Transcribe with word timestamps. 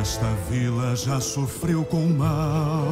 Esta 0.00 0.26
vila 0.50 0.94
já 0.94 1.20
sofreu 1.20 1.84
com 1.84 2.04
o 2.04 2.14
mal. 2.14 2.90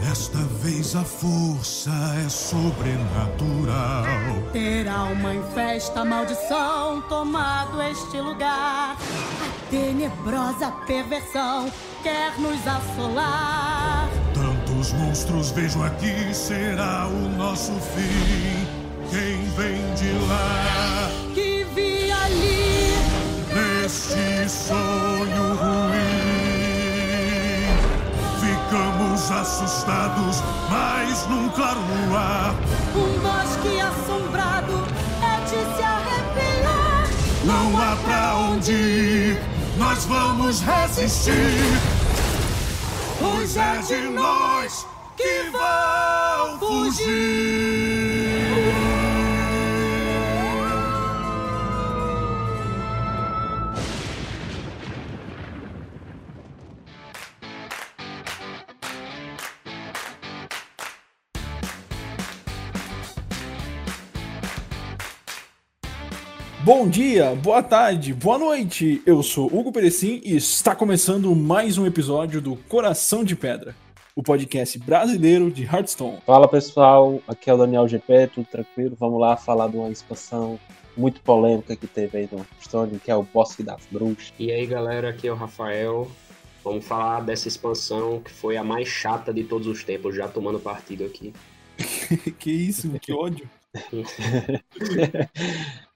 Desta 0.00 0.38
vez 0.62 0.96
a 0.96 1.04
força 1.04 1.90
é 2.24 2.28
sobrenatural. 2.28 4.04
Ter 4.52 4.88
alma 4.88 5.34
em 5.34 5.42
festa, 5.54 6.04
maldição 6.04 7.02
tomado 7.08 7.82
este 7.82 8.20
lugar. 8.20 8.96
A 8.96 9.70
tenebrosa 9.70 10.72
perversão 10.86 11.70
quer 12.02 12.38
nos 12.38 12.66
assolar. 12.66 14.08
Tantos 14.34 14.92
monstros 14.94 15.50
vejo 15.50 15.82
aqui, 15.82 16.34
será 16.34 17.06
o 17.06 17.28
nosso 17.36 17.72
fim. 17.72 18.66
Quem 19.10 19.44
vem 19.56 19.94
de 19.94 20.12
lá? 20.26 21.10
Que 21.34 21.64
vi 21.74 22.10
ali 22.10 22.94
neste 23.54 24.48
sonho 24.48 25.09
Assustados, 29.28 30.42
mas 30.68 31.26
num 31.28 31.48
claro 31.50 31.78
luar. 32.08 32.54
Um 32.96 33.18
bosque 33.20 33.80
assombrado 33.80 34.72
é 35.22 35.40
de 35.44 35.76
se 35.76 35.82
arrepiar. 35.82 37.08
Não 37.44 37.78
há 37.80 37.96
pra 37.96 38.34
onde 38.36 38.72
ir, 38.72 39.42
nós 39.76 40.04
vamos 40.06 40.60
resistir. 40.60 41.32
Pois 43.20 43.56
é 43.56 43.76
de 43.82 44.08
nós 44.08 44.86
que 45.16 45.50
vão 45.50 46.58
fugir. 46.58 48.29
Bom 66.72 66.88
dia, 66.88 67.34
boa 67.34 67.64
tarde, 67.64 68.14
boa 68.14 68.38
noite. 68.38 69.02
Eu 69.04 69.24
sou 69.24 69.46
Hugo 69.46 69.72
Perecim 69.72 70.20
e 70.24 70.36
está 70.36 70.72
começando 70.72 71.34
mais 71.34 71.76
um 71.76 71.84
episódio 71.84 72.40
do 72.40 72.54
Coração 72.54 73.24
de 73.24 73.34
Pedra, 73.34 73.74
o 74.14 74.22
podcast 74.22 74.78
brasileiro 74.78 75.50
de 75.50 75.64
Hearthstone. 75.64 76.20
Fala 76.24 76.46
pessoal, 76.46 77.20
aqui 77.26 77.50
é 77.50 77.54
o 77.54 77.56
Daniel 77.56 77.88
GP, 77.88 78.30
tudo 78.32 78.46
tranquilo? 78.46 78.96
Vamos 78.96 79.20
lá 79.20 79.36
falar 79.36 79.66
de 79.66 79.78
uma 79.78 79.90
expansão 79.90 80.60
muito 80.96 81.20
polêmica 81.22 81.74
que 81.74 81.88
teve 81.88 82.18
aí 82.18 82.28
no 82.30 82.38
Hearthstone, 82.38 83.00
que 83.00 83.10
é 83.10 83.16
o 83.16 83.24
Bosque 83.24 83.64
das 83.64 83.84
Bruxas. 83.90 84.32
E 84.38 84.52
aí 84.52 84.64
galera, 84.64 85.10
aqui 85.10 85.26
é 85.26 85.32
o 85.32 85.36
Rafael. 85.36 86.08
Vamos 86.62 86.86
falar 86.86 87.18
dessa 87.22 87.48
expansão 87.48 88.20
que 88.20 88.30
foi 88.30 88.56
a 88.56 88.62
mais 88.62 88.86
chata 88.86 89.34
de 89.34 89.42
todos 89.42 89.66
os 89.66 89.82
tempos, 89.82 90.14
já 90.14 90.28
tomando 90.28 90.60
partido 90.60 91.04
aqui. 91.04 91.34
que 92.38 92.52
isso, 92.52 92.88
que 93.00 93.12
ódio. 93.12 93.50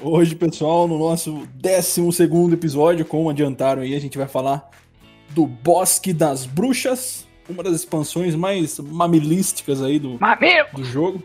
Hoje, 0.00 0.36
pessoal, 0.36 0.86
no 0.86 0.96
nosso 0.96 1.48
12 1.54 2.22
episódio, 2.52 3.04
como 3.04 3.30
adiantaram 3.30 3.82
aí, 3.82 3.96
a 3.96 4.00
gente 4.00 4.16
vai 4.16 4.28
falar 4.28 4.70
do 5.30 5.44
Bosque 5.44 6.12
das 6.12 6.46
Bruxas, 6.46 7.26
uma 7.48 7.64
das 7.64 7.74
expansões 7.74 8.36
mais 8.36 8.78
mamilísticas 8.78 9.82
aí 9.82 9.98
do, 9.98 10.16
do 10.72 10.84
jogo, 10.84 11.20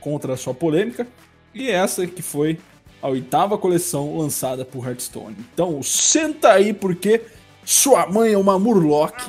contra 0.00 0.34
a 0.34 0.36
sua 0.36 0.54
polêmica. 0.54 1.08
E 1.52 1.68
essa 1.68 2.06
que 2.06 2.22
foi 2.22 2.60
a 3.02 3.08
oitava 3.08 3.58
coleção 3.58 4.16
lançada 4.16 4.64
por 4.64 4.86
Hearthstone. 4.86 5.36
Então, 5.52 5.82
senta 5.82 6.52
aí 6.52 6.72
porque 6.72 7.22
sua 7.64 8.06
mãe 8.06 8.32
é 8.32 8.38
uma 8.38 8.60
Murloc. 8.60 9.28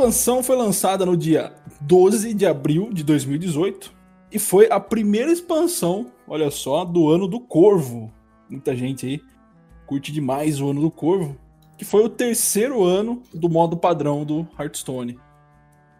Expansão 0.00 0.42
foi 0.42 0.56
lançada 0.56 1.04
no 1.04 1.14
dia 1.14 1.52
12 1.82 2.32
de 2.32 2.46
abril 2.46 2.90
de 2.90 3.04
2018 3.04 3.92
e 4.32 4.38
foi 4.38 4.66
a 4.70 4.80
primeira 4.80 5.30
expansão, 5.30 6.06
olha 6.26 6.50
só, 6.50 6.86
do 6.86 7.10
ano 7.10 7.28
do 7.28 7.38
Corvo. 7.38 8.10
Muita 8.48 8.74
gente 8.74 9.04
aí 9.06 9.20
curte 9.86 10.10
demais 10.10 10.58
o 10.58 10.70
ano 10.70 10.80
do 10.80 10.90
Corvo, 10.90 11.36
que 11.76 11.84
foi 11.84 12.02
o 12.02 12.08
terceiro 12.08 12.82
ano 12.82 13.22
do 13.34 13.50
modo 13.50 13.76
padrão 13.76 14.24
do 14.24 14.48
Hearthstone. 14.58 15.18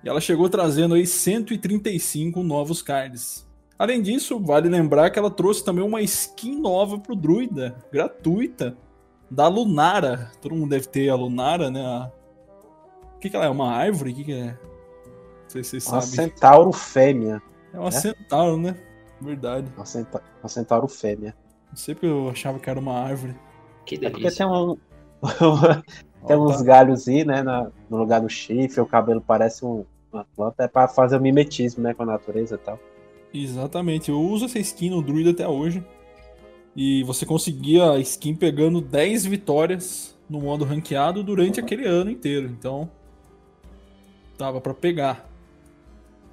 E 0.03 0.09
ela 0.09 0.21
chegou 0.21 0.49
trazendo 0.49 0.95
aí 0.95 1.07
135 1.07 2.43
novos 2.43 2.81
cards. 2.81 3.47
Além 3.79 4.01
disso, 4.01 4.41
vale 4.41 4.71
lembrar 4.71 5.11
que 5.11 5.19
ela 5.19 5.31
trouxe 5.31 5.63
também 5.63 5.85
uma 5.85 6.01
skin 6.01 6.59
nova 6.59 6.99
pro 6.99 7.15
Druida, 7.15 7.77
gratuita, 7.93 8.79
da 9.31 9.47
Lunara. 9.47 10.31
Todo 10.41 10.55
mundo 10.55 10.71
deve 10.71 10.87
ter 10.87 11.11
a 11.11 11.15
Lunara, 11.15 11.71
né? 11.71 11.85
A 11.85 12.11
que, 13.21 13.31
que 13.31 13.37
ela 13.37 13.45
é? 13.45 13.49
Uma 13.49 13.71
árvore? 13.71 14.13
O 14.13 14.15
que, 14.15 14.25
que 14.25 14.33
é? 14.33 14.47
Não 14.47 15.49
sei 15.49 15.63
se 15.63 15.71
vocês 15.71 15.87
uma 15.87 16.01
sabem. 16.01 16.31
centauro 16.31 16.73
fêmea. 16.73 17.43
É 17.73 17.79
uma 17.79 17.89
é? 17.89 17.93
centauro, 17.93 18.57
né? 18.57 18.77
Verdade. 19.21 19.71
Uma, 19.77 19.85
centa... 19.85 20.23
uma 20.43 20.49
centauro 20.49 20.89
fêmea. 20.89 21.35
Não 21.69 21.77
sei 21.77 21.95
porque 21.95 22.07
eu 22.07 22.31
achava 22.31 22.59
que 22.59 22.69
era 22.69 22.81
uma 22.81 22.95
árvore. 22.95 23.37
Que 23.85 23.97
delícia. 23.97 24.09
É 24.09 24.21
porque 24.21 24.37
tem 24.37 24.47
um. 24.47 24.77
tem 26.27 26.37
uns 26.37 26.59
tá. 26.59 26.65
galhos 26.65 27.07
aí, 27.07 27.25
né? 27.25 27.43
Na... 27.43 27.71
no 27.89 27.99
lugar 27.99 28.21
do 28.21 28.29
chifre, 28.29 28.81
o 28.81 28.87
cabelo 28.87 29.21
parece 29.21 29.65
um... 29.65 29.85
uma 30.13 30.25
planta. 30.35 30.65
É 30.65 30.69
pra 30.69 30.89
fazer 30.89 31.17
o 31.17 31.21
mimetismo, 31.21 31.83
né? 31.83 31.93
Com 31.93 32.05
a 32.05 32.07
natureza 32.07 32.55
e 32.55 32.59
tal. 32.59 32.79
Exatamente. 33.33 34.11
Eu 34.11 34.21
uso 34.21 34.47
essa 34.47 34.59
skin 34.59 34.91
no 34.91 35.03
Druid 35.03 35.29
até 35.29 35.47
hoje. 35.47 35.85
E 36.75 37.03
você 37.05 37.27
conseguia 37.27 37.91
a 37.91 37.99
skin 37.99 38.35
pegando 38.35 38.81
10 38.81 39.27
vitórias 39.27 40.17
no 40.29 40.41
modo 40.41 40.65
ranqueado 40.65 41.23
durante 41.23 41.61
aquele 41.61 41.87
ano 41.87 42.11
inteiro. 42.11 42.47
Então, 42.47 42.89
dava 44.41 44.61
para 44.61 44.75
pegar. 44.75 45.29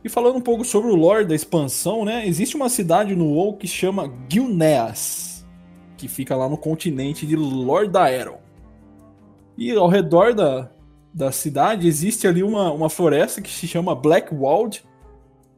E 0.04 0.10
falando 0.10 0.38
um 0.38 0.42
pouco 0.42 0.64
sobre 0.64 0.90
o 0.90 0.96
lore 0.96 1.26
da 1.26 1.36
expansão, 1.36 2.06
né? 2.06 2.26
Existe 2.26 2.56
uma 2.56 2.70
cidade 2.70 3.16
no 3.16 3.34
WoW 3.34 3.58
que 3.58 3.68
chama 3.68 4.12
Gilneas, 4.30 5.46
que 5.98 6.08
fica 6.08 6.36
lá 6.36 6.48
no 6.48 6.58
continente 6.58 7.26
de 7.26 7.36
Lordaeron. 7.36 8.38
E 9.58 9.72
ao 9.72 9.90
redor 9.90 10.34
da, 10.34 10.70
da 11.14 11.32
cidade 11.32 11.88
existe 11.88 12.28
ali 12.28 12.44
uma, 12.44 12.72
uma 12.72 12.90
floresta 12.90 13.42
que 13.42 13.50
se 13.50 13.68
chama 13.68 13.96
Blackwald, 13.96 14.84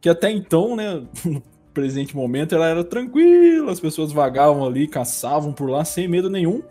que 0.02 0.10
até 0.10 0.32
então, 0.32 0.76
né, 0.76 1.04
no 1.26 1.44
presente 1.74 2.16
momento, 2.16 2.56
ela 2.56 2.68
era 2.68 2.84
tranquila, 2.84 3.72
as 3.72 3.80
pessoas 3.80 4.12
vagavam 4.12 4.66
ali, 4.66 4.88
caçavam 4.88 5.54
por 5.54 5.70
lá 5.70 5.86
sem 5.86 6.08
medo 6.08 6.30
nenhum. 6.30 6.64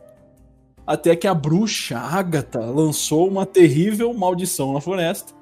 Até 0.87 1.15
que 1.15 1.27
a 1.27 1.35
bruxa 1.35 1.99
Agatha 1.99 2.61
lançou 2.61 3.29
uma 3.29 3.45
terrível 3.45 4.13
maldição 4.15 4.73
na 4.73 4.81
floresta 4.81 5.38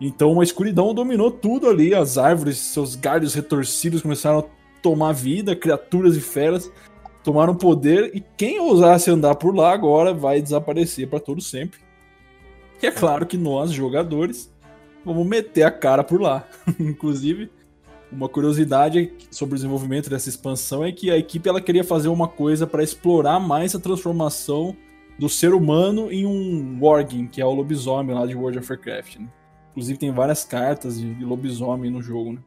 então 0.00 0.32
uma 0.32 0.44
escuridão 0.44 0.94
dominou 0.94 1.30
tudo 1.30 1.68
ali, 1.68 1.94
as 1.94 2.18
árvores, 2.18 2.58
seus 2.58 2.94
galhos 2.94 3.34
retorcidos 3.34 4.02
começaram 4.02 4.40
a 4.40 4.44
tomar 4.80 5.12
vida, 5.12 5.56
criaturas 5.56 6.16
e 6.16 6.20
feras 6.20 6.70
tomaram 7.28 7.54
poder 7.54 8.10
e 8.14 8.24
quem 8.38 8.58
ousasse 8.58 9.10
andar 9.10 9.34
por 9.34 9.54
lá 9.54 9.72
agora 9.72 10.14
vai 10.14 10.40
desaparecer 10.40 11.08
para 11.08 11.20
todo 11.20 11.42
sempre. 11.42 11.80
E 12.82 12.86
é 12.86 12.90
claro 12.90 13.26
que 13.26 13.36
nós, 13.36 13.70
jogadores, 13.70 14.50
vamos 15.04 15.26
meter 15.26 15.64
a 15.64 15.70
cara 15.70 16.02
por 16.02 16.20
lá. 16.20 16.48
Inclusive, 16.80 17.50
uma 18.10 18.30
curiosidade 18.30 19.12
sobre 19.30 19.54
o 19.54 19.56
desenvolvimento 19.56 20.08
dessa 20.08 20.28
expansão 20.28 20.82
é 20.82 20.90
que 20.90 21.10
a 21.10 21.18
equipe 21.18 21.46
ela 21.46 21.60
queria 21.60 21.84
fazer 21.84 22.08
uma 22.08 22.28
coisa 22.28 22.66
para 22.66 22.82
explorar 22.82 23.38
mais 23.38 23.74
a 23.74 23.78
transformação 23.78 24.74
do 25.18 25.28
ser 25.28 25.52
humano 25.52 26.10
em 26.10 26.24
um 26.24 26.78
Worgen, 26.80 27.26
que 27.26 27.42
é 27.42 27.44
o 27.44 27.52
lobisomem 27.52 28.14
lá 28.14 28.24
de 28.24 28.34
World 28.34 28.60
of 28.60 28.72
Warcraft. 28.72 29.16
Né? 29.16 29.28
Inclusive 29.78 29.96
tem 29.96 30.10
várias 30.10 30.42
cartas 30.42 30.98
de, 30.98 31.14
de 31.14 31.24
lobisomem 31.24 31.88
no 31.88 32.02
jogo, 32.02 32.32
né? 32.32 32.40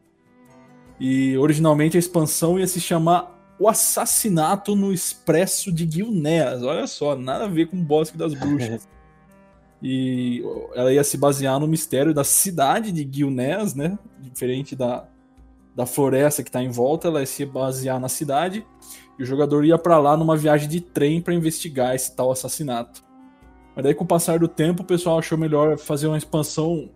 E 1.00 1.38
originalmente 1.38 1.96
a 1.96 2.00
expansão 2.00 2.60
ia 2.60 2.68
se 2.68 2.82
chamar 2.82 3.40
O 3.58 3.70
Assassinato 3.70 4.76
no 4.76 4.92
Expresso 4.92 5.72
de 5.72 5.90
Gilneas. 5.90 6.62
Olha 6.62 6.86
só, 6.88 7.16
nada 7.16 7.46
a 7.46 7.48
ver 7.48 7.68
com 7.68 7.78
o 7.78 7.82
Bosque 7.82 8.18
das 8.18 8.34
Bruxas. 8.34 8.86
e 9.82 10.44
ela 10.76 10.92
ia 10.92 11.06
se 11.06 11.16
basear 11.16 11.58
no 11.58 11.68
mistério 11.68 12.14
da 12.14 12.26
cidade 12.26 12.92
de 12.92 13.10
Gilneas, 13.10 13.74
né? 13.76 13.98
Diferente 14.20 14.76
da, 14.76 15.08
da 15.74 15.86
floresta 15.86 16.44
que 16.44 16.50
está 16.50 16.62
em 16.62 16.70
volta, 16.70 17.08
ela 17.08 17.22
ia 17.22 17.26
se 17.26 17.46
basear 17.46 17.98
na 17.98 18.10
cidade. 18.10 18.68
E 19.18 19.24
o 19.24 19.26
jogador 19.26 19.64
ia 19.64 19.78
para 19.78 19.98
lá 20.00 20.18
numa 20.18 20.36
viagem 20.36 20.68
de 20.68 20.82
trem 20.82 21.22
para 21.22 21.34
investigar 21.34 21.96
esse 21.96 22.14
tal 22.14 22.30
assassinato. 22.30 23.02
Mas 23.74 23.86
daí, 23.86 23.96
com 23.96 24.04
o 24.04 24.08
passar 24.08 24.38
do 24.38 24.50
tempo, 24.50 24.84
o 24.84 24.86
pessoal 24.86 25.20
achou 25.20 25.38
melhor 25.38 25.78
fazer 25.78 26.08
uma 26.08 26.18
expansão 26.18 26.90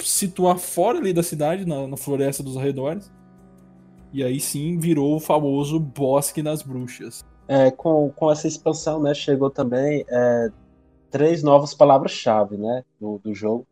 situar 0.00 0.58
fora 0.58 0.98
ali 0.98 1.12
da 1.12 1.22
cidade, 1.22 1.66
na, 1.66 1.86
na 1.86 1.96
floresta 1.96 2.42
dos 2.42 2.56
arredores. 2.56 3.10
E 4.12 4.22
aí 4.22 4.38
sim 4.38 4.78
virou 4.78 5.16
o 5.16 5.20
famoso 5.20 5.80
Bosque 5.80 6.42
nas 6.42 6.62
Bruxas. 6.62 7.24
É, 7.48 7.70
com, 7.70 8.10
com 8.14 8.30
essa 8.30 8.46
expansão, 8.46 9.02
né, 9.02 9.14
chegou 9.14 9.50
também 9.50 10.04
é, 10.08 10.50
três 11.10 11.42
novas 11.42 11.74
palavras-chave, 11.74 12.56
né, 12.56 12.84
do, 13.00 13.18
do 13.22 13.34
jogo, 13.34 13.66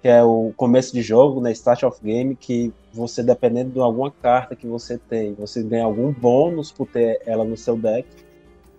que 0.00 0.08
é 0.08 0.22
o 0.22 0.52
começo 0.56 0.92
de 0.92 1.02
jogo, 1.02 1.40
né, 1.40 1.52
Start 1.52 1.82
of 1.84 2.00
Game, 2.02 2.36
que 2.36 2.72
você, 2.92 3.22
dependendo 3.22 3.70
de 3.70 3.80
alguma 3.80 4.10
carta 4.10 4.54
que 4.54 4.66
você 4.66 4.98
tem, 4.98 5.34
você 5.34 5.62
ganha 5.62 5.84
algum 5.84 6.12
bônus 6.12 6.70
por 6.70 6.86
ter 6.86 7.20
ela 7.26 7.44
no 7.44 7.56
seu 7.56 7.76
deck. 7.76 8.06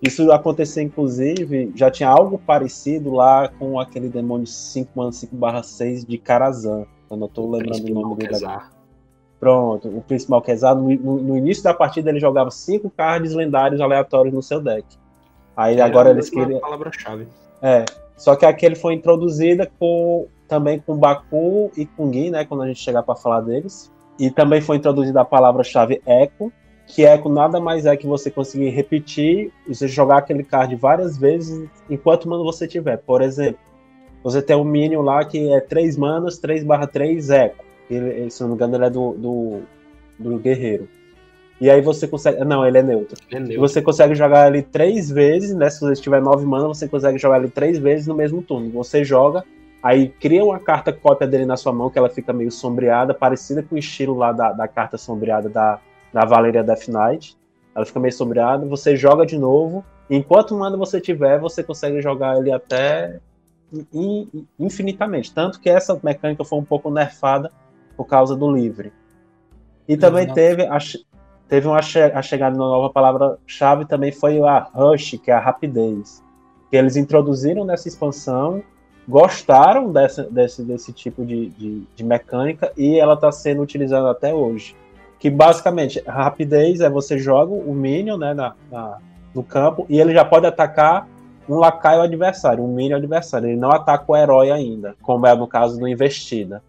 Isso 0.03 0.29
aconteceu, 0.33 0.83
inclusive, 0.83 1.71
já 1.75 1.89
tinha 1.89 2.09
algo 2.09 2.38
parecido 2.38 3.13
lá 3.13 3.47
com 3.47 3.79
aquele 3.79 4.09
demônio 4.09 4.45
5 4.45 4.91
mana 4.94 5.11
5 5.13 5.33
6 5.63 6.05
de 6.05 6.17
Karazhan. 6.17 6.85
Eu 7.09 7.15
não 7.15 7.29
tô 7.29 7.50
lembrando 7.50 7.89
o 7.89 7.94
nome 7.94 8.15
dele 8.17 8.35
agora. 8.35 8.73
Pronto, 9.39 9.88
o 9.88 10.01
Príncipe 10.01 10.31
Malquezar, 10.31 10.75
no, 10.75 10.89
no, 10.89 11.38
início 11.38 11.63
da 11.63 11.73
partida 11.73 12.09
ele 12.09 12.19
jogava 12.19 12.50
cinco 12.50 12.89
cards 12.89 13.33
lendários 13.33 13.81
aleatórios 13.81 14.33
no 14.33 14.41
seu 14.41 14.61
deck. 14.61 14.85
Aí 15.55 15.75
Era 15.75 15.85
agora 15.85 16.09
eles 16.09 16.29
queriam. 16.29 16.59
palavra-chave. 16.59 17.27
É, 17.61 17.85
só 18.17 18.35
que 18.35 18.45
aquele 18.45 18.75
foi 18.75 18.94
introduzida 18.94 19.69
com 19.79 20.27
também 20.47 20.79
com 20.79 20.97
Baku 20.97 21.71
e 21.75 21.85
com 21.85 22.09
Gui, 22.09 22.29
né, 22.29 22.45
quando 22.45 22.63
a 22.63 22.67
gente 22.67 22.79
chegar 22.79 23.03
para 23.03 23.15
falar 23.15 23.41
deles. 23.41 23.91
E 24.19 24.29
também 24.29 24.61
foi 24.61 24.77
introduzida 24.77 25.21
a 25.21 25.25
palavra-chave 25.25 26.01
Echo, 26.06 26.51
que 26.85 27.03
Echo 27.06 27.30
nada 27.30 27.59
mais 27.59 27.85
é 27.85 27.95
que 27.95 28.06
você 28.06 28.30
conseguir 28.30 28.69
repetir, 28.69 29.51
você 29.68 29.88
jogar 29.88 30.18
aquele 30.18 30.44
card 30.44 30.75
várias 30.75 31.18
vezes 31.18 31.69
enquanto 31.89 32.30
mano 32.30 32.44
você 32.44 32.68
tiver. 32.68 32.97
Por 32.97 33.21
exemplo, 33.21 33.59
você 34.24 34.41
tem 34.41 34.56
um 34.56 34.63
Minion 34.63 35.01
lá 35.01 35.24
que 35.25 35.51
é 35.51 35.59
3 35.59 35.97
manas, 35.97 36.38
3 36.38 36.63
barra 36.63 36.88
3 36.88 37.30
Echo. 37.30 37.56
Ele, 37.89 38.30
se 38.30 38.41
não 38.41 38.50
me 38.50 38.56
engano, 38.56 38.75
ele 38.75 38.85
é 38.85 38.89
do, 38.89 39.13
do, 39.13 39.62
do 40.18 40.38
guerreiro. 40.39 40.88
E 41.59 41.69
aí 41.69 41.81
você 41.81 42.07
consegue. 42.07 42.44
Não, 42.44 42.65
ele 42.65 42.77
é 42.77 42.83
neutro. 42.83 43.18
É 43.31 43.39
neutro. 43.39 43.59
Você 43.59 43.81
consegue 43.81 44.15
jogar 44.15 44.47
ele 44.47 44.62
três 44.62 45.09
vezes, 45.09 45.56
né? 45.56 45.69
Se 45.69 45.80
você 45.80 46.01
tiver 46.01 46.21
nove 46.21 46.45
mana, 46.45 46.68
você 46.68 46.88
consegue 46.88 47.18
jogar 47.18 47.39
ele 47.39 47.50
três 47.50 47.77
vezes 47.77 48.07
no 48.07 48.15
mesmo 48.15 48.41
turno. 48.41 48.69
Você 48.71 49.03
joga, 49.03 49.44
aí 49.81 50.09
cria 50.09 50.44
uma 50.44 50.59
carta 50.59 50.91
cópia 50.91 51.27
dele 51.27 51.45
na 51.45 51.56
sua 51.56 51.71
mão, 51.71 51.89
que 51.89 51.97
ela 51.97 52.09
fica 52.09 52.33
meio 52.33 52.51
sombreada, 52.51 53.13
parecida 53.13 53.63
com 53.63 53.75
o 53.75 53.77
estilo 53.77 54.15
lá 54.15 54.31
da, 54.31 54.51
da 54.51 54.68
carta 54.68 54.97
sombreada 54.97 55.47
da, 55.47 55.80
da 56.13 56.25
Valeria 56.25 56.63
Death 56.63 56.88
Knight. 56.88 57.36
Ela 57.75 57.86
fica 57.86 58.00
meio 58.00 58.13
sombreada, 58.13 58.65
você 58.65 58.95
joga 58.95 59.25
de 59.25 59.38
novo. 59.38 59.83
Enquanto 60.10 60.56
mana 60.56 60.77
você 60.77 61.01
tiver, 61.01 61.39
você 61.39 61.63
consegue 61.63 62.01
jogar 62.01 62.38
ele 62.38 62.51
até 62.51 63.19
infinitamente. 64.60 65.33
Tanto 65.33 65.60
que 65.60 65.69
essa 65.69 66.00
mecânica 66.04 66.44
foi 66.44 66.60
um 66.60 66.63
pouco 66.63 66.92
nerfada 66.92 67.51
por 67.98 68.06
causa 68.06 68.36
do 68.36 68.51
livre. 68.51 68.94
E 69.88 69.98
também 69.98 70.31
teve 70.31 70.65
a, 70.65 70.77
teve 71.48 71.68
uma 71.68 71.81
che 71.81 72.00
a 72.00 72.21
chegada 72.21 72.56
de 72.56 72.62
uma 72.62 72.69
nova 72.69 72.89
palavra-chave 72.92 73.86
também 73.86 74.12
foi 74.12 74.39
a 74.42 74.59
rush, 74.59 75.19
que 75.24 75.31
é 75.31 75.33
a 75.33 75.39
rapidez. 75.39 76.24
Que 76.69 76.77
eles 76.77 76.95
introduziram 76.95 77.66
nessa 77.66 77.88
expansão, 77.88 78.63
gostaram 79.07 79.92
dessa, 79.92 80.24
desse, 80.24 80.63
desse 80.63 80.94
tipo 80.94 81.25
de, 81.25 81.50
de, 81.50 81.88
de 81.95 82.04
mecânica 82.04 82.71
e 82.77 83.00
ela 83.00 83.16
está 83.16 83.31
sendo 83.31 83.62
utilizada 83.62 84.09
até 84.12 84.33
hoje. 84.33 84.75
Que 85.23 85.29
basicamente, 85.29 86.03
rapidez 86.05 86.81
é 86.81 86.89
você 86.89 87.17
joga 87.17 87.53
o 87.53 87.73
Minion 87.73 88.17
né, 88.17 88.33
na, 88.33 88.55
na, 88.69 88.97
no 89.33 89.41
campo 89.41 89.85
e 89.87 89.97
ele 89.97 90.13
já 90.13 90.25
pode 90.25 90.45
atacar 90.45 91.07
um 91.47 91.55
lacaio 91.55 92.01
adversário, 92.01 92.61
um 92.61 92.67
Minion 92.67 92.97
adversário. 92.97 93.47
Ele 93.47 93.55
não 93.55 93.71
ataca 93.71 94.03
o 94.05 94.17
herói 94.17 94.51
ainda, 94.51 94.97
como 95.01 95.25
é 95.25 95.33
no 95.33 95.47
caso 95.47 95.79
do 95.79 95.87
Investida. 95.87 96.61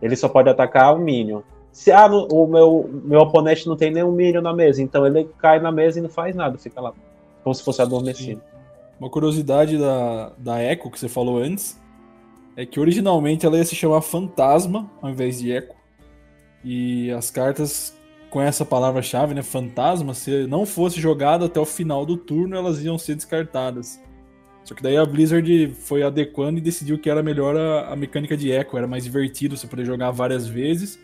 Ele 0.00 0.14
só 0.14 0.28
pode 0.28 0.48
atacar 0.48 0.94
o 0.94 1.00
Minion. 1.00 1.40
Se 1.72 1.90
ah, 1.90 2.08
no, 2.08 2.28
o 2.28 2.46
meu, 2.46 2.88
meu 3.02 3.22
oponente 3.22 3.66
não 3.66 3.76
tem 3.76 3.90
nenhum 3.90 4.12
Minion 4.12 4.40
na 4.40 4.54
mesa, 4.54 4.80
então 4.80 5.04
ele 5.04 5.28
cai 5.40 5.58
na 5.58 5.72
mesa 5.72 5.98
e 5.98 6.02
não 6.02 6.08
faz 6.08 6.36
nada, 6.36 6.56
fica 6.58 6.80
lá. 6.80 6.92
Como 7.42 7.52
se 7.52 7.64
fosse 7.64 7.82
adormecido. 7.82 8.40
Uma 9.00 9.10
curiosidade 9.10 9.76
da, 9.76 10.30
da 10.38 10.62
Echo 10.62 10.88
que 10.92 11.00
você 11.00 11.08
falou 11.08 11.38
antes 11.38 11.76
é 12.56 12.64
que 12.64 12.78
originalmente 12.78 13.44
ela 13.44 13.56
ia 13.56 13.64
se 13.64 13.74
chamar 13.74 14.00
Fantasma 14.00 14.88
ao 15.02 15.10
invés 15.10 15.40
de 15.40 15.50
Echo. 15.50 15.79
E 16.64 17.10
as 17.10 17.30
cartas 17.30 17.94
com 18.30 18.40
essa 18.40 18.64
palavra-chave, 18.64 19.34
né, 19.34 19.42
fantasma, 19.42 20.14
se 20.14 20.46
não 20.46 20.64
fosse 20.64 21.00
jogado 21.00 21.44
até 21.44 21.58
o 21.58 21.66
final 21.66 22.06
do 22.06 22.16
turno, 22.16 22.56
elas 22.56 22.82
iam 22.82 22.96
ser 22.96 23.16
descartadas. 23.16 24.00
Só 24.62 24.74
que 24.74 24.82
daí 24.82 24.96
a 24.96 25.04
Blizzard 25.04 25.74
foi 25.80 26.02
adequando 26.02 26.58
e 26.58 26.62
decidiu 26.62 26.98
que 26.98 27.10
era 27.10 27.22
melhor 27.22 27.56
a, 27.56 27.92
a 27.92 27.96
mecânica 27.96 28.36
de 28.36 28.52
eco, 28.52 28.78
era 28.78 28.86
mais 28.86 29.04
divertido 29.04 29.56
você 29.56 29.66
poder 29.66 29.84
jogar 29.84 30.12
várias 30.12 30.46
vezes 30.46 30.98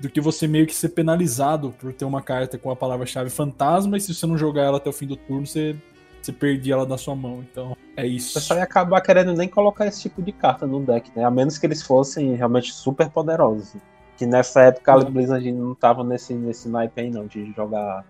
do 0.00 0.08
que 0.08 0.20
você 0.20 0.48
meio 0.48 0.66
que 0.66 0.74
ser 0.74 0.90
penalizado 0.90 1.74
por 1.78 1.92
ter 1.92 2.04
uma 2.04 2.22
carta 2.22 2.56
com 2.56 2.70
a 2.70 2.76
palavra-chave 2.76 3.28
fantasma 3.28 3.96
e 3.96 4.00
se 4.00 4.14
você 4.14 4.26
não 4.26 4.38
jogar 4.38 4.62
ela 4.62 4.78
até 4.78 4.88
o 4.88 4.92
fim 4.92 5.06
do 5.06 5.16
turno, 5.16 5.46
você, 5.46 5.76
você 6.22 6.32
perdia 6.32 6.74
ela 6.74 6.86
da 6.86 6.96
sua 6.96 7.14
mão. 7.14 7.44
Então, 7.50 7.76
é 7.96 8.06
isso. 8.06 8.32
Você 8.32 8.40
só 8.40 8.54
ia 8.56 8.62
acabar 8.62 9.00
querendo 9.02 9.34
nem 9.34 9.48
colocar 9.48 9.86
esse 9.86 10.00
tipo 10.00 10.22
de 10.22 10.32
carta 10.32 10.66
no 10.66 10.80
deck, 10.80 11.10
né? 11.14 11.24
A 11.24 11.30
menos 11.30 11.58
que 11.58 11.66
eles 11.66 11.82
fossem 11.82 12.34
realmente 12.34 12.72
super 12.72 13.10
poderosos. 13.10 13.74
Que 14.20 14.26
nessa 14.26 14.64
época 14.64 14.92
a 14.92 14.98
Blizzard 15.02 15.50
não 15.50 15.74
tava 15.74 16.04
nesse, 16.04 16.34
nesse 16.34 16.68
naipe 16.68 17.00
aí, 17.00 17.10
não, 17.10 17.26
de 17.26 17.54
jogar 17.54 18.04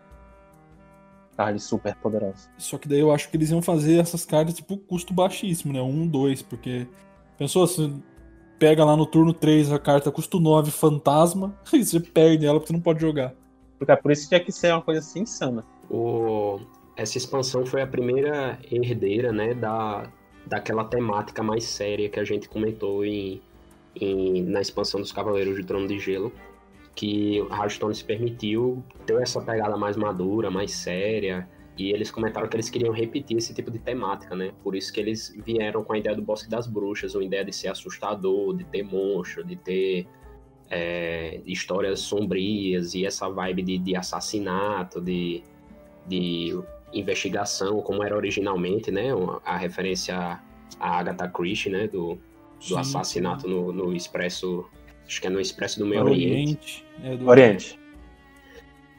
cards 1.36 1.62
super 1.62 1.94
poderosas. 1.94 2.50
Só 2.58 2.78
que 2.78 2.88
daí 2.88 2.98
eu 2.98 3.12
acho 3.12 3.30
que 3.30 3.36
eles 3.36 3.52
iam 3.52 3.62
fazer 3.62 4.00
essas 4.00 4.24
cartas 4.24 4.54
tipo 4.54 4.76
custo 4.76 5.14
baixíssimo, 5.14 5.72
né? 5.72 5.80
Um, 5.80 6.08
dois, 6.08 6.42
porque. 6.42 6.88
Pensou 7.38 7.62
assim, 7.62 8.02
pega 8.58 8.84
lá 8.84 8.96
no 8.96 9.06
turno 9.06 9.32
3 9.32 9.70
a 9.70 9.78
carta 9.78 10.10
custo 10.10 10.40
9 10.40 10.72
fantasma 10.72 11.56
e 11.72 11.84
você 11.84 12.00
perde 12.00 12.44
ela 12.44 12.58
porque 12.58 12.66
você 12.66 12.72
não 12.72 12.80
pode 12.80 13.00
jogar. 13.00 13.32
Porque 13.78 13.92
é 13.92 13.96
por 13.96 14.10
isso 14.10 14.24
que 14.24 14.30
tinha 14.30 14.44
que 14.44 14.50
ser 14.50 14.72
uma 14.72 14.82
coisa 14.82 14.98
assim 14.98 15.20
insana. 15.20 15.64
O... 15.88 16.58
Essa 16.96 17.18
expansão 17.18 17.64
foi 17.64 17.82
a 17.82 17.86
primeira 17.86 18.58
herdeira, 18.68 19.30
né, 19.30 19.54
da, 19.54 20.10
daquela 20.44 20.82
temática 20.82 21.40
mais 21.40 21.62
séria 21.62 22.08
que 22.08 22.18
a 22.18 22.24
gente 22.24 22.48
comentou 22.48 23.04
em, 23.04 23.40
em, 23.94 24.42
na 24.42 24.60
expansão 24.60 25.00
dos 25.00 25.12
Cavaleiros 25.12 25.56
de 25.56 25.64
Trono 25.64 25.86
de 25.86 25.98
Gelo, 25.98 26.32
que 26.94 27.38
Hearthstone 27.38 27.94
se 27.94 28.04
permitiu 28.04 28.84
ter 29.06 29.20
essa 29.22 29.40
pegada 29.40 29.76
mais 29.76 29.96
madura, 29.96 30.50
mais 30.50 30.72
séria, 30.72 31.48
e 31.78 31.92
eles 31.92 32.10
comentaram 32.10 32.46
que 32.48 32.56
eles 32.56 32.68
queriam 32.68 32.92
repetir 32.92 33.38
esse 33.38 33.54
tipo 33.54 33.70
de 33.70 33.78
temática, 33.78 34.36
né? 34.36 34.52
Por 34.62 34.76
isso 34.76 34.92
que 34.92 35.00
eles 35.00 35.34
vieram 35.46 35.82
com 35.82 35.94
a 35.94 35.98
ideia 35.98 36.14
do 36.14 36.20
Bosque 36.20 36.50
das 36.50 36.66
Bruxas, 36.66 37.14
uma 37.14 37.24
ideia 37.24 37.44
de 37.44 37.54
ser 37.54 37.68
assustador, 37.68 38.54
de 38.54 38.64
ter 38.64 38.82
monstro, 38.82 39.42
de 39.42 39.56
ter 39.56 40.06
é, 40.68 41.40
histórias 41.46 42.00
sombrias 42.00 42.94
e 42.94 43.06
essa 43.06 43.30
vibe 43.30 43.62
de, 43.62 43.78
de 43.78 43.96
assassinato, 43.96 45.00
de, 45.00 45.42
de 46.06 46.60
investigação, 46.92 47.80
como 47.80 48.02
era 48.04 48.14
originalmente, 48.14 48.90
né? 48.90 49.08
A 49.44 49.56
referência 49.56 50.38
a 50.78 50.98
Agatha 50.98 51.28
Christie, 51.28 51.70
né? 51.70 51.88
Do, 51.88 52.18
do 52.68 52.76
assassinato 52.76 53.48
no, 53.48 53.72
no 53.72 53.92
Expresso 53.94 54.68
Acho 55.10 55.20
que 55.20 55.26
é 55.26 55.30
no 55.30 55.40
Expresso 55.40 55.80
do 55.80 55.86
Meio 55.86 56.04
Oriente. 56.04 56.30
Oriente. 56.30 56.86
É 57.02 57.16
do... 57.16 57.28
Oriente. 57.28 57.80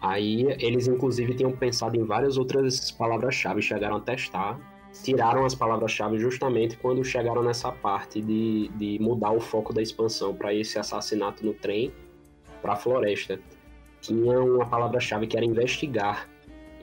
Aí 0.01 0.45
eles 0.59 0.85
inclusive 0.85 1.33
tinham 1.35 1.53
pensado 1.53 1.97
em 1.97 2.03
várias 2.03 2.37
outras 2.37 2.91
palavras-chave, 2.91 3.61
chegaram 3.61 3.95
a 3.95 4.01
testar, 4.01 4.59
tiraram 5.03 5.45
as 5.45 5.55
palavras-chave 5.55 6.19
justamente 6.19 6.75
quando 6.75 7.01
chegaram 7.01 7.41
nessa 7.41 7.71
parte 7.71 8.21
de, 8.21 8.67
de 8.75 8.99
mudar 8.99 9.31
o 9.31 9.39
foco 9.39 9.71
da 9.71 9.81
expansão 9.81 10.35
para 10.35 10.53
esse 10.53 10.77
assassinato 10.77 11.45
no 11.45 11.53
trem 11.53 11.93
para 12.61 12.73
a 12.73 12.75
floresta. 12.75 13.39
Tinha 14.01 14.37
uma 14.37 14.65
palavra-chave 14.65 15.27
que 15.27 15.37
era 15.37 15.45
investigar, 15.45 16.27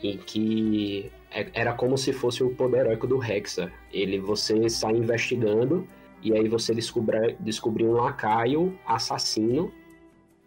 em 0.03 0.17
que 0.17 1.13
é, 1.31 1.49
era 1.53 1.75
como 1.75 1.99
se 1.99 2.15
fosse 2.15 2.43
o 2.43 2.55
poder 2.55 2.87
heróico 2.87 3.07
do 3.07 3.23
Hexa. 3.23 3.71
Ele 3.93 4.19
você 4.19 4.71
sai 4.71 4.93
investigando 4.93 5.87
e 6.23 6.33
aí 6.33 6.49
você 6.49 6.75
descobre, 6.75 7.37
descobriu 7.41 7.91
um 7.91 7.95
lacaio 7.95 8.79
assassino 8.87 9.73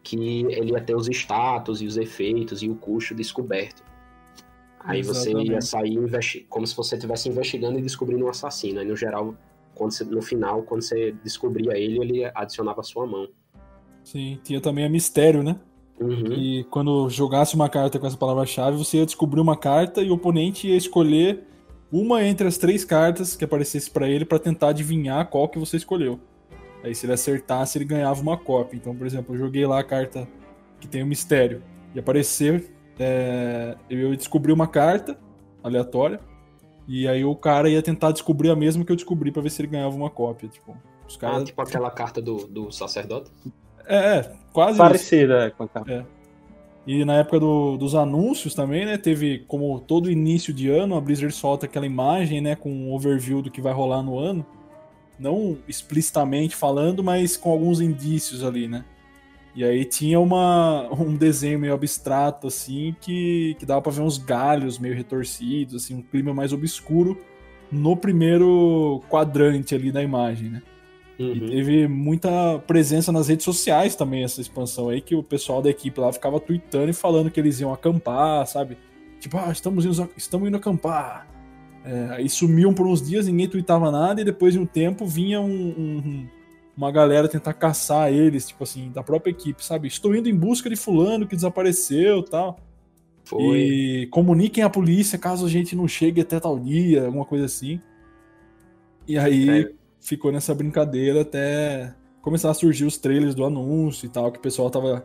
que 0.04 0.16
ele 0.18 0.72
ia 0.72 0.82
ter 0.82 0.96
os 0.96 1.08
status 1.08 1.82
e 1.82 1.86
os 1.86 1.98
efeitos 1.98 2.64
e 2.64 2.70
o 2.70 2.76
custo 2.76 3.14
descoberto. 3.14 3.84
Aí 4.80 5.00
Exatamente. 5.00 5.48
você 5.48 5.54
ia 5.54 5.62
sair 5.62 6.46
como 6.50 6.66
se 6.66 6.76
você 6.76 6.96
estivesse 6.96 7.30
investigando 7.30 7.78
e 7.78 7.82
descobrindo 7.82 8.26
um 8.26 8.30
assassino. 8.30 8.80
Aí 8.80 8.88
no 8.88 8.96
geral, 8.96 9.36
quando 9.76 9.92
você, 9.92 10.04
no 10.04 10.22
final, 10.22 10.64
quando 10.64 10.82
você 10.82 11.12
descobria 11.24 11.78
ele, 11.78 12.00
ele 12.00 12.32
adicionava 12.34 12.82
a 12.82 12.84
sua 12.84 13.06
mão. 13.06 13.28
Sim, 14.04 14.40
tinha 14.44 14.60
também 14.60 14.86
a 14.86 14.90
mistério, 14.90 15.44
né? 15.44 15.60
Uhum. 16.00 16.34
E 16.34 16.64
quando 16.66 17.08
jogasse 17.12 17.54
uma 17.54 17.70
carta 17.70 18.00
com 18.00 18.08
essa 18.08 18.18
palavra-chave, 18.18 18.76
você 18.76 18.98
ia 18.98 19.06
descobrir 19.06 19.40
uma 19.40 19.56
carta 19.56 20.02
e 20.02 20.10
o 20.10 20.16
oponente 20.16 20.68
ia 20.68 20.76
escolher 20.76 21.44
uma 21.92 22.24
entre 22.24 22.48
as 22.48 22.58
três 22.58 22.86
cartas 22.86 23.36
que 23.36 23.44
aparecesse 23.44 23.90
para 23.90 24.08
ele 24.08 24.24
para 24.24 24.40
tentar 24.40 24.70
adivinhar 24.70 25.28
qual 25.28 25.50
que 25.50 25.60
você 25.60 25.78
escolheu. 25.78 26.20
Aí 26.84 26.96
se 26.96 27.06
ele 27.06 27.14
acertasse, 27.14 27.78
ele 27.78 27.86
ganhava 27.86 28.22
uma 28.22 28.38
cópia. 28.38 28.78
Então, 28.78 28.96
por 28.96 29.06
exemplo, 29.06 29.36
eu 29.36 29.40
joguei 29.40 29.66
lá 29.66 29.80
a 29.80 29.84
carta 29.84 30.28
que 30.80 30.88
tem 30.88 31.02
o 31.04 31.06
um 31.06 31.10
mistério 31.10 31.62
e 31.94 32.00
aparecer, 32.00 32.74
é, 33.00 33.76
eu 33.90 34.16
descobri 34.16 34.52
uma 34.52 34.68
carta 34.68 35.20
aleatória 35.64 36.20
e 36.88 37.08
aí 37.08 37.24
o 37.24 37.36
cara 37.36 37.70
ia 37.70 37.82
tentar 37.82 38.12
descobrir 38.12 38.50
a 38.50 38.56
mesma 38.56 38.84
que 38.84 38.92
eu 38.92 38.96
descobri 38.96 39.32
para 39.32 39.42
ver 39.42 39.52
se 39.52 39.62
ele 39.62 39.70
ganhava 39.70 39.96
uma 39.96 40.10
cópia. 40.10 40.50
Tipo, 40.50 40.76
os 41.08 41.18
caras... 41.18 41.42
Ah, 41.42 41.46
tipo 41.46 41.62
aquela 41.62 41.92
carta 41.92 42.22
do, 42.22 42.48
do 42.48 42.72
sacerdote? 42.72 43.32
É, 43.86 44.18
é 44.18 44.32
quase 44.52 44.78
Parecida, 44.78 45.46
é, 45.46 45.50
com 45.52 45.64
a 45.64 45.68
carta. 45.68 45.92
É. 45.92 46.21
E 46.86 47.06
na 47.06 47.16
época 47.18 47.40
do, 47.40 47.78
dos 47.78 47.94
anúncios 47.94 48.56
também, 48.56 48.86
né? 48.86 48.98
Teve, 48.98 49.40
como 49.48 49.80
todo 49.80 50.10
início 50.10 50.54
de 50.54 50.70
ano, 50.70 50.96
a 50.96 51.02
Blizzard 51.02 51.34
solta 51.34 51.66
aquela 51.66 51.86
imagem, 51.86 52.42
né? 52.42 52.56
Com 52.56 52.72
um 52.72 52.94
overview 52.94 53.42
do 53.42 53.52
que 53.52 53.62
vai 53.62 53.74
rolar 53.74 54.02
no 54.02 54.18
ano. 54.18 54.46
Não 55.20 55.60
explicitamente 55.68 56.56
falando, 56.56 57.04
mas 57.04 57.38
com 57.38 57.52
alguns 57.52 57.80
indícios 57.80 58.44
ali, 58.44 58.68
né? 58.68 58.84
E 59.54 59.64
aí 59.64 59.86
tinha 59.86 60.20
uma, 60.20 60.88
um 60.94 61.16
desenho 61.16 61.60
meio 61.60 61.74
abstrato, 61.74 62.48
assim, 62.48 62.96
que, 63.00 63.56
que 63.60 63.66
dava 63.66 63.82
pra 63.82 63.92
ver 63.92 64.02
uns 64.02 64.18
galhos 64.18 64.80
meio 64.80 64.96
retorcidos, 64.96 65.84
assim, 65.84 65.94
um 65.94 66.02
clima 66.02 66.34
mais 66.34 66.54
obscuro 66.54 67.18
no 67.72 67.96
primeiro 67.96 69.02
quadrante 69.10 69.76
ali 69.76 69.92
da 69.92 70.02
imagem, 70.02 70.50
né? 70.50 70.62
Uhum. 71.22 71.34
E 71.34 71.50
teve 71.50 71.88
muita 71.88 72.60
presença 72.66 73.12
nas 73.12 73.28
redes 73.28 73.46
sociais 73.46 73.96
também, 73.96 74.24
essa 74.24 74.42
expansão 74.42 74.90
aí, 74.90 75.02
que 75.02 75.16
o 75.16 75.24
pessoal 75.24 75.62
da 75.62 75.70
equipe 75.70 76.00
lá 76.00 76.12
ficava 76.12 76.40
tweetando 76.40 76.90
e 76.90 76.94
falando 76.94 77.30
que 77.30 77.40
eles 77.40 77.60
iam 77.60 77.74
acampar, 77.74 78.46
sabe? 78.48 78.78
Tipo, 79.20 79.38
ah, 79.38 79.52
estamos 79.52 79.86
indo, 79.86 80.10
estamos 80.18 80.48
indo 80.48 80.58
acampar. 80.58 81.28
É, 81.84 82.16
aí 82.16 82.30
sumiam 82.30 82.74
por 82.74 82.88
uns 82.88 83.02
dias, 83.02 83.28
ninguém 83.28 83.48
tweetava 83.48 83.92
nada, 83.92 84.22
e 84.22 84.24
depois 84.24 84.54
de 84.54 84.60
um 84.60 84.66
tempo 84.66 85.06
vinha 85.06 85.42
um, 85.42 85.48
um 85.48 86.28
uma 86.76 86.92
galera 86.92 87.28
tentar 87.28 87.54
caçar 87.54 88.12
eles, 88.12 88.48
tipo 88.48 88.64
assim, 88.64 88.92
da 88.92 89.04
própria 89.04 89.32
equipe, 89.32 89.64
sabe? 89.64 89.88
Estou 89.88 90.16
indo 90.16 90.30
em 90.30 90.36
busca 90.36 90.70
de 90.70 90.76
fulano 90.76 91.28
que 91.28 91.36
desapareceu 91.36 92.24
tal. 92.24 92.60
Foi. 93.24 93.44
E 93.44 94.08
comuniquem 94.08 94.64
à 94.64 94.70
polícia 94.70 95.18
caso 95.18 95.46
a 95.46 95.50
gente 95.50 95.76
não 95.76 95.88
chegue 95.88 96.22
até 96.22 96.40
tal 96.40 96.58
dia, 96.60 97.06
alguma 97.06 97.26
coisa 97.26 97.46
assim. 97.46 97.80
E 99.08 99.18
aí 99.18 99.50
é. 99.50 99.72
Ficou 100.02 100.32
nessa 100.32 100.54
brincadeira 100.54 101.22
até 101.22 101.94
começar 102.22 102.50
a 102.50 102.54
surgir 102.54 102.86
os 102.86 102.98
trailers 102.98 103.36
do 103.36 103.46
anúncio 103.46 104.06
e 104.06 104.10
tal, 104.10 104.32
que 104.32 104.40
o 104.40 104.42
pessoal 104.42 104.70
tava. 104.70 105.04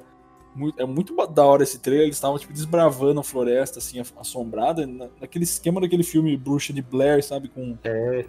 Muito, 0.55 0.81
é 0.81 0.87
muito 0.87 1.15
da 1.27 1.45
hora 1.45 1.63
esse 1.63 1.79
trailer, 1.79 2.07
eles 2.07 2.17
estavam 2.17 2.39
tipo, 2.39 2.51
desbravando 2.51 3.21
a 3.21 3.23
floresta, 3.23 3.79
assim, 3.79 4.01
assombrada, 4.19 4.87
naquele 5.21 5.45
esquema 5.45 5.83
daquele 5.83 6.03
filme 6.03 6.35
Bruxa 6.35 6.73
de 6.73 6.81
Blair, 6.81 7.23
sabe? 7.23 7.49
Com, 7.49 7.77
é, 7.85 8.25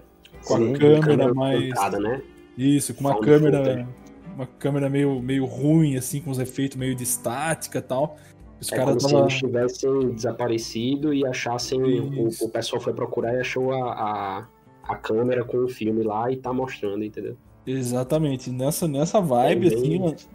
com 0.45 0.57
sim, 0.57 0.73
a 0.73 0.77
câmera, 0.77 1.01
câmera 1.01 1.33
mais. 1.33 1.73
né? 2.01 2.21
Isso, 2.57 2.93
com 2.93 2.99
uma 3.01 3.13
Found 3.13 3.25
câmera. 3.25 3.87
Uma 4.35 4.45
câmera 4.45 4.89
meio, 4.89 5.21
meio 5.21 5.45
ruim, 5.45 5.95
assim, 5.95 6.19
com 6.21 6.29
os 6.29 6.37
efeitos 6.37 6.77
meio 6.77 6.93
de 6.93 7.03
estática 7.03 7.79
e 7.79 7.81
tal. 7.81 8.17
Os 8.59 8.71
é 8.71 8.77
como 8.77 8.97
tava... 8.97 8.99
se 8.99 9.15
eles 9.15 9.33
tivessem 9.33 10.09
desaparecido 10.11 11.13
e 11.13 11.25
achassem. 11.25 11.79
O, 11.81 12.27
o, 12.27 12.49
pessoal 12.49 12.81
foi 12.81 12.93
procurar 12.93 13.35
e 13.35 13.39
achou 13.39 13.71
a, 13.71 13.93
a, 13.93 14.47
a, 14.87 14.95
câmera 14.95 15.43
com 15.43 15.57
o 15.57 15.67
filme 15.67 16.03
lá 16.03 16.31
e 16.31 16.37
tá 16.37 16.53
mostrando, 16.53 17.03
entendeu? 17.03 17.37
Exatamente. 17.65 18.49
Nessa, 18.49 18.87
nessa 18.87 19.19
vibe, 19.19 19.67
é 19.67 19.69
bem... 19.69 20.05
assim, 20.05 20.27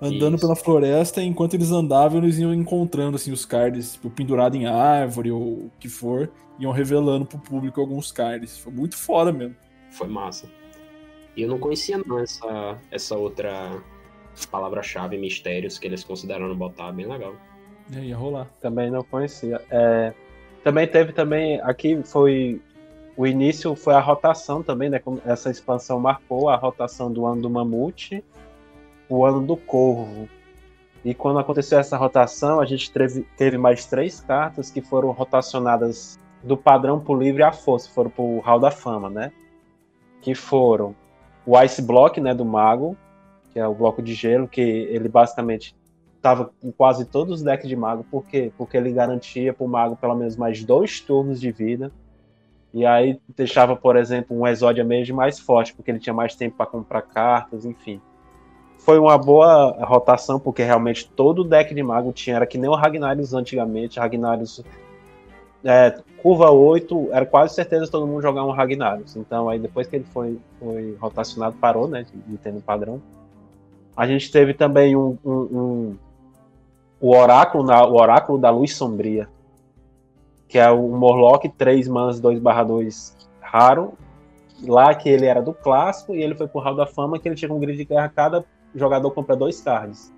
andando 0.00 0.36
Isso. 0.36 0.46
pela 0.46 0.56
floresta, 0.56 1.22
enquanto 1.22 1.54
eles 1.54 1.70
andavam, 1.70 2.22
eles 2.22 2.38
iam 2.38 2.52
encontrando 2.52 3.16
assim, 3.16 3.32
os 3.32 3.44
cards, 3.44 3.94
tipo, 3.94 4.10
pendurado 4.10 4.56
em 4.56 4.66
árvore 4.66 5.30
ou 5.30 5.40
o 5.40 5.70
que 5.78 5.88
for, 5.88 6.30
iam 6.58 6.72
revelando 6.72 7.24
pro 7.24 7.38
público 7.38 7.80
alguns 7.80 8.10
cards. 8.10 8.58
Foi 8.58 8.72
muito 8.72 8.96
foda 8.96 9.32
mesmo. 9.32 9.56
Foi 9.90 10.08
massa. 10.08 10.48
E 11.36 11.42
eu 11.42 11.48
não 11.48 11.58
conhecia 11.58 11.98
não 11.98 12.18
essa, 12.18 12.78
essa 12.90 13.16
outra 13.16 13.82
palavra-chave, 14.50 15.16
mistérios, 15.16 15.78
que 15.78 15.86
eles 15.86 16.04
consideraram 16.04 16.54
botar, 16.56 16.92
bem 16.92 17.06
legal. 17.06 17.34
É, 17.94 18.00
ia 18.00 18.16
rolar. 18.16 18.48
Também 18.60 18.90
não 18.90 19.02
conhecia. 19.04 19.60
É, 19.70 20.12
também 20.62 20.86
teve 20.86 21.12
também, 21.12 21.60
aqui 21.60 22.02
foi, 22.04 22.60
o 23.16 23.26
início 23.26 23.74
foi 23.76 23.94
a 23.94 24.00
rotação 24.00 24.62
também, 24.62 24.90
né, 24.90 25.00
essa 25.24 25.50
expansão 25.50 26.00
marcou 26.00 26.48
a 26.48 26.56
rotação 26.56 27.12
do 27.12 27.24
ano 27.26 27.42
do 27.42 27.50
Mamute, 27.50 28.24
o 29.08 29.24
ano 29.24 29.40
do 29.46 29.56
Corvo. 29.56 30.28
E 31.04 31.14
quando 31.14 31.38
aconteceu 31.38 31.78
essa 31.78 31.96
rotação, 31.96 32.60
a 32.60 32.64
gente 32.64 32.90
teve, 32.90 33.22
teve 33.36 33.58
mais 33.58 33.86
três 33.86 34.20
cartas 34.20 34.70
que 34.70 34.80
foram 34.80 35.10
rotacionadas 35.10 36.18
do 36.42 36.56
padrão 36.56 36.98
pro 36.98 37.14
livre 37.14 37.42
à 37.42 37.52
força, 37.52 37.90
foram 37.90 38.10
pro 38.10 38.40
Hall 38.40 38.58
da 38.58 38.70
Fama, 38.70 39.10
né? 39.10 39.32
Que 40.22 40.34
foram 40.34 40.94
o 41.46 41.60
Ice 41.60 41.82
Block, 41.82 42.20
né, 42.20 42.34
do 42.34 42.44
Mago, 42.44 42.96
que 43.52 43.58
é 43.58 43.66
o 43.66 43.74
bloco 43.74 44.02
de 44.02 44.14
gelo, 44.14 44.48
que 44.48 44.60
ele 44.60 45.08
basicamente 45.08 45.76
estava 46.16 46.50
em 46.62 46.72
quase 46.72 47.04
todos 47.04 47.34
os 47.34 47.42
decks 47.42 47.68
de 47.68 47.76
Mago, 47.76 48.02
por 48.10 48.24
quê? 48.24 48.50
Porque 48.56 48.78
ele 48.78 48.90
garantia 48.90 49.52
para 49.52 49.64
o 49.64 49.68
Mago 49.68 49.94
pelo 49.94 50.14
menos 50.14 50.36
mais 50.36 50.64
dois 50.64 51.00
turnos 51.00 51.38
de 51.38 51.52
vida, 51.52 51.92
e 52.74 52.84
aí 52.84 53.20
deixava, 53.36 53.76
por 53.76 53.94
exemplo, 53.94 54.36
um 54.36 54.44
Exódia 54.44 54.82
mesmo 54.82 55.16
mais 55.16 55.38
forte, 55.38 55.72
porque 55.72 55.92
ele 55.92 56.00
tinha 56.00 56.12
mais 56.12 56.34
tempo 56.34 56.56
para 56.56 56.66
comprar 56.66 57.02
cartas, 57.02 57.64
enfim. 57.64 58.00
Foi 58.78 58.98
uma 58.98 59.16
boa 59.16 59.70
rotação, 59.84 60.40
porque 60.40 60.64
realmente 60.64 61.08
todo 61.08 61.44
deck 61.44 61.72
de 61.72 61.82
Mago 61.84 62.12
tinha, 62.12 62.34
era 62.34 62.46
que 62.46 62.58
nem 62.58 62.68
o 62.68 62.74
Ragnarius 62.74 63.32
antigamente, 63.32 64.00
Ragnarius 64.00 64.64
é, 65.64 65.98
curva 66.20 66.50
8, 66.50 67.10
era 67.12 67.24
quase 67.24 67.54
certeza 67.54 67.88
todo 67.88 68.08
mundo 68.08 68.20
jogar 68.20 68.44
um 68.44 68.50
Ragnarok. 68.50 69.04
Então, 69.16 69.48
aí 69.48 69.60
depois 69.60 69.86
que 69.86 69.94
ele 69.94 70.06
foi, 70.12 70.36
foi 70.58 70.96
rotacionado, 71.00 71.54
parou, 71.60 71.86
né, 71.86 72.02
de, 72.02 72.32
de 72.32 72.36
ter 72.38 72.52
no 72.52 72.60
padrão. 72.60 73.00
A 73.96 74.04
gente 74.04 74.32
teve 74.32 74.52
também 74.52 74.96
um, 74.96 75.16
um, 75.24 75.32
um 75.32 75.96
o 77.00 77.14
oráculo, 77.14 77.64
na, 77.64 77.86
o 77.86 77.94
oráculo 77.94 78.36
da 78.36 78.50
luz 78.50 78.74
sombria, 78.74 79.28
que 80.48 80.58
é 80.58 80.70
o 80.70 80.88
Morlock 80.88 81.48
3 81.48 81.88
mans 81.88 82.20
2/2 82.20 83.14
raro. 83.40 83.94
Lá 84.62 84.94
que 84.94 85.08
ele 85.08 85.26
era 85.26 85.42
do 85.42 85.52
clássico 85.52 86.14
e 86.14 86.22
ele 86.22 86.34
foi 86.34 86.46
pro 86.46 86.60
Hall 86.60 86.76
da 86.76 86.86
Fama 86.86 87.18
que 87.18 87.28
ele 87.28 87.34
tinha 87.34 87.52
um 87.52 87.58
grid 87.58 87.76
de 87.76 87.84
guerra 87.84 88.08
cada 88.08 88.44
jogador 88.74 89.10
compra 89.10 89.36
dois 89.36 89.60
cards. 89.60 90.12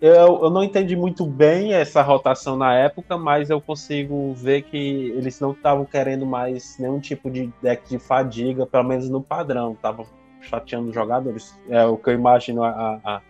Eu, 0.00 0.40
eu 0.42 0.50
não 0.50 0.62
entendi 0.62 0.96
muito 0.96 1.26
bem 1.26 1.74
essa 1.74 2.00
rotação 2.00 2.56
na 2.56 2.74
época, 2.74 3.18
mas 3.18 3.50
eu 3.50 3.60
consigo 3.60 4.32
ver 4.32 4.62
que 4.62 5.10
eles 5.10 5.38
não 5.40 5.52
estavam 5.52 5.84
querendo 5.84 6.24
mais 6.24 6.78
nenhum 6.78 6.98
tipo 6.98 7.30
de 7.30 7.52
deck 7.62 7.86
de 7.86 7.98
fadiga, 7.98 8.64
pelo 8.64 8.84
menos 8.84 9.10
no 9.10 9.20
padrão. 9.20 9.72
Estavam 9.72 10.06
chateando 10.40 10.88
os 10.88 10.94
jogadores. 10.94 11.54
É 11.68 11.84
o 11.84 11.98
que 11.98 12.08
eu 12.08 12.14
imagino 12.14 12.64
a, 12.64 12.98
a, 13.04 13.20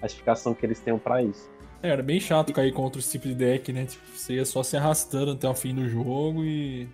a 0.00 0.06
explicação 0.06 0.54
que 0.54 0.64
eles 0.64 0.78
têm 0.78 0.96
para 0.96 1.20
isso. 1.20 1.50
É, 1.82 1.88
era 1.88 2.02
bem 2.02 2.20
chato 2.20 2.52
cair 2.52 2.72
contra 2.72 3.00
esse 3.00 3.12
tipo 3.12 3.28
de 3.28 3.34
deck, 3.34 3.72
né? 3.72 3.86
Tipo, 3.86 4.04
você 4.14 4.34
ia 4.34 4.44
só 4.44 4.62
se 4.62 4.76
arrastando 4.76 5.32
até 5.32 5.48
o 5.48 5.54
fim 5.54 5.74
do 5.74 5.88
jogo 5.88 6.44
e. 6.44 6.88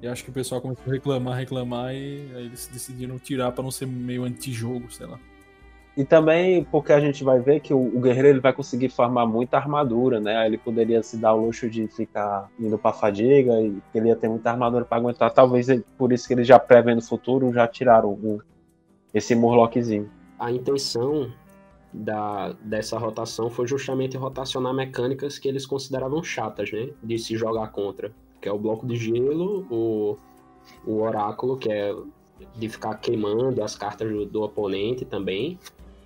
E 0.00 0.08
acho 0.08 0.24
que 0.24 0.30
o 0.30 0.32
pessoal 0.32 0.60
começou 0.60 0.84
a 0.88 0.92
reclamar, 0.92 1.38
reclamar 1.38 1.94
e 1.94 2.28
aí 2.34 2.46
eles 2.46 2.66
decidiram 2.66 3.20
tirar 3.20 3.52
para 3.52 3.62
não 3.62 3.70
ser 3.70 3.86
meio 3.86 4.24
anti-jogo, 4.24 4.90
sei 4.90 5.06
lá. 5.06 5.16
E 5.96 6.04
também 6.04 6.64
porque 6.64 6.92
a 6.92 6.98
gente 6.98 7.22
vai 7.22 7.38
ver 7.38 7.60
que 7.60 7.72
o, 7.72 8.00
guerreiro 8.00 8.28
ele 8.28 8.40
vai 8.40 8.52
conseguir 8.52 8.88
farmar 8.88 9.28
muita 9.28 9.58
armadura, 9.58 10.18
né? 10.18 10.44
Ele 10.46 10.56
poderia 10.56 11.02
se 11.02 11.18
dar 11.18 11.34
o 11.34 11.44
luxo 11.44 11.68
de 11.68 11.86
ficar 11.86 12.50
indo 12.58 12.78
para 12.78 12.94
fadiga 12.94 13.60
e 13.60 13.76
ele 13.94 14.08
ia 14.08 14.16
ter 14.16 14.28
muita 14.28 14.50
armadura 14.50 14.84
para 14.84 14.96
aguentar. 14.96 15.30
Talvez 15.30 15.68
ele, 15.68 15.84
por 15.98 16.12
isso 16.12 16.26
que 16.26 16.34
eles 16.34 16.48
já 16.48 16.58
prevendo 16.58 16.98
o 16.98 17.06
futuro 17.06 17.52
já 17.52 17.68
tiraram 17.68 18.08
o, 18.08 18.42
esse 19.14 19.34
Murlockzinho. 19.34 20.10
A 20.38 20.50
intenção 20.50 21.30
da, 21.92 22.52
dessa 22.62 22.98
rotação 22.98 23.50
foi 23.50 23.66
justamente 23.66 24.16
rotacionar 24.16 24.72
mecânicas 24.72 25.38
que 25.38 25.48
eles 25.48 25.66
consideravam 25.66 26.22
chatas, 26.22 26.72
né? 26.72 26.90
De 27.02 27.18
se 27.18 27.36
jogar 27.36 27.68
contra. 27.68 28.12
Que 28.40 28.48
é 28.48 28.52
o 28.52 28.58
bloco 28.58 28.86
de 28.86 28.96
gelo, 28.96 29.66
o, 29.70 30.18
o 30.86 31.02
oráculo, 31.02 31.56
que 31.56 31.70
é 31.70 31.94
de 32.56 32.68
ficar 32.68 32.94
queimando 32.96 33.62
as 33.62 33.76
cartas 33.76 34.10
do, 34.10 34.24
do 34.24 34.42
oponente 34.42 35.04
também. 35.04 35.58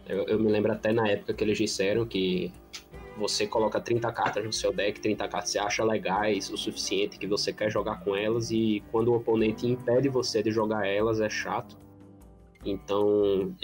Eu, 0.09 0.25
eu, 0.25 0.39
me 0.39 0.51
lembro 0.51 0.73
até 0.73 0.93
na 0.93 1.09
época 1.09 1.35
que 1.35 1.43
eles 1.43 1.59
disseram 1.59 2.05
que 2.05 2.53
você 3.17 3.47
coloca 3.47 3.81
30 3.81 4.13
cartas 4.13 4.45
no 4.45 4.53
seu 4.53 4.73
deck, 4.73 5.01
30 5.01 5.27
cartas 5.29 5.51
você 5.51 5.59
acha 5.59 5.83
legais 5.83 6.51
o 6.51 6.57
suficiente 6.57 7.19
que 7.19 7.27
você 7.27 7.53
quer 7.53 7.71
jogar 7.71 8.05
com 8.05 8.15
elas, 8.15 8.51
e 8.51 8.85
quando 8.93 9.09
o 9.09 9.17
oponente 9.17 9.67
impede 9.67 10.09
você 10.09 10.43
de 10.43 10.51
jogar 10.51 10.87
elas, 10.87 11.21
é 11.21 11.31
chato. 11.31 11.77
Então, 12.65 13.55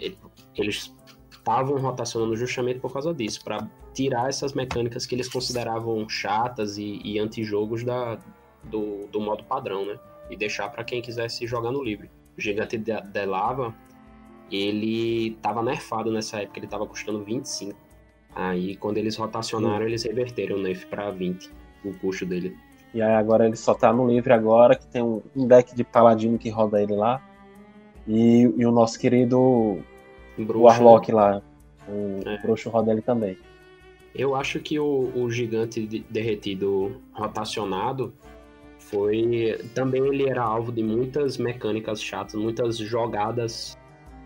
eles 0.56 0.94
estavam 1.42 1.76
rotacionando 1.78 2.36
justamente 2.36 2.78
por 2.78 2.92
causa 2.92 3.12
disso, 3.12 3.42
para 3.42 3.68
tirar 3.92 4.28
essas 4.28 4.52
mecânicas 4.52 5.04
que 5.04 5.14
eles 5.14 5.28
consideravam 5.28 6.08
chatas 6.08 6.78
e, 6.78 7.00
e 7.04 7.18
antijogos 7.18 7.82
da, 7.82 8.16
do, 8.62 9.08
do 9.08 9.20
modo 9.20 9.42
padrão, 9.44 9.84
né? 9.84 9.98
E 10.30 10.36
deixar 10.36 10.68
para 10.70 10.84
quem 10.84 11.02
quisesse 11.02 11.44
jogar 11.46 11.72
no 11.72 11.82
livre. 11.82 12.08
O 12.38 12.40
Gigante 12.40 12.78
de, 12.78 12.92
de 13.00 13.26
Lava 13.26 13.74
ele 14.50 15.28
estava 15.28 15.62
nerfado 15.62 16.12
nessa 16.12 16.40
época, 16.40 16.58
ele 16.58 16.66
estava 16.66 16.86
custando 16.86 17.24
25. 17.24 17.76
Aí 18.34 18.76
quando 18.76 18.98
eles 18.98 19.16
rotacionaram, 19.16 19.84
eles 19.84 20.04
reverteram 20.04 20.56
o 20.56 20.62
nerf 20.62 20.86
para 20.86 21.10
20, 21.10 21.50
o 21.84 21.92
custo 21.98 22.24
dele. 22.24 22.56
E 22.94 23.02
aí 23.02 23.14
agora 23.14 23.46
ele 23.46 23.56
só 23.56 23.74
tá 23.74 23.92
no 23.92 24.06
livre 24.06 24.32
agora, 24.32 24.76
que 24.76 24.86
tem 24.86 25.02
um, 25.02 25.22
deck 25.46 25.74
de 25.74 25.82
paladino 25.82 26.38
que 26.38 26.50
roda 26.50 26.80
ele 26.80 26.94
lá. 26.94 27.20
E, 28.06 28.42
e 28.56 28.66
o 28.66 28.70
nosso 28.70 28.98
querido 28.98 29.82
Bruxo, 30.38 30.60
Warlock 30.60 31.12
lá, 31.12 31.42
o, 31.88 32.20
é. 32.28 32.34
o 32.36 32.42
Bruxo 32.42 32.70
roda 32.70 32.92
ele 32.92 33.02
também. 33.02 33.36
Eu 34.14 34.34
acho 34.34 34.60
que 34.60 34.78
o, 34.78 35.10
o 35.14 35.30
gigante 35.30 35.86
de, 35.86 36.00
derretido 36.10 37.00
rotacionado 37.12 38.12
foi. 38.78 39.58
Também 39.74 40.06
ele 40.06 40.28
era 40.28 40.42
alvo 40.42 40.70
de 40.70 40.82
muitas 40.82 41.38
mecânicas 41.38 42.02
chatas, 42.02 42.34
muitas 42.34 42.76
jogadas 42.76 43.78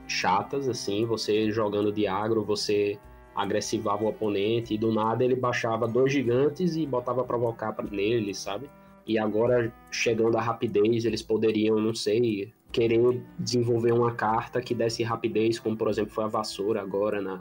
chatas, 0.08 0.68
assim, 0.68 1.04
você 1.04 1.50
jogando 1.50 1.92
de 1.92 2.06
agro, 2.06 2.44
você 2.44 2.98
agressivava 3.34 4.04
o 4.04 4.08
oponente 4.08 4.72
e 4.74 4.78
do 4.78 4.92
nada 4.92 5.24
ele 5.24 5.36
baixava 5.36 5.86
dois 5.86 6.12
gigantes 6.12 6.74
e 6.76 6.86
botava 6.86 7.22
provocar 7.22 7.76
nele, 7.90 8.34
sabe? 8.34 8.70
E 9.06 9.18
agora, 9.18 9.72
chegando 9.90 10.36
à 10.36 10.40
rapidez, 10.40 11.04
eles 11.04 11.22
poderiam, 11.22 11.78
não 11.80 11.94
sei, 11.94 12.52
querer 12.76 13.22
desenvolver 13.38 13.92
uma 13.92 14.12
carta 14.12 14.60
que 14.60 14.74
desse 14.74 15.02
rapidez, 15.02 15.58
como 15.58 15.74
por 15.74 15.88
exemplo 15.88 16.12
foi 16.12 16.24
a 16.24 16.26
vassoura 16.26 16.82
agora 16.82 17.22
na, 17.22 17.40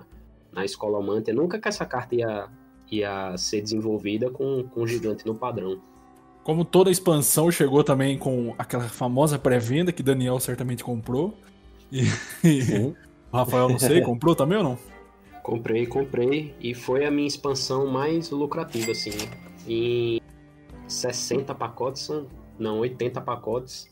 na 0.50 0.64
Escolomante. 0.64 1.34
Nunca 1.34 1.60
que 1.60 1.68
essa 1.68 1.86
carta 1.86 2.16
ia, 2.16 2.48
ia 2.90 3.38
ser 3.38 3.62
desenvolvida 3.62 4.30
com, 4.30 4.64
com 4.64 4.84
um 4.84 4.88
gigante 4.88 5.26
no 5.26 5.36
padrão. 5.36 5.82
Como 6.42 6.64
toda 6.64 6.90
expansão 6.90 7.52
chegou 7.52 7.84
também 7.84 8.18
com 8.18 8.56
aquela 8.58 8.86
famosa 8.86 9.38
pré-venda 9.38 9.92
que 9.92 10.02
Daniel 10.02 10.40
certamente 10.40 10.86
comprou. 10.86 11.34
E, 11.92 12.06
Sim. 12.62 12.96
o 13.30 13.36
Rafael, 13.36 13.68
não 13.68 13.78
sei, 13.78 14.02
comprou 14.02 14.36
também 14.36 14.58
ou 14.58 14.64
não? 14.64 14.78
Comprei, 15.44 15.86
comprei, 15.86 16.56
e 16.62 16.74
foi 16.74 17.06
a 17.06 17.12
minha 17.12 17.28
expansão 17.28 17.88
mais 17.88 18.32
lucrativa, 18.32 18.92
assim. 18.92 19.12
Em 19.68 20.22
60 20.88 21.54
pacotes, 21.54 22.04
são- 22.04 22.26
não, 22.58 22.80
80 22.80 23.20
pacotes, 23.22 23.90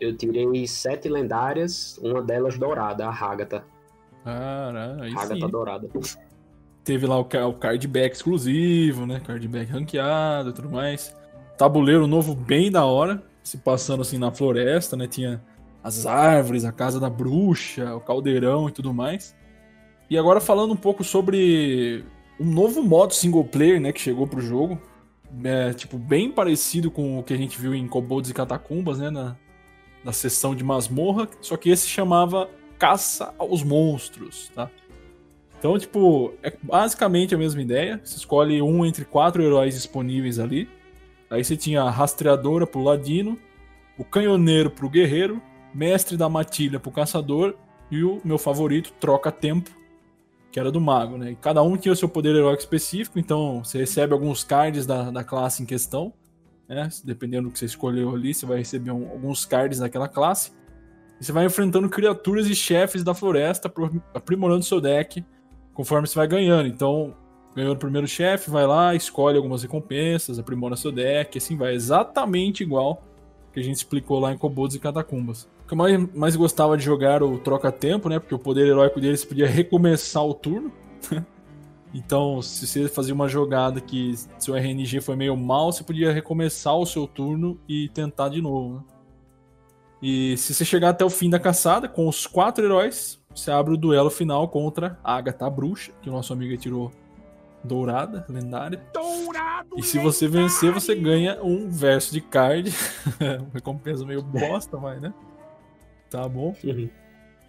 eu 0.00 0.16
tirei 0.16 0.66
sete 0.66 1.08
lendárias, 1.08 1.98
uma 1.98 2.22
delas 2.22 2.58
dourada, 2.58 3.06
a 3.06 3.10
Hagatha. 3.10 3.64
Caralho, 4.24 5.02
aí 5.02 5.12
Hagatha 5.12 5.34
sim. 5.34 5.48
dourada. 5.48 5.88
Teve 6.82 7.06
lá 7.06 7.18
o, 7.18 7.22
o 7.22 7.54
cardback 7.54 8.16
exclusivo, 8.16 9.06
né? 9.06 9.20
Cardback 9.20 9.70
ranqueado 9.70 10.50
e 10.50 10.52
tudo 10.52 10.70
mais. 10.70 11.14
Tabuleiro 11.58 12.06
novo 12.06 12.34
bem 12.34 12.70
da 12.70 12.84
hora, 12.86 13.22
se 13.42 13.58
passando 13.58 14.00
assim 14.00 14.18
na 14.18 14.32
floresta, 14.32 14.96
né? 14.96 15.06
Tinha 15.06 15.42
as 15.84 16.06
árvores, 16.06 16.64
a 16.64 16.72
casa 16.72 16.98
da 16.98 17.10
bruxa, 17.10 17.94
o 17.94 18.00
caldeirão 18.00 18.68
e 18.68 18.72
tudo 18.72 18.94
mais. 18.94 19.36
E 20.08 20.16
agora 20.16 20.40
falando 20.40 20.72
um 20.72 20.76
pouco 20.76 21.04
sobre 21.04 22.04
um 22.38 22.46
novo 22.46 22.82
modo 22.82 23.14
single 23.14 23.44
player, 23.44 23.80
né? 23.80 23.92
Que 23.92 24.00
chegou 24.00 24.26
pro 24.26 24.40
jogo. 24.40 24.80
É, 25.44 25.72
tipo, 25.72 25.96
bem 25.98 26.30
parecido 26.32 26.90
com 26.90 27.18
o 27.18 27.22
que 27.22 27.32
a 27.32 27.36
gente 27.36 27.60
viu 27.60 27.74
em 27.74 27.86
Kobolds 27.86 28.30
e 28.30 28.34
Catacumbas, 28.34 28.98
né? 28.98 29.10
Na, 29.10 29.36
na 30.04 30.12
sessão 30.12 30.54
de 30.54 30.64
masmorra. 30.64 31.28
Só 31.40 31.56
que 31.56 31.70
esse 31.70 31.88
chamava 31.88 32.48
Caça 32.78 33.34
aos 33.38 33.62
Monstros, 33.62 34.50
tá? 34.54 34.70
Então, 35.58 35.78
tipo, 35.78 36.32
é 36.42 36.52
basicamente 36.62 37.34
a 37.34 37.38
mesma 37.38 37.60
ideia. 37.60 38.00
Você 38.02 38.16
escolhe 38.16 38.62
um 38.62 38.84
entre 38.84 39.04
quatro 39.04 39.42
heróis 39.42 39.74
disponíveis 39.74 40.38
ali. 40.38 40.68
Aí 41.28 41.44
você 41.44 41.56
tinha 41.56 41.82
a 41.82 41.90
rastreadora 41.90 42.66
pro 42.66 42.82
ladino, 42.82 43.38
o 43.98 44.04
canhoneiro 44.04 44.70
pro 44.70 44.88
guerreiro, 44.88 45.40
mestre 45.74 46.16
da 46.16 46.28
matilha 46.28 46.80
pro 46.80 46.90
caçador 46.90 47.54
e 47.90 48.02
o 48.02 48.20
meu 48.24 48.38
favorito, 48.38 48.92
troca-tempo, 48.98 49.70
que 50.50 50.58
era 50.58 50.72
do 50.72 50.80
mago, 50.80 51.16
né? 51.16 51.32
E 51.32 51.36
cada 51.36 51.62
um 51.62 51.76
tinha 51.76 51.92
o 51.92 51.96
seu 51.96 52.08
poder 52.08 52.34
heróico 52.34 52.60
específico, 52.60 53.18
então 53.18 53.62
você 53.62 53.78
recebe 53.78 54.12
alguns 54.12 54.42
cards 54.42 54.86
da, 54.86 55.10
da 55.10 55.22
classe 55.22 55.62
em 55.62 55.66
questão, 55.66 56.12
né? 56.70 56.88
Dependendo 57.04 57.48
do 57.48 57.52
que 57.52 57.58
você 57.58 57.64
escolheu 57.64 58.14
ali, 58.14 58.32
você 58.32 58.46
vai 58.46 58.58
receber 58.58 58.92
um- 58.92 59.10
alguns 59.10 59.44
cards 59.44 59.80
daquela 59.80 60.06
classe. 60.06 60.52
E 61.20 61.24
você 61.24 61.32
vai 61.32 61.44
enfrentando 61.44 61.88
criaturas 61.88 62.46
e 62.46 62.54
chefes 62.54 63.02
da 63.02 63.12
floresta, 63.12 63.70
aprimorando 64.14 64.64
seu 64.64 64.80
deck 64.80 65.24
conforme 65.74 66.06
você 66.06 66.14
vai 66.14 66.28
ganhando. 66.28 66.68
Então, 66.68 67.14
ganhou 67.56 67.74
o 67.74 67.76
primeiro 67.76 68.06
chefe, 68.06 68.50
vai 68.50 68.66
lá, 68.66 68.94
escolhe 68.94 69.36
algumas 69.36 69.62
recompensas, 69.62 70.38
aprimora 70.38 70.76
seu 70.76 70.92
deck, 70.92 71.36
assim 71.36 71.56
vai. 71.56 71.74
Exatamente 71.74 72.62
igual 72.62 73.02
que 73.52 73.58
a 73.58 73.62
gente 73.62 73.76
explicou 73.76 74.20
lá 74.20 74.32
em 74.32 74.38
Kobolds 74.38 74.76
e 74.76 74.78
Catacumbas. 74.78 75.50
O 75.64 75.66
que 75.66 75.74
eu 75.74 75.78
mais, 75.78 76.14
mais 76.14 76.36
gostava 76.36 76.76
de 76.76 76.84
jogar 76.84 77.20
o 77.22 77.36
troca-tempo, 77.38 78.08
né? 78.08 78.20
Porque 78.20 78.34
o 78.34 78.38
poder 78.38 78.66
heróico 78.68 79.00
dele 79.00 79.16
você 79.16 79.26
podia 79.26 79.48
recomeçar 79.48 80.24
o 80.24 80.32
turno. 80.32 80.72
então, 81.92 82.40
se 82.40 82.66
você 82.66 82.88
fazia 82.88 83.12
uma 83.12 83.28
jogada 83.28 83.80
que 83.80 84.14
seu 84.38 84.54
RNG 84.54 85.00
foi 85.00 85.16
meio 85.16 85.36
mal, 85.36 85.72
você 85.72 85.82
podia 85.82 86.12
recomeçar 86.12 86.76
o 86.76 86.86
seu 86.86 87.06
turno 87.06 87.58
e 87.68 87.88
tentar 87.88 88.28
de 88.28 88.40
novo. 88.40 88.76
Né? 88.76 88.82
E 90.02 90.36
se 90.36 90.54
você 90.54 90.64
chegar 90.64 90.90
até 90.90 91.04
o 91.04 91.10
fim 91.10 91.28
da 91.28 91.38
caçada, 91.38 91.88
com 91.88 92.08
os 92.08 92.26
quatro 92.26 92.64
heróis, 92.64 93.20
você 93.34 93.50
abre 93.50 93.74
o 93.74 93.76
duelo 93.76 94.10
final 94.10 94.48
contra 94.48 94.98
a 95.02 95.16
Agatha 95.16 95.46
a 95.46 95.50
Bruxa, 95.50 95.92
que 96.00 96.08
o 96.08 96.12
nosso 96.12 96.32
amigo 96.32 96.56
tirou 96.56 96.92
dourada, 97.62 98.24
lendária. 98.28 98.80
E 99.76 99.82
se 99.82 99.98
você 99.98 100.26
vencer, 100.26 100.72
você 100.72 100.94
ganha 100.94 101.42
um 101.42 101.68
verso 101.68 102.12
de 102.12 102.20
card. 102.20 102.72
Uma 103.20 103.50
recompensa 103.52 104.04
meio 104.04 104.22
bosta, 104.22 104.78
mas 104.78 105.00
né? 105.02 105.12
Tá 106.08 106.26
bom. 106.28 106.54
Uhum. 106.64 106.88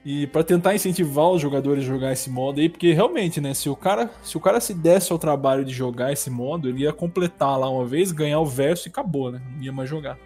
E 0.04 0.26
pra 0.28 0.44
tentar 0.44 0.74
incentivar 0.74 1.30
os 1.30 1.40
jogadores 1.42 1.84
a 1.84 1.88
jogar 1.88 2.12
esse 2.12 2.28
modo 2.30 2.60
aí, 2.60 2.68
porque 2.68 2.92
realmente, 2.92 3.40
né, 3.40 3.54
se 3.54 3.70
o 3.70 3.76
cara, 3.76 4.10
se 4.24 4.36
o 4.36 4.40
cara 4.40 4.60
se 4.60 4.74
desse 4.74 5.12
ao 5.12 5.20
trabalho 5.20 5.64
de 5.64 5.72
jogar 5.72 6.12
esse 6.12 6.28
modo, 6.30 6.68
ele 6.68 6.82
ia 6.84 6.92
completar 6.94 7.60
lá 7.60 7.70
uma 7.70 7.86
vez, 7.86 8.12
ganhar 8.12 8.40
o 8.40 8.46
verso 8.46 8.88
e 8.88 8.90
acabou, 8.90 9.32
né? 9.32 9.40
Não 9.56 9.62
ia 9.64 9.72
mais 9.72 9.88
jogar. 9.88 10.18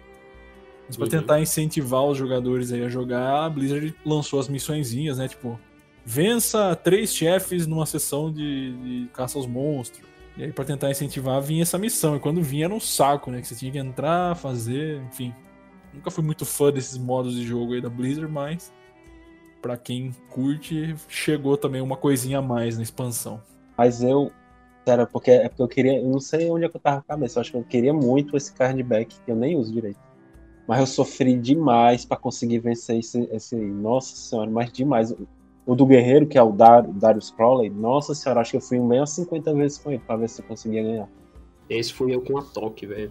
Mas 0.86 0.96
pra 0.96 1.04
Uhum. 1.04 1.10
tentar 1.10 1.40
incentivar 1.40 2.04
os 2.04 2.16
jogadores 2.16 2.72
aí 2.72 2.82
a 2.84 2.88
jogar, 2.88 3.44
a 3.44 3.50
Blizzard 3.50 3.94
lançou 4.04 4.40
as 4.40 4.48
missõezinhas, 4.48 5.18
né? 5.18 5.28
Tipo, 5.28 5.60
vença 6.04 6.74
três 6.76 7.14
chefes 7.14 7.66
numa 7.66 7.84
sessão 7.84 8.32
de, 8.32 8.72
de 8.78 9.08
caça 9.12 9.36
aos 9.36 9.46
monstros. 9.46 10.06
E 10.38 10.44
aí, 10.44 10.52
pra 10.52 10.64
tentar 10.64 10.90
incentivar, 10.90 11.40
vinha 11.42 11.62
essa 11.62 11.76
missão. 11.76 12.16
E 12.16 12.20
quando 12.20 12.40
vinha, 12.42 12.66
era 12.66 12.74
um 12.74 12.80
saco, 12.80 13.30
né? 13.30 13.40
Que 13.40 13.46
você 13.48 13.54
tinha 13.54 13.72
que 13.72 13.78
entrar, 13.78 14.36
fazer, 14.36 15.02
enfim. 15.10 15.34
Nunca 15.92 16.10
fui 16.10 16.22
muito 16.22 16.44
fã 16.46 16.70
desses 16.70 16.96
modos 16.96 17.34
de 17.34 17.44
jogo 17.44 17.72
aí 17.74 17.80
da 17.80 17.88
Blizzard, 17.90 18.30
mas 18.30 18.72
pra 19.60 19.76
quem 19.76 20.12
curte, 20.30 20.94
chegou 21.08 21.56
também 21.56 21.80
uma 21.80 21.96
coisinha 21.96 22.38
a 22.38 22.42
mais 22.42 22.76
na 22.76 22.82
expansão. 22.82 23.40
Mas 23.76 24.02
eu. 24.02 24.30
Sério, 24.86 25.06
porque 25.10 25.30
é 25.30 25.48
porque 25.48 25.62
eu 25.62 25.68
queria. 25.68 26.00
Eu 26.00 26.08
não 26.08 26.20
sei 26.20 26.50
onde 26.50 26.64
é 26.64 26.68
que 26.68 26.76
eu 26.76 26.80
tava 26.80 26.98
com 26.98 27.12
a 27.12 27.16
cabeça. 27.16 27.38
Eu 27.38 27.40
acho 27.42 27.50
que 27.50 27.56
eu 27.56 27.64
queria 27.64 27.92
muito 27.92 28.36
esse 28.36 28.52
cardback 28.52 29.16
que 29.24 29.30
eu 29.30 29.36
nem 29.36 29.56
uso 29.56 29.72
direito. 29.72 29.98
Mas 30.66 30.80
eu 30.80 30.86
sofri 30.86 31.36
demais 31.36 32.04
pra 32.04 32.16
conseguir 32.16 32.58
vencer 32.60 32.98
esse, 32.98 33.28
esse. 33.32 33.56
Nossa 33.56 34.16
senhora, 34.16 34.50
mas 34.50 34.72
demais. 34.72 35.14
O 35.64 35.74
do 35.74 35.84
Guerreiro, 35.84 36.26
que 36.26 36.38
é 36.38 36.42
o 36.42 36.52
Dar, 36.52 36.82
Darius 36.82 37.30
Crowley, 37.32 37.68
nossa 37.68 38.14
senhora, 38.14 38.40
acho 38.40 38.52
que 38.52 38.56
eu 38.56 38.60
fui 38.60 38.78
menos 38.78 39.10
50 39.10 39.52
vezes 39.52 39.78
com 39.78 39.90
ele 39.90 40.00
pra 40.06 40.16
ver 40.16 40.28
se 40.28 40.40
eu 40.40 40.46
conseguia 40.46 40.82
ganhar. 40.82 41.08
Esse 41.68 41.92
fui 41.92 42.14
eu 42.14 42.20
com 42.20 42.38
a 42.38 42.42
Toque, 42.42 42.86
velho. 42.86 43.10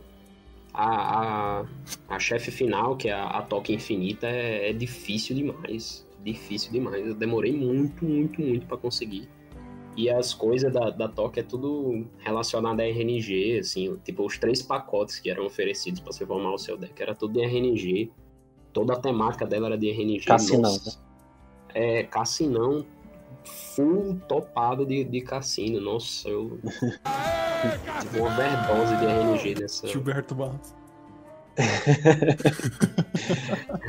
A, 0.73 1.59
a, 1.59 1.65
a 2.09 2.19
chefe 2.19 2.51
final, 2.51 2.95
que 2.95 3.09
é 3.09 3.13
a, 3.13 3.25
a 3.25 3.41
Toque 3.41 3.73
Infinita, 3.73 4.27
é, 4.27 4.69
é 4.69 4.73
difícil 4.73 5.35
demais. 5.35 6.04
Difícil 6.25 6.71
demais. 6.71 7.05
Eu 7.05 7.13
demorei 7.13 7.55
muito, 7.55 8.03
muito, 8.03 8.41
muito 8.41 8.65
pra 8.65 8.75
conseguir. 8.77 9.29
E 9.95 10.09
as 10.09 10.33
coisas 10.33 10.73
da, 10.73 10.89
da 10.89 11.07
Toque 11.07 11.39
é 11.39 11.43
tudo 11.43 12.05
relacionado 12.17 12.79
a 12.81 12.83
RNG, 12.83 13.59
assim, 13.59 13.95
tipo, 14.03 14.25
os 14.25 14.37
três 14.37 14.61
pacotes 14.61 15.19
que 15.19 15.29
eram 15.29 15.45
oferecidos 15.45 16.01
pra 16.01 16.11
você 16.11 16.25
formar 16.25 16.51
o 16.51 16.57
seu 16.57 16.75
deck, 16.75 16.99
era 16.99 17.13
tudo 17.13 17.33
de 17.33 17.45
RNG. 17.45 18.11
Toda 18.73 18.93
a 18.93 18.99
temática 18.99 19.45
dela 19.45 19.67
era 19.67 19.77
de 19.77 19.89
RNG. 19.89 20.25
Cassinão, 20.25 20.61
nossa. 20.63 20.99
É, 21.73 22.03
Cassinão 22.03 22.83
full 23.75 24.19
topado 24.27 24.85
de, 24.85 25.03
de 25.03 25.21
cassino. 25.21 25.79
Nossa, 25.79 26.27
eu 26.27 26.59
tive 28.01 28.19
uma 28.19 28.31
overdose 28.31 28.97
de 28.97 29.05
RNG 29.05 29.61
nessa. 29.61 29.87
Gilberto 29.87 30.33
Barros. 30.33 30.73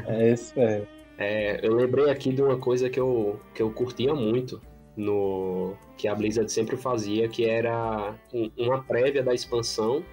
É 0.06 0.30
esse, 0.30 0.58
é. 0.60 0.86
É, 1.18 1.66
eu 1.66 1.74
lembrei 1.74 2.10
aqui 2.10 2.32
de 2.32 2.42
uma 2.42 2.58
coisa 2.58 2.90
que 2.90 3.00
eu, 3.00 3.40
que 3.54 3.62
eu 3.62 3.70
curtia 3.70 4.14
muito 4.14 4.60
no 4.96 5.74
que 5.96 6.08
a 6.08 6.14
Blizzard 6.14 6.50
sempre 6.50 6.76
fazia, 6.76 7.28
que 7.28 7.44
era 7.44 8.14
um- 8.32 8.50
uma 8.56 8.82
prévia 8.82 9.22
da 9.22 9.34
expansão. 9.34 10.04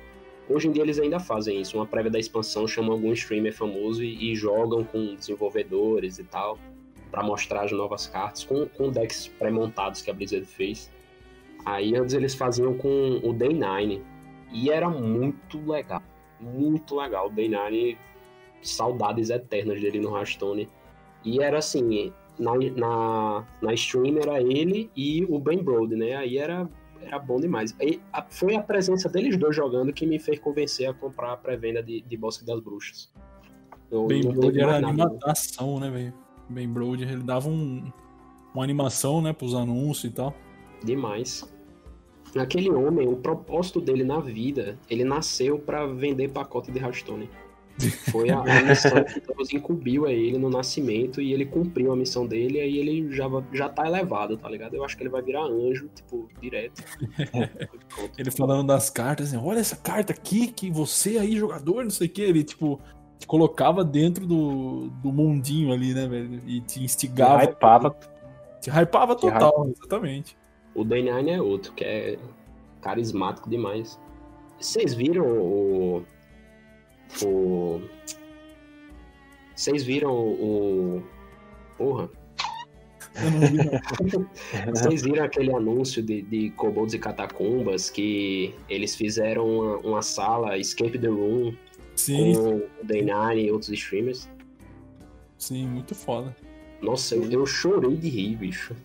Hoje 0.49 0.67
em 0.67 0.71
dia 0.71 0.83
eles 0.83 0.99
ainda 0.99 1.19
fazem 1.19 1.59
isso, 1.61 1.77
uma 1.77 1.85
prévia 1.85 2.11
da 2.11 2.19
expansão, 2.19 2.67
chamam 2.67 2.93
algum 2.93 3.11
streamer 3.13 3.53
famoso 3.53 4.03
e, 4.03 4.31
e 4.31 4.35
jogam 4.35 4.83
com 4.83 5.15
desenvolvedores 5.15 6.19
e 6.19 6.23
tal, 6.25 6.57
pra 7.11 7.23
mostrar 7.23 7.63
as 7.63 7.71
novas 7.71 8.07
cartas, 8.07 8.43
com, 8.43 8.65
com 8.67 8.89
decks 8.89 9.27
pré-montados 9.39 10.01
que 10.01 10.11
a 10.11 10.13
Blizzard 10.13 10.45
fez. 10.45 10.91
Aí 11.65 11.95
antes 11.95 12.13
eles 12.13 12.33
faziam 12.33 12.73
com 12.77 13.21
o 13.23 13.31
Day 13.33 13.53
9, 13.53 14.01
e 14.51 14.69
era 14.69 14.89
muito 14.89 15.57
legal, 15.69 16.01
muito 16.41 16.95
legal. 16.95 17.27
O 17.27 17.29
Day 17.29 17.47
9, 17.47 17.97
saudades 18.61 19.29
eternas 19.29 19.79
dele 19.79 19.99
no 19.99 20.15
Hearthstone. 20.15 20.67
E 21.23 21.41
era 21.41 21.57
assim, 21.59 22.11
na, 22.37 22.51
na, 22.75 23.45
na 23.61 23.73
stream 23.73 24.17
era 24.17 24.41
ele 24.41 24.89
e 24.95 25.25
o 25.29 25.39
Ben 25.39 25.63
Brode, 25.63 25.95
né? 25.95 26.15
Aí 26.15 26.37
era, 26.37 26.69
era 27.01 27.17
bom 27.19 27.39
demais. 27.39 27.75
E 27.81 27.99
a- 28.11 28.25
foi 28.29 28.55
a 28.55 28.61
presença 28.61 29.07
deles 29.09 29.37
dois 29.37 29.55
jogando 29.55 29.93
que 29.93 30.05
me 30.05 30.19
fez 30.19 30.39
convencer 30.39 30.87
a 30.89 30.93
comprar 30.93 31.33
a 31.33 31.37
pré-venda 31.37 31.81
de, 31.81 32.01
de 32.01 32.17
Bosque 32.17 32.45
das 32.45 32.59
Bruxas. 32.59 33.11
Eu 33.91 34.05
Broad 34.07 34.39
teve 34.39 34.61
era 34.61 34.79
nada. 34.81 35.03
animação, 35.03 35.79
né, 35.79 35.89
velho? 35.89 36.13
Bem 36.49 36.67
Broad, 36.67 37.03
ele 37.03 37.23
dava 37.23 37.47
um, 37.47 37.91
uma 38.53 38.63
animação, 38.63 39.21
né, 39.21 39.31
pros 39.33 39.53
anúncios 39.53 40.11
e 40.11 40.15
tal. 40.15 40.33
Demais. 40.83 41.47
Aquele 42.35 42.71
homem, 42.71 43.07
o 43.07 43.15
propósito 43.15 43.79
dele 43.79 44.03
na 44.03 44.19
vida, 44.19 44.77
ele 44.89 45.03
nasceu 45.03 45.59
pra 45.59 45.85
vender 45.85 46.31
pacote 46.31 46.71
de 46.71 46.79
Hearthstone. 46.79 47.29
Foi 48.11 48.29
a, 48.29 48.39
a 48.39 48.61
missão 48.61 49.03
que 49.03 49.19
Deus 49.19 49.51
incumbiu 49.51 50.05
a 50.05 50.11
ele 50.11 50.37
no 50.37 50.49
nascimento 50.49 51.21
e 51.21 51.33
ele 51.33 51.45
cumpriu 51.45 51.91
a 51.91 51.95
missão 51.95 52.25
dele, 52.25 52.59
e 52.59 52.61
aí 52.61 52.77
ele 52.77 53.15
já, 53.15 53.25
já 53.51 53.67
tá 53.67 53.87
elevado, 53.87 54.37
tá 54.37 54.49
ligado? 54.49 54.75
Eu 54.75 54.83
acho 54.83 54.95
que 54.95 55.03
ele 55.03 55.09
vai 55.09 55.21
virar 55.21 55.43
anjo, 55.43 55.89
tipo, 55.93 56.29
direto. 56.39 56.83
ele 58.17 58.31
falando 58.31 58.67
das 58.67 58.89
cartas, 58.89 59.29
assim, 59.29 59.37
olha 59.37 59.59
essa 59.59 59.75
carta 59.75 60.13
aqui, 60.13 60.47
que 60.47 60.69
você 60.69 61.17
aí, 61.17 61.35
jogador, 61.35 61.83
não 61.83 61.91
sei 61.91 62.07
o 62.07 62.09
que, 62.09 62.21
ele, 62.21 62.43
tipo, 62.43 62.79
te 63.17 63.25
colocava 63.25 63.83
dentro 63.83 64.27
do, 64.27 64.89
do 65.01 65.11
mundinho 65.11 65.73
ali, 65.73 65.93
né, 65.93 66.07
velho? 66.07 66.41
E 66.45 66.61
te 66.61 66.83
instigava. 66.83 67.45
Te 67.45 67.51
hypava. 67.51 67.95
Te 68.61 68.69
hypava 68.69 69.15
total, 69.15 69.69
exatamente. 69.75 70.37
O 70.75 70.83
Day9 70.83 71.27
é 71.29 71.41
outro, 71.41 71.73
que 71.73 71.83
é 71.83 72.19
carismático 72.81 73.49
demais. 73.49 73.99
Vocês 74.59 74.93
viram 74.93 75.25
o 75.25 76.03
o. 77.21 77.81
Vocês 79.55 79.83
viram 79.83 80.13
o. 80.13 81.03
Porra. 81.77 82.09
Vocês 84.73 85.03
viram 85.03 85.23
aquele 85.23 85.53
anúncio 85.53 86.01
de, 86.01 86.23
de 86.23 86.49
Kobolds 86.51 86.95
e 86.95 86.99
Catacumbas 86.99 87.89
que 87.89 88.55
eles 88.67 88.95
fizeram 88.95 89.47
uma, 89.47 89.77
uma 89.77 90.01
sala 90.01 90.57
Escape 90.57 90.97
the 90.97 91.07
Room 91.07 91.53
Sim. 91.95 92.33
com 92.33 92.55
o 92.55 92.85
Day9 92.85 93.45
e 93.45 93.51
outros 93.51 93.69
streamers? 93.69 94.27
Sim, 95.37 95.67
muito 95.67 95.93
foda. 95.93 96.35
Nossa, 96.81 97.15
eu, 97.15 97.29
eu 97.29 97.45
chorei 97.45 97.95
de 97.95 98.09
rir, 98.09 98.35
bicho. 98.35 98.75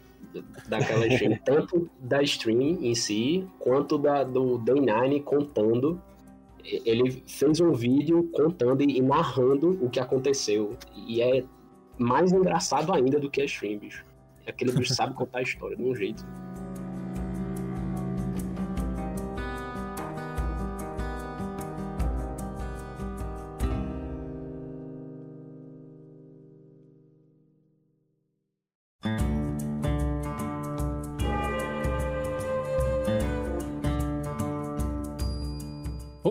Daquela 0.69 1.07
stream, 1.07 1.39
tanto 1.45 1.89
da 2.01 2.23
stream 2.23 2.61
em 2.61 2.95
si, 2.95 3.47
quanto 3.59 3.97
da, 3.97 4.25
do 4.25 4.59
Day9 4.59 5.23
contando 5.23 6.01
ele 6.65 7.23
fez 7.27 7.61
um 7.61 7.73
vídeo 7.73 8.31
contando 8.33 8.83
e 8.83 9.01
narrando 9.01 9.79
o 9.85 9.89
que 9.89 10.01
aconteceu. 10.01 10.77
E 11.07 11.23
é 11.23 11.45
mais 11.99 12.33
engraçado 12.33 12.93
ainda 12.93 13.19
do 13.19 13.31
que 13.31 13.41
a 13.41 13.45
stream, 13.45 13.79
bicho. 13.79 14.05
Aquele 14.47 14.73
bicho 14.73 14.95
sabe 14.95 15.15
contar 15.15 15.41
a 15.41 15.43
história 15.43 15.77
de 15.77 15.83
um 15.83 15.95
jeito. 15.95 16.25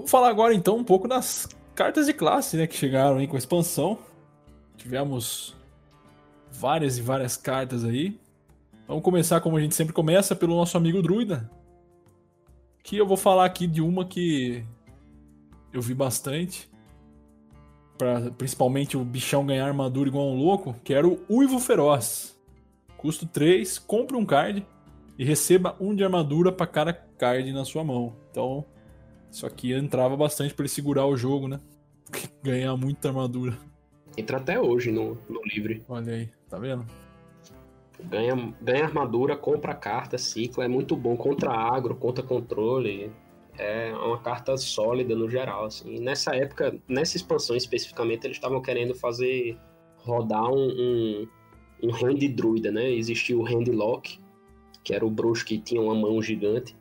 Vamos 0.08 0.22
falar 0.22 0.30
agora 0.30 0.54
então 0.54 0.78
um 0.78 0.86
pouco 0.86 1.06
das 1.06 1.50
cartas 1.76 2.06
de 2.06 2.14
classe, 2.14 2.56
né, 2.56 2.66
que 2.66 2.78
chegaram 2.78 3.18
aí 3.18 3.28
com 3.28 3.36
a 3.36 3.40
expansão. 3.40 4.00
Tivemos 4.78 5.54
várias 6.50 6.98
e 6.98 7.02
várias 7.02 7.36
cartas 7.36 7.84
aí. 7.84 8.18
Vamos 8.88 9.04
começar 9.04 9.42
como 9.42 9.58
a 9.58 9.60
gente 9.60 9.76
sempre 9.76 9.94
começa 9.94 10.34
pelo 10.34 10.56
nosso 10.56 10.78
amigo 10.78 11.02
Druida. 11.02 11.52
Que 12.82 12.96
eu 12.96 13.06
vou 13.06 13.18
falar 13.18 13.44
aqui 13.44 13.68
de 13.68 13.82
uma 13.82 14.06
que 14.06 14.64
eu 15.74 15.82
vi 15.82 15.94
bastante. 15.94 16.72
Pra, 17.98 18.32
principalmente 18.32 18.96
o 18.96 19.04
bichão 19.04 19.46
ganhar 19.46 19.68
armadura 19.68 20.08
igual 20.08 20.30
um 20.30 20.38
louco, 20.38 20.74
que 20.86 20.94
era 20.94 21.06
o 21.06 21.20
Uivo 21.30 21.60
Feroz. 21.60 22.34
Custo 22.96 23.26
3, 23.26 23.78
compre 23.78 24.16
um 24.16 24.26
card 24.26 24.66
e 25.20 25.26
receba 25.26 25.76
um 25.82 25.94
de 25.94 26.02
armadura 26.02 26.50
para 26.50 26.66
cada 26.66 26.94
card 26.94 27.52
na 27.52 27.66
sua 27.66 27.84
mão. 27.84 28.16
Então, 28.32 28.66
isso 29.32 29.46
aqui 29.46 29.74
entrava 29.74 30.16
bastante 30.16 30.54
para 30.54 30.64
ele 30.64 30.70
segurar 30.70 31.06
o 31.06 31.18
jogo, 31.18 31.48
né? 31.48 31.60
Ganhar 32.44 32.76
muita 32.76 33.10
armadura. 33.10 33.58
Entra 34.18 34.38
até 34.38 34.60
hoje 34.60 34.92
no, 34.92 35.18
no 35.30 35.42
livre. 35.46 35.84
Olha 35.88 36.14
aí, 36.14 36.30
tá 36.50 36.58
vendo? 36.58 36.86
Ganha, 38.04 38.54
ganha 38.62 38.86
armadura, 38.86 39.36
compra 39.36 39.74
carta, 39.74 40.18
ciclo, 40.18 40.64
é 40.64 40.68
muito 40.68 40.96
bom 40.96 41.18
contra 41.18 41.52
agro, 41.52 41.96
contra 41.96 42.24
controle. 42.24 43.12
É 43.58 43.92
uma 43.94 44.20
carta 44.20 44.56
sólida 44.56 45.16
no 45.16 45.30
geral, 45.30 45.66
assim. 45.66 46.00
nessa 46.00 46.36
época, 46.36 46.80
nessa 46.88 47.18
expansão 47.18 47.56
especificamente, 47.56 48.26
eles 48.26 48.38
estavam 48.38 48.62
querendo 48.62 48.94
fazer 48.94 49.58
rodar 49.98 50.48
um, 50.52 50.68
um, 50.68 51.28
um 51.84 51.90
hand 51.90 52.20
druida, 52.30 52.72
né? 52.72 52.92
Existia 52.92 53.38
o 53.38 53.44
hand 53.44 53.66
lock, 53.72 54.20
que 54.84 54.94
era 54.94 55.06
o 55.06 55.10
bruxo 55.10 55.44
que 55.44 55.58
tinha 55.58 55.82
uma 55.82 55.96
mão 55.96 56.22
gigante. 56.22 56.76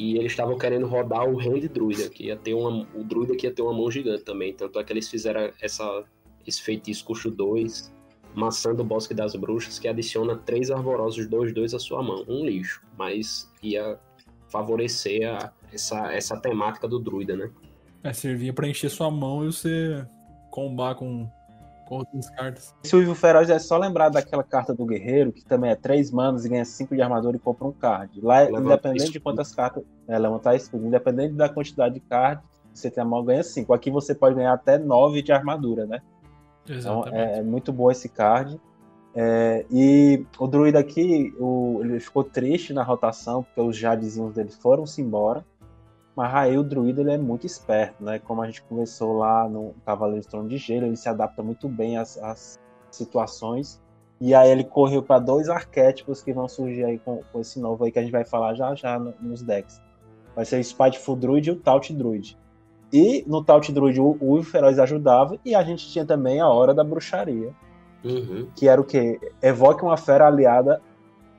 E 0.00 0.16
eles 0.16 0.32
estavam 0.32 0.56
querendo 0.56 0.86
rodar 0.86 1.28
o 1.28 1.38
Hand 1.38 1.68
Druida, 1.68 2.08
que 2.08 2.28
ia 2.28 2.36
ter 2.36 2.54
uma. 2.54 2.88
O 2.94 3.04
Druida 3.04 3.36
que 3.36 3.46
ia 3.46 3.52
ter 3.52 3.60
uma 3.60 3.74
mão 3.74 3.90
gigante 3.90 4.24
também. 4.24 4.54
Tanto 4.54 4.80
é 4.80 4.82
que 4.82 4.90
eles 4.94 5.10
fizeram 5.10 5.52
essa, 5.60 6.04
esse 6.46 6.62
feitiço 6.62 7.04
custo 7.04 7.30
2, 7.30 7.92
maçã 8.34 8.74
do 8.74 8.82
Bosque 8.82 9.12
das 9.12 9.36
Bruxas, 9.36 9.78
que 9.78 9.86
adiciona 9.86 10.36
três 10.36 10.70
arborosos 10.70 11.28
2-2 11.28 11.76
à 11.76 11.78
sua 11.78 12.02
mão. 12.02 12.24
Um 12.26 12.46
lixo. 12.46 12.82
Mas 12.96 13.52
ia 13.62 13.98
favorecer 14.48 15.28
a, 15.28 15.52
essa, 15.70 16.10
essa 16.14 16.40
temática 16.40 16.88
do 16.88 16.98
druida, 16.98 17.36
né? 17.36 17.50
É, 18.02 18.10
servia 18.14 18.54
para 18.54 18.66
encher 18.66 18.88
sua 18.88 19.10
mão 19.10 19.44
e 19.44 19.52
você 19.52 20.02
combar 20.50 20.94
com 20.94 21.30
com 21.90 21.96
outras 21.96 22.30
cartas. 22.30 22.72
Se 22.84 22.94
o 22.94 23.02
Ivo 23.02 23.16
Feroz 23.16 23.50
é 23.50 23.58
só 23.58 23.76
lembrar 23.76 24.10
daquela 24.10 24.44
carta 24.44 24.72
do 24.72 24.86
Guerreiro, 24.86 25.32
que 25.32 25.44
também 25.44 25.72
é 25.72 25.74
3 25.74 26.12
manos 26.12 26.44
e 26.44 26.48
ganha 26.48 26.64
5 26.64 26.94
de 26.94 27.02
armadura 27.02 27.36
e 27.36 27.40
compra 27.40 27.66
um 27.66 27.72
card. 27.72 28.20
Lá, 28.20 28.42
levantar 28.42 28.60
independente 28.60 28.98
escudo. 28.98 29.12
de 29.12 29.20
quantas 29.20 29.52
cartas. 29.52 29.82
É, 30.06 30.16
levantar 30.16 30.54
escudo. 30.54 30.86
Independente 30.86 31.34
da 31.34 31.48
quantidade 31.48 31.94
de 31.94 32.00
cards, 32.00 32.44
você 32.72 32.88
tem 32.88 33.02
a 33.02 33.04
mão, 33.04 33.24
ganha 33.24 33.42
5. 33.42 33.74
Aqui 33.74 33.90
você 33.90 34.14
pode 34.14 34.36
ganhar 34.36 34.52
até 34.52 34.78
9 34.78 35.20
de 35.20 35.32
armadura, 35.32 35.84
né? 35.84 36.00
Exatamente. 36.68 37.08
Então 37.08 37.18
é, 37.18 37.38
é 37.38 37.42
muito 37.42 37.72
bom 37.72 37.90
esse 37.90 38.08
card. 38.08 38.60
É, 39.12 39.66
e 39.68 40.24
o 40.38 40.46
druida 40.46 40.78
aqui, 40.78 41.34
o, 41.40 41.80
ele 41.82 41.98
ficou 41.98 42.22
triste 42.22 42.72
na 42.72 42.84
rotação, 42.84 43.42
porque 43.42 43.60
os 43.60 43.76
jadezinhos 43.76 44.32
dele 44.32 44.52
foram-se 44.52 45.02
embora. 45.02 45.44
Mas 46.20 46.34
aí 46.34 46.58
o 46.58 46.62
druida 46.62 47.00
ele 47.00 47.12
é 47.12 47.16
muito 47.16 47.46
esperto, 47.46 48.04
né? 48.04 48.18
Como 48.18 48.42
a 48.42 48.46
gente 48.46 48.60
conversou 48.64 49.16
lá 49.16 49.48
no 49.48 49.74
Cavaleiro 49.86 50.20
de 50.20 50.28
Trono 50.28 50.50
de 50.50 50.58
Gelo, 50.58 50.84
ele 50.84 50.96
se 50.96 51.08
adapta 51.08 51.42
muito 51.42 51.66
bem 51.66 51.96
às, 51.96 52.18
às 52.18 52.60
situações. 52.90 53.80
E 54.20 54.34
aí 54.34 54.50
ele 54.50 54.62
correu 54.62 55.02
para 55.02 55.18
dois 55.18 55.48
arquétipos 55.48 56.22
que 56.22 56.30
vão 56.30 56.46
surgir 56.46 56.84
aí 56.84 56.98
com, 56.98 57.22
com, 57.32 57.40
esse 57.40 57.58
novo 57.58 57.84
aí 57.84 57.90
que 57.90 57.98
a 57.98 58.02
gente 58.02 58.12
vai 58.12 58.22
falar 58.22 58.52
já 58.52 58.74
já 58.74 58.98
nos 58.98 59.40
decks. 59.40 59.80
Vai 60.36 60.44
ser 60.44 60.60
o 60.60 60.62
Spiteful 60.62 61.16
Druid 61.16 61.48
e 61.48 61.52
o 61.52 61.56
Taut 61.56 61.90
Druid. 61.90 62.36
E 62.92 63.24
no 63.26 63.42
Taut 63.42 63.72
Druid 63.72 63.98
o, 63.98 64.18
o 64.20 64.42
Feroz 64.42 64.78
ajudava 64.78 65.38
e 65.42 65.54
a 65.54 65.62
gente 65.62 65.88
tinha 65.88 66.04
também 66.04 66.38
a 66.38 66.50
Hora 66.50 66.74
da 66.74 66.84
Bruxaria. 66.84 67.54
Uhum. 68.04 68.46
Que 68.54 68.68
era 68.68 68.78
o 68.78 68.84
quê? 68.84 69.18
Evoque 69.40 69.82
uma 69.82 69.96
fera 69.96 70.26
aliada 70.26 70.82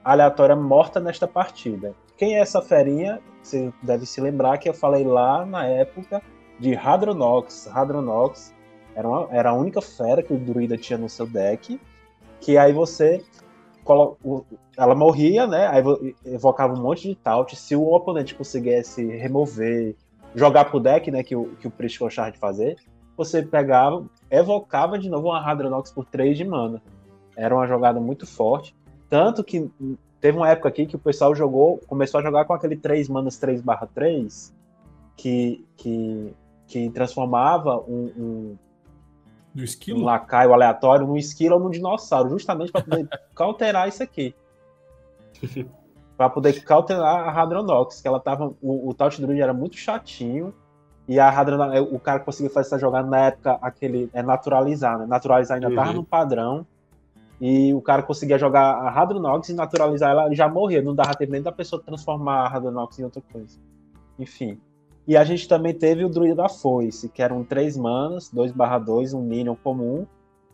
aleatória 0.04 0.56
morta 0.56 1.00
nesta 1.00 1.28
partida. 1.28 1.94
Quem 2.18 2.36
é 2.36 2.40
essa 2.40 2.64
ferinha? 2.64 3.22
Você 3.42 3.74
deve 3.82 4.06
se 4.06 4.22
lembrar 4.22 4.58
que 4.58 4.70
eu 4.70 4.74
falei 4.74 5.04
lá 5.04 5.46
na 5.46 5.66
época 5.66 6.22
de 6.60 6.76
Hadronox. 6.76 7.68
Hadronox 7.68 8.54
era, 8.96 9.08
uma, 9.08 9.28
era 9.32 9.50
a 9.50 9.54
única 9.54 9.82
fera 9.82 10.22
que 10.22 10.34
o 10.34 10.38
druida 10.38 10.78
tinha 10.78 10.98
no 10.98 11.10
seu 11.10 11.26
deck. 11.26 11.80
Que 12.40 12.58
aí 12.58 12.72
você. 12.72 13.24
Ela 14.78 14.96
morria, 14.96 15.48
né? 15.48 15.68
Aí 15.68 15.84
evocava 16.26 16.74
um 16.74 16.82
monte 16.82 17.10
de 17.10 17.16
taut. 17.16 17.56
Se 17.56 17.76
o 17.76 17.92
oponente 17.92 18.36
conseguisse 18.36 19.04
remover, 19.18 19.96
jogar 20.36 20.66
pro 20.66 20.80
deck, 20.80 21.10
né? 21.10 21.24
Que 21.24 21.36
o, 21.36 21.56
que 21.60 21.68
o 21.68 21.72
Priest 21.72 22.00
gostava 22.00 22.32
de 22.32 22.38
fazer, 22.38 22.78
você 23.18 23.42
pegava, 23.42 24.06
evocava 24.30 24.98
de 24.98 25.10
novo 25.10 25.30
uma 25.30 25.40
Hadronox 25.40 25.92
por 25.92 26.06
3 26.06 26.38
de 26.38 26.46
mana. 26.46 26.82
Era 27.36 27.56
uma 27.56 27.68
jogada 27.68 28.00
muito 28.00 28.26
forte. 28.28 28.76
Tanto 29.10 29.44
que 29.44 29.70
Teve 30.22 30.38
uma 30.38 30.48
época 30.48 30.70
aqui 30.70 30.86
que 30.86 30.96
o 30.96 31.00
pessoal 31.00 31.34
jogou, 31.34 31.80
começou 31.88 32.20
a 32.20 32.24
jogar 32.24 32.46
com 32.46 32.54
aquele 32.54 32.78
3 32.78 33.10
manas 33.10 33.40
3 33.40 33.60
barra 33.60 33.88
3, 33.88 34.54
que, 35.18 35.66
que, 35.76 36.34
que 36.68 36.90
transformava 36.92 37.80
um, 37.80 38.58
um, 39.56 39.64
esquilo? 39.64 40.02
um 40.02 40.04
lacaio 40.04 40.54
aleatório 40.54 41.08
num 41.08 41.18
esquilo 41.18 41.56
ou 41.56 41.60
num 41.60 41.72
dinossauro, 41.72 42.30
justamente 42.30 42.72
para 42.72 42.84
poder 42.84 43.10
cauterar 43.34 43.90
isso 43.90 44.04
aqui. 44.04 44.36
para 46.16 46.30
poder 46.30 46.64
cauterar 46.64 47.28
a 47.28 47.42
Hadronox, 47.42 48.00
que 48.00 48.08
ela 48.08 48.20
tava. 48.20 48.54
O, 48.62 48.90
o 48.90 48.94
Taut 48.94 49.20
Druid 49.20 49.42
era 49.42 49.56
muito 49.56 49.76
chatinho. 49.76 50.54
E 51.08 51.20
a 51.20 51.28
Hadronox, 51.30 51.92
o 51.92 51.98
cara 51.98 52.20
conseguiu 52.20 52.52
fazer 52.52 52.68
essa 52.68 52.78
jogada 52.78 53.10
na 53.10 53.26
época, 53.26 53.58
aquele. 53.60 54.08
É 54.14 54.22
naturalizar, 54.22 55.00
né? 55.00 55.08
Naturalizar 55.08 55.56
ainda 55.56 55.70
uhum. 55.70 55.76
tava 55.76 55.94
no 55.94 56.04
padrão 56.04 56.64
e 57.42 57.74
o 57.74 57.82
cara 57.82 58.04
conseguia 58.04 58.38
jogar 58.38 58.76
a 58.76 58.90
Hadronox 58.90 59.50
e 59.50 59.54
naturalizar 59.56 60.12
ela, 60.12 60.28
ele 60.28 60.36
já 60.36 60.48
morria, 60.48 60.80
não 60.80 60.94
dava 60.94 61.16
tempo 61.16 61.32
nem 61.32 61.42
da 61.42 61.52
pessoa 61.52 61.82
transformar 61.82 62.42
a 62.42 62.56
Hadronox 62.56 63.00
em 63.00 63.04
outra 63.04 63.20
coisa. 63.34 63.60
Enfim. 64.20 64.60
E 65.08 65.18
a 65.18 65.24
gente 65.24 65.48
também 65.48 65.74
teve 65.74 66.06
o 66.06 66.10
Druida 66.10 66.36
da 66.36 66.48
Foice, 66.48 67.10
que 67.10 67.24
eram 67.24 67.44
3 67.44 67.76
manas, 67.78 68.30
2 68.30 68.54
2, 68.86 69.14
um 69.16 69.24
Minion 69.24 69.56
comum, 69.56 70.06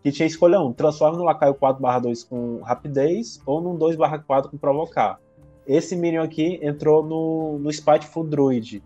que 0.01 0.13
tinha 0.13 0.25
escolha 0.25 0.61
um, 0.61 0.71
transforma 0.71 1.17
no 1.17 1.25
lacaio 1.25 1.53
4 1.55 1.83
2 2.01 2.23
com 2.23 2.61
rapidez 2.61 3.41
ou 3.45 3.59
num 3.59 3.75
2 3.75 3.97
4 4.25 4.49
com 4.49 4.57
provocar. 4.57 5.19
Esse 5.67 5.93
Minion 5.93 6.23
aqui 6.23 6.57
entrou 6.61 7.03
no, 7.03 7.59
no 7.59 7.69
Spiteful 7.69 8.23
Druid, 8.23 8.81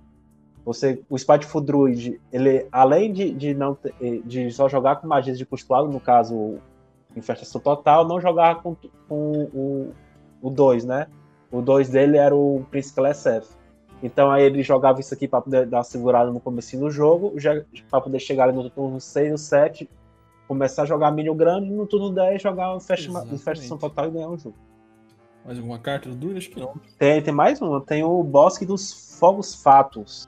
Você, 0.65 1.03
o 1.07 1.15
Spiteful 1.15 1.61
Druid, 1.61 2.19
ele, 2.33 2.65
além 2.71 3.13
de, 3.13 3.31
de, 3.31 3.53
não 3.53 3.77
de 4.25 4.49
só 4.49 4.67
jogar 4.67 4.95
com 4.95 5.07
magias 5.07 5.37
de 5.37 5.45
custo 5.45 5.87
no 5.87 5.99
caso, 5.99 6.57
Infestação 7.15 7.59
Total, 7.59 8.07
não 8.07 8.19
jogar 8.19 8.61
com, 8.61 8.75
com 9.07 9.31
o, 9.53 9.93
o 10.41 10.49
2, 10.49 10.85
né? 10.85 11.07
O 11.51 11.61
2 11.61 11.89
dele 11.89 12.17
era 12.17 12.35
o 12.35 12.65
Príncipe 12.71 13.01
SF. 13.13 13.47
Então 14.01 14.31
aí 14.31 14.43
ele 14.43 14.63
jogava 14.63 14.99
isso 14.99 15.13
aqui 15.13 15.27
para 15.27 15.41
poder 15.41 15.67
dar 15.67 15.77
uma 15.77 15.83
segurada 15.83 16.31
no 16.31 16.39
começo 16.39 16.77
do 16.77 16.89
jogo, 16.89 17.33
para 17.89 18.01
poder 18.01 18.19
chegar 18.19 18.45
ali 18.45 18.53
no 18.53 18.69
turno 18.69 18.99
6 18.99 19.31
ou 19.31 19.37
7, 19.37 19.89
começar 20.47 20.83
a 20.83 20.85
jogar 20.85 21.11
minion 21.11 21.35
grande, 21.35 21.69
no 21.69 21.85
turno 21.85 22.11
10 22.11 22.41
jogar. 22.41 22.75
Infestação 23.35 23.77
Total 23.77 24.07
e 24.07 24.11
ganhar 24.11 24.29
o 24.29 24.37
jogo. 24.37 24.55
Mais 25.45 25.57
alguma 25.57 25.79
carta 25.79 26.09
do 26.09 26.15
Druid? 26.15 26.37
Acho 26.37 26.49
que 26.49 26.59
não. 26.59 26.73
Tem, 26.97 27.21
tem 27.21 27.33
mais 27.33 27.61
uma, 27.61 27.81
tem 27.81 28.03
o 28.03 28.23
Bosque 28.23 28.65
dos 28.65 29.17
Fogos 29.19 29.55
Fatos, 29.55 30.27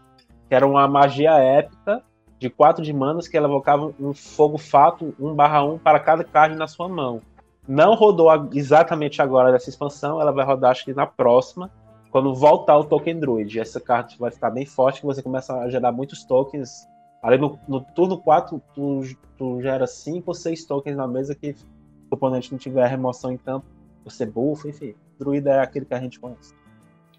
que 0.49 0.55
era 0.55 0.65
uma 0.67 0.87
magia 0.87 1.33
épica 1.37 2.03
de 2.43 2.49
4 2.49 2.83
de 2.83 2.91
manas 2.91 3.25
que 3.25 3.37
ela 3.37 3.47
evocava 3.47 3.93
um 3.97 4.13
fogo 4.13 4.57
fato 4.57 5.15
1/1 5.17 5.79
para 5.79 5.97
cada 5.97 6.25
card 6.25 6.57
na 6.57 6.67
sua 6.67 6.89
mão. 6.89 7.21
Não 7.65 7.95
rodou 7.95 8.27
exatamente 8.51 9.21
agora 9.21 9.49
dessa 9.49 9.69
expansão, 9.69 10.19
ela 10.19 10.33
vai 10.33 10.45
rodar 10.45 10.71
acho 10.71 10.83
que 10.83 10.93
na 10.93 11.07
próxima, 11.07 11.71
quando 12.11 12.35
voltar 12.35 12.77
o 12.77 12.83
token 12.83 13.17
druid. 13.17 13.57
Essa 13.57 13.79
carta 13.79 14.15
vai 14.19 14.29
ficar 14.29 14.51
bem 14.51 14.65
forte, 14.65 14.99
que 14.99 15.05
você 15.05 15.23
começa 15.23 15.57
a 15.57 15.69
gerar 15.69 15.93
muitos 15.93 16.25
tokens. 16.25 16.85
Ali 17.21 17.37
no, 17.37 17.57
no 17.65 17.79
turno 17.79 18.17
4, 18.17 18.61
tu, 18.75 19.01
tu 19.37 19.61
gera 19.61 19.87
5 19.87 20.23
ou 20.29 20.33
6 20.33 20.65
tokens 20.65 20.97
na 20.97 21.07
mesa 21.07 21.33
que 21.33 21.53
se 21.53 21.63
o 22.11 22.15
oponente 22.15 22.51
não 22.51 22.59
tiver 22.59 22.85
remoção 22.87 23.31
em 23.31 23.37
campo, 23.37 23.65
você 24.03 24.25
bufa, 24.25 24.67
enfim. 24.67 24.93
Druida 25.17 25.51
é 25.51 25.59
aquele 25.61 25.85
que 25.85 25.93
a 25.93 25.99
gente 26.01 26.19
conhece. 26.19 26.53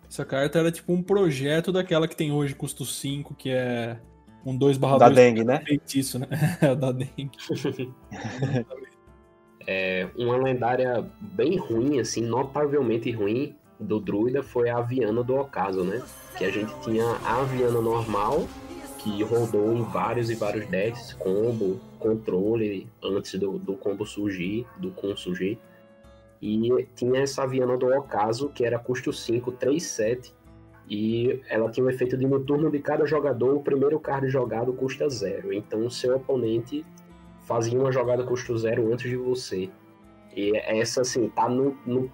Essa 0.07 0.27
carta 0.27 0.59
era 0.59 0.71
tipo 0.71 0.93
um 0.93 1.03
projeto 1.03 1.73
daquela 1.73 2.07
que 2.07 2.15
tem 2.15 2.31
hoje, 2.31 2.55
custo 2.55 2.85
5, 2.85 3.35
que 3.35 3.51
é 3.51 3.99
um 4.45 4.57
2 4.57 4.79
barra 4.79 4.99
Da 4.99 5.07
2 5.09 5.17
dengue, 5.17 5.45
né? 5.45 5.63
feitiço, 5.67 6.19
né? 6.19 6.29
da 6.79 6.93
dengue. 6.93 7.31
É, 9.67 10.09
uma 10.17 10.37
lendária 10.37 11.11
bem 11.19 11.57
ruim, 11.57 11.99
assim, 11.99 12.21
notavelmente 12.21 13.11
ruim 13.11 13.57
do 13.81 13.99
druida 13.99 14.43
foi 14.43 14.69
a 14.69 14.79
Aviana 14.79 15.23
do 15.23 15.37
Ocaso, 15.37 15.83
né? 15.83 16.03
Que 16.37 16.45
a 16.45 16.51
gente 16.51 16.73
tinha 16.81 17.05
a 17.05 17.41
Aviana 17.41 17.81
normal, 17.81 18.47
que 18.99 19.23
rodou 19.23 19.75
em 19.75 19.83
vários 19.85 20.31
e 20.31 20.35
vários 20.35 20.67
decks, 20.67 21.13
combo, 21.15 21.81
controle, 21.99 22.89
antes 23.03 23.39
do, 23.39 23.59
do 23.59 23.75
combo 23.75 24.05
surgir, 24.05 24.67
do 24.77 24.91
com 24.91 25.17
surgir. 25.17 25.59
E 26.41 26.87
tinha 26.95 27.23
essa 27.23 27.43
Aviana 27.43 27.77
do 27.77 27.87
Ocaso, 27.87 28.51
que 28.51 28.65
era 28.65 28.79
custo 28.79 29.13
5, 29.13 29.53
3, 29.53 29.83
7. 29.83 30.35
E 30.89 31.41
ela 31.49 31.71
tinha 31.71 31.87
o 31.87 31.91
efeito 31.91 32.17
de 32.17 32.27
no 32.27 32.41
turno 32.41 32.71
de 32.71 32.79
cada 32.79 33.07
jogador, 33.07 33.57
o 33.57 33.63
primeiro 33.63 33.99
card 33.99 34.29
jogado 34.29 34.73
custa 34.73 35.09
zero. 35.09 35.53
Então 35.53 35.87
o 35.87 35.91
seu 35.91 36.17
oponente 36.17 36.85
fazia 37.47 37.79
uma 37.79 37.91
jogada 37.91 38.23
custo 38.25 38.57
zero 38.59 38.93
antes 38.93 39.09
de 39.09 39.17
você. 39.17 39.71
E 40.37 40.57
essa, 40.57 41.01
assim, 41.03 41.29
tá 41.31 41.49
no, 41.49 41.77
no, 41.87 42.11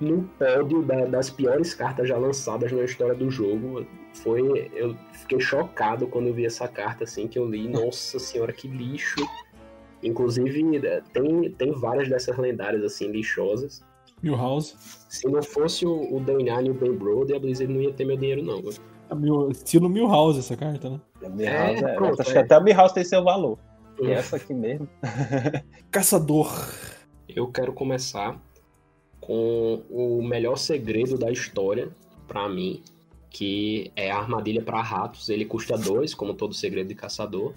no 0.00 0.22
pódio 0.38 0.82
da- 0.82 1.04
das 1.04 1.30
piores 1.30 1.74
cartas 1.74 2.08
já 2.08 2.16
lançadas 2.16 2.72
na 2.72 2.82
história 2.82 3.14
do 3.14 3.30
jogo. 3.30 3.86
Foi. 4.14 4.70
Eu 4.74 4.96
fiquei 5.12 5.40
chocado 5.40 6.06
quando 6.06 6.28
eu 6.28 6.34
vi 6.34 6.46
essa 6.46 6.66
carta, 6.66 7.04
assim, 7.04 7.28
que 7.28 7.38
eu 7.38 7.46
li. 7.46 7.68
Nossa 7.68 8.18
senhora, 8.18 8.52
que 8.52 8.66
lixo! 8.68 9.20
Inclusive, 10.02 10.62
tem, 11.12 11.50
tem 11.52 11.72
várias 11.72 12.08
dessas 12.08 12.36
lendárias, 12.36 12.82
assim, 12.84 13.10
lixosas. 13.10 13.82
Milhouse. 14.24 14.74
Se 15.08 15.28
não 15.28 15.42
fosse 15.42 15.86
o, 15.86 16.16
o 16.16 16.20
Dainani 16.20 16.68
e 16.68 16.70
o 16.70 16.74
Ben 16.74 16.92
Brody, 16.92 17.34
a 17.34 17.38
Blizzard 17.38 17.72
não 17.72 17.80
ia 17.80 17.92
ter 17.92 18.04
meu 18.04 18.16
dinheiro, 18.16 18.42
não. 18.42 18.62
É 19.10 19.14
Mil- 19.14 19.50
Estilo 19.50 19.88
Milhouse 19.88 20.38
essa 20.38 20.56
carta, 20.56 20.90
né? 20.90 21.00
A 21.24 21.28
Milhouse, 21.28 21.84
é, 21.84 21.94
pronto, 21.94 22.20
acho 22.20 22.30
é. 22.30 22.32
que 22.32 22.38
até 22.38 22.54
a 22.54 22.60
Milhouse 22.60 22.94
tem 22.94 23.04
seu 23.04 23.22
valor. 23.22 23.58
E 24.00 24.10
essa 24.10 24.36
aqui 24.36 24.52
mesmo. 24.52 24.88
Caçador. 25.90 26.50
Eu 27.28 27.46
quero 27.48 27.72
começar 27.72 28.40
com 29.20 29.82
o 29.90 30.22
melhor 30.22 30.56
segredo 30.56 31.16
da 31.16 31.30
história, 31.30 31.88
pra 32.26 32.48
mim, 32.48 32.82
que 33.30 33.90
é 33.96 34.10
a 34.10 34.18
armadilha 34.18 34.62
para 34.62 34.82
ratos. 34.82 35.28
Ele 35.28 35.44
custa 35.44 35.76
2, 35.78 36.14
como 36.14 36.34
todo 36.34 36.54
segredo 36.54 36.88
de 36.88 36.94
caçador. 36.94 37.54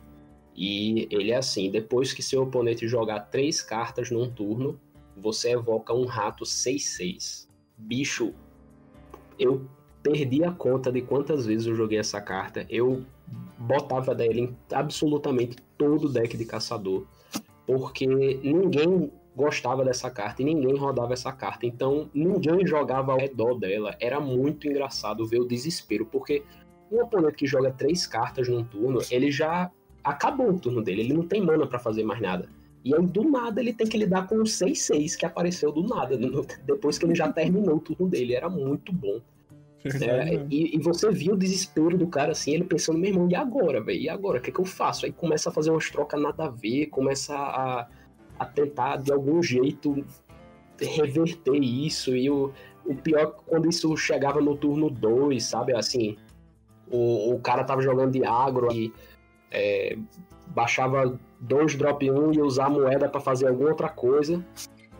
E 0.56 1.08
ele 1.12 1.32
é 1.32 1.36
assim: 1.38 1.70
depois 1.70 2.14
que 2.14 2.22
seu 2.24 2.44
oponente 2.44 2.88
jogar 2.88 3.20
três 3.32 3.62
cartas 3.62 4.10
num 4.10 4.30
turno, 4.30 4.80
você 5.22 5.52
evoca 5.52 5.94
um 5.94 6.06
rato 6.06 6.44
6-6. 6.44 7.48
Bicho, 7.78 8.34
eu 9.38 9.66
perdi 10.02 10.44
a 10.44 10.52
conta 10.52 10.92
de 10.92 11.02
quantas 11.02 11.46
vezes 11.46 11.68
eu 11.68 11.76
joguei 11.76 12.00
essa 12.00 12.22
carta. 12.22 12.66
Eu 12.70 13.04
botava 13.58 14.16
dela 14.16 14.40
em 14.40 14.56
absolutamente 14.72 15.58
todo 15.78 16.10
deck 16.10 16.38
de 16.38 16.46
caçador. 16.46 17.06
Porque 17.66 18.06
ninguém 18.08 19.12
gostava 19.36 19.84
dessa 19.84 20.10
carta 20.10 20.42
e 20.42 20.46
ninguém 20.46 20.76
rodava 20.76 21.14
essa 21.14 21.32
carta. 21.32 21.66
Então 21.66 22.10
ninguém 22.14 22.66
jogava 22.66 23.12
ao 23.12 23.20
redor 23.20 23.56
dela. 23.56 23.96
Era 24.00 24.20
muito 24.20 24.68
engraçado 24.68 25.28
ver 25.28 25.40
o 25.40 25.48
desespero. 25.48 26.06
Porque 26.06 26.44
um 26.92 27.02
oponente 27.02 27.36
que 27.36 27.48
joga 27.48 27.72
três 27.72 28.08
cartas 28.08 28.48
num 28.48 28.64
turno, 28.64 29.00
ele 29.12 29.30
já 29.30 29.70
acabou 30.04 30.50
o 30.50 30.60
turno 30.60 30.82
dele. 30.82 31.02
Ele 31.02 31.14
não 31.14 31.28
tem 31.28 31.42
mana 31.42 31.68
pra 31.68 31.80
fazer 31.80 32.04
mais 32.04 32.22
nada. 32.22 32.50
E 32.88 32.96
aí, 32.96 33.06
do 33.06 33.24
nada, 33.30 33.60
ele 33.60 33.74
tem 33.74 33.86
que 33.88 33.98
lidar 33.98 34.28
com 34.28 34.36
o 34.38 34.44
6-6 34.44 35.16
que 35.18 35.26
apareceu 35.26 35.72
do 35.72 35.84
nada, 35.84 36.18
no- 36.18 36.46
depois 36.66 36.98
que 36.98 37.06
ele 37.06 37.16
já 37.16 37.32
terminou 37.32 37.76
o 37.76 37.80
turno 37.82 38.08
dele. 38.08 38.34
Era 38.34 38.50
muito 38.50 38.94
bom. 38.94 39.20
É, 39.86 40.46
e, 40.50 40.76
e 40.76 40.80
você 40.80 41.10
viu 41.12 41.34
o 41.34 41.38
desespero 41.38 41.98
do 41.98 42.08
cara 42.08 42.32
assim, 42.32 42.52
ele 42.54 42.64
pensando, 42.64 42.98
meu 43.00 43.10
irmão, 43.10 43.30
e 43.30 43.36
agora, 43.36 43.82
velho? 43.82 44.02
E 44.02 44.10
agora? 44.10 44.40
O 44.40 44.42
que, 44.42 44.52
que 44.52 44.60
eu 44.60 44.66
faço? 44.66 45.06
Aí 45.06 45.12
começa 45.12 45.50
a 45.50 45.54
fazer 45.54 45.70
umas 45.70 45.90
trocas 45.90 46.22
nada 46.22 46.46
a 46.46 46.50
ver, 46.50 46.88
começa 46.88 47.36
a, 47.36 47.88
a 48.40 48.46
tentar 48.46 48.98
de 48.98 49.12
algum 49.12 49.42
jeito 49.42 50.04
reverter 50.80 51.56
isso. 51.62 52.16
E 52.16 52.30
o, 52.30 52.52
o 52.86 52.96
pior 52.96 53.20
é 53.20 53.26
que 53.28 53.44
quando 53.46 53.70
isso 53.70 53.96
chegava 53.98 54.42
no 54.42 54.56
turno 54.58 54.90
2, 54.90 55.44
sabe? 55.44 55.74
Assim, 55.76 56.18
o, 56.90 57.34
o 57.34 57.40
cara 57.40 57.64
tava 57.64 57.82
jogando 57.82 58.12
de 58.12 58.26
agro 58.26 58.72
e 58.74 58.94
é, 59.52 59.98
baixava 60.48 61.18
dois 61.40 61.76
drop 61.76 62.10
1 62.10 62.34
e 62.34 62.42
usar 62.42 62.66
a 62.66 62.70
moeda 62.70 63.10
pra 63.10 63.20
fazer 63.22 63.48
alguma 63.48 63.70
outra 63.70 63.90
coisa 63.90 64.44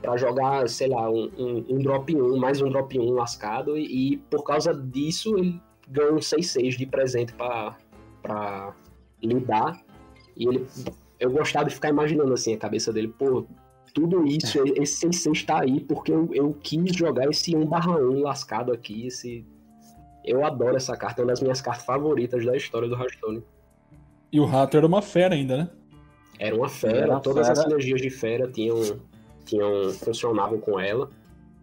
pra 0.02 0.16
jogar, 0.18 0.68
sei 0.70 0.88
lá, 0.90 1.10
um, 1.10 1.32
um, 1.38 1.66
um 1.70 1.80
drop 1.80 2.16
1, 2.16 2.38
mais 2.38 2.62
um 2.62 2.70
drop 2.70 2.98
1 2.98 3.12
lascado, 3.12 3.78
e, 3.78 4.14
e 4.14 4.18
por 4.18 4.44
causa 4.44 4.74
disso 4.74 5.38
ele 5.38 5.60
ganhou 5.88 6.14
um 6.14 6.20
6-6 6.20 6.78
de 6.78 6.86
presente 6.86 7.34
pra, 7.34 7.76
pra 8.22 8.76
lidar. 9.22 9.82
E 10.36 10.48
ele. 10.48 10.68
Eu 11.20 11.32
gostava 11.32 11.68
de 11.68 11.74
ficar 11.74 11.90
imaginando 11.90 12.32
assim 12.32 12.54
a 12.54 12.58
cabeça 12.60 12.94
dele, 12.94 13.08
pô, 13.08 13.48
tudo 13.92 14.28
isso, 14.28 14.64
esse 14.76 15.08
6-6 15.08 15.46
tá 15.46 15.62
aí 15.62 15.80
porque 15.80 16.12
eu, 16.12 16.30
eu 16.32 16.54
quis 16.62 16.96
jogar 16.96 17.28
esse 17.28 17.54
1/1 17.54 18.22
lascado 18.22 18.72
aqui, 18.72 19.08
esse. 19.08 19.44
Eu 20.24 20.46
adoro 20.46 20.76
essa 20.76 20.96
carta, 20.96 21.22
é 21.22 21.24
uma 21.24 21.32
das 21.32 21.42
minhas 21.42 21.62
cartas 21.62 21.86
favoritas 21.86 22.46
da 22.46 22.56
história 22.56 22.88
do 22.88 22.96
Hearthstone. 22.96 23.44
E 24.32 24.40
o 24.40 24.46
rato 24.46 24.78
era 24.78 24.86
uma 24.86 25.02
fera 25.02 25.34
ainda, 25.34 25.58
né? 25.58 25.70
Era 26.40 26.56
uma 26.56 26.70
fera, 26.70 26.98
Era 27.00 27.20
todas 27.20 27.48
fera. 27.48 27.60
as 27.60 27.64
sinergias 27.64 28.02
de 28.02 28.10
fera 28.10 28.48
tinham, 28.48 29.00
tinham 29.46 29.92
funcionavam 29.94 30.60
com 30.60 30.80
ela. 30.80 31.10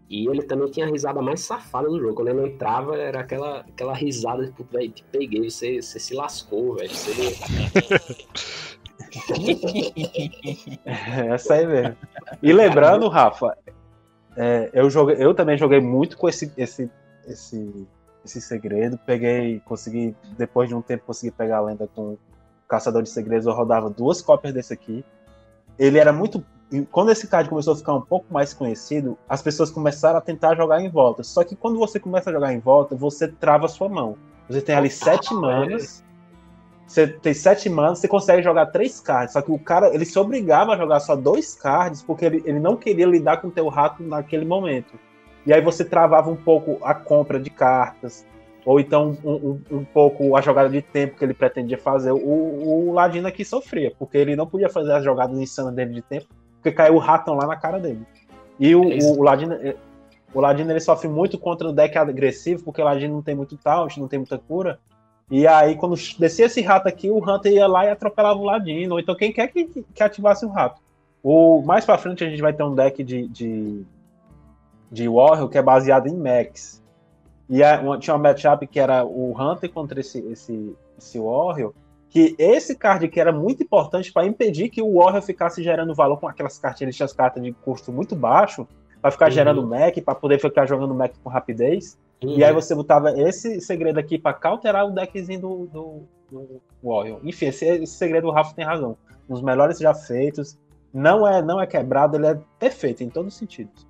E 0.08 0.28
ele 0.28 0.42
também 0.42 0.70
tinha 0.70 0.86
a 0.86 0.90
risada 0.90 1.22
mais 1.22 1.40
safada 1.40 1.88
do 1.88 1.98
jogo. 1.98 2.14
Quando 2.14 2.28
ele 2.28 2.46
entrava, 2.46 2.96
era 2.96 3.20
aquela, 3.20 3.60
aquela 3.60 3.94
risada, 3.94 4.46
tipo, 4.46 4.64
velho, 4.64 4.90
te 4.90 5.02
peguei, 5.10 5.50
você, 5.50 5.80
você 5.80 5.98
se 5.98 6.14
lascou, 6.14 6.74
velho. 6.74 6.90
Você... 6.90 7.10
É 10.84 11.26
essa 11.34 11.54
aí 11.54 11.66
mesmo. 11.66 11.96
E 12.42 12.52
lembrando, 12.52 13.08
Rafa, 13.08 13.56
é, 14.36 14.70
eu, 14.72 14.90
joguei, 14.90 15.16
eu 15.18 15.34
também 15.34 15.56
joguei 15.56 15.80
muito 15.80 16.18
com 16.18 16.28
esse, 16.28 16.52
esse, 16.56 16.90
esse, 17.26 17.86
esse 18.24 18.40
segredo. 18.40 18.98
Peguei, 19.06 19.60
consegui, 19.64 20.14
depois 20.36 20.68
de 20.68 20.74
um 20.74 20.82
tempo, 20.82 21.04
consegui 21.06 21.32
pegar 21.32 21.58
a 21.58 21.62
lenda 21.62 21.88
com 21.94 22.18
Caçador 22.68 23.02
de 23.02 23.10
Segredos. 23.10 23.46
Eu 23.46 23.52
rodava 23.52 23.90
duas 23.90 24.20
cópias 24.20 24.54
desse 24.54 24.72
aqui. 24.72 25.04
Ele 25.78 25.98
era 25.98 26.12
muito. 26.12 26.44
Quando 26.90 27.12
esse 27.12 27.26
card 27.26 27.48
começou 27.48 27.74
a 27.74 27.76
ficar 27.76 27.94
um 27.94 28.00
pouco 28.00 28.26
mais 28.32 28.52
conhecido, 28.52 29.16
as 29.28 29.42
pessoas 29.42 29.70
começaram 29.70 30.18
a 30.18 30.20
tentar 30.20 30.56
jogar 30.56 30.80
em 30.80 30.88
volta. 30.88 31.22
Só 31.22 31.44
que 31.44 31.54
quando 31.54 31.78
você 31.78 32.00
começa 32.00 32.30
a 32.30 32.32
jogar 32.32 32.52
em 32.52 32.58
volta, 32.58 32.96
você 32.96 33.28
trava 33.28 33.66
a 33.66 33.68
sua 33.68 33.88
mão. 33.88 34.16
Você 34.48 34.60
tem 34.60 34.74
ali 34.74 34.90
sete 34.90 35.32
manas. 35.32 36.02
Você 36.86 37.06
tem 37.06 37.32
sete 37.32 37.68
manas, 37.68 37.98
você 37.98 38.08
consegue 38.08 38.42
jogar 38.42 38.66
três 38.66 39.00
cards. 39.00 39.32
Só 39.32 39.40
que 39.40 39.50
o 39.50 39.58
cara, 39.58 39.94
ele 39.94 40.04
se 40.04 40.18
obrigava 40.18 40.72
a 40.72 40.76
jogar 40.76 41.00
só 41.00 41.16
dois 41.16 41.54
cards, 41.54 42.02
porque 42.02 42.24
ele, 42.24 42.42
ele 42.44 42.60
não 42.60 42.76
queria 42.76 43.06
lidar 43.06 43.38
com 43.38 43.48
o 43.48 43.50
teu 43.50 43.68
rato 43.68 44.02
naquele 44.02 44.44
momento. 44.44 44.98
E 45.46 45.52
aí 45.52 45.60
você 45.60 45.84
travava 45.84 46.30
um 46.30 46.36
pouco 46.36 46.78
a 46.82 46.94
compra 46.94 47.38
de 47.38 47.50
cartas, 47.50 48.24
ou 48.64 48.80
então 48.80 49.16
um, 49.24 49.30
um- 49.32 49.60
um 49.78 49.84
pouco 49.84 50.36
a 50.36 50.40
jogada 50.40 50.68
de 50.68 50.80
tempo 50.82 51.16
que 51.16 51.24
ele 51.24 51.34
pretendia 51.34 51.78
fazer. 51.78 52.12
O, 52.12 52.88
o 52.88 52.92
Ladino 52.92 53.28
aqui 53.28 53.44
sofria, 53.44 53.92
porque 53.98 54.16
ele 54.18 54.36
não 54.36 54.46
podia 54.46 54.68
fazer 54.68 54.92
as 54.92 55.04
jogadas 55.04 55.38
insanas 55.38 55.74
dele 55.74 55.94
de 55.94 56.02
tempo, 56.02 56.26
porque 56.56 56.72
caiu 56.72 56.94
o 56.94 56.98
ratão 56.98 57.34
lá 57.34 57.46
na 57.46 57.56
cara 57.56 57.78
dele. 57.78 58.02
E 58.58 58.74
o, 58.74 58.90
É 58.90 58.98
o, 59.02 59.18
o 59.18 59.22
Ladino. 59.22 59.54
eh, 59.54 59.76
O 60.32 60.40
Ladino 60.40 60.70
ele 60.72 60.80
sofre 60.80 61.08
muito 61.08 61.38
contra 61.38 61.68
o 61.68 61.72
deck 61.72 61.96
agressivo, 61.96 62.64
porque 62.64 62.80
o 62.80 62.84
Ladino 62.84 63.14
não 63.14 63.22
tem 63.22 63.34
muito 63.34 63.56
taunt, 63.56 63.98
não 64.00 64.08
tem 64.08 64.18
muita 64.18 64.36
cura. 64.38 64.78
E 65.30 65.46
aí, 65.46 65.74
quando 65.76 65.94
descia 66.18 66.46
esse 66.46 66.60
rato 66.60 66.86
aqui, 66.86 67.08
o 67.10 67.18
Hunter 67.18 67.52
ia 67.52 67.66
lá 67.66 67.86
e 67.86 67.90
atropelava 67.90 68.38
o 68.38 68.44
Ladino. 68.44 68.94
Ou 68.94 69.00
então, 69.00 69.14
quem 69.14 69.32
quer 69.32 69.48
que, 69.48 69.64
que 69.94 70.02
ativasse 70.02 70.44
o 70.44 70.48
rato. 70.50 70.80
O, 71.22 71.62
mais 71.62 71.84
pra 71.84 71.96
frente, 71.96 72.22
a 72.24 72.28
gente 72.28 72.42
vai 72.42 72.52
ter 72.52 72.62
um 72.62 72.74
deck 72.74 73.02
de, 73.02 73.26
de, 73.28 73.82
de 74.92 75.08
Warrior 75.08 75.48
que 75.48 75.56
é 75.56 75.62
baseado 75.62 76.08
em 76.08 76.14
Max. 76.16 76.82
E 77.48 77.62
a, 77.62 77.80
uma, 77.80 77.98
tinha 77.98 78.14
uma 78.14 78.22
matchup 78.22 78.66
que 78.66 78.80
era 78.80 79.04
o 79.04 79.34
Hunter 79.38 79.70
contra 79.70 80.00
esse, 80.00 80.18
esse, 80.28 80.74
esse 80.98 81.18
Warrior. 81.18 81.72
Que 82.08 82.34
esse 82.38 82.76
card 82.76 83.06
aqui 83.06 83.18
era 83.20 83.32
muito 83.32 83.62
importante 83.62 84.12
para 84.12 84.26
impedir 84.26 84.68
que 84.68 84.80
o 84.80 84.94
Warrior 84.94 85.22
ficasse 85.22 85.62
gerando 85.62 85.94
valor 85.94 86.18
com 86.18 86.28
aquelas 86.28 86.58
cartinhas, 86.58 87.00
as 87.00 87.12
cartas 87.12 87.42
de 87.42 87.52
custo 87.52 87.92
muito 87.92 88.14
baixo, 88.14 88.66
para 89.02 89.10
ficar 89.10 89.26
uhum. 89.26 89.32
gerando 89.32 89.66
Mac, 89.66 89.96
para 90.04 90.14
poder 90.14 90.40
ficar 90.40 90.66
jogando 90.66 90.94
Mac 90.94 91.12
com 91.22 91.28
rapidez. 91.28 91.98
Uhum. 92.22 92.38
E 92.38 92.44
aí 92.44 92.52
você 92.52 92.74
botava 92.74 93.10
esse 93.20 93.60
segredo 93.60 93.98
aqui 93.98 94.18
para 94.18 94.32
cauterar 94.32 94.86
o 94.86 94.90
deckzinho 94.90 95.40
do, 95.40 95.66
do, 95.66 96.02
do 96.30 96.62
Warrior. 96.82 97.20
Enfim, 97.24 97.46
esse, 97.46 97.66
esse 97.66 97.94
segredo 97.94 98.28
o 98.28 98.30
Rafa 98.30 98.54
tem 98.54 98.64
razão. 98.64 98.96
Um 99.28 99.34
dos 99.34 99.42
melhores 99.42 99.78
já 99.78 99.92
feitos. 99.92 100.56
Não 100.92 101.26
é, 101.26 101.42
não 101.42 101.60
é 101.60 101.66
quebrado, 101.66 102.16
ele 102.16 102.28
é 102.28 102.40
perfeito 102.58 103.02
em 103.02 103.10
todos 103.10 103.32
os 103.32 103.38
sentidos. 103.38 103.84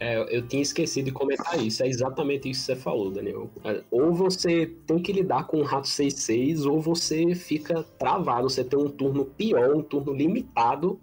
É, 0.00 0.36
eu 0.36 0.46
tinha 0.46 0.62
esquecido 0.62 1.06
de 1.06 1.12
comentar 1.12 1.58
isso. 1.58 1.82
É 1.82 1.88
exatamente 1.88 2.50
isso 2.50 2.60
que 2.60 2.66
você 2.66 2.76
falou, 2.76 3.10
Daniel. 3.10 3.48
É, 3.64 3.82
ou 3.90 4.12
você 4.12 4.66
tem 4.86 4.98
que 4.98 5.12
lidar 5.12 5.46
com 5.46 5.58
um 5.58 5.64
rato 5.64 5.86
6-6, 5.86 6.68
ou 6.68 6.80
você 6.80 7.34
fica 7.34 7.82
travado. 7.98 8.50
Você 8.50 8.64
tem 8.64 8.78
um 8.78 8.88
turno 8.88 9.24
pior, 9.24 9.74
um 9.74 9.82
turno 9.82 10.12
limitado, 10.12 11.00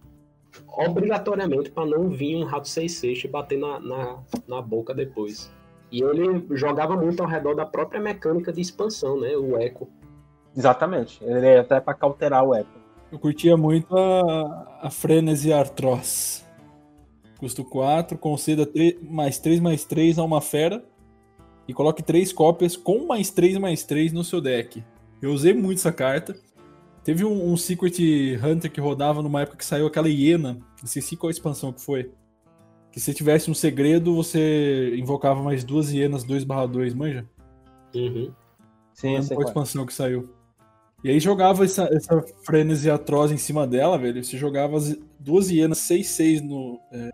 obrigatoriamente, 0.67 1.71
para 1.71 1.86
não 1.86 2.10
vir 2.10 2.36
um 2.36 2.43
rato 2.43 2.67
6-6 2.67 3.25
e 3.25 3.27
bater 3.27 3.58
na, 3.58 3.80
na, 3.80 4.19
na 4.47 4.62
boca 4.62 4.93
depois. 4.93 5.51
E 5.91 6.01
ele 6.01 6.45
jogava 6.51 6.95
muito 6.95 7.21
ao 7.21 7.27
redor 7.27 7.56
da 7.56 7.65
própria 7.65 7.99
mecânica 7.99 8.51
de 8.51 8.62
expansão, 8.62 9.19
né? 9.19 9.36
O 9.36 9.58
eco. 9.58 9.89
Exatamente. 10.56 11.23
Ele 11.23 11.47
é 11.47 11.60
até 11.60 11.80
para 11.80 11.93
cauterar 11.93 12.43
o 12.43 12.54
eco. 12.54 12.69
Eu 13.12 13.19
curtia 13.19 13.58
muito 13.58 13.97
a, 13.97 14.80
a 14.84 14.89
Frenesi 14.89 15.51
Arthros. 15.51 16.45
Custo 17.41 17.65
4, 17.65 18.19
conceda 18.19 18.67
3, 18.67 18.97
mais 19.01 19.39
3 19.39 19.60
mais 19.60 19.84
3 19.84 20.19
a 20.19 20.23
uma 20.23 20.39
fera 20.39 20.86
e 21.67 21.73
coloque 21.73 22.04
3 22.04 22.32
cópias 22.32 22.77
com 22.77 23.08
mais 23.08 23.32
3 23.32 23.58
mais 23.58 23.84
3 23.84 24.13
no 24.13 24.23
seu 24.23 24.39
deck. 24.39 24.84
Eu 25.19 25.32
usei 25.32 25.51
muito 25.51 25.80
essa 25.80 25.91
carta. 25.91 26.36
Teve 27.04 27.25
um, 27.25 27.51
um 27.51 27.58
Secret 27.58 28.38
Hunter 28.38 28.71
que 28.71 28.80
rodava 28.80 29.23
numa 29.23 29.41
época 29.41 29.58
que 29.58 29.65
saiu 29.65 29.88
aquela 29.88 30.08
hiena. 30.08 30.60
Não 30.80 30.88
sei 30.88 31.01
qual 31.17 31.30
a 31.30 31.32
expansão 31.32 31.73
que 31.73 31.82
foi 31.82 32.12
que 32.91 32.99
se 32.99 33.12
tivesse 33.12 33.49
um 33.49 33.56
segredo, 33.56 34.13
você 34.13 34.93
invocava 34.97 35.41
mais 35.41 35.63
duas 35.63 35.91
hienas 35.91 36.23
2/2, 36.23 36.93
manja? 36.93 37.25
Uhum. 37.95 38.32
Sim, 38.93 39.15
essa 39.15 39.34
foi 39.34 39.45
a 39.45 39.47
expansão 39.47 39.84
que 39.84 39.93
saiu. 39.93 40.30
E 41.04 41.10
aí 41.10 41.19
jogava 41.19 41.65
essa, 41.65 41.89
essa 41.91 42.21
frenesi 42.45 42.89
atroz 42.89 43.32
em 43.32 43.38
cima 43.38 43.65
dela, 43.65 43.97
velho. 43.97 44.23
Você 44.23 44.38
jogava 44.38 44.77
as 44.77 44.95
duas 45.19 45.49
hienas 45.49 45.80
6-6 45.80 46.41
no. 46.41 46.80
É, 46.91 47.10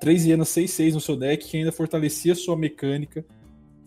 três 0.00 0.24
hienas 0.24 0.48
6-6 0.48 0.94
no 0.94 1.00
seu 1.00 1.16
deck, 1.16 1.46
que 1.46 1.56
ainda 1.56 1.72
fortalecia 1.72 2.32
a 2.32 2.36
sua 2.36 2.56
mecânica 2.56 3.24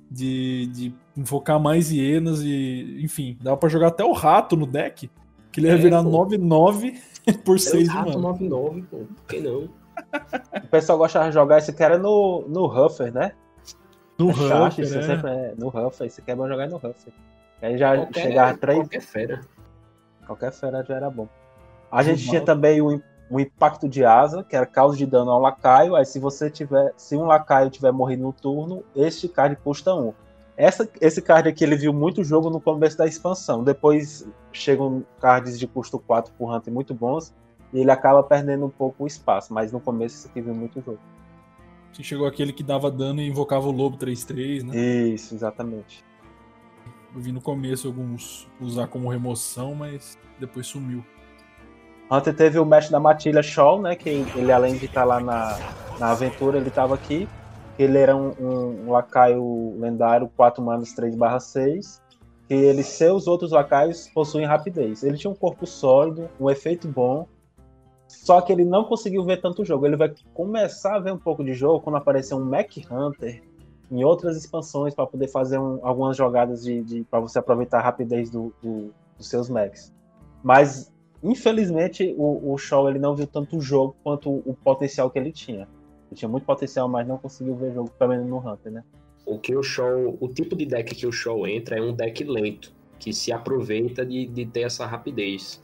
de, 0.10 0.68
de 0.68 0.96
invocar 1.16 1.60
mais 1.60 1.92
hienas 1.92 2.42
e. 2.42 3.00
Enfim, 3.02 3.38
dava 3.42 3.58
pra 3.58 3.70
jogar 3.70 3.88
até 3.88 4.04
o 4.04 4.12
rato 4.12 4.58
no 4.58 4.66
deck, 4.66 5.10
que 5.52 5.60
ele 5.60 5.68
ia 5.68 5.74
é, 5.74 5.78
virar 5.78 6.04
9-9 6.04 7.00
por 7.46 7.60
6 7.60 7.90
de 7.90 7.96
mana. 7.96 8.14
9-9, 8.14 8.86
pô. 8.86 8.98
Por 8.98 9.26
que 9.28 9.40
não? 9.40 9.70
O 10.64 10.68
pessoal 10.70 10.98
gosta 10.98 11.28
de 11.28 11.32
jogar 11.32 11.62
que 11.62 11.84
era 11.84 11.98
no, 11.98 12.46
no 12.48 12.66
Huffer, 12.66 13.14
né? 13.14 13.34
No 14.18 14.30
é 14.30 14.34
Huffer, 14.34 14.90
né? 14.90 15.02
sempre 15.04 15.32
é, 15.32 15.56
no 15.58 15.68
Huffer, 15.68 16.08
isso 16.08 16.22
aqui 16.22 16.32
é 16.32 16.36
bom 16.36 16.48
jogar 16.48 16.68
no 16.68 16.78
Huffer. 16.78 17.14
Aí 17.62 17.78
já 17.78 17.96
qualquer, 17.96 18.22
chegava 18.24 18.58
três. 18.58 18.80
Qualquer 18.80 19.02
fera. 19.02 19.42
Qualquer 20.26 20.52
fera 20.52 20.84
já 20.84 20.96
era 20.96 21.10
bom. 21.10 21.28
A 21.92 22.04
gente 22.04 22.28
tinha 22.28 22.42
também 22.42 22.82
o, 22.82 23.02
o 23.32 23.40
impacto 23.40 23.88
de 23.88 24.04
asa, 24.04 24.44
que 24.44 24.56
era 24.56 24.66
causa 24.66 24.98
de 24.98 25.06
dano 25.06 25.32
ao 25.32 25.40
lacaio. 25.40 25.96
Aí 25.96 26.06
se 26.06 26.20
você 26.20 26.50
tiver. 26.50 26.94
Se 26.98 27.16
um 27.16 27.26
lacaio 27.26 27.70
tiver 27.70 27.92
morrido 27.94 28.24
no 28.24 28.34
turno, 28.34 28.84
este 28.94 29.30
card 29.30 29.56
custa 29.64 29.96
um. 29.96 30.14
Essa, 30.58 30.88
esse 31.00 31.22
card 31.22 31.48
aqui 31.48 31.64
ele 31.64 31.78
viu 31.78 31.94
muito 31.94 32.24
jogo 32.24 32.50
no 32.50 32.60
começo 32.60 32.98
da 32.98 33.08
expansão. 33.08 33.64
Depois 33.64 34.28
chegam 34.52 35.04
cards 35.20 35.58
de 35.58 35.66
custo 35.66 35.98
4 35.98 36.34
por 36.38 36.54
Hunter 36.54 36.74
muito 36.74 36.94
bons 36.94 37.34
e 37.74 37.80
ele 37.80 37.90
acaba 37.90 38.22
perdendo 38.22 38.66
um 38.66 38.70
pouco 38.70 39.06
o 39.06 39.08
espaço, 39.08 39.54
mas 39.54 39.72
no 39.72 39.80
começo 39.80 40.18
isso 40.18 40.28
aqui 40.28 40.42
viu 40.42 40.54
muito 40.54 40.82
jogo. 40.82 41.00
Você 41.94 42.04
chegou 42.04 42.28
aquele 42.28 42.52
que 42.52 42.64
dava 42.64 42.92
dano 42.92 43.22
e 43.22 43.28
invocava 43.28 43.68
o 43.68 43.72
lobo 43.72 43.98
3-3, 43.98 44.64
né? 44.64 44.78
Isso, 44.78 45.34
exatamente. 45.34 46.04
Eu 47.16 47.22
vi 47.22 47.32
no 47.32 47.42
começo 47.42 47.88
alguns 47.88 48.48
usar 48.60 48.88
como 48.88 49.10
remoção, 49.10 49.74
mas 49.74 50.18
depois 50.40 50.68
sumiu. 50.68 51.04
Hunter 52.12 52.36
teve 52.36 52.60
o 52.60 52.66
mestre 52.66 52.92
da 52.92 53.00
matilha 53.00 53.42
Shaw, 53.42 53.82
né? 53.82 53.96
Que 53.96 54.10
ele, 54.10 54.52
além 54.52 54.78
de 54.78 54.86
estar 54.86 55.02
tá 55.02 55.06
lá 55.06 55.20
na, 55.20 55.58
na 55.98 56.12
aventura, 56.12 56.58
ele 56.58 56.68
estava 56.68 56.94
aqui. 56.94 57.28
Ele 57.80 57.98
era 57.98 58.16
um, 58.16 58.34
um, 58.40 58.86
um 58.86 58.92
lacaio 58.92 59.80
lendário, 59.80 60.30
4 60.36 60.62
manos 60.62 60.92
3 60.94 61.16
6 61.42 62.02
que 62.52 62.56
ele, 62.56 62.84
seus 62.84 63.28
outros 63.28 63.52
lacaios 63.52 64.10
possuem 64.10 64.46
rapidez. 64.46 65.04
Ele 65.04 65.18
tinha 65.18 65.32
um 65.32 65.36
corpo 65.36 65.66
sólido, 65.66 66.30
um 66.38 66.50
efeito 66.50 66.86
bom, 66.86 67.26
só 68.10 68.42
que 68.42 68.52
ele 68.52 68.66
não 68.66 68.84
conseguiu 68.84 69.24
ver 69.24 69.40
tanto 69.40 69.64
jogo. 69.64 69.86
Ele 69.86 69.96
vai 69.96 70.14
começar 70.34 70.98
a 70.98 71.00
ver 71.00 71.14
um 71.14 71.18
pouco 71.18 71.46
de 71.46 71.54
jogo 71.54 71.80
quando 71.80 71.96
aparecer 71.96 72.36
um 72.36 72.44
Mac 72.44 72.70
Hunter 72.92 73.42
em 73.90 74.04
outras 74.04 74.36
expansões 74.36 74.94
para 74.94 75.08
poder 75.08 75.30
fazer 75.30 75.60
um, 75.60 75.80
algumas 75.82 76.18
jogadas 76.18 76.62
de, 76.62 76.84
de 76.84 77.04
para 77.06 77.22
você 77.22 77.40
aproveitar 77.40 77.80
a 77.80 77.84
rapidez 77.84 78.30
do, 78.30 78.54
do, 78.62 78.94
dos 79.18 79.30
seus 79.30 79.48
Macs. 79.50 79.94
Mas 80.44 80.91
infelizmente 81.24 82.14
o, 82.18 82.54
o 82.54 82.58
Show 82.58 82.90
ele 82.90 83.00
não 83.00 83.16
viu 83.16 83.28
tanto 83.28 83.60
jogo 83.60 83.96
quanto 84.04 84.30
o, 84.30 84.44
o, 84.46 84.54
potencial 84.54 85.10
que 85.10 85.20
ele 85.20 85.32
tinha. 85.32 85.68
Ele 86.10 86.16
tinha 86.16 86.30
muito 86.30 86.46
potencial, 86.46 86.88
mas 86.88 87.08
não 87.08 87.18
conseguiu 87.18 87.56
ver 87.56 87.74
jogo 87.74 87.90
pelo 87.98 88.12
menos 88.12 88.28
no 88.28 88.38
Hunter, 88.38 88.72
né? 88.72 88.84
O 89.26 89.38
que 89.38 89.56
o 89.56 89.64
Show, 89.64 90.18
o 90.20 90.28
tipo 90.28 90.56
de 90.56 90.66
deck 90.66 90.96
que 90.96 91.08
o 91.08 91.12
Show 91.12 91.48
entra 91.48 91.78
é 91.78 91.82
um 91.82 91.94
deck 91.94 92.24
lento 92.24 92.74
que 93.00 93.14
se 93.14 93.32
aproveita 93.32 94.06
de, 94.06 94.28
de 94.28 94.46
ter 94.46 94.62
essa 94.62 94.86
rapidez. 94.86 95.62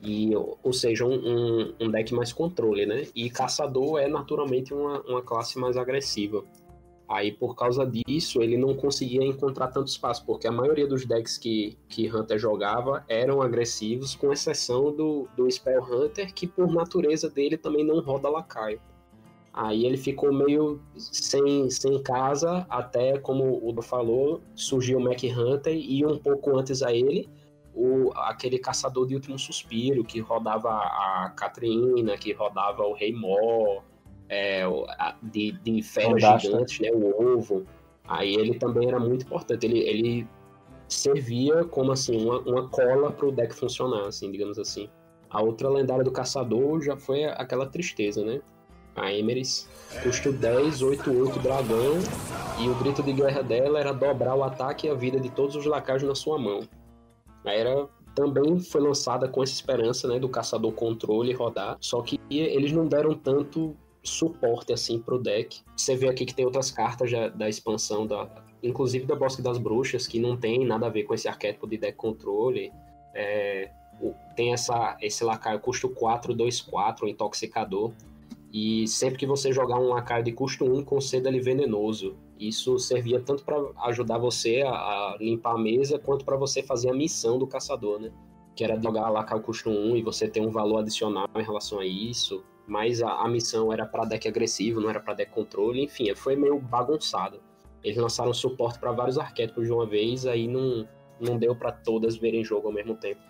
E, 0.00 0.30
ou 0.34 0.72
seja, 0.72 1.04
um, 1.04 1.14
um, 1.14 1.74
um, 1.80 1.90
deck 1.90 2.14
mais 2.14 2.32
controle, 2.32 2.86
né? 2.86 3.06
E 3.14 3.28
caçador 3.28 3.98
é 3.98 4.06
naturalmente 4.06 4.72
uma, 4.72 5.00
uma 5.02 5.22
classe 5.22 5.58
mais 5.58 5.76
agressiva. 5.76 6.44
Aí, 7.08 7.32
por 7.32 7.56
causa 7.56 7.86
disso, 7.86 8.42
ele 8.42 8.58
não 8.58 8.74
conseguia 8.74 9.24
encontrar 9.24 9.68
tanto 9.68 9.88
espaço, 9.88 10.26
porque 10.26 10.46
a 10.46 10.52
maioria 10.52 10.86
dos 10.86 11.06
decks 11.06 11.38
que, 11.38 11.78
que 11.88 12.14
Hunter 12.14 12.38
jogava 12.38 13.02
eram 13.08 13.40
agressivos, 13.40 14.14
com 14.14 14.30
exceção 14.30 14.94
do, 14.94 15.26
do 15.34 15.50
Spell 15.50 15.82
Hunter, 15.82 16.34
que 16.34 16.46
por 16.46 16.70
natureza 16.70 17.30
dele 17.30 17.56
também 17.56 17.82
não 17.82 18.00
roda 18.00 18.28
lacaio. 18.28 18.78
Aí 19.54 19.86
ele 19.86 19.96
ficou 19.96 20.32
meio 20.32 20.80
sem, 20.96 21.70
sem 21.70 22.02
casa, 22.02 22.66
até 22.68 23.18
como 23.18 23.66
o 23.66 23.72
Do 23.72 23.80
falou, 23.80 24.42
surgiu 24.54 24.98
o 24.98 25.02
Mac 25.02 25.20
Hunter 25.24 25.74
e 25.74 26.04
um 26.04 26.18
pouco 26.18 26.56
antes 26.58 26.82
a 26.82 26.92
ele, 26.92 27.28
o, 27.74 28.12
aquele 28.16 28.58
caçador 28.58 29.06
de 29.06 29.14
último 29.14 29.38
suspiro 29.38 30.04
que 30.04 30.20
rodava 30.20 30.70
a 30.70 31.32
Catrina, 31.34 32.18
que 32.18 32.32
rodava 32.32 32.82
o 32.82 32.92
Rei 32.92 33.12
Mó, 33.12 33.80
é, 34.28 34.64
de, 35.22 35.52
de 35.52 35.82
feras 35.82 36.42
gigantes, 36.42 36.80
né, 36.80 36.90
o 36.92 37.36
ovo. 37.36 37.64
Aí 38.06 38.34
ele 38.34 38.58
também 38.58 38.88
era 38.88 38.98
muito 38.98 39.26
importante. 39.26 39.66
Ele, 39.66 39.78
ele 39.80 40.28
servia 40.88 41.64
como 41.64 41.92
assim 41.92 42.24
uma, 42.24 42.40
uma 42.40 42.68
cola 42.68 43.10
para 43.10 43.26
o 43.26 43.32
deck 43.32 43.54
funcionar, 43.54 44.06
assim, 44.06 44.30
digamos 44.30 44.58
assim. 44.58 44.88
A 45.30 45.42
outra 45.42 45.68
lendária 45.68 46.02
do 46.02 46.10
caçador 46.10 46.80
já 46.80 46.96
foi 46.96 47.24
aquela 47.24 47.66
tristeza, 47.66 48.24
né? 48.24 48.40
A 48.96 49.12
Emeris 49.12 49.68
custo 50.02 50.32
10, 50.32 50.82
8, 50.82 51.10
8 51.10 51.38
dragão 51.38 51.98
e 52.58 52.68
o 52.68 52.74
grito 52.76 53.02
de 53.02 53.12
guerra 53.12 53.42
dela 53.42 53.78
era 53.78 53.92
dobrar 53.92 54.34
o 54.34 54.42
ataque 54.42 54.86
e 54.86 54.90
a 54.90 54.94
vida 54.94 55.20
de 55.20 55.30
todos 55.30 55.54
os 55.54 55.66
lacaios 55.66 56.02
na 56.02 56.14
sua 56.14 56.38
mão. 56.38 56.60
A 57.44 57.52
era 57.52 57.86
também 58.14 58.58
foi 58.58 58.80
lançada 58.80 59.28
com 59.28 59.42
essa 59.42 59.52
esperança, 59.52 60.08
né, 60.08 60.18
do 60.18 60.28
caçador 60.28 60.72
controle 60.72 61.32
rodar, 61.32 61.76
só 61.80 62.02
que 62.02 62.18
eles 62.28 62.72
não 62.72 62.88
deram 62.88 63.14
tanto 63.14 63.76
suporte 64.02 64.72
assim 64.72 64.98
pro 64.98 65.18
deck. 65.18 65.60
Você 65.76 65.96
vê 65.96 66.08
aqui 66.08 66.24
que 66.24 66.34
tem 66.34 66.44
outras 66.44 66.70
cartas 66.70 67.10
da 67.34 67.48
expansão 67.48 68.06
da 68.06 68.28
inclusive 68.62 69.06
da 69.06 69.14
Bosque 69.14 69.40
das 69.40 69.56
Bruxas 69.56 70.06
que 70.06 70.18
não 70.18 70.36
tem 70.36 70.66
nada 70.66 70.86
a 70.86 70.90
ver 70.90 71.04
com 71.04 71.14
esse 71.14 71.28
arquétipo 71.28 71.66
de 71.66 71.78
deck 71.78 71.96
controle. 71.96 72.72
É, 73.14 73.70
tem 74.36 74.52
essa 74.52 74.96
esse 75.00 75.24
lacaio 75.24 75.60
custo 75.60 75.88
4 75.88 76.34
2 76.34 76.60
4 76.62 77.08
intoxicador 77.08 77.92
e 78.52 78.86
sempre 78.88 79.18
que 79.18 79.26
você 79.26 79.52
jogar 79.52 79.78
um 79.78 79.88
lacaio 79.88 80.24
de 80.24 80.32
custo 80.32 80.64
1, 80.64 80.82
conceda 80.84 81.28
ele 81.28 81.40
venenoso. 81.40 82.16
Isso 82.38 82.78
servia 82.78 83.20
tanto 83.20 83.44
para 83.44 83.56
ajudar 83.86 84.18
você 84.18 84.62
a, 84.62 84.70
a, 84.70 85.16
limpar 85.20 85.54
a 85.54 85.58
mesa, 85.58 85.98
quanto 85.98 86.24
para 86.24 86.36
você 86.36 86.62
fazer 86.62 86.88
a 86.88 86.94
missão 86.94 87.38
do 87.38 87.46
caçador, 87.46 88.00
né? 88.00 88.10
Que 88.56 88.64
era 88.64 88.80
jogar 88.80 89.10
lacaio 89.10 89.42
custo 89.42 89.68
1 89.68 89.96
e 89.96 90.02
você 90.02 90.28
ter 90.28 90.40
um 90.40 90.50
valor 90.50 90.78
adicional 90.78 91.28
em 91.36 91.42
relação 91.42 91.78
a 91.78 91.84
isso. 91.84 92.42
Mas 92.68 93.02
a, 93.02 93.10
a 93.22 93.28
missão 93.28 93.72
era 93.72 93.86
para 93.86 94.04
deck 94.04 94.28
agressivo, 94.28 94.80
não 94.80 94.90
era 94.90 95.00
para 95.00 95.14
deck 95.14 95.32
controle. 95.32 95.82
Enfim, 95.84 96.14
foi 96.14 96.36
meio 96.36 96.58
bagunçado. 96.60 97.40
Eles 97.82 97.96
lançaram 97.96 98.32
suporte 98.34 98.78
para 98.78 98.92
vários 98.92 99.18
arquétipos 99.18 99.64
de 99.66 99.72
uma 99.72 99.86
vez, 99.86 100.26
aí 100.26 100.46
não, 100.46 100.86
não 101.18 101.38
deu 101.38 101.56
para 101.56 101.72
todas 101.72 102.16
verem 102.16 102.44
jogo 102.44 102.68
ao 102.68 102.74
mesmo 102.74 102.94
tempo. 102.94 103.20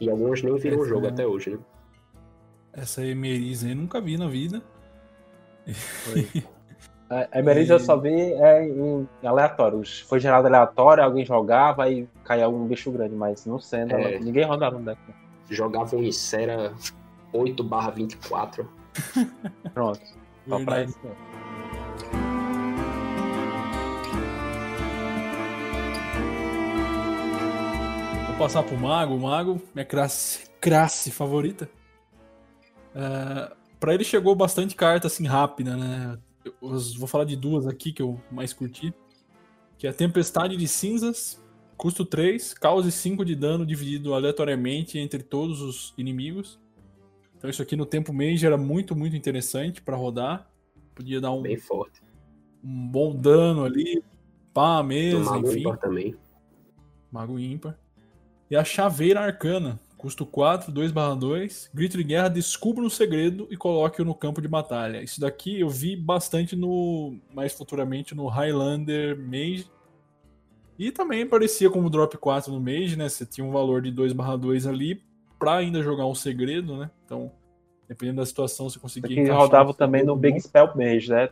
E 0.00 0.10
algumas 0.10 0.42
nem 0.42 0.54
viram 0.56 0.76
o 0.78 0.80
Essa 0.82 0.88
jogo 0.90 1.06
é- 1.06 1.08
até 1.08 1.26
hoje, 1.26 1.50
né? 1.50 1.58
Essa 2.74 3.02
Emeris 3.06 3.64
aí 3.64 3.70
eu 3.70 3.76
nunca 3.76 3.98
vi 4.00 4.18
na 4.18 4.28
vida. 4.28 4.62
A 7.08 7.28
Emeris 7.38 7.70
eu 7.70 7.80
só 7.80 7.96
vi 7.96 8.10
é, 8.14 8.68
em 8.68 9.08
aleatório. 9.24 9.80
Foi 10.06 10.20
gerado 10.20 10.46
aleatório, 10.46 11.02
alguém 11.02 11.24
jogava 11.24 11.88
e 11.90 12.06
caía 12.24 12.44
algum 12.44 12.66
bicho 12.66 12.90
grande, 12.90 13.14
mas 13.14 13.46
não 13.46 13.58
sendo, 13.58 13.94
É. 13.94 14.14
ela- 14.14 14.20
ninguém 14.22 14.44
rodava 14.44 14.78
no 14.78 14.84
deck. 14.84 15.00
Jogavam 15.48 16.02
em 16.02 16.12
Sera 16.12 16.74
8 17.36 17.68
24. 17.94 18.68
Pronto. 19.74 20.00
Só 20.48 20.64
pra 20.64 20.84
isso. 20.84 20.98
Vou 28.26 28.36
passar 28.38 28.62
pro 28.62 28.78
Mago. 28.78 29.14
O 29.14 29.20
Mago, 29.20 29.60
minha 29.74 29.84
classe, 29.84 30.48
classe 30.60 31.10
favorita. 31.10 31.68
É, 32.94 33.52
pra 33.78 33.92
ele 33.92 34.04
chegou 34.04 34.34
bastante 34.34 34.74
carta 34.74 35.06
assim 35.06 35.26
rápida, 35.26 35.76
né? 35.76 36.18
Eu 36.44 36.78
vou 36.98 37.08
falar 37.08 37.24
de 37.24 37.36
duas 37.36 37.66
aqui 37.66 37.92
que 37.92 38.02
eu 38.02 38.20
mais 38.30 38.52
curti. 38.52 38.94
Que 39.76 39.86
é 39.86 39.90
a 39.90 39.92
Tempestade 39.92 40.56
de 40.56 40.66
Cinzas, 40.66 41.42
custo 41.76 42.04
3, 42.04 42.54
cause 42.54 42.90
5 42.90 43.24
de 43.24 43.34
dano 43.34 43.66
dividido 43.66 44.14
aleatoriamente 44.14 44.98
entre 44.98 45.22
todos 45.22 45.60
os 45.60 45.92
inimigos. 45.98 46.58
Então 47.38 47.50
isso 47.50 47.62
aqui 47.62 47.76
no 47.76 47.86
tempo 47.86 48.12
Mage 48.12 48.46
era 48.46 48.56
muito, 48.56 48.96
muito 48.96 49.16
interessante 49.16 49.82
pra 49.82 49.96
rodar. 49.96 50.50
Podia 50.94 51.20
dar 51.20 51.32
um, 51.32 51.42
Bem 51.42 51.56
forte. 51.56 52.02
um 52.64 52.88
bom 52.88 53.14
dano 53.14 53.64
ali, 53.64 54.02
pá, 54.54 54.82
mesa, 54.82 55.30
Mago 55.30 55.48
enfim. 55.48 55.60
ímpar 55.60 55.78
também. 55.78 56.16
Mago 57.12 57.38
ímpar. 57.38 57.78
E 58.50 58.56
a 58.56 58.64
Chaveira 58.64 59.20
Arcana, 59.20 59.78
custo 59.98 60.24
4, 60.24 60.72
2/2, 60.72 61.68
grito 61.74 61.96
de 61.96 62.04
guerra, 62.04 62.28
descubra 62.28 62.82
um 62.84 62.88
segredo 62.90 63.46
e 63.50 63.56
coloque-o 63.56 64.04
no 64.04 64.14
campo 64.14 64.40
de 64.40 64.48
batalha. 64.48 65.02
Isso 65.02 65.20
daqui 65.20 65.60
eu 65.60 65.68
vi 65.68 65.94
bastante 65.96 66.56
no 66.56 67.18
mais 67.34 67.52
futuramente 67.52 68.14
no 68.14 68.26
Highlander 68.28 69.18
Mage. 69.18 69.68
E 70.78 70.90
também 70.90 71.22
aparecia 71.22 71.70
como 71.70 71.88
drop 71.90 72.16
4 72.18 72.52
no 72.52 72.60
Mage, 72.60 72.96
né? 72.96 73.08
Você 73.08 73.24
tinha 73.26 73.44
um 73.46 73.50
valor 73.50 73.80
de 73.82 73.90
2/2 73.90 74.66
ali 74.66 75.02
pra 75.38 75.56
ainda 75.56 75.82
jogar 75.82 76.06
um 76.06 76.14
segredo, 76.14 76.76
né? 76.76 76.90
Então, 77.04 77.30
dependendo 77.88 78.20
da 78.20 78.26
situação, 78.26 78.68
você 78.68 78.78
conseguia 78.78 79.24
Que 79.24 79.30
rodava 79.30 79.70
um 79.70 79.74
também 79.74 80.04
no 80.04 80.16
Big. 80.16 80.40
Spell 80.40 80.72
Mage, 80.74 81.10
né? 81.10 81.28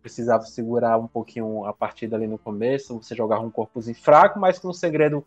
Precisava 0.00 0.44
segurar 0.44 0.98
um 0.98 1.06
pouquinho 1.06 1.64
a 1.64 1.72
partida 1.72 2.16
ali 2.16 2.26
no 2.26 2.38
começo, 2.38 3.00
você 3.00 3.14
jogava 3.14 3.42
um 3.42 3.50
corpozinho 3.50 3.96
fraco, 3.96 4.38
mas 4.38 4.58
com 4.58 4.68
um 4.68 4.72
segredo 4.72 5.24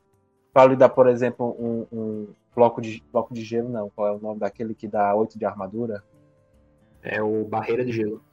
para 0.52 0.70
lhe 0.70 0.76
dar, 0.76 0.90
por 0.90 1.08
exemplo, 1.08 1.56
um, 1.60 1.86
um 1.92 2.28
bloco, 2.56 2.82
de, 2.82 3.04
bloco 3.12 3.34
de 3.34 3.44
gelo, 3.44 3.70
não. 3.70 3.90
Qual 3.90 4.08
é 4.08 4.12
o 4.12 4.20
nome 4.20 4.40
daquele 4.40 4.74
que 4.74 4.88
dá 4.88 5.14
8 5.14 5.38
de 5.38 5.46
armadura? 5.46 6.04
É 7.02 7.22
o 7.22 7.46
Barreira 7.46 7.86
de 7.86 7.92
Gelo. 7.92 8.24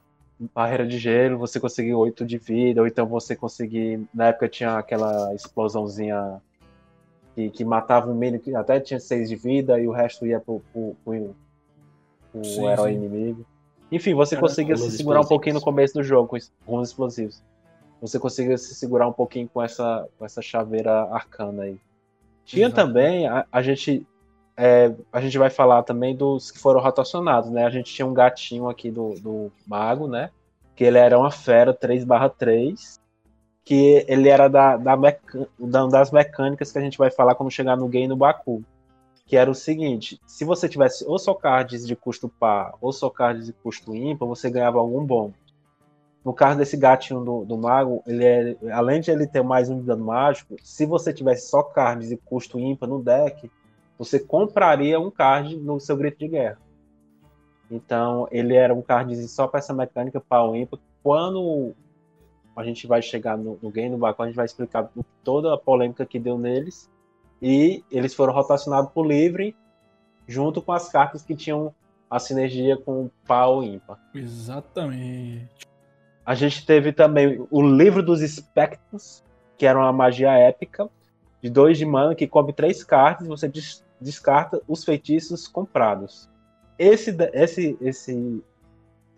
barreira 0.55 0.87
de 0.87 0.99
gelo, 0.99 1.39
você 1.39 1.61
conseguir 1.61 1.95
8 1.95 2.25
de 2.25 2.39
vida, 2.39 2.81
ou 2.81 2.87
então 2.87 3.07
você 3.07 3.37
conseguir. 3.37 4.09
Na 4.15 4.29
época 4.29 4.49
tinha 4.49 4.79
aquela 4.79 5.35
explosãozinha 5.35 6.41
que, 7.35 7.51
que 7.51 7.65
matava 7.65 8.11
um 8.11 8.15
minion 8.15 8.39
que 8.39 8.55
até 8.55 8.81
tinha 8.81 9.01
6 9.01 9.29
de 9.29 9.37
vida 9.37 9.79
e 9.81 9.87
o 9.87 9.93
resto 9.93 10.27
ia 10.27 10.41
pro, 10.41 10.63
pro, 10.73 10.97
pro, 11.05 11.35
pro 12.31 12.45
Sim, 12.45 12.67
herói 12.67 12.93
sim. 12.93 12.97
inimigo. 12.97 13.47
Enfim, 13.91 14.15
você 14.15 14.37
conseguia 14.37 14.77
se 14.77 14.91
segurar 14.91 15.21
um 15.21 15.27
pouquinho 15.27 15.57
no 15.57 15.61
começo 15.61 15.95
do 15.95 16.03
jogo 16.03 16.29
com 16.29 16.39
runas 16.73 16.89
explosivos. 16.89 17.43
Você 18.01 18.19
conseguia 18.19 18.57
se 18.57 18.75
segurar 18.75 19.07
um 19.07 19.13
pouquinho 19.13 19.49
com 19.49 19.63
essa, 19.63 20.09
com 20.19 20.25
essa 20.25 20.41
chaveira 20.41 21.03
arcana 21.13 21.65
aí. 21.65 21.79
Tinha 22.45 22.67
Exato. 22.67 22.87
também, 22.87 23.29
a, 23.29 23.47
a 23.53 23.63
gente. 23.63 24.07
é, 24.57 24.93
a 25.13 25.21
gente 25.21 25.39
vai 25.39 25.51
falar 25.51 25.83
também 25.83 26.17
dos 26.17 26.51
que 26.51 26.59
foram 26.59 26.81
rotacionados, 26.81 27.51
né? 27.51 27.65
A 27.65 27.71
gente 27.71 27.93
tinha 27.93 28.07
um 28.07 28.15
gatinho 28.15 28.69
aqui 28.69 28.91
do, 28.91 29.15
do 29.21 29.53
Mago, 29.67 30.09
né? 30.09 30.31
Que 30.75 30.85
ele 30.85 30.99
era 30.99 31.19
uma 31.19 31.31
fera 31.31 31.73
3/3, 31.75 32.99
que 33.65 34.05
ele 34.09 34.29
era 34.29 34.49
da, 34.49 34.77
da 34.77 34.97
meca- 34.97 35.49
da- 35.59 35.87
das 35.87 36.11
mecânicas 36.11 36.73
que 36.73 36.79
a 36.79 36.83
gente 36.83 36.99
vai 36.99 37.11
falar 37.11 37.35
quando 37.35 37.51
chegar 37.51 37.77
no 37.77 37.89
game 37.89 38.09
no 38.09 38.17
Baku. 38.17 38.63
Que 39.27 39.37
era 39.37 39.51
o 39.51 39.55
seguinte: 39.55 40.21
se 40.27 40.45
você 40.45 40.69
tivesse 40.69 41.05
ou 41.07 41.19
só 41.19 41.33
cards 41.35 41.87
de 41.87 41.95
custo 41.95 42.29
par 42.29 42.75
ou 42.81 42.93
só 42.93 43.09
cards 43.09 43.47
de 43.47 43.53
custo 43.53 43.95
ímpar, 43.95 44.27
você 44.27 44.51
ganhava 44.51 44.79
algum 44.79 45.05
bônus. 45.05 45.37
No 46.25 46.33
caso 46.33 46.59
desse 46.59 46.77
gatinho 46.77 47.25
do, 47.25 47.45
do 47.45 47.59
mago, 47.59 48.03
ele 48.07 48.25
é, 48.25 48.57
além 48.73 49.01
de 49.01 49.11
ele 49.11 49.27
ter 49.27 49.43
mais 49.43 49.69
um 49.69 49.81
de 49.81 49.87
dano 49.87 50.05
mágico, 50.05 50.55
se 50.63 50.87
você 50.87 51.13
tivesse 51.13 51.49
só 51.49 51.63
cards 51.63 52.09
de 52.09 52.17
custo 52.17 52.61
ímpar 52.61 52.89
no 52.89 53.03
deck, 53.03 53.51
você 53.99 54.21
compraria 54.21 55.01
um 55.01 55.11
card 55.11 55.57
no 55.57 55.81
seu 55.81 55.97
grito 55.97 56.19
de 56.19 56.29
guerra. 56.29 56.59
Então, 57.71 58.29
ele 58.31 58.55
era 58.55 58.73
um 58.75 58.83
card 58.83 59.17
só 59.29 59.49
para 59.49 59.59
essa 59.59 59.73
mecânica 59.73 60.21
pau 60.21 60.55
ímpar. 60.55 60.79
Quando 61.03 61.75
a 62.57 62.65
gente 62.65 62.87
vai 62.87 63.01
chegar 63.03 63.37
no, 63.37 63.59
no 63.63 63.71
game 63.71 63.91
do 63.91 63.99
Baku, 63.99 64.23
a 64.23 64.27
gente 64.27 64.37
vai 64.37 64.45
explicar 64.45 64.91
o- 64.97 65.05
toda 65.25 65.55
a 65.55 65.59
polêmica 65.59 66.05
que 66.07 66.19
deu 66.19 66.39
neles. 66.39 66.91
E 67.41 67.83
eles 67.91 68.15
foram 68.15 68.33
rotacionados 68.33 68.91
por 68.93 69.07
livre, 69.07 69.57
junto 70.27 70.63
com 70.63 70.73
as 70.73 70.89
cartas 70.89 71.23
que 71.23 71.35
tinham 71.35 71.75
a 72.09 72.19
sinergia 72.19 72.77
com 72.77 73.11
pau 73.27 73.65
ímpar. 73.65 73.99
Exatamente. 74.15 75.49
A 76.25 76.35
gente 76.35 76.65
teve 76.65 76.93
também 76.93 77.45
o 77.51 77.63
livro 77.63 78.03
dos 78.03 78.21
espectros, 78.21 79.25
que 79.59 79.67
era 79.67 79.79
uma 79.79 79.93
magia 79.93 80.31
épica, 80.33 80.89
de 81.41 81.51
dois 81.51 81.77
de 81.79 81.85
mana, 81.85 82.15
que 82.15 82.27
cobre 82.29 82.53
três 82.53 82.85
cartas, 82.85 83.27
e 83.27 83.29
você 83.29 83.49
des- 83.49 83.85
descarta 84.01 84.61
os 84.69 84.85
feitiços 84.85 85.49
comprados. 85.49 86.29
Esse, 86.79 87.17
esse, 87.33 87.77
esse, 87.81 88.43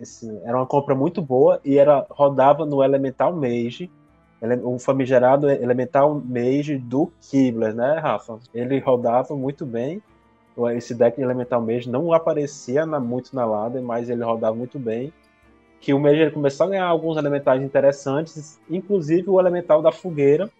esse 0.00 0.28
era 0.44 0.56
uma 0.56 0.66
compra 0.66 0.94
muito 0.94 1.22
boa 1.22 1.60
e 1.64 1.78
era 1.78 2.04
rodava 2.10 2.64
no 2.66 2.82
Elemental 2.82 3.32
Mage, 3.34 3.90
o 4.62 4.78
famigerado 4.78 5.48
Elemental 5.48 6.20
Mage 6.22 6.76
do 6.76 7.10
Kibler, 7.20 7.74
né, 7.74 7.98
Rafa? 7.98 8.38
Ele 8.54 8.78
rodava 8.78 9.34
muito 9.34 9.64
bem. 9.64 10.02
Esse 10.76 10.94
deck 10.94 11.16
de 11.16 11.22
Elemental 11.22 11.60
Mage 11.60 11.88
não 11.90 12.12
aparecia 12.12 12.84
na- 12.84 13.00
muito 13.00 13.34
na 13.34 13.44
ladder, 13.44 13.82
mas 13.82 14.10
ele 14.10 14.22
rodava 14.22 14.54
muito 14.54 14.78
bem 14.78 15.12
que 15.80 15.92
o 15.92 15.98
Mage 16.00 16.20
ele 16.20 16.30
começou 16.30 16.66
a 16.66 16.70
ganhar 16.70 16.86
alguns 16.86 17.16
elementais 17.16 17.62
interessantes, 17.62 18.58
inclusive 18.70 19.28
o 19.28 19.38
elemental 19.38 19.82
da 19.82 19.92
fogueira, 19.92 20.50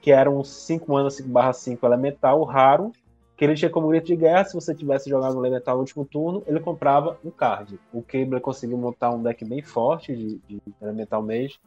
que 0.00 0.10
era 0.12 0.30
um 0.30 0.44
5 0.44 0.92
mana 0.92 1.08
5/5 1.10 1.86
elemental 1.86 2.42
raro, 2.44 2.92
que 3.36 3.44
ele 3.44 3.54
tinha 3.54 3.70
como 3.70 3.88
grito 3.88 4.06
de 4.06 4.16
guerra, 4.16 4.44
se 4.44 4.54
você 4.54 4.74
tivesse 4.74 5.10
jogado 5.10 5.36
um 5.36 5.40
elemental 5.40 5.74
no 5.74 5.80
último 5.80 6.04
turno, 6.04 6.42
ele 6.46 6.60
comprava 6.60 7.18
um 7.24 7.30
card. 7.30 7.78
O 7.92 8.02
Kibler 8.02 8.40
conseguiu 8.40 8.78
montar 8.78 9.10
um 9.10 9.22
deck 9.22 9.44
bem 9.44 9.62
forte 9.62 10.14
de, 10.14 10.40
de 10.48 10.60
elemental 10.80 11.22
mage, 11.22 11.58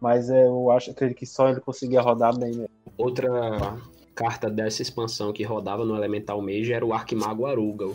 mas 0.00 0.28
é, 0.28 0.46
eu 0.46 0.70
acho 0.70 0.92
que 0.92 1.26
só 1.26 1.48
ele 1.48 1.60
conseguia 1.60 2.00
rodar 2.00 2.36
bem. 2.36 2.50
mesmo. 2.50 2.68
Outra 2.98 3.28
carta 4.14 4.48
dessa 4.48 4.82
expansão 4.82 5.32
que 5.32 5.42
rodava 5.42 5.84
no 5.84 5.96
Elemental 5.96 6.40
Mage 6.40 6.72
era 6.72 6.84
o 6.84 6.92
Arquimago 6.92 7.46
Arugal, 7.46 7.94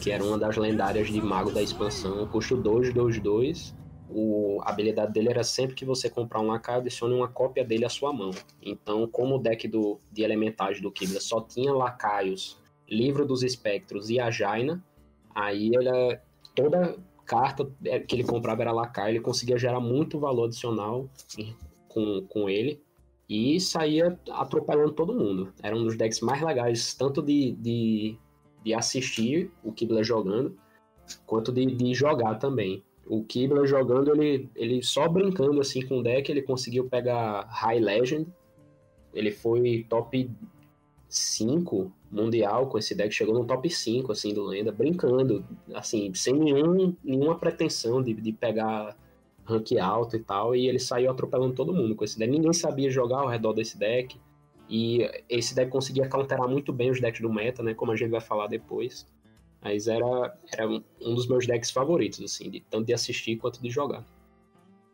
que 0.00 0.10
era 0.10 0.24
uma 0.24 0.36
das 0.36 0.56
lendárias 0.56 1.08
de 1.08 1.20
mago 1.20 1.50
da 1.50 1.62
expansão. 1.62 2.26
Custo 2.26 2.56
2, 2.56 2.92
2, 2.92 3.20
2. 3.20 3.74
O, 4.12 4.60
a 4.62 4.70
habilidade 4.70 5.12
dele 5.12 5.28
era 5.28 5.44
sempre 5.44 5.76
que 5.76 5.84
você 5.84 6.10
comprar 6.10 6.40
um 6.40 6.46
lacaio, 6.48 6.80
adicione 6.80 7.14
uma 7.14 7.28
cópia 7.28 7.64
dele 7.64 7.84
à 7.84 7.88
sua 7.88 8.12
mão. 8.12 8.30
Então, 8.60 9.06
como 9.06 9.36
o 9.36 9.38
deck 9.38 9.68
do, 9.68 10.00
de 10.10 10.22
elementais 10.22 10.80
do 10.80 10.90
Kibla 10.90 11.20
só 11.20 11.40
tinha 11.40 11.72
lacaios, 11.72 12.58
Livro 12.88 13.24
dos 13.24 13.42
Espectros 13.42 14.10
e 14.10 14.18
a 14.18 14.30
Jaina, 14.30 14.84
aí 15.32 15.70
ele, 15.72 16.18
toda 16.56 16.96
carta 17.24 17.70
que 18.08 18.16
ele 18.16 18.24
comprava 18.24 18.62
era 18.62 18.72
lacaio, 18.72 19.12
ele 19.12 19.20
conseguia 19.20 19.56
gerar 19.56 19.78
muito 19.78 20.18
valor 20.18 20.46
adicional 20.46 21.08
com, 21.88 22.26
com 22.28 22.50
ele 22.50 22.82
e 23.28 23.60
saía 23.60 24.18
atropelando 24.32 24.90
todo 24.90 25.14
mundo. 25.14 25.54
Era 25.62 25.76
um 25.76 25.84
dos 25.84 25.96
decks 25.96 26.20
mais 26.20 26.42
legais, 26.42 26.94
tanto 26.94 27.22
de, 27.22 27.52
de, 27.52 28.18
de 28.64 28.74
assistir 28.74 29.52
o 29.62 29.72
Kibler 29.72 30.02
jogando, 30.02 30.58
quanto 31.24 31.52
de, 31.52 31.64
de 31.66 31.94
jogar 31.94 32.34
também. 32.34 32.82
O 33.10 33.24
Kibler 33.24 33.66
jogando, 33.66 34.12
ele, 34.12 34.48
ele 34.54 34.84
só 34.84 35.08
brincando 35.08 35.60
assim 35.60 35.84
com 35.84 35.98
o 35.98 36.02
deck, 36.02 36.30
ele 36.30 36.42
conseguiu 36.42 36.88
pegar 36.88 37.44
High 37.50 37.80
Legend. 37.80 38.28
Ele 39.12 39.32
foi 39.32 39.84
top 39.88 40.30
5 41.08 41.92
mundial 42.08 42.68
com 42.68 42.78
esse 42.78 42.94
deck, 42.94 43.12
chegou 43.12 43.34
no 43.34 43.44
top 43.44 43.68
5 43.68 44.12
assim 44.12 44.32
do 44.32 44.44
Lenda, 44.44 44.70
brincando, 44.70 45.44
assim, 45.74 46.14
sem 46.14 46.34
nenhum, 46.34 46.94
nenhuma 47.02 47.36
pretensão 47.36 48.00
de, 48.00 48.14
de 48.14 48.32
pegar 48.32 48.96
rank 49.44 49.72
alto 49.72 50.14
e 50.14 50.20
tal, 50.20 50.54
e 50.54 50.68
ele 50.68 50.78
saiu 50.78 51.10
atropelando 51.10 51.52
todo 51.52 51.74
mundo 51.74 51.96
com 51.96 52.04
esse 52.04 52.16
deck. 52.16 52.30
Ninguém 52.30 52.52
sabia 52.52 52.92
jogar 52.92 53.22
ao 53.22 53.28
redor 53.28 53.54
desse 53.54 53.76
deck, 53.76 54.20
e 54.68 55.00
esse 55.28 55.52
deck 55.52 55.68
conseguia 55.68 56.08
counterar 56.08 56.48
muito 56.48 56.72
bem 56.72 56.92
os 56.92 57.00
decks 57.00 57.20
do 57.20 57.32
meta, 57.32 57.60
né, 57.60 57.74
como 57.74 57.90
a 57.90 57.96
gente 57.96 58.10
vai 58.10 58.20
falar 58.20 58.46
depois. 58.46 59.04
Mas 59.62 59.86
era, 59.86 60.38
era 60.52 60.68
um 60.68 61.14
dos 61.14 61.26
meus 61.26 61.46
decks 61.46 61.70
favoritos, 61.70 62.20
assim, 62.22 62.50
de, 62.50 62.60
tanto 62.60 62.86
de 62.86 62.94
assistir 62.94 63.36
quanto 63.36 63.60
de 63.62 63.70
jogar. 63.70 64.04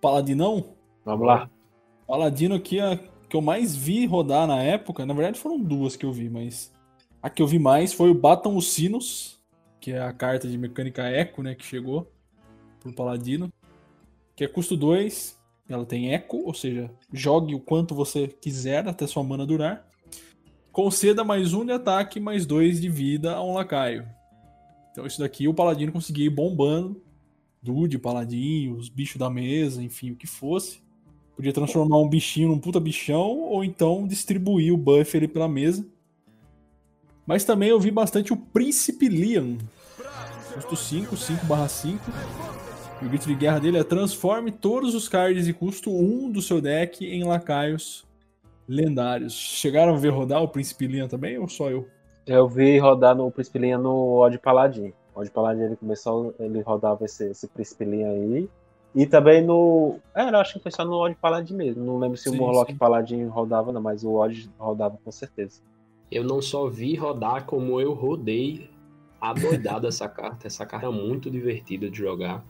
Paladinão? 0.00 0.74
Vamos 1.04 1.26
lá. 1.26 1.48
Paladino 2.06 2.56
aqui, 2.56 2.80
a 2.80 2.98
que 3.28 3.36
eu 3.36 3.40
mais 3.40 3.76
vi 3.76 4.06
rodar 4.06 4.46
na 4.46 4.62
época, 4.62 5.04
na 5.04 5.14
verdade 5.14 5.38
foram 5.38 5.58
duas 5.58 5.96
que 5.96 6.06
eu 6.06 6.12
vi, 6.12 6.28
mas 6.28 6.72
a 7.22 7.28
que 7.28 7.42
eu 7.42 7.46
vi 7.46 7.58
mais 7.58 7.92
foi 7.92 8.10
o 8.10 8.14
Batam 8.14 8.56
os 8.56 8.72
Sinos, 8.72 9.40
que 9.80 9.92
é 9.92 10.00
a 10.00 10.12
carta 10.12 10.48
de 10.48 10.56
mecânica 10.56 11.02
Eco, 11.02 11.42
né, 11.42 11.54
que 11.54 11.64
chegou 11.64 12.10
pro 12.80 12.94
Paladino, 12.94 13.52
que 14.34 14.44
é 14.44 14.48
custo 14.48 14.76
2, 14.76 15.36
ela 15.68 15.84
tem 15.84 16.14
Eco, 16.14 16.42
ou 16.44 16.54
seja, 16.54 16.90
jogue 17.12 17.54
o 17.54 17.60
quanto 17.60 17.94
você 17.94 18.28
quiser 18.28 18.86
até 18.86 19.06
sua 19.06 19.24
mana 19.24 19.44
durar. 19.44 19.88
Conceda 20.70 21.24
mais 21.24 21.52
um 21.54 21.64
de 21.64 21.72
ataque, 21.72 22.20
mais 22.20 22.46
dois 22.46 22.80
de 22.80 22.88
vida 22.88 23.34
a 23.34 23.42
um 23.42 23.54
lacaio. 23.54 24.06
Então 24.96 25.06
isso 25.06 25.20
daqui 25.20 25.46
o 25.46 25.52
Paladino 25.52 25.92
conseguia 25.92 26.24
ir 26.24 26.30
bombando, 26.30 27.02
Dude, 27.62 27.98
Paladinho, 27.98 28.76
os 28.76 28.88
bichos 28.88 29.18
da 29.18 29.28
mesa, 29.28 29.82
enfim, 29.82 30.12
o 30.12 30.16
que 30.16 30.26
fosse. 30.26 30.80
Podia 31.36 31.52
transformar 31.52 31.98
um 31.98 32.08
bichinho 32.08 32.48
num 32.48 32.58
puta 32.58 32.80
bichão, 32.80 33.40
ou 33.40 33.62
então 33.62 34.06
distribuir 34.06 34.72
o 34.72 34.76
buff 34.78 35.14
ali 35.14 35.28
pela 35.28 35.46
mesa. 35.46 35.86
Mas 37.26 37.44
também 37.44 37.68
eu 37.68 37.78
vi 37.78 37.90
bastante 37.90 38.32
o 38.32 38.38
Príncipe 38.38 39.06
Liam. 39.06 39.58
Custo 40.54 40.74
5, 40.74 41.14
5 41.14 41.44
barra 41.44 41.68
5. 41.68 42.02
E 43.02 43.04
o 43.04 43.08
grito 43.10 43.26
de 43.26 43.34
guerra 43.34 43.58
dele 43.58 43.76
é 43.76 43.84
transforme 43.84 44.50
todos 44.50 44.94
os 44.94 45.10
cards 45.10 45.44
de 45.44 45.52
custo 45.52 45.90
1 45.90 46.32
do 46.32 46.40
seu 46.40 46.58
deck 46.58 47.04
em 47.04 47.22
lacaios 47.22 48.06
lendários. 48.66 49.34
Chegaram 49.34 49.94
a 49.94 49.98
ver 49.98 50.08
rodar 50.08 50.42
o 50.42 50.48
Príncipe 50.48 50.86
Liam 50.86 51.06
também, 51.06 51.36
ou 51.36 51.46
só 51.48 51.68
eu? 51.68 51.86
Eu 52.26 52.48
vi 52.48 52.78
rodar 52.78 53.14
no 53.14 53.30
Príncipe 53.30 53.58
Liam 53.58 53.80
no 53.80 54.18
Odd 54.18 54.38
Paladin. 54.38 54.92
O 55.14 55.20
Odd 55.20 55.30
Paladin 55.30 55.62
ele 55.62 55.76
começou, 55.76 56.34
ele 56.40 56.60
rodava 56.60 57.04
esse, 57.04 57.30
esse 57.30 57.46
Príncipe 57.46 57.84
aí. 57.84 58.48
E 58.94 59.06
também 59.06 59.44
no. 59.44 59.98
É, 60.14 60.28
eu 60.28 60.36
acho 60.38 60.54
que 60.54 60.60
foi 60.60 60.72
só 60.72 60.84
no 60.84 60.94
Odd 60.94 61.14
Paladin 61.16 61.54
mesmo. 61.54 61.84
Não 61.84 61.98
lembro 61.98 62.16
se 62.16 62.30
sim, 62.30 62.36
o 62.36 62.38
Morlock 62.38 62.72
sim. 62.72 62.78
Paladin 62.78 63.26
rodava, 63.26 63.70
não, 63.70 63.80
mas 63.80 64.02
o 64.02 64.14
Odd 64.14 64.50
rodava 64.58 64.98
com 65.04 65.12
certeza. 65.12 65.60
Eu 66.10 66.24
não 66.24 66.40
só 66.42 66.68
vi 66.68 66.94
rodar, 66.96 67.44
como 67.44 67.80
eu 67.80 67.92
rodei 67.92 68.70
adoidado 69.20 69.86
essa 69.86 70.08
carta. 70.08 70.46
Essa 70.46 70.66
carta 70.66 70.86
é 70.86 70.90
muito 70.90 71.30
divertida 71.30 71.88
de 71.88 71.98
jogar. 71.98 72.44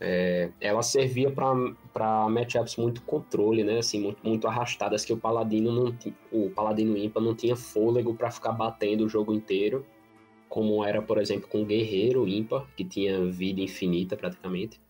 É, 0.00 0.50
ela 0.60 0.82
servia 0.82 1.30
para 1.30 2.28
matchups 2.28 2.76
muito 2.76 3.02
controle, 3.02 3.64
né? 3.64 3.78
Assim, 3.78 4.00
muito, 4.00 4.18
muito 4.26 4.46
arrastadas 4.46 5.04
que 5.04 5.12
o 5.12 5.16
Paladino 5.16 5.72
não 5.72 5.94
o 6.30 6.50
Paladino 6.50 6.96
ímpar 6.96 7.20
não 7.20 7.34
tinha 7.34 7.56
fôlego 7.56 8.14
para 8.14 8.30
ficar 8.30 8.52
batendo 8.52 9.04
o 9.04 9.08
jogo 9.08 9.32
inteiro, 9.32 9.84
como 10.48 10.84
era, 10.84 11.02
por 11.02 11.18
exemplo, 11.18 11.48
com 11.48 11.62
o 11.62 11.66
Guerreiro 11.66 12.28
ímpar, 12.28 12.66
que 12.76 12.84
tinha 12.84 13.24
vida 13.26 13.60
infinita 13.60 14.16
praticamente. 14.16 14.80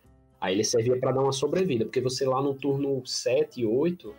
Aí 0.40 0.54
ele 0.54 0.62
servia 0.62 0.98
para 0.98 1.12
dar 1.12 1.22
uma 1.22 1.32
sobrevida, 1.32 1.84
porque 1.84 2.00
você 2.00 2.24
lá 2.24 2.40
no 2.40 2.54
turno 2.54 3.04
7 3.04 3.62
e 3.62 3.66
8, 3.66 4.14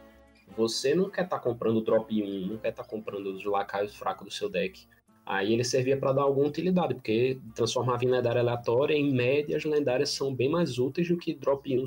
você 0.57 0.93
não 0.93 1.09
quer 1.09 1.23
estar 1.23 1.37
tá 1.37 1.43
comprando 1.43 1.81
drop 1.81 2.11
1, 2.11 2.47
não 2.47 2.57
quer 2.57 2.69
estar 2.69 2.83
tá 2.83 2.89
comprando 2.89 3.27
os 3.27 3.45
lacaios 3.45 3.95
fracos 3.95 4.25
do 4.25 4.33
seu 4.33 4.49
deck. 4.49 4.85
Aí 5.29 5.53
ele 5.53 5.63
servia 5.63 5.95
para 5.95 6.11
dar 6.11 6.23
alguma 6.23 6.47
utilidade, 6.47 6.95
porque 6.95 7.39
transformava 7.53 8.03
em 8.03 8.07
lendária 8.07 8.41
aleatória, 8.41 8.95
em 8.95 9.13
média, 9.13 9.55
as 9.55 9.63
lendárias 9.63 10.09
são 10.09 10.33
bem 10.33 10.49
mais 10.49 10.79
úteis 10.79 11.07
do 11.07 11.17
que 11.17 11.35
drop 11.35 11.71
1 11.71 11.85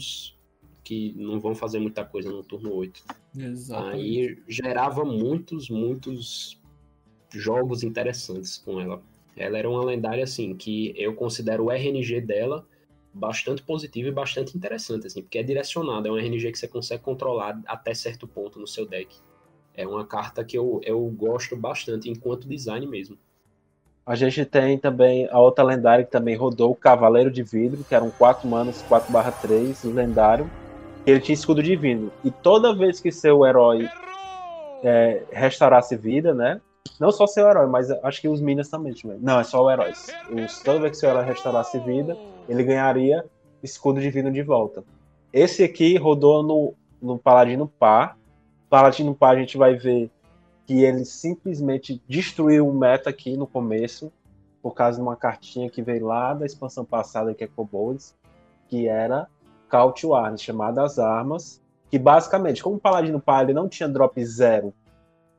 que 0.85 1.13
não 1.17 1.41
vão 1.41 1.53
fazer 1.53 1.81
muita 1.81 2.05
coisa 2.05 2.31
no 2.31 2.45
turno 2.45 2.73
8. 2.73 3.03
Exatamente. 3.37 3.97
Aí 3.97 4.39
gerava 4.47 5.05
muitos, 5.05 5.69
muitos 5.69 6.61
jogos 7.33 7.83
interessantes 7.83 8.59
com 8.59 8.81
ela. 8.81 9.03
Ela 9.37 9.59
era 9.59 9.69
uma 9.69 9.85
lendária, 9.85 10.23
assim, 10.23 10.55
que 10.55 10.95
eu 10.97 11.13
considero 11.15 11.65
o 11.65 11.71
RNG 11.73 12.21
dela 12.21 12.65
bastante 13.13 13.61
positivo 13.61 14.09
e 14.09 14.13
bastante 14.13 14.57
interessante, 14.57 15.09
assim, 15.09 15.21
porque 15.21 15.39
é 15.39 15.43
direcionado, 15.43 16.07
é 16.07 16.13
um 16.13 16.17
RNG 16.17 16.53
que 16.53 16.59
você 16.59 16.69
consegue 16.69 17.03
controlar 17.03 17.61
até 17.67 17.93
certo 17.93 18.29
ponto 18.29 18.61
no 18.61 18.69
seu 18.69 18.87
deck. 18.87 19.17
É 19.75 19.85
uma 19.85 20.07
carta 20.07 20.45
que 20.45 20.57
eu, 20.57 20.81
eu 20.85 21.05
gosto 21.09 21.57
bastante 21.57 22.09
enquanto 22.09 22.47
design 22.47 22.87
mesmo. 22.87 23.19
A 24.05 24.17
gente 24.17 24.45
tem 24.45 24.77
também 24.77 25.29
a 25.31 25.39
outra 25.39 25.65
lendária 25.65 26.05
que 26.05 26.11
também 26.11 26.35
rodou, 26.35 26.73
o 26.73 26.77
Cavaleiro 26.77 27.31
de 27.31 27.43
Vidro, 27.43 27.85
que 27.85 27.95
eram 27.95 28.11
4 28.11 28.49
manas, 28.49 28.83
4 28.89 29.13
barra 29.13 29.31
3, 29.31 29.85
lendário. 29.85 30.51
Ele 31.07 31.21
tinha 31.21 31.35
escudo 31.35 31.63
divino. 31.63 32.11
E 32.25 32.31
toda 32.31 32.75
vez 32.75 32.99
que 32.99 33.13
seu 33.13 33.47
herói 33.47 33.89
é, 34.83 35.23
restaurasse 35.31 35.97
vida, 35.97 36.35
né? 36.35 36.61
Não 36.99 37.13
só 37.13 37.27
seu 37.29 37.49
herói, 37.49 37.67
mas 37.67 37.91
acho 37.91 38.21
que 38.21 38.29
os 38.29 38.41
Minas 38.41 38.69
também. 38.69 38.95
Não, 39.21 39.39
é 39.39 39.45
só 39.45 39.63
o 39.63 39.71
herói. 39.71 39.93
Os, 39.93 40.61
toda 40.61 40.81
vez 40.81 40.93
que 40.93 40.97
seu 40.99 41.11
herói 41.11 41.25
restaurasse 41.25 41.79
vida, 41.79 42.17
ele 42.49 42.65
ganharia 42.65 43.25
escudo 43.63 44.01
divino 44.01 44.33
de 44.33 44.43
volta. 44.43 44.83
Esse 45.33 45.63
aqui 45.63 45.97
rodou 45.97 46.43
no, 46.43 46.75
no 47.01 47.19
Paladino 47.19 47.69
Par. 47.69 48.19
Paladino 48.69 49.15
Par 49.15 49.37
a 49.37 49.39
gente 49.39 49.57
vai 49.57 49.75
ver 49.75 50.11
que 50.73 50.83
ele 50.83 51.05
simplesmente 51.05 52.03
destruiu 52.09 52.67
o 52.67 52.73
meta 52.73 53.11
aqui 53.11 53.37
no 53.37 53.47
começo, 53.47 54.11
por 54.63 54.73
causa 54.73 54.97
de 54.97 55.03
uma 55.03 55.15
cartinha 55.15 55.69
que 55.69 55.83
veio 55.83 56.07
lá 56.07 56.33
da 56.33 56.47
expansão 56.47 56.83
passada, 56.83 57.35
que 57.35 57.45
é 57.45 57.47
Kobolds, 57.47 58.17
que 58.69 58.89
era 58.89 59.29
Call 59.69 59.93
to 59.93 60.15
Arms, 60.15 60.41
chamada 60.41 60.83
As 60.83 60.99
Armas, 60.99 61.61
que 61.91 61.99
basicamente, 61.99 62.63
como 62.63 62.77
o 62.77 62.81
Paladino 62.81 63.21
Par 63.21 63.43
ele 63.43 63.53
não 63.53 63.69
tinha 63.69 63.87
drop 63.87 64.25
zero, 64.25 64.73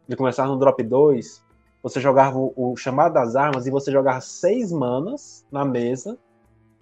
de 0.08 0.16
começar 0.16 0.46
no 0.46 0.56
drop 0.56 0.84
2, 0.84 1.44
você 1.82 2.00
jogava 2.00 2.38
o, 2.38 2.54
o 2.56 2.78
chamado 2.78 3.14
das 3.14 3.36
armas 3.36 3.66
e 3.66 3.72
você 3.72 3.92
jogava 3.92 4.22
seis 4.22 4.72
manas 4.72 5.44
na 5.52 5.66
mesa 5.66 6.16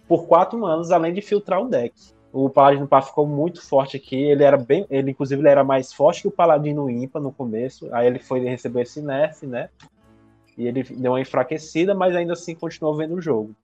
por 0.10 0.26
quatro 0.26 0.60
manas, 0.60 0.92
além 0.92 1.14
de 1.14 1.22
filtrar 1.22 1.62
o 1.62 1.70
deck 1.70 1.96
o 2.34 2.50
Paladino 2.50 2.88
Par 2.88 3.04
ficou 3.04 3.28
muito 3.28 3.62
forte 3.62 3.98
aqui. 3.98 4.16
Ele 4.16 4.44
era 4.44 4.58
bem. 4.58 4.86
Ele, 4.90 5.12
inclusive, 5.12 5.42
ele 5.42 5.50
era 5.50 5.64
mais 5.64 5.92
forte 5.92 6.22
que 6.22 6.28
o 6.28 6.32
Paladino 6.32 6.90
Impa 6.90 7.20
no 7.20 7.32
começo. 7.32 7.88
Aí 7.94 8.08
ele 8.08 8.20
foi 8.20 8.40
receber 8.42 8.82
esse 8.82 9.02
nerf, 9.02 9.46
né? 9.46 9.70
E 10.58 10.68
ele 10.68 10.84
deu 10.84 11.12
uma 11.14 11.22
enfraquecida, 11.22 11.94
mas 11.94 12.16
ainda 12.16 12.34
assim 12.34 12.56
continuou 12.56 12.96
vendo 12.96 13.16
o 13.16 13.22
jogo. 13.22 13.56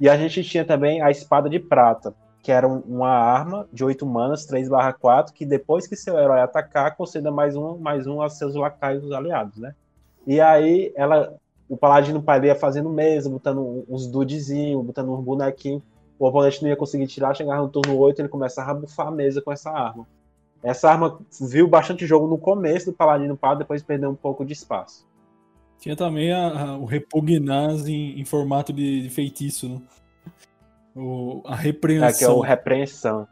E 0.00 0.08
a 0.08 0.16
gente 0.16 0.42
tinha 0.42 0.64
também 0.64 1.02
a 1.02 1.10
Espada 1.10 1.48
de 1.48 1.58
Prata, 1.58 2.14
que 2.42 2.50
era 2.50 2.66
uma 2.66 3.08
arma 3.08 3.68
de 3.72 3.84
8 3.84 4.04
manas, 4.06 4.46
3/4, 4.46 5.32
que 5.32 5.44
depois 5.44 5.86
que 5.86 5.96
seu 5.96 6.18
herói 6.18 6.40
atacar, 6.40 6.96
conceda 6.96 7.30
mais 7.30 7.56
um, 7.56 7.76
mais 7.78 8.06
um 8.06 8.20
aos 8.20 8.38
seus 8.38 8.54
lacaios 8.54 9.10
aliados, 9.12 9.58
né? 9.58 9.74
E 10.26 10.40
aí 10.40 10.92
ela. 10.96 11.34
O 11.66 11.78
Paladino 11.78 12.22
Par 12.22 12.44
ia 12.44 12.54
fazendo 12.54 12.90
mesmo, 12.90 13.32
botando 13.32 13.86
uns 13.88 14.06
dudezinhos, 14.06 14.84
botando 14.84 15.10
uns 15.10 15.24
bonequinhos 15.24 15.82
o 16.18 16.26
oponente 16.26 16.62
não 16.62 16.68
ia 16.68 16.76
conseguir 16.76 17.06
tirar, 17.06 17.34
chegava 17.34 17.62
no 17.62 17.68
turno 17.68 17.96
8, 17.96 18.20
ele 18.20 18.28
começava 18.28 18.70
a 18.70 18.74
bufar 18.74 19.08
a 19.08 19.10
mesa 19.10 19.42
com 19.42 19.52
essa 19.52 19.70
arma. 19.70 20.06
Essa 20.62 20.90
arma 20.90 21.20
viu 21.40 21.68
bastante 21.68 22.06
jogo 22.06 22.26
no 22.26 22.38
começo 22.38 22.86
do 22.86 22.92
Paladino 22.92 23.36
Pá, 23.36 23.54
depois 23.54 23.82
perdeu 23.82 24.10
um 24.10 24.14
pouco 24.14 24.44
de 24.44 24.52
espaço. 24.52 25.06
Tinha 25.78 25.94
também 25.94 26.32
a, 26.32 26.46
a, 26.46 26.78
o 26.78 26.86
Repugnaz 26.86 27.86
em, 27.86 28.18
em 28.18 28.24
formato 28.24 28.72
de, 28.72 29.02
de, 29.02 29.10
feitiço, 29.10 29.68
né? 29.68 29.82
O, 30.96 31.42
a 31.44 31.54
repreensão. 31.54 32.08
É, 32.08 32.12
que 32.12 32.24
é 32.24 32.28
o 32.28 32.40
repreensão. 32.40 33.28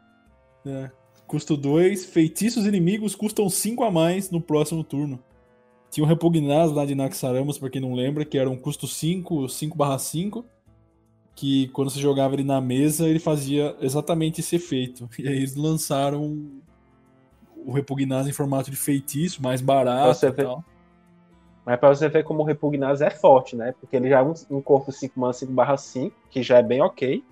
É. 0.65 0.91
Custo 1.25 1.57
2, 1.57 2.05
feitiços 2.05 2.67
inimigos 2.67 3.15
custam 3.15 3.49
5 3.49 3.83
a 3.83 3.89
mais 3.89 4.29
no 4.29 4.39
próximo 4.39 4.83
turno. 4.83 5.19
Tinha 5.89 6.03
o 6.03 6.07
Repugnaz 6.07 6.71
lá 6.71 6.85
de 6.85 6.93
Naxaramas, 6.93 7.57
pra 7.57 7.69
quem 7.69 7.81
não 7.81 7.93
lembra, 7.93 8.25
que 8.25 8.37
era 8.37 8.49
um 8.49 8.57
custo 8.57 8.85
5, 8.85 9.49
5 9.49 9.75
barra 9.77 9.97
5 9.97 10.45
que 11.35 11.67
quando 11.69 11.89
você 11.89 11.99
jogava 11.99 12.35
ele 12.35 12.43
na 12.43 12.61
mesa, 12.61 13.07
ele 13.07 13.19
fazia 13.19 13.75
exatamente 13.81 14.41
esse 14.41 14.55
efeito. 14.55 15.09
E 15.17 15.27
aí 15.27 15.37
eles 15.37 15.55
lançaram 15.55 16.51
o 17.55 17.71
Repugnaz 17.71 18.27
em 18.27 18.33
formato 18.33 18.69
de 18.69 18.77
feitiço, 18.77 19.41
mais 19.41 19.61
barato 19.61 20.25
e 20.25 20.31
tal. 20.31 20.63
Mas 21.65 21.79
pra 21.79 21.89
você 21.89 22.09
ver 22.09 22.23
como 22.23 22.41
o 22.41 22.45
Repugnaz 22.45 23.01
é 23.01 23.09
forte, 23.09 23.55
né? 23.55 23.73
Porque 23.79 23.95
ele 23.95 24.09
já 24.09 24.19
é 24.19 24.21
um, 24.21 24.33
um 24.51 24.61
corpo 24.61 24.91
5 24.91 25.17
mana 25.17 25.31
5 25.31 25.51
barra 25.51 25.77
5, 25.77 26.13
que 26.29 26.43
já 26.43 26.57
é 26.57 26.63
bem 26.63 26.81
ok. 26.81 27.23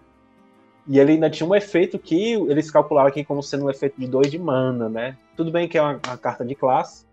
E 0.87 0.99
ele 0.99 1.13
ainda 1.13 1.29
tinha 1.29 1.47
um 1.47 1.53
efeito 1.53 1.99
que 1.99 2.33
eles 2.33 2.71
calcularam 2.71 3.09
aqui 3.09 3.23
como 3.23 3.43
sendo 3.43 3.65
um 3.65 3.69
efeito 3.69 3.99
de 3.99 4.07
2 4.07 4.31
de 4.31 4.39
mana, 4.39 4.89
né? 4.89 5.17
Tudo 5.35 5.51
bem 5.51 5.67
que 5.67 5.77
é 5.77 5.81
uma, 5.81 5.99
uma, 6.05 6.17
carta 6.17 6.45
de 6.45 6.55
classe, 6.55 7.05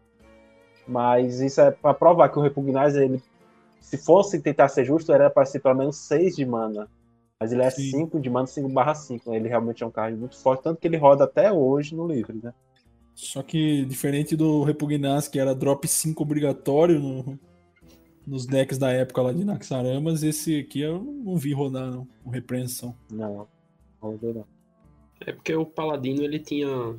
mas 0.87 1.41
isso 1.41 1.61
é 1.61 1.71
para 1.71 1.93
provar 1.93 2.29
que 2.29 2.39
o 2.39 2.43
Repugnaz 2.43 2.97
ele 2.97 3.23
se 3.81 3.97
fosse 3.97 4.41
tentar 4.41 4.69
ser 4.69 4.85
justo, 4.85 5.13
era 5.13 5.31
para 5.31 5.47
ser 5.47 5.61
pelo 5.61 5.75
menos 5.75 5.97
6 5.97 6.37
de 6.37 6.45
mana. 6.45 6.89
Mas 7.41 7.53
ele 7.53 7.63
é 7.63 7.71
5 7.71 8.19
de 8.21 8.29
mana, 8.29 8.47
5 8.47 8.69
barra 8.69 8.95
5. 8.95 9.33
Ele 9.33 9.49
realmente 9.49 9.83
é 9.83 9.87
um 9.87 9.91
card 9.91 10.17
muito 10.17 10.37
forte, 10.37 10.65
tanto 10.65 10.81
que 10.81 10.89
ele 10.89 10.97
roda 10.97 11.25
até 11.25 11.53
hoje 11.53 11.95
no 11.95 12.07
livro, 12.07 12.39
né? 12.43 12.53
Só 13.15 13.43
que 13.43 13.85
diferente 13.85 14.37
do 14.37 14.63
Repugnaz, 14.63 15.29
que 15.29 15.39
era 15.39 15.55
drop 15.55 15.87
5 15.87 16.23
obrigatório 16.23 17.01
no, 17.01 17.39
nos 18.27 18.47
decks 18.47 18.79
da 18.79 18.93
época 18.93 19.23
lá 19.23 19.33
de 19.33 19.45
Naxaramas, 19.45 20.23
esse 20.23 20.61
aqui 20.61 20.81
eu 20.81 21.03
não 21.03 21.37
vi 21.37 21.53
rodar, 21.53 21.91
não. 21.91 22.07
O 22.25 22.31
Repreensão. 22.31 22.95
Não, 23.11 23.49
rodou 24.01 24.35
não. 24.35 24.45
É 25.27 25.33
porque 25.33 25.55
o 25.55 25.67
Paladino, 25.67 26.23
ele 26.23 26.39
tinha... 26.39 26.95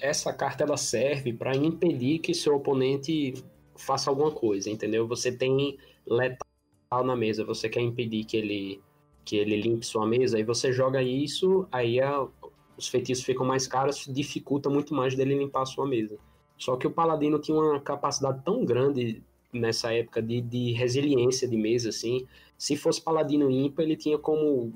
Essa 0.00 0.32
carta, 0.32 0.64
ela 0.64 0.76
serve 0.76 1.32
para 1.32 1.56
impedir 1.56 2.18
que 2.18 2.34
seu 2.34 2.56
oponente 2.56 3.34
faça 3.76 4.10
alguma 4.10 4.30
coisa, 4.30 4.70
entendeu? 4.70 5.06
Você 5.06 5.30
tem 5.32 5.78
letal 6.06 7.04
na 7.04 7.16
mesa, 7.16 7.44
você 7.44 7.68
quer 7.68 7.80
impedir 7.80 8.24
que 8.24 8.36
ele 8.36 8.82
que 9.24 9.36
ele 9.36 9.60
limpe 9.60 9.84
sua 9.84 10.06
mesa, 10.06 10.36
aí 10.36 10.44
você 10.44 10.72
joga 10.72 11.02
isso, 11.02 11.66
aí 11.72 12.00
a, 12.00 12.28
os 12.76 12.86
feitiços 12.86 13.24
ficam 13.24 13.44
mais 13.44 13.66
caros, 13.66 14.06
dificulta 14.08 14.70
muito 14.70 14.94
mais 14.94 15.16
dele 15.16 15.36
limpar 15.36 15.62
a 15.62 15.66
sua 15.66 15.84
mesa. 15.84 16.16
Só 16.56 16.76
que 16.76 16.86
o 16.86 16.90
Paladino 16.92 17.40
tinha 17.40 17.58
uma 17.58 17.80
capacidade 17.80 18.42
tão 18.44 18.64
grande 18.64 19.20
nessa 19.52 19.92
época 19.92 20.22
de, 20.22 20.40
de 20.40 20.72
resiliência 20.72 21.48
de 21.48 21.56
mesa, 21.56 21.88
assim. 21.88 22.26
Se 22.56 22.76
fosse 22.76 23.02
Paladino 23.02 23.50
ímpar, 23.50 23.82
ele 23.82 23.96
tinha 23.96 24.16
como, 24.16 24.72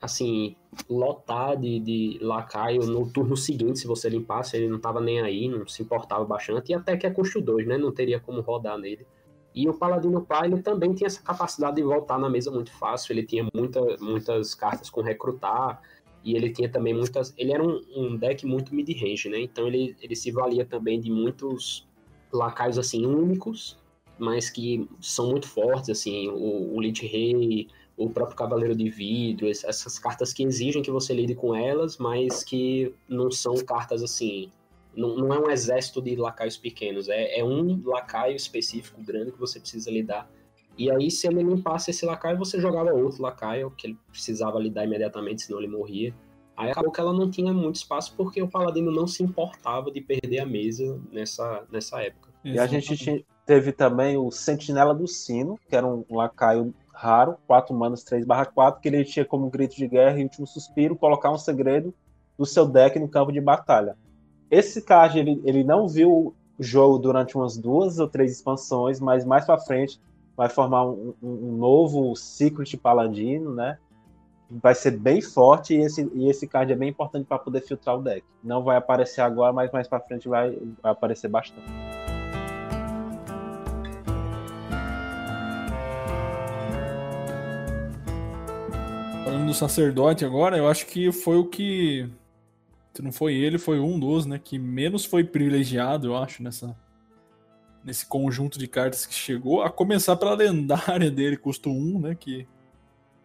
assim, 0.00 0.56
lotar 0.88 1.56
de, 1.56 1.80
de 1.80 2.18
lacaio 2.20 2.82
no 2.86 3.10
turno 3.10 3.36
seguinte, 3.36 3.78
se 3.78 3.86
você 3.86 4.08
limpasse, 4.08 4.56
ele 4.56 4.68
não 4.68 4.78
tava 4.78 5.00
nem 5.00 5.20
aí, 5.20 5.48
não 5.48 5.66
se 5.66 5.82
importava 5.82 6.24
bastante, 6.24 6.70
e 6.70 6.74
até 6.74 6.96
que 6.96 7.06
é 7.06 7.10
custo 7.10 7.40
2, 7.40 7.66
né? 7.66 7.78
Não 7.78 7.92
teria 7.92 8.20
como 8.20 8.40
rodar 8.40 8.78
nele. 8.78 9.06
E 9.54 9.68
o 9.68 9.74
Paladino 9.74 10.24
Pai, 10.24 10.46
ele 10.46 10.62
também 10.62 10.94
tinha 10.94 11.08
essa 11.08 11.22
capacidade 11.22 11.76
de 11.76 11.82
voltar 11.82 12.18
na 12.18 12.28
mesa 12.28 12.50
muito 12.50 12.72
fácil, 12.72 13.12
ele 13.12 13.24
tinha 13.24 13.46
muita, 13.52 13.80
muitas 14.00 14.54
cartas 14.54 14.88
com 14.88 15.00
recrutar, 15.00 15.80
e 16.22 16.36
ele 16.36 16.50
tinha 16.50 16.68
também 16.68 16.94
muitas. 16.94 17.34
Ele 17.36 17.52
era 17.52 17.62
um, 17.62 17.80
um 17.96 18.16
deck 18.16 18.46
muito 18.46 18.74
mid-range, 18.74 19.28
né? 19.28 19.40
Então 19.40 19.66
ele, 19.66 19.96
ele 20.00 20.14
se 20.14 20.30
valia 20.30 20.64
também 20.64 21.00
de 21.00 21.10
muitos 21.10 21.88
lacaios 22.32 22.78
assim 22.78 23.04
únicos, 23.06 23.78
mas 24.18 24.50
que 24.50 24.88
são 25.00 25.30
muito 25.30 25.48
fortes, 25.48 25.90
assim, 25.90 26.28
o, 26.28 26.74
o 26.76 26.80
Lich 26.80 27.06
Rei, 27.06 27.68
o 28.04 28.10
próprio 28.10 28.36
Cavaleiro 28.36 28.74
de 28.74 28.88
Vidro, 28.88 29.48
essas 29.48 29.98
cartas 29.98 30.32
que 30.32 30.42
exigem 30.42 30.82
que 30.82 30.90
você 30.90 31.12
lide 31.12 31.34
com 31.34 31.54
elas, 31.54 31.98
mas 31.98 32.42
que 32.42 32.94
não 33.08 33.30
são 33.30 33.54
cartas 33.56 34.02
assim. 34.02 34.50
Não, 34.96 35.16
não 35.16 35.32
é 35.32 35.38
um 35.38 35.50
exército 35.50 36.02
de 36.02 36.16
lacaios 36.16 36.56
pequenos, 36.56 37.08
é, 37.08 37.38
é 37.38 37.44
um 37.44 37.80
lacaio 37.84 38.34
específico 38.34 39.00
grande 39.02 39.30
que 39.30 39.38
você 39.38 39.60
precisa 39.60 39.90
lidar 39.90 40.28
e 40.80 40.90
aí, 40.90 41.10
se 41.10 41.26
ele 41.26 41.42
limpasse 41.42 41.90
esse 41.90 42.06
lacaio, 42.06 42.38
você 42.38 42.58
jogava 42.58 42.90
outro 42.92 43.20
lacaio, 43.22 43.70
que 43.70 43.86
ele 43.86 43.98
precisava 44.10 44.58
lidar 44.58 44.86
imediatamente, 44.86 45.42
senão 45.42 45.60
ele 45.60 45.68
morria. 45.68 46.14
Aí 46.56 46.70
acabou 46.70 46.90
que 46.90 46.98
ela 46.98 47.12
não 47.12 47.30
tinha 47.30 47.52
muito 47.52 47.76
espaço, 47.76 48.14
porque 48.16 48.40
o 48.42 48.48
Paladino 48.48 48.90
não 48.90 49.06
se 49.06 49.22
importava 49.22 49.90
de 49.90 50.00
perder 50.00 50.40
a 50.40 50.46
mesa 50.46 50.98
nessa, 51.12 51.64
nessa 51.70 52.02
época. 52.02 52.30
E 52.42 52.58
a 52.58 52.66
gente 52.66 53.26
teve 53.44 53.72
também 53.72 54.16
o 54.16 54.30
Sentinela 54.30 54.94
do 54.94 55.06
Sino, 55.06 55.58
que 55.68 55.76
era 55.76 55.86
um 55.86 56.02
lacaio 56.08 56.74
raro, 57.00 57.36
4 57.46 57.74
manas 57.74 58.04
3 58.04 58.26
4, 58.26 58.80
que 58.80 58.88
ele 58.88 59.04
tinha 59.04 59.24
como 59.24 59.48
grito 59.48 59.74
de 59.74 59.88
guerra 59.88 60.18
e 60.18 60.22
último 60.22 60.46
suspiro 60.46 60.94
colocar 60.94 61.30
um 61.30 61.38
segredo 61.38 61.94
do 62.38 62.44
seu 62.44 62.66
deck 62.66 62.98
no 62.98 63.08
campo 63.08 63.32
de 63.32 63.40
batalha. 63.40 63.96
Esse 64.50 64.82
card 64.82 65.18
ele, 65.18 65.40
ele 65.44 65.64
não 65.64 65.88
viu 65.88 66.10
o 66.12 66.34
jogo 66.58 66.98
durante 66.98 67.36
umas 67.36 67.56
duas 67.56 67.98
ou 67.98 68.06
três 68.06 68.32
expansões, 68.32 69.00
mas 69.00 69.24
mais 69.24 69.46
para 69.46 69.58
frente 69.58 69.98
vai 70.36 70.50
formar 70.50 70.84
um, 70.84 71.14
um, 71.22 71.56
novo 71.56 72.12
de 72.64 72.76
paladino, 72.76 73.54
né? 73.54 73.78
Vai 74.50 74.74
ser 74.74 74.90
bem 74.90 75.22
forte 75.22 75.74
e 75.74 75.80
esse, 75.80 76.10
e 76.12 76.28
esse 76.28 76.46
card 76.46 76.72
é 76.72 76.76
bem 76.76 76.90
importante 76.90 77.26
para 77.26 77.38
poder 77.38 77.62
filtrar 77.62 77.96
o 77.96 78.02
deck. 78.02 78.24
Não 78.42 78.62
vai 78.62 78.76
aparecer 78.76 79.22
agora, 79.22 79.52
mas 79.52 79.70
mais 79.70 79.88
para 79.88 80.00
frente 80.00 80.28
vai, 80.28 80.50
vai 80.82 80.92
aparecer 80.92 81.28
bastante. 81.28 81.89
Falando 89.30 89.46
do 89.46 89.54
sacerdote 89.54 90.24
agora, 90.24 90.58
eu 90.58 90.66
acho 90.66 90.86
que 90.86 91.12
foi 91.12 91.36
o 91.36 91.44
que. 91.44 92.10
Se 92.92 93.00
não 93.00 93.12
foi 93.12 93.34
ele, 93.34 93.58
foi 93.58 93.78
um 93.78 93.96
dos, 93.96 94.26
né? 94.26 94.40
Que 94.42 94.58
menos 94.58 95.04
foi 95.04 95.22
privilegiado, 95.22 96.08
eu 96.08 96.16
acho, 96.16 96.42
nessa, 96.42 96.76
nesse 97.84 98.04
conjunto 98.06 98.58
de 98.58 98.66
cartas 98.66 99.06
que 99.06 99.14
chegou, 99.14 99.62
a 99.62 99.70
começar 99.70 100.16
pela 100.16 100.34
lendária 100.34 101.08
dele, 101.12 101.36
custo 101.36 101.70
1, 101.70 102.00
né? 102.00 102.16
Que 102.18 102.44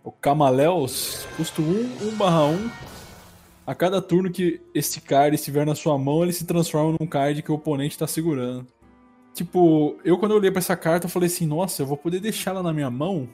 o 0.04 0.12
Camaleos, 0.12 1.26
custo 1.36 1.64
1, 1.64 2.10
1 2.10 2.16
barra 2.16 2.46
1. 2.50 2.70
A 3.66 3.74
cada 3.74 4.00
turno 4.00 4.30
que 4.30 4.62
este 4.76 5.02
card 5.02 5.34
estiver 5.34 5.66
na 5.66 5.74
sua 5.74 5.98
mão, 5.98 6.22
ele 6.22 6.34
se 6.34 6.46
transforma 6.46 6.96
num 7.00 7.08
card 7.08 7.42
que 7.42 7.52
o 7.52 7.56
oponente 7.56 7.96
está 7.96 8.06
segurando. 8.06 8.68
Tipo, 9.34 9.98
eu 10.06 10.20
quando 10.20 10.34
eu 10.34 10.38
olhei 10.38 10.52
para 10.52 10.60
essa 10.60 10.78
carta, 10.78 11.08
eu 11.08 11.10
falei 11.10 11.26
assim, 11.26 11.48
nossa, 11.48 11.82
eu 11.82 11.88
vou 11.88 11.98
poder 11.98 12.20
deixar 12.20 12.52
ela 12.52 12.62
na 12.62 12.72
minha 12.72 12.92
mão? 12.92 13.28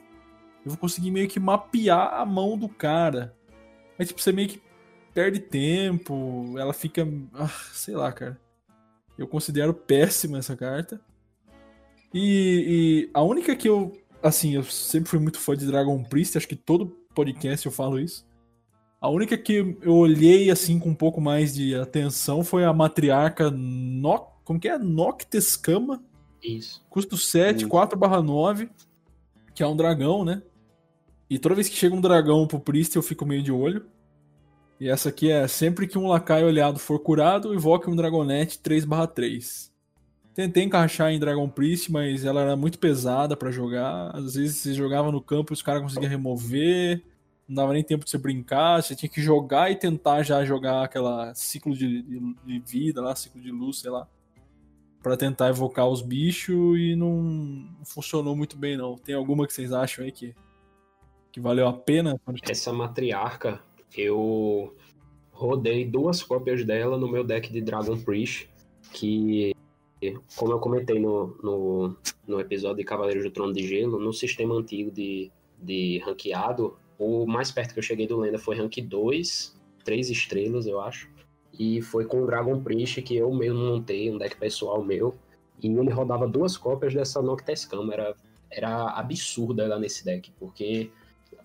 Eu 0.64 0.70
vou 0.70 0.78
conseguir 0.78 1.10
meio 1.10 1.28
que 1.28 1.40
mapear 1.40 2.14
a 2.14 2.24
mão 2.24 2.56
do 2.56 2.68
cara. 2.68 3.36
Mas 3.98 4.08
tipo, 4.08 4.20
você 4.20 4.32
meio 4.32 4.48
que 4.48 4.62
perde 5.12 5.40
tempo, 5.40 6.54
ela 6.56 6.72
fica, 6.72 7.06
ah, 7.34 7.48
sei 7.72 7.94
lá, 7.94 8.12
cara. 8.12 8.40
Eu 9.18 9.26
considero 9.26 9.74
péssima 9.74 10.38
essa 10.38 10.56
carta. 10.56 11.00
E, 12.14 13.08
e, 13.08 13.10
a 13.14 13.22
única 13.22 13.54
que 13.56 13.68
eu. 13.68 13.92
Assim, 14.22 14.54
eu 14.54 14.62
sempre 14.62 15.10
fui 15.10 15.18
muito 15.18 15.38
fã 15.38 15.56
de 15.56 15.66
Dragon 15.66 16.00
Priest, 16.04 16.38
acho 16.38 16.46
que 16.46 16.54
todo 16.54 16.86
podcast 17.14 17.66
eu 17.66 17.72
falo 17.72 17.98
isso. 17.98 18.24
A 19.00 19.08
única 19.08 19.36
que 19.36 19.76
eu 19.82 19.94
olhei 19.94 20.48
assim 20.48 20.78
com 20.78 20.90
um 20.90 20.94
pouco 20.94 21.20
mais 21.20 21.52
de 21.52 21.74
atenção 21.74 22.44
foi 22.44 22.64
a 22.64 22.72
matriarca 22.72 23.50
no... 23.50 24.18
Como 24.44 24.60
que 24.60 24.68
é? 24.68 24.78
Noctescama. 24.78 26.00
Isso. 26.40 26.84
Custo 26.88 27.16
7, 27.16 27.66
4/9, 27.66 28.70
que 29.54 29.62
é 29.62 29.66
um 29.66 29.76
dragão, 29.76 30.24
né? 30.24 30.40
E 31.32 31.38
toda 31.38 31.54
vez 31.54 31.66
que 31.66 31.74
chega 31.74 31.96
um 31.96 32.00
dragão 32.00 32.46
pro 32.46 32.60
Priest 32.60 32.94
eu 32.94 33.02
fico 33.02 33.24
meio 33.24 33.42
de 33.42 33.50
olho. 33.50 33.86
E 34.78 34.86
essa 34.86 35.08
aqui 35.08 35.30
é 35.30 35.48
sempre 35.48 35.86
que 35.86 35.96
um 35.96 36.06
lacaio 36.06 36.46
olhado 36.46 36.78
for 36.78 36.98
curado, 36.98 37.54
invoque 37.54 37.88
um 37.88 37.96
Dragonete 37.96 38.58
3/3. 38.58 39.72
Tentei 40.34 40.64
encaixar 40.64 41.10
em 41.10 41.18
Dragon 41.18 41.48
Priest, 41.48 41.90
mas 41.90 42.26
ela 42.26 42.42
era 42.42 42.54
muito 42.54 42.78
pesada 42.78 43.34
para 43.34 43.50
jogar. 43.50 44.14
Às 44.14 44.34
vezes 44.34 44.56
você 44.56 44.74
jogava 44.74 45.10
no 45.10 45.22
campo 45.22 45.54
os 45.54 45.62
caras 45.62 45.80
conseguiam 45.80 46.10
remover. 46.10 47.02
Não 47.48 47.54
dava 47.56 47.72
nem 47.72 47.82
tempo 47.82 48.04
de 48.04 48.10
você 48.10 48.18
brincar. 48.18 48.82
Você 48.82 48.94
tinha 48.94 49.08
que 49.08 49.22
jogar 49.22 49.70
e 49.70 49.76
tentar 49.76 50.22
já 50.22 50.44
jogar 50.44 50.84
aquela 50.84 51.34
ciclo 51.34 51.74
de, 51.74 52.02
de, 52.02 52.36
de 52.44 52.58
vida 52.58 53.00
lá, 53.00 53.16
ciclo 53.16 53.40
de 53.40 53.50
luz, 53.50 53.78
sei 53.78 53.90
lá. 53.90 54.06
para 55.02 55.16
tentar 55.16 55.48
evocar 55.48 55.88
os 55.88 56.02
bichos 56.02 56.78
e 56.78 56.94
não, 56.94 57.66
funcionou 57.86 58.36
muito 58.36 58.54
bem, 58.54 58.76
não. 58.76 58.98
Tem 58.98 59.14
alguma 59.14 59.46
que 59.46 59.54
vocês 59.54 59.72
acham 59.72 60.04
aí 60.04 60.12
que, 60.12 60.34
que 61.32 61.40
valeu 61.40 61.66
a 61.66 61.72
pena? 61.72 62.20
Essa 62.48 62.72
matriarca, 62.72 63.60
eu 63.96 64.76
rodei 65.32 65.84
duas 65.84 66.22
cópias 66.22 66.64
dela 66.64 66.98
no 66.98 67.08
meu 67.08 67.24
deck 67.24 67.50
de 67.50 67.60
Dragon 67.62 67.98
Priest, 67.98 68.48
que 68.92 69.52
como 70.36 70.52
eu 70.52 70.58
comentei 70.58 70.98
no, 70.98 71.36
no, 71.42 71.96
no, 72.26 72.40
episódio 72.40 72.78
de 72.78 72.84
Cavaleiros 72.84 73.24
do 73.24 73.30
Trono 73.30 73.52
de 73.52 73.66
Gelo, 73.66 73.98
no 73.98 74.12
sistema 74.12 74.54
antigo 74.54 74.90
de, 74.90 75.30
de 75.60 75.98
ranqueado, 76.04 76.76
o 76.98 77.26
mais 77.26 77.50
perto 77.50 77.72
que 77.72 77.78
eu 77.78 77.82
cheguei 77.84 78.06
do 78.06 78.18
Lenda 78.18 78.38
foi 78.38 78.56
rank 78.56 78.78
2, 78.78 79.56
3 79.84 80.10
estrelas, 80.10 80.66
eu 80.66 80.80
acho. 80.80 81.08
E 81.58 81.80
foi 81.82 82.04
com 82.04 82.22
o 82.22 82.26
Dragon 82.26 82.60
Priest 82.62 83.00
que 83.02 83.16
eu 83.16 83.32
mesmo 83.32 83.58
montei, 83.58 84.10
um 84.10 84.18
deck 84.18 84.36
pessoal 84.36 84.84
meu. 84.84 85.14
E 85.62 85.68
ele 85.68 85.90
rodava 85.90 86.26
duas 86.26 86.56
cópias 86.56 86.92
dessa 86.92 87.22
Noctes 87.22 87.68
Era, 87.92 88.14
era 88.50 88.90
absurda 88.90 89.62
ela 89.62 89.78
nesse 89.78 90.04
deck, 90.04 90.32
porque 90.38 90.90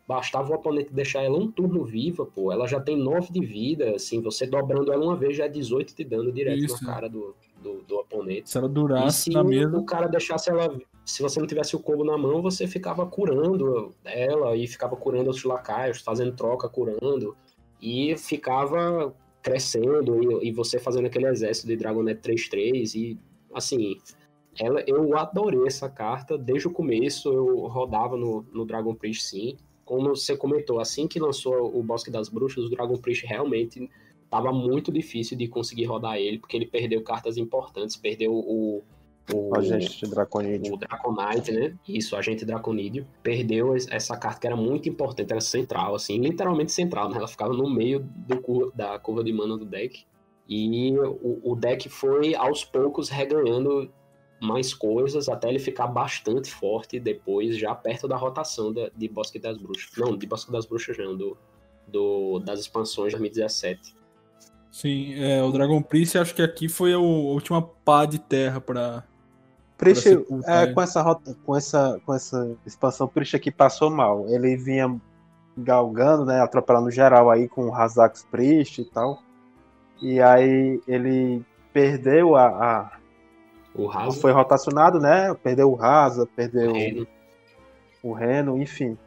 bastava 0.08 0.52
o 0.52 0.56
oponente 0.56 0.94
deixar 0.94 1.24
ela 1.24 1.38
um 1.38 1.52
turno 1.52 1.84
viva, 1.84 2.26
pô. 2.26 2.52
Ela 2.52 2.66
já 2.68 2.80
tem 2.80 2.98
9 2.98 3.32
de 3.32 3.46
vida, 3.46 3.96
assim, 3.96 4.22
você 4.22 4.48
dobrando 4.48 4.92
ela 4.92 5.04
uma 5.04 5.16
vez 5.16 5.36
já 5.36 5.46
é 5.46 5.50
18 5.50 5.96
de 5.96 6.04
dano 6.04 6.32
direto 6.32 6.64
Isso. 6.64 6.84
na 6.84 6.94
cara 6.94 7.10
do, 7.10 7.36
do, 7.62 7.82
do 7.84 7.98
oponente. 7.98 8.50
Se 8.50 8.58
ela 8.58 8.70
durasse 8.70 9.24
se 9.24 9.30
na 9.32 9.44
mesa. 9.44 9.78
o 9.78 9.84
cara 9.84 10.08
deixasse 10.08 10.50
ela. 10.50 10.74
Se 11.04 11.22
você 11.22 11.40
não 11.40 11.48
tivesse 11.48 11.76
o 11.76 11.80
combo 11.80 12.04
na 12.04 12.18
mão, 12.18 12.42
você 12.42 12.68
ficava 12.68 13.06
curando 13.06 13.94
ela 14.06 14.56
e 14.56 14.68
ficava 14.68 14.96
curando 14.96 15.30
os 15.30 15.44
lacaios, 15.44 16.02
fazendo 16.02 16.34
troca, 16.34 16.70
curando. 16.70 17.36
E 17.82 18.16
ficava 18.18 19.14
crescendo 19.42 20.42
e, 20.42 20.50
e 20.50 20.52
você 20.52 20.80
fazendo 20.80 21.06
aquele 21.06 21.28
exército 21.28 21.68
de 21.68 21.76
Dragonet 21.76 22.22
3-3 22.22 22.96
e 22.96 23.20
assim. 23.54 23.98
Ela, 24.60 24.84
eu 24.88 25.16
adorei 25.16 25.68
essa 25.68 25.88
carta 25.88 26.36
desde 26.36 26.68
o 26.68 26.72
começo. 26.72 27.32
Eu 27.32 27.68
rodava 27.68 28.18
no, 28.18 28.44
no 28.52 28.66
Dragon 28.66 28.96
Priest 28.96 29.24
sim. 29.24 29.56
Como 29.88 30.10
você 30.10 30.36
comentou, 30.36 30.82
assim 30.82 31.08
que 31.08 31.18
lançou 31.18 31.74
o 31.74 31.82
Bosque 31.82 32.12
das 32.12 32.28
Bruxas, 32.28 32.66
o 32.66 32.70
Dragon 32.70 32.98
Priest 32.98 33.26
realmente 33.26 33.90
tava 34.30 34.52
muito 34.52 34.92
difícil 34.92 35.38
de 35.38 35.48
conseguir 35.48 35.86
rodar 35.86 36.18
ele, 36.18 36.40
porque 36.40 36.58
ele 36.58 36.68
perdeu 36.68 37.02
cartas 37.02 37.38
importantes, 37.38 37.96
perdeu 37.96 38.34
o. 38.34 38.84
O 39.34 39.58
agente 39.58 40.06
Draconídeo. 40.08 40.74
O 40.74 40.78
Draconite, 40.78 41.52
né? 41.52 41.74
Isso, 41.88 42.16
o 42.16 42.18
agente 42.18 42.46
Draconídeo. 42.46 43.08
Perdeu 43.24 43.76
essa 43.76 44.18
carta 44.18 44.42
que 44.42 44.48
era 44.48 44.56
muito 44.56 44.90
importante, 44.90 45.32
era 45.32 45.42
central, 45.42 45.96
assim, 45.96 46.18
literalmente 46.20 46.72
central, 46.74 47.10
né? 47.10 47.18
Ela 47.18 47.28
ficava 47.28 47.54
no 47.54 47.70
meio 47.70 48.00
do, 48.00 48.72
da 48.76 49.00
curva 49.00 49.24
de 49.24 49.32
mana 49.32 49.58
do 49.58 49.66
deck. 49.66 50.06
E 50.50 50.98
o, 50.98 51.52
o 51.52 51.56
deck 51.56 51.90
foi 51.90 52.36
aos 52.36 52.64
poucos 52.64 53.10
reganhando 53.10 53.90
mais 54.40 54.74
coisas 54.74 55.28
até 55.28 55.50
ele 55.50 55.60
ficar 55.60 55.88
bastante 55.88 56.52
forte 56.52 57.00
depois, 57.00 57.58
já 57.58 57.74
perto 57.74 58.08
da 58.08 58.16
rotação 58.16 58.72
da, 58.72 58.90
de 58.96 59.08
Bosque 59.08 59.40
das 59.40 59.58
Bruxas. 59.58 59.90
Não, 59.98 60.16
de 60.16 60.28
Bosque 60.28 60.52
das 60.52 60.66
Bruxas 60.66 60.98
não, 60.98 61.16
do, 61.16 61.38
do, 61.88 62.40
das 62.40 62.60
expansões 62.60 63.14
de 63.14 63.20
2017. 63.20 63.96
Sim, 64.72 65.16
é, 65.16 65.42
o 65.42 65.52
Dragon 65.52 65.82
Prince 65.82 66.18
acho 66.18 66.36
que 66.36 66.42
aqui 66.42 66.70
foi 66.70 66.94
a 66.94 67.00
última 67.00 67.62
pá 67.62 68.06
de 68.06 68.20
terra 68.20 68.62
para 68.62 69.04
Priest, 69.78 70.08
é, 70.46 70.74
com 70.74 70.82
essa 70.82 71.02
rota, 71.02 71.38
com 71.46 71.56
essa 71.56 72.02
com 72.04 72.14
essa 72.14 72.56
expansão, 72.66 73.06
o 73.06 73.10
Priest 73.10 73.36
aqui 73.36 73.52
passou 73.52 73.92
mal. 73.92 74.28
Ele 74.28 74.58
vinha 74.58 75.00
galgando, 75.56 76.26
né, 76.26 76.42
atropelando 76.42 76.90
geral 76.90 77.30
aí 77.30 77.48
com 77.48 77.68
o 77.68 77.74
Hazax 77.74 78.26
Priest 78.30 78.82
e 78.82 78.86
tal. 78.86 79.22
E 80.02 80.20
aí 80.20 80.82
ele 80.88 81.46
perdeu 81.72 82.36
a, 82.36 82.48
a 82.48 82.92
O 83.78 83.86
raso. 83.86 84.20
foi 84.20 84.32
rotacionado, 84.32 85.00
né? 85.00 85.34
Perdeu 85.44 85.72
o 85.72 85.76
Rasa, 85.76 86.28
perdeu 86.36 86.74
Reno. 86.74 87.08
o 88.04 88.12
Reno, 88.14 88.62
enfim. 88.62 88.98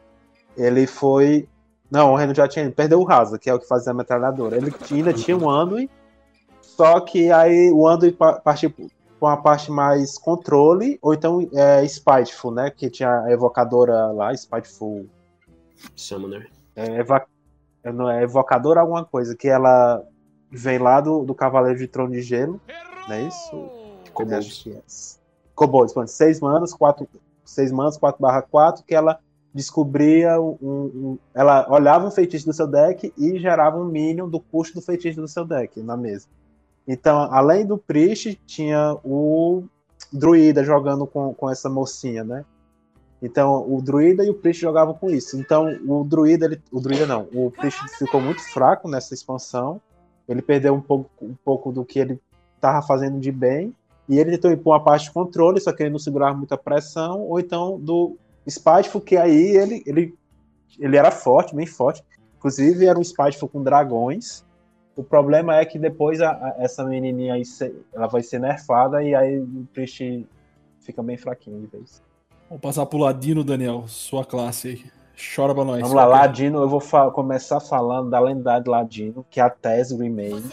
Ele 0.57 0.87
foi. 0.87 1.47
Não, 1.89 2.13
o 2.13 2.15
Reno 2.15 2.33
já 2.33 2.47
tinha. 2.47 2.69
Perdeu 2.71 2.99
o 2.99 3.03
Rasa, 3.03 3.37
que 3.37 3.49
é 3.49 3.53
o 3.53 3.59
que 3.59 3.67
fazia 3.67 3.91
a 3.91 3.95
metralhadora. 3.95 4.55
Ele 4.57 4.73
ainda 4.91 5.13
tinha 5.13 5.35
um 5.37 5.49
Anduin, 5.49 5.89
só 6.61 6.99
que 7.01 7.29
aí 7.31 7.69
o 7.71 7.87
Anduin 7.87 8.13
pa- 8.13 8.39
partiu 8.39 8.73
com 9.19 9.27
a 9.27 9.37
parte 9.37 9.69
mais 9.71 10.17
controle, 10.17 10.97
ou 11.01 11.13
então 11.13 11.47
é, 11.53 11.85
Spiteful, 11.87 12.51
né? 12.53 12.71
Que 12.71 12.89
tinha 12.89 13.21
a 13.23 13.31
evocadora 13.31 14.07
lá, 14.07 14.35
Spiteful. 14.35 15.05
Summoner. 15.95 16.49
É, 16.75 16.99
eva- 16.99 17.25
não 17.83 18.09
é 18.09 18.23
evocadora 18.23 18.79
alguma 18.79 19.03
coisa, 19.03 19.35
que 19.35 19.47
ela 19.49 20.01
vem 20.49 20.77
lá 20.77 21.01
do, 21.01 21.23
do 21.23 21.35
Cavaleiro 21.35 21.77
de 21.79 21.87
Trono 21.87 22.11
de 22.11 22.21
Gelo, 22.21 22.59
não 23.07 23.15
é 23.15 23.21
isso? 23.23 23.80
Kobolds. 24.25 24.67
É. 24.67 25.21
Kobolds, 25.55 25.93
pronto. 25.93 26.09
6 26.09 26.39
manas, 26.39 26.73
4, 26.73 27.07
6 27.45 27.71
manas, 27.71 27.97
4 27.97 28.21
barra 28.21 28.41
4, 28.41 28.83
que 28.85 28.95
ela 28.95 29.19
descobria 29.53 30.39
um, 30.39 30.57
um- 30.61 31.17
Ela 31.33 31.67
olhava 31.69 32.07
um 32.07 32.11
feitiço 32.11 32.45
do 32.45 32.53
seu 32.53 32.67
deck 32.67 33.13
e 33.17 33.39
gerava 33.39 33.77
um 33.77 33.85
minion 33.85 34.29
do 34.29 34.39
custo 34.39 34.75
do 34.79 34.81
feitiço 34.81 35.19
do 35.19 35.27
seu 35.27 35.45
deck 35.45 35.81
na 35.81 35.97
mesa. 35.97 36.27
Então, 36.87 37.27
além 37.31 37.65
do 37.65 37.77
Priest, 37.77 38.39
tinha 38.45 38.97
o 39.03 39.63
Druida 40.11 40.63
jogando 40.63 41.05
com, 41.05 41.33
com 41.33 41.49
essa 41.49 41.69
mocinha, 41.69 42.23
né? 42.23 42.43
Então, 43.21 43.71
o 43.71 43.81
Druida 43.81 44.25
e 44.25 44.29
o 44.29 44.33
Priest 44.33 44.61
jogavam 44.61 44.95
com 44.95 45.09
isso. 45.09 45.39
Então, 45.39 45.67
o 45.87 46.03
Druida, 46.03 46.45
ele, 46.45 46.61
o 46.71 46.79
Druida 46.79 47.05
não, 47.05 47.27
o 47.33 47.51
Priest 47.51 47.79
ficou 47.97 48.19
muito 48.19 48.41
fraco 48.51 48.89
nessa 48.89 49.13
expansão. 49.13 49.79
Ele 50.27 50.41
perdeu 50.41 50.73
um 50.73 50.81
pouco, 50.81 51.09
um 51.21 51.35
pouco 51.45 51.71
do 51.71 51.85
que 51.85 51.99
ele 51.99 52.19
estava 52.55 52.81
fazendo 52.81 53.19
de 53.19 53.31
bem. 53.31 53.75
E 54.09 54.19
ele 54.19 54.31
tentou 54.31 54.51
impor 54.51 54.73
uma 54.73 54.83
parte 54.83 55.05
de 55.05 55.11
controle, 55.11 55.59
só 55.61 55.71
que 55.71 55.83
ele 55.83 55.89
não 55.91 55.99
segurava 55.99 56.35
muita 56.37 56.57
pressão. 56.57 57.21
Ou 57.21 57.39
então 57.39 57.79
do 57.79 58.17
Spiteful, 58.49 59.01
que 59.01 59.15
aí 59.17 59.55
ele, 59.55 59.83
ele, 59.85 60.13
ele 60.79 60.97
era 60.97 61.11
forte, 61.11 61.55
bem 61.55 61.65
forte. 61.65 62.03
Inclusive, 62.37 62.85
era 62.85 62.97
um 62.99 63.03
Spiteful 63.03 63.47
com 63.49 63.61
dragões. 63.63 64.43
O 64.95 65.03
problema 65.03 65.55
é 65.55 65.63
que 65.63 65.79
depois 65.79 66.19
a- 66.21 66.31
a- 66.31 66.55
essa 66.57 66.83
menininha 66.83 67.35
aí, 67.35 67.43
ela 67.93 68.07
vai 68.07 68.21
ser 68.21 68.39
nerfada 68.39 69.01
e 69.03 69.15
aí 69.15 69.39
o 69.39 69.67
Priest 69.73 70.25
fica 70.81 71.01
bem 71.01 71.17
fraquinho 71.17 71.61
de 71.61 71.67
vez. 71.67 72.01
Vamos 72.49 72.61
passar 72.61 72.85
pro 72.85 72.97
Ladino, 72.97 73.43
Daniel. 73.43 73.85
Sua 73.87 74.25
classe 74.25 74.67
aí. 74.67 74.83
Chora 75.35 75.53
pra 75.55 75.63
nós. 75.63 75.79
Vamos 75.81 75.95
lá, 75.95 76.05
Ladino, 76.05 76.59
eu 76.61 76.67
vou 76.67 76.79
fa- 76.81 77.11
começar 77.11 77.59
falando 77.59 78.09
da 78.09 78.19
lendária 78.19 78.63
Ladino, 78.69 79.23
que 79.29 79.39
é 79.39 79.43
a 79.43 79.49
Tess 79.49 79.91
Remain. 79.91 80.43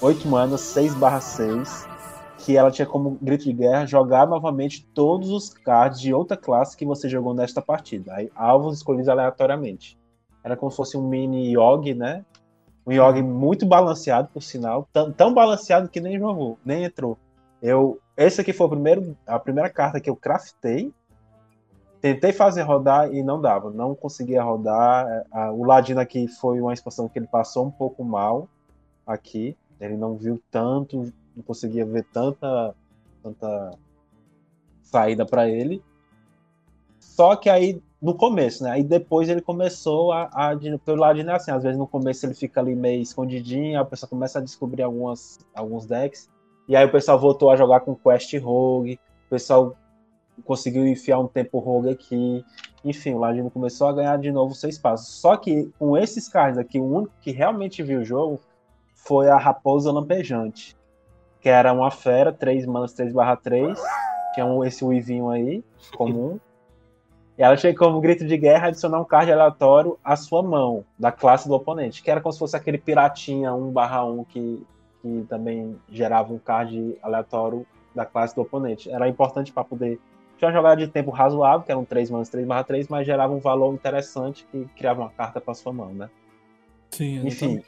8 0.00 0.26
manas, 0.28 0.60
6 0.60 0.94
barra 0.94 1.20
6. 1.20 1.86
Que 2.38 2.56
ela 2.56 2.70
tinha 2.70 2.86
como 2.86 3.18
grito 3.20 3.44
de 3.44 3.52
guerra 3.52 3.84
jogar 3.84 4.26
novamente 4.26 4.86
todos 4.94 5.30
os 5.30 5.50
cards 5.50 6.00
de 6.00 6.14
outra 6.14 6.36
classe 6.36 6.76
que 6.76 6.86
você 6.86 7.08
jogou 7.08 7.34
nesta 7.34 7.60
partida. 7.60 8.14
Aí, 8.14 8.30
alvos 8.34 8.76
escolhidos 8.76 9.08
aleatoriamente. 9.08 9.98
Era 10.42 10.56
como 10.56 10.70
se 10.70 10.76
fosse 10.76 10.96
um 10.96 11.06
mini 11.06 11.52
Yogg, 11.52 11.94
né? 11.94 12.24
Um 12.86 12.92
Yogg 12.92 13.22
muito 13.22 13.66
balanceado, 13.66 14.28
por 14.32 14.42
sinal. 14.42 14.88
Tão, 14.92 15.12
tão 15.12 15.34
balanceado 15.34 15.88
que 15.88 16.00
nem 16.00 16.18
jogou, 16.18 16.58
nem 16.64 16.84
entrou. 16.84 17.18
Eu, 17.60 18.00
esse 18.16 18.40
aqui 18.40 18.52
foi 18.52 18.66
o 18.66 18.70
primeiro, 18.70 19.16
a 19.26 19.38
primeira 19.38 19.68
carta 19.68 20.00
que 20.00 20.08
eu 20.08 20.16
craftei. 20.16 20.92
Tentei 22.00 22.32
fazer 22.32 22.62
rodar 22.62 23.12
e 23.12 23.22
não 23.24 23.40
dava, 23.40 23.70
não 23.70 23.94
conseguia 23.94 24.42
rodar. 24.42 25.26
É, 25.34 25.50
O 25.50 25.64
Ladino 25.64 26.00
aqui 26.00 26.28
foi 26.28 26.60
uma 26.60 26.72
expansão 26.72 27.08
que 27.08 27.18
ele 27.18 27.26
passou 27.26 27.66
um 27.66 27.70
pouco 27.70 28.04
mal 28.04 28.48
aqui. 29.04 29.56
Ele 29.80 29.96
não 29.96 30.16
viu 30.16 30.40
tanto, 30.50 31.12
não 31.38 31.44
conseguia 31.44 31.86
ver 31.86 32.04
tanta, 32.12 32.74
tanta 33.22 33.70
saída 34.82 35.24
para 35.24 35.48
ele. 35.48 35.82
Só 36.98 37.36
que 37.36 37.48
aí 37.48 37.80
no 38.02 38.14
começo, 38.14 38.64
né? 38.64 38.70
Aí 38.70 38.84
depois 38.84 39.28
ele 39.28 39.40
começou 39.40 40.12
a, 40.12 40.28
a 40.32 40.54
de- 40.54 40.76
pelo 40.78 40.98
Ladino 41.00 41.30
é 41.30 41.34
assim, 41.34 41.50
às 41.50 41.62
vezes 41.62 41.78
no 41.78 41.86
começo 41.86 42.26
ele 42.26 42.34
fica 42.34 42.60
ali 42.60 42.74
meio 42.74 43.00
escondidinho, 43.02 43.78
aí 43.78 43.84
o 43.84 43.86
pessoal 43.86 44.10
começa 44.10 44.38
a 44.38 44.42
descobrir 44.42 44.82
algumas, 44.82 45.38
alguns 45.54 45.86
decks. 45.86 46.28
E 46.68 46.76
aí 46.76 46.84
o 46.84 46.92
pessoal 46.92 47.18
voltou 47.18 47.50
a 47.50 47.56
jogar 47.56 47.80
com 47.80 47.94
Quest 47.94 48.36
Rogue, 48.38 49.00
o 49.26 49.30
pessoal 49.30 49.76
conseguiu 50.44 50.86
enfiar 50.86 51.18
um 51.18 51.26
tempo 51.26 51.58
Rogue 51.58 51.90
aqui. 51.90 52.44
Enfim, 52.84 53.14
o 53.14 53.18
Ladino 53.18 53.50
começou 53.50 53.88
a 53.88 53.92
ganhar 53.92 54.18
de 54.18 54.30
novo 54.30 54.54
seu 54.54 54.68
espaço. 54.68 55.10
Só 55.10 55.36
que 55.36 55.70
com 55.78 55.96
esses 55.96 56.28
cards 56.28 56.58
aqui, 56.58 56.78
o 56.78 56.84
único 56.84 57.12
que 57.20 57.32
realmente 57.32 57.82
viu 57.82 58.00
o 58.00 58.04
jogo 58.04 58.40
foi 58.94 59.28
a 59.28 59.36
Raposa 59.36 59.90
Lampejante. 59.90 60.77
Que 61.40 61.48
era 61.48 61.72
uma 61.72 61.90
fera, 61.90 62.32
3 62.32 62.66
manas 62.66 62.92
3 62.92 63.12
barra 63.12 63.36
3. 63.36 63.78
Tinha 64.34 64.46
um, 64.46 64.64
esse 64.64 64.84
Weavinho 64.84 65.30
aí, 65.30 65.64
comum. 65.96 66.38
E 67.36 67.42
ela 67.42 67.56
tinha 67.56 67.74
como 67.74 68.00
grito 68.00 68.26
de 68.26 68.36
guerra 68.36 68.68
adicionar 68.68 69.00
um 69.00 69.04
card 69.04 69.30
aleatório 69.30 69.98
à 70.02 70.16
sua 70.16 70.42
mão, 70.42 70.84
da 70.98 71.12
classe 71.12 71.46
do 71.46 71.54
oponente. 71.54 72.02
Que 72.02 72.10
era 72.10 72.20
como 72.20 72.32
se 72.32 72.38
fosse 72.38 72.56
aquele 72.56 72.78
piratinha 72.78 73.54
1 73.54 73.70
barra 73.70 74.04
1 74.04 74.24
que, 74.24 74.66
que 75.00 75.26
também 75.28 75.76
gerava 75.88 76.32
um 76.32 76.38
card 76.38 76.98
aleatório 77.02 77.64
da 77.94 78.04
classe 78.04 78.34
do 78.34 78.42
oponente. 78.42 78.90
Era 78.90 79.08
importante 79.08 79.52
para 79.52 79.64
poder 79.64 80.00
tinha 80.38 80.48
uma 80.48 80.56
jogada 80.56 80.76
de 80.76 80.86
tempo 80.86 81.10
razoável, 81.10 81.62
que 81.62 81.72
eram 81.72 81.84
3 81.84 82.10
manas 82.10 82.28
3 82.28 82.46
barra 82.46 82.62
3, 82.62 82.86
mas 82.88 83.04
gerava 83.04 83.34
um 83.34 83.40
valor 83.40 83.74
interessante 83.74 84.46
que 84.50 84.64
criava 84.76 85.00
uma 85.00 85.10
carta 85.10 85.40
para 85.40 85.52
sua 85.52 85.72
mão, 85.72 85.92
né? 85.92 86.08
Sim, 86.90 87.26
Enfim. 87.26 87.60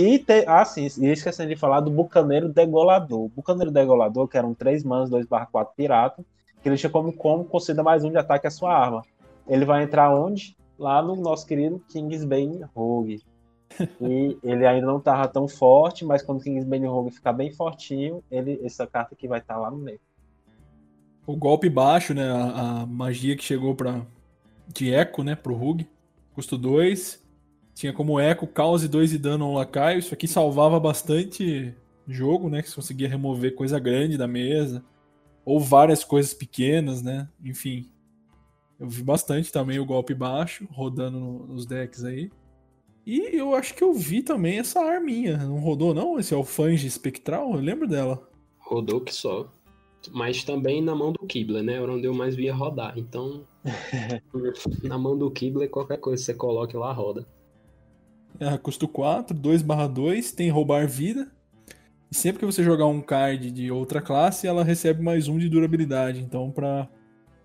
E 0.00 0.16
te, 0.16 0.44
ah, 0.46 0.64
sim, 0.64 0.86
e 1.00 1.06
esquecendo 1.08 1.48
de 1.48 1.56
falar 1.56 1.80
do 1.80 1.90
Bucaneiro 1.90 2.48
Degolador. 2.48 3.24
O 3.24 3.28
Bucaneiro 3.28 3.72
Degolador, 3.72 4.28
que 4.28 4.38
eram 4.38 4.54
3 4.54 4.84
manas 4.84 5.10
2 5.10 5.26
barra 5.26 5.46
4 5.46 5.74
pirata, 5.74 6.24
que 6.62 6.68
ele 6.68 6.76
tinha 6.76 6.88
como 6.88 7.12
como 7.12 7.44
conceda 7.44 7.82
mais 7.82 8.04
um 8.04 8.10
de 8.12 8.16
ataque 8.16 8.46
à 8.46 8.50
sua 8.50 8.72
arma. 8.72 9.02
Ele 9.48 9.64
vai 9.64 9.82
entrar 9.82 10.14
onde? 10.14 10.56
Lá 10.78 11.02
no 11.02 11.16
nosso 11.16 11.44
querido 11.44 11.82
Kingsbane 11.88 12.64
Rogue. 12.76 13.20
E 14.00 14.38
ele 14.44 14.64
ainda 14.64 14.86
não 14.86 15.00
tava 15.00 15.26
tão 15.26 15.48
forte, 15.48 16.04
mas 16.04 16.22
quando 16.22 16.38
o 16.38 16.42
Kingsbane 16.44 16.86
Rogue 16.86 17.10
ficar 17.10 17.32
bem 17.32 17.50
fortinho, 17.50 18.22
ele, 18.30 18.60
essa 18.62 18.86
carta 18.86 19.16
aqui 19.16 19.26
vai 19.26 19.40
estar 19.40 19.56
lá 19.58 19.68
no 19.68 19.78
meio. 19.78 20.00
O 21.26 21.36
golpe 21.36 21.68
baixo, 21.68 22.14
né? 22.14 22.30
A, 22.30 22.82
a 22.82 22.86
magia 22.86 23.36
que 23.36 23.42
chegou 23.42 23.74
pra, 23.74 24.02
de 24.68 24.94
eco, 24.94 25.24
né? 25.24 25.34
Pro 25.34 25.56
Rug. 25.56 25.88
Custo 26.34 26.56
2. 26.56 27.20
Tinha 27.78 27.92
como 27.92 28.18
eco 28.18 28.44
caos 28.44 28.82
e 28.82 28.88
2 28.88 29.10
de 29.10 29.18
dano 29.18 29.44
ao 29.44 29.52
lacaio. 29.52 30.00
Isso 30.00 30.12
aqui 30.12 30.26
salvava 30.26 30.80
bastante 30.80 31.72
jogo, 32.08 32.50
né? 32.50 32.60
Que 32.60 32.68
você 32.68 32.74
conseguia 32.74 33.08
remover 33.08 33.54
coisa 33.54 33.78
grande 33.78 34.18
da 34.18 34.26
mesa. 34.26 34.84
Ou 35.44 35.60
várias 35.60 36.02
coisas 36.02 36.34
pequenas, 36.34 37.02
né? 37.02 37.28
Enfim. 37.40 37.88
Eu 38.80 38.88
vi 38.88 39.00
bastante 39.04 39.52
também 39.52 39.78
o 39.78 39.86
golpe 39.86 40.12
baixo 40.12 40.66
rodando 40.72 41.20
no- 41.20 41.46
nos 41.46 41.66
decks 41.66 42.02
aí. 42.02 42.32
E 43.06 43.38
eu 43.38 43.54
acho 43.54 43.72
que 43.74 43.84
eu 43.84 43.92
vi 43.94 44.24
também 44.24 44.58
essa 44.58 44.80
arminha. 44.80 45.36
Não 45.36 45.60
rodou, 45.60 45.94
não? 45.94 46.18
Esse 46.18 46.34
Alfange 46.34 46.84
Espectral? 46.84 47.52
Eu 47.54 47.60
lembro 47.60 47.86
dela. 47.86 48.28
Rodou 48.58 49.00
que 49.00 49.14
só. 49.14 49.52
Mas 50.10 50.42
também 50.42 50.82
na 50.82 50.96
mão 50.96 51.12
do 51.12 51.24
Kibler, 51.24 51.62
né? 51.62 51.74
Era 51.74 51.92
onde 51.92 52.08
eu 52.08 52.12
mais 52.12 52.34
via 52.34 52.52
rodar. 52.52 52.98
Então, 52.98 53.44
na 54.82 54.98
mão 54.98 55.16
do 55.16 55.30
Kibler, 55.30 55.70
qualquer 55.70 55.98
coisa 55.98 56.20
que 56.20 56.26
você 56.26 56.34
coloque 56.34 56.76
lá, 56.76 56.92
roda. 56.92 57.24
É, 58.40 58.56
custo 58.58 58.86
4, 58.86 59.36
2 59.36 59.62
barra 59.62 59.86
2, 59.86 60.32
tem 60.32 60.50
roubar 60.50 60.86
vida. 60.86 61.30
E 62.10 62.16
sempre 62.16 62.38
que 62.38 62.46
você 62.46 62.62
jogar 62.62 62.86
um 62.86 63.00
card 63.00 63.50
de 63.50 63.70
outra 63.70 64.00
classe, 64.00 64.46
ela 64.46 64.64
recebe 64.64 65.02
mais 65.02 65.28
um 65.28 65.38
de 65.38 65.48
durabilidade. 65.48 66.20
Então, 66.20 66.50
pra 66.50 66.88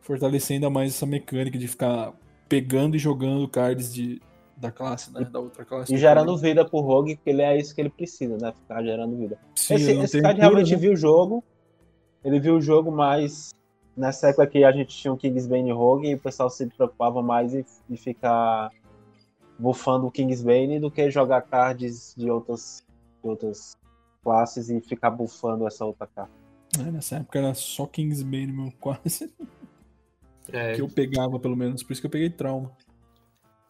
fortalecer 0.01 0.55
ainda 0.55 0.69
mais 0.69 0.91
essa 0.91 1.05
mecânica 1.05 1.57
de 1.57 1.67
ficar 1.67 2.13
pegando 2.47 2.95
e 2.95 2.99
jogando 2.99 3.47
cards 3.47 3.93
de, 3.93 4.21
da 4.55 4.71
classe, 4.71 5.11
né? 5.11 5.25
Da 5.25 5.39
outra 5.39 5.65
classe. 5.65 5.93
E 5.93 5.97
gerando 5.97 6.37
vida 6.37 6.63
pro 6.63 6.79
Rogue, 6.79 7.15
porque 7.15 7.29
ele 7.29 7.41
é 7.41 7.57
isso 7.57 7.73
que 7.73 7.81
ele 7.81 7.89
precisa, 7.89 8.37
né? 8.37 8.53
Ficar 8.53 8.83
gerando 8.83 9.17
vida. 9.17 9.37
Sim, 9.55 9.75
esse 9.75 9.91
esse 9.91 10.21
cara 10.21 10.33
cura, 10.33 10.47
realmente 10.47 10.71
né? 10.71 10.77
viu 10.77 10.93
o 10.93 10.95
jogo. 10.95 11.43
Ele 12.23 12.39
viu 12.39 12.55
o 12.55 12.61
jogo, 12.61 12.91
mas 12.91 13.53
nessa 13.97 14.29
época 14.29 14.47
que 14.47 14.63
a 14.63 14.71
gente 14.71 14.95
tinha 14.95 15.13
o 15.13 15.17
Kingsbane 15.17 15.71
Rogue 15.71 16.09
e 16.09 16.15
o 16.15 16.19
pessoal 16.19 16.49
se 16.49 16.65
preocupava 16.67 17.21
mais 17.21 17.53
em, 17.53 17.65
em 17.89 17.97
ficar 17.97 18.71
bufando 19.57 20.07
o 20.07 20.11
Kingsbane 20.11 20.79
do 20.79 20.91
que 20.91 21.09
jogar 21.09 21.41
cards 21.41 22.13
de 22.17 22.29
outras, 22.29 22.85
de 23.23 23.29
outras 23.29 23.77
classes 24.23 24.69
e 24.69 24.79
ficar 24.81 25.11
bufando 25.11 25.67
essa 25.67 25.85
outra 25.85 26.07
carta. 26.07 26.31
É, 26.79 26.91
nessa 26.91 27.17
época 27.17 27.39
era 27.39 27.53
só 27.53 27.85
Kingsbane, 27.85 28.51
meu, 28.51 28.73
quase. 28.79 29.31
É, 30.51 30.73
Que 30.73 30.81
eu 30.81 30.89
pegava, 30.89 31.39
pelo 31.39 31.55
menos. 31.55 31.83
Por 31.83 31.93
isso 31.93 32.01
que 32.01 32.07
eu 32.07 32.11
peguei 32.11 32.29
trauma. 32.29 32.71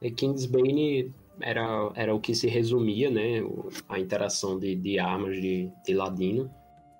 E 0.02 0.12
Kingsbane 0.12 1.14
era, 1.40 1.92
era 1.96 2.14
o 2.16 2.20
que 2.20 2.34
se 2.34 2.48
resumia, 2.48 3.10
né? 3.10 3.42
A 3.88 4.00
interação 4.00 4.58
de, 4.58 4.76
de 4.76 5.00
armas 5.00 5.36
de, 5.36 5.72
de 5.86 5.94
Ladino. 5.94 6.50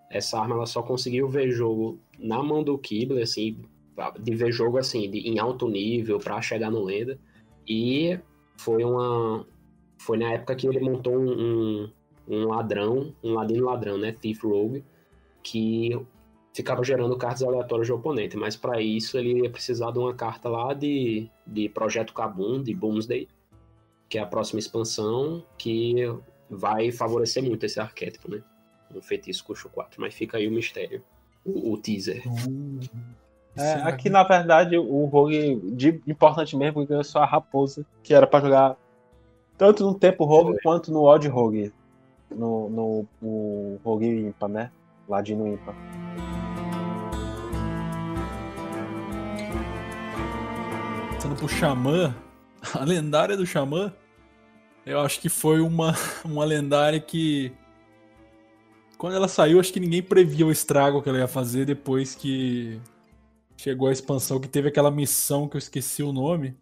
Essa 0.10 0.40
arma 0.40 0.56
ela 0.56 0.66
só 0.66 0.82
conseguiu 0.84 1.28
ver 1.28 1.52
jogo 1.52 2.00
na 2.20 2.42
mão 2.44 2.64
do 2.64 2.78
Kibler, 2.78 3.24
assim, 3.24 3.62
de 4.20 4.36
ver 4.36 4.52
jogo 4.52 4.78
assim, 4.78 5.10
de, 5.10 5.20
em 5.20 5.40
alto 5.40 5.68
nível 5.68 6.20
para 6.20 6.42
chegar 6.42 6.70
no 6.70 6.84
Lenda. 6.84 7.20
E 7.68 8.20
foi 8.58 8.84
uma. 8.84 9.46
Foi 9.98 10.18
na 10.18 10.32
época 10.34 10.56
que 10.56 10.68
ele 10.68 10.80
montou 10.80 11.18
um, 11.18 11.90
um, 12.28 12.48
ladrão, 12.48 13.14
um 13.24 13.34
ladino 13.34 13.66
ladrão, 13.66 13.98
né? 13.98 14.12
Thief 14.12 14.44
Rogue, 14.44 14.84
que 15.42 15.98
ficava 16.54 16.84
gerando 16.84 17.18
cartas 17.18 17.44
aleatórias 17.44 17.88
de 17.88 17.94
oponente. 17.94 18.38
Mas 18.38 18.56
para 18.56 18.82
isso 18.82 19.18
ele 19.18 19.44
ia 19.44 19.50
precisar 19.50 19.92
de 19.92 20.00
uma 20.00 20.14
carta 20.14 20.50
lá 20.50 20.74
de, 20.74 21.30
de 21.48 21.70
Projeto 21.70 22.14
Kabum, 22.14 22.62
de 22.62 22.74
Boomsday, 22.74 23.28
que 24.10 24.18
é 24.18 24.22
a 24.22 24.26
próxima 24.26 24.60
expansão, 24.60 25.44
que 25.58 25.96
vai 26.50 26.92
favorecer 26.92 27.42
muito 27.44 27.66
esse 27.66 27.80
arquétipo, 27.80 28.30
né? 28.30 28.44
Um 28.94 29.02
feitiço 29.02 29.44
custo 29.44 29.70
4. 29.70 30.00
Mas 30.00 30.14
fica 30.14 30.38
aí 30.38 30.48
o 30.48 30.52
mistério. 30.52 31.02
O, 31.46 31.74
o 31.74 31.78
teaser. 31.78 32.24
É, 33.56 33.74
aqui, 33.84 34.10
na 34.10 34.24
verdade, 34.24 34.78
o 34.78 35.06
Rogue 35.06 35.62
de 35.76 36.02
importante 36.08 36.58
mesmo 36.58 36.86
ganhou 36.86 37.04
só 37.04 37.20
a 37.20 37.26
raposa, 37.26 37.86
que 38.02 38.14
era 38.14 38.26
para 38.26 38.44
jogar 38.44 38.78
tanto 39.58 39.84
no 39.84 39.94
tempo 39.94 40.26
Rogue 40.26 40.58
quanto 40.64 40.92
no 40.92 41.04
Odd 41.04 41.28
Rogue. 41.28 41.72
No, 42.32 42.68
no, 42.68 43.06
no 43.22 43.80
Rogue 43.84 44.08
Impa, 44.08 44.48
né? 44.48 44.72
Ladino 45.08 45.48
Impa. 45.48 45.76
Passando 51.14 51.36
pro 51.36 51.48
Xamã, 51.48 52.16
a 52.74 52.84
lendária 52.84 53.38
do 53.38 53.46
Xamã, 53.46 53.94
eu 54.84 55.00
acho 55.00 55.20
que 55.20 55.30
foi 55.30 55.62
uma, 55.62 55.94
uma 56.26 56.44
lendária 56.44 57.00
que. 57.00 57.54
Quando 58.98 59.16
ela 59.16 59.28
saiu, 59.28 59.60
acho 59.60 59.72
que 59.72 59.80
ninguém 59.80 60.02
previa 60.02 60.46
o 60.46 60.52
estrago 60.52 61.04
que 61.04 61.10
ela 61.10 61.20
ia 61.20 61.28
fazer 61.28 61.66
depois 61.66 62.16
que 62.16 62.82
chegou 63.58 63.88
a 63.88 63.92
expansão 63.92 64.40
que 64.40 64.48
teve 64.48 64.68
aquela 64.68 64.92
missão 64.92 65.48
que 65.48 65.56
eu 65.56 65.60
esqueci 65.60 66.04
o 66.04 66.14
nome. 66.14 66.56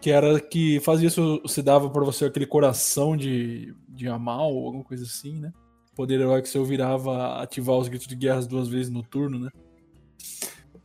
Que 0.00 0.10
era 0.10 0.38
que 0.38 0.80
fazia 0.80 1.08
isso, 1.08 1.40
se 1.46 1.62
dava 1.62 1.88
para 1.88 2.04
você 2.04 2.26
aquele 2.26 2.46
coração 2.46 3.16
de, 3.16 3.74
de 3.88 4.06
Amal, 4.06 4.52
ou 4.52 4.66
alguma 4.66 4.84
coisa 4.84 5.04
assim, 5.04 5.38
né? 5.38 5.52
Poder 5.96 6.20
herói 6.20 6.42
que 6.42 6.48
você 6.48 6.62
virava 6.62 7.40
ativar 7.40 7.76
os 7.76 7.88
gritos 7.88 8.06
de 8.06 8.14
guerra 8.14 8.42
duas 8.42 8.68
vezes 8.68 8.90
no 8.90 9.02
turno, 9.02 9.38
né? 9.38 9.50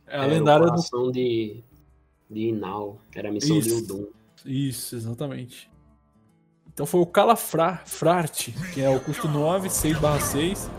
É 0.06 0.16
a 0.16 0.24
era 0.24 0.26
lendária. 0.26 0.66
O 0.66 0.70
coração 0.70 1.02
do... 1.04 1.12
de, 1.12 1.62
de 2.30 2.40
Inal, 2.48 2.98
era 3.14 3.28
a 3.28 3.32
missão 3.32 3.58
isso, 3.58 3.68
de 3.68 3.92
Udum. 3.92 4.06
Isso, 4.46 4.96
exatamente. 4.96 5.70
Então 6.72 6.86
foi 6.86 7.00
o 7.00 7.06
Calafrarte, 7.06 8.54
que 8.72 8.80
é 8.80 8.88
o 8.88 9.00
custo 9.00 9.28
9, 9.28 9.68
6/6 9.68 10.70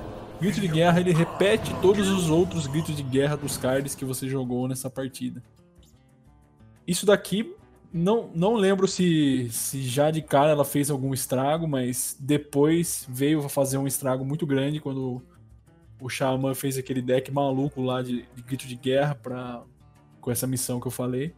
Grito 0.42 0.60
de 0.60 0.68
guerra, 0.68 1.00
ele 1.00 1.14
repete 1.14 1.72
todos 1.84 2.10
os 2.10 2.28
outros 2.28 2.66
gritos 2.66 2.96
de 2.96 3.04
guerra 3.04 3.38
dos 3.38 3.58
cards 3.58 3.94
que 3.94 4.04
você 4.04 4.28
jogou 4.28 4.68
nessa 4.68 4.90
partida. 4.90 5.44
Isso 6.88 7.06
daqui, 7.06 7.56
não, 7.94 8.32
não 8.34 8.56
lembro 8.56 8.88
se, 8.88 9.50
se 9.52 9.84
já 9.84 10.10
de 10.10 10.20
cara 10.20 10.50
ela 10.50 10.66
fez 10.66 10.90
algum 10.90 11.14
estrago, 11.14 11.68
mas 11.68 12.18
depois 12.20 13.06
veio 13.08 13.48
fazer 13.50 13.78
um 13.78 13.86
estrago 13.86 14.26
muito 14.26 14.48
grande 14.48 14.80
quando 14.80 15.22
o 16.02 16.10
Shaman 16.10 16.56
fez 16.56 16.76
aquele 16.76 17.04
deck 17.04 17.32
maluco 17.32 17.80
lá 17.80 18.02
de, 18.02 18.26
de 18.36 18.42
grito 18.42 18.66
de 18.66 18.76
guerra 18.76 19.14
pra, 19.14 19.62
com 20.20 20.32
essa 20.32 20.48
missão 20.48 20.80
que 20.80 20.88
eu 20.88 20.92
falei. 20.92 21.36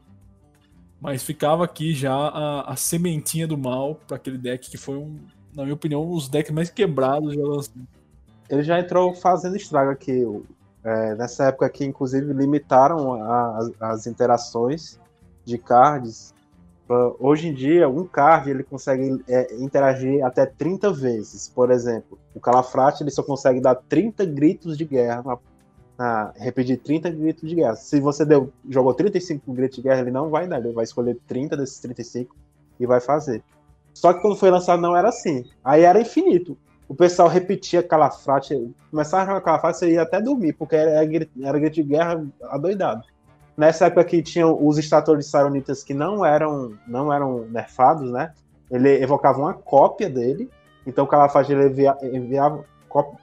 Mas 1.01 1.23
ficava 1.23 1.65
aqui 1.65 1.93
já 1.93 2.15
a, 2.15 2.71
a 2.71 2.75
sementinha 2.77 3.45
do 3.45 3.57
mal 3.57 3.95
para 4.07 4.15
aquele 4.15 4.37
deck 4.37 4.71
que 4.71 4.77
foi 4.77 4.95
um, 4.95 5.19
na 5.53 5.63
minha 5.63 5.75
opinião, 5.75 6.09
um 6.09 6.15
dos 6.15 6.29
decks 6.29 6.53
mais 6.53 6.69
quebrados 6.69 7.33
já 7.33 7.41
lançados 7.41 8.02
ele 8.53 8.63
já 8.63 8.79
entrou 8.79 9.15
fazendo 9.15 9.57
estrago 9.57 9.89
aqui. 9.89 10.23
É, 10.83 11.15
nessa 11.15 11.45
época 11.45 11.65
aqui, 11.65 11.85
inclusive, 11.85 12.31
limitaram 12.33 13.13
a, 13.13 13.57
as, 13.57 13.71
as 13.79 14.07
interações 14.07 14.99
de 15.43 15.57
cards. 15.57 16.33
Hoje 17.19 17.47
em 17.47 17.53
dia, 17.53 17.89
um 17.89 18.05
card 18.05 18.51
ele 18.51 18.63
consegue 18.63 19.23
é, 19.27 19.55
interagir 19.55 20.23
até 20.23 20.45
30 20.45 20.91
vezes. 20.93 21.49
Por 21.49 21.71
exemplo, 21.71 22.19
o 22.35 22.39
Calafrate 22.39 23.01
ele 23.01 23.09
só 23.09 23.23
consegue 23.23 23.59
dar 23.59 23.73
30 23.75 24.25
gritos 24.25 24.77
de 24.77 24.85
guerra, 24.85 25.39
na, 25.97 26.31
repetir 26.35 26.77
30 26.77 27.09
gritos 27.09 27.49
de 27.49 27.55
guerra. 27.55 27.75
Se 27.75 27.99
você 27.99 28.23
deu, 28.23 28.53
jogou 28.69 28.93
35 28.93 29.51
gritos 29.53 29.77
de 29.77 29.81
guerra, 29.81 30.01
ele 30.01 30.11
não 30.11 30.29
vai 30.29 30.47
dar, 30.47 30.59
ele 30.59 30.73
vai 30.73 30.83
escolher 30.83 31.17
30 31.27 31.57
desses 31.57 31.79
35 31.79 32.35
e 32.79 32.85
vai 32.85 32.99
fazer. 32.99 33.41
Só 33.93 34.13
que 34.13 34.21
quando 34.21 34.35
foi 34.35 34.51
lançado 34.51 34.81
não 34.81 34.95
era 34.95 35.09
assim. 35.09 35.45
Aí 35.63 35.81
era 35.81 35.99
infinito 35.99 36.55
o 36.88 36.95
pessoal 36.95 37.27
repetia 37.27 37.81
Calafrate, 37.81 38.71
começava 38.91 39.23
a 39.23 39.25
jogar 39.27 39.41
Calafrate, 39.41 39.77
você 39.77 39.91
ia 39.91 40.01
até 40.01 40.21
dormir, 40.21 40.53
porque 40.53 40.75
era, 40.75 40.91
era 40.91 41.59
grito 41.59 41.75
de 41.75 41.84
guerra 41.84 42.25
adoidado. 42.43 43.03
Nessa 43.55 43.86
época 43.86 44.03
que 44.03 44.21
tinham 44.21 44.57
os 44.65 44.77
extratores 44.77 45.27
Saronitas 45.27 45.84
que 45.84 45.93
não 45.93 46.25
eram, 46.25 46.73
não 46.88 47.13
eram 47.13 47.45
nerfados, 47.45 48.11
né? 48.11 48.34
Ele 48.69 48.89
evocava 49.01 49.39
uma 49.39 49.53
cópia 49.53 50.09
dele, 50.09 50.49
então 50.86 51.05
o 51.05 51.07
Calafrate 51.07 51.53
ele 51.53 51.88
enviava, 52.15 52.65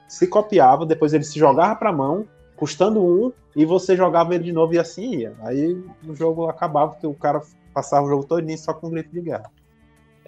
se 0.07 0.27
copiava, 0.27 0.85
depois 0.85 1.13
ele 1.13 1.23
se 1.23 1.37
jogava 1.37 1.75
para 1.75 1.91
mão, 1.91 2.25
custando 2.55 3.03
um, 3.03 3.31
e 3.55 3.65
você 3.65 3.95
jogava 3.95 4.33
ele 4.33 4.45
de 4.45 4.53
novo 4.53 4.73
e 4.73 4.79
assim 4.79 5.15
ia. 5.15 5.33
Aí 5.41 5.73
o 6.07 6.15
jogo 6.15 6.47
acabava, 6.49 6.91
porque 6.93 7.07
o 7.07 7.13
cara 7.13 7.41
passava 7.73 8.05
o 8.05 8.09
jogo 8.09 8.23
todo 8.25 8.45
só 8.57 8.73
com 8.73 8.89
grito 8.89 9.11
de 9.11 9.21
guerra. 9.21 9.51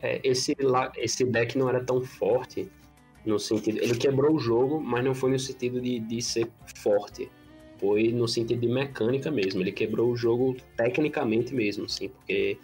É, 0.01 0.19
esse, 0.23 0.55
esse 0.97 1.23
deck 1.23 1.57
não 1.57 1.69
era 1.69 1.81
tão 1.83 2.01
forte 2.01 2.69
no 3.25 3.39
sentido. 3.39 3.79
Ele 3.79 3.95
quebrou 3.95 4.35
o 4.35 4.39
jogo, 4.39 4.81
mas 4.81 5.03
não 5.03 5.15
foi 5.15 5.31
no 5.31 5.39
sentido 5.39 5.79
de, 5.79 5.99
de 5.99 6.21
ser 6.21 6.49
forte. 6.75 7.29
Foi 7.79 8.11
no 8.11 8.27
sentido 8.27 8.61
de 8.61 8.67
mecânica 8.67 9.29
mesmo. 9.31 9.61
Ele 9.61 9.71
quebrou 9.71 10.11
o 10.11 10.15
jogo 10.15 10.55
tecnicamente 10.75 11.53
mesmo, 11.53 11.87
sim, 11.87 12.09
porque 12.09 12.57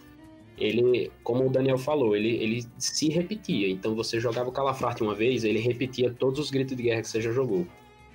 ele, 0.58 1.12
como 1.24 1.48
o 1.48 1.50
Daniel 1.50 1.78
falou, 1.78 2.16
ele, 2.16 2.36
ele 2.36 2.66
se 2.78 3.10
repetia. 3.10 3.70
Então 3.70 3.96
você 3.96 4.20
jogava 4.20 4.50
o 4.50 4.52
Calafrate 4.52 5.02
uma 5.02 5.16
vez, 5.16 5.44
ele 5.44 5.60
repetia 5.60 6.14
todos 6.14 6.40
os 6.40 6.52
gritos 6.52 6.76
de 6.76 6.84
guerra 6.84 7.02
que 7.02 7.08
você 7.08 7.22
já 7.22 7.32
jogou. 7.32 7.66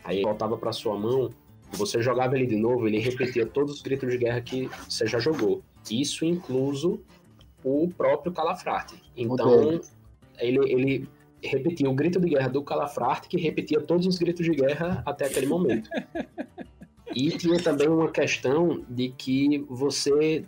Aí 0.04 0.22
voltava 0.22 0.56
para 0.56 0.72
sua 0.72 0.98
mão, 0.98 1.30
você 1.72 2.02
jogava 2.02 2.36
ele 2.36 2.46
de 2.46 2.56
novo, 2.56 2.86
ele 2.86 2.98
repetia 2.98 3.46
todos 3.46 3.76
os 3.76 3.82
gritos 3.82 4.10
de 4.10 4.18
guerra 4.18 4.40
que 4.42 4.68
você 4.88 5.06
já 5.06 5.18
jogou. 5.18 5.62
Isso 5.90 6.24
incluso 6.24 7.00
o 7.62 7.88
próprio 7.96 8.32
Calafrate. 8.32 9.02
Então, 9.16 9.80
ele, 10.38 10.58
ele 10.70 11.08
repetia 11.46 11.88
o 11.88 11.94
grito 11.94 12.20
de 12.20 12.28
guerra 12.28 12.48
do 12.48 12.62
Calafrate, 12.62 13.28
que 13.28 13.36
repetia 13.36 13.80
todos 13.80 14.06
os 14.06 14.18
gritos 14.18 14.44
de 14.44 14.52
guerra 14.52 15.02
até 15.06 15.26
aquele 15.26 15.46
momento. 15.46 15.88
E 17.14 17.30
tinha 17.30 17.62
também 17.62 17.88
uma 17.88 18.10
questão 18.10 18.84
de 18.88 19.10
que 19.10 19.64
você, 19.68 20.44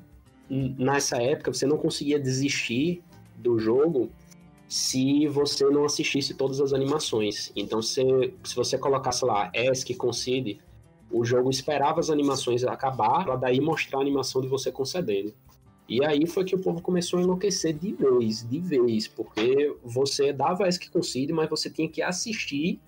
nessa 0.51 1.23
época, 1.23 1.53
você 1.53 1.65
não 1.65 1.79
conseguia 1.79 2.19
desistir 2.19 3.03
do 3.37 3.59
jogo 3.59 4.11
se 4.69 5.29
você 5.29 5.65
não 5.67 5.85
assistisse 5.85 6.35
todas 6.35 6.61
as 6.61 6.73
animações. 6.73 7.53
Então, 7.55 7.81
se, 7.81 8.03
se 8.43 8.57
você 8.57 8.77
colocasse 8.77 9.25
lá 9.25 9.51
ESC 9.55 9.95
concede, 9.95 10.59
o 11.11 11.25
jogo 11.25 11.51
esperava 11.51 12.01
as 12.01 12.11
animações 12.11 12.65
acabar 12.65 13.25
para 13.25 13.37
daí 13.37 13.61
mostrar 13.61 13.99
a 13.99 14.03
animação 14.03 14.41
de 14.43 14.49
você 14.49 14.73
concedendo. 14.73 15.33
E 15.89 16.05
aí 16.05 16.27
foi 16.27 16.45
que 16.45 16.55
o 16.55 16.59
povo 16.59 16.83
começou 16.83 17.19
a 17.19 17.23
enlouquecer 17.23 17.73
de 17.73 17.93
vez, 17.93 18.49
de 18.49 18.59
vez, 18.59 19.07
porque 19.07 19.75
você 19.85 20.33
dava 20.33 20.67
esse 20.67 20.81
que 20.81 20.91
concede, 20.91 21.33
mas 21.33 21.49
você 21.49 21.71
tinha 21.71 21.89
que 21.89 22.03
assistir 22.03 22.81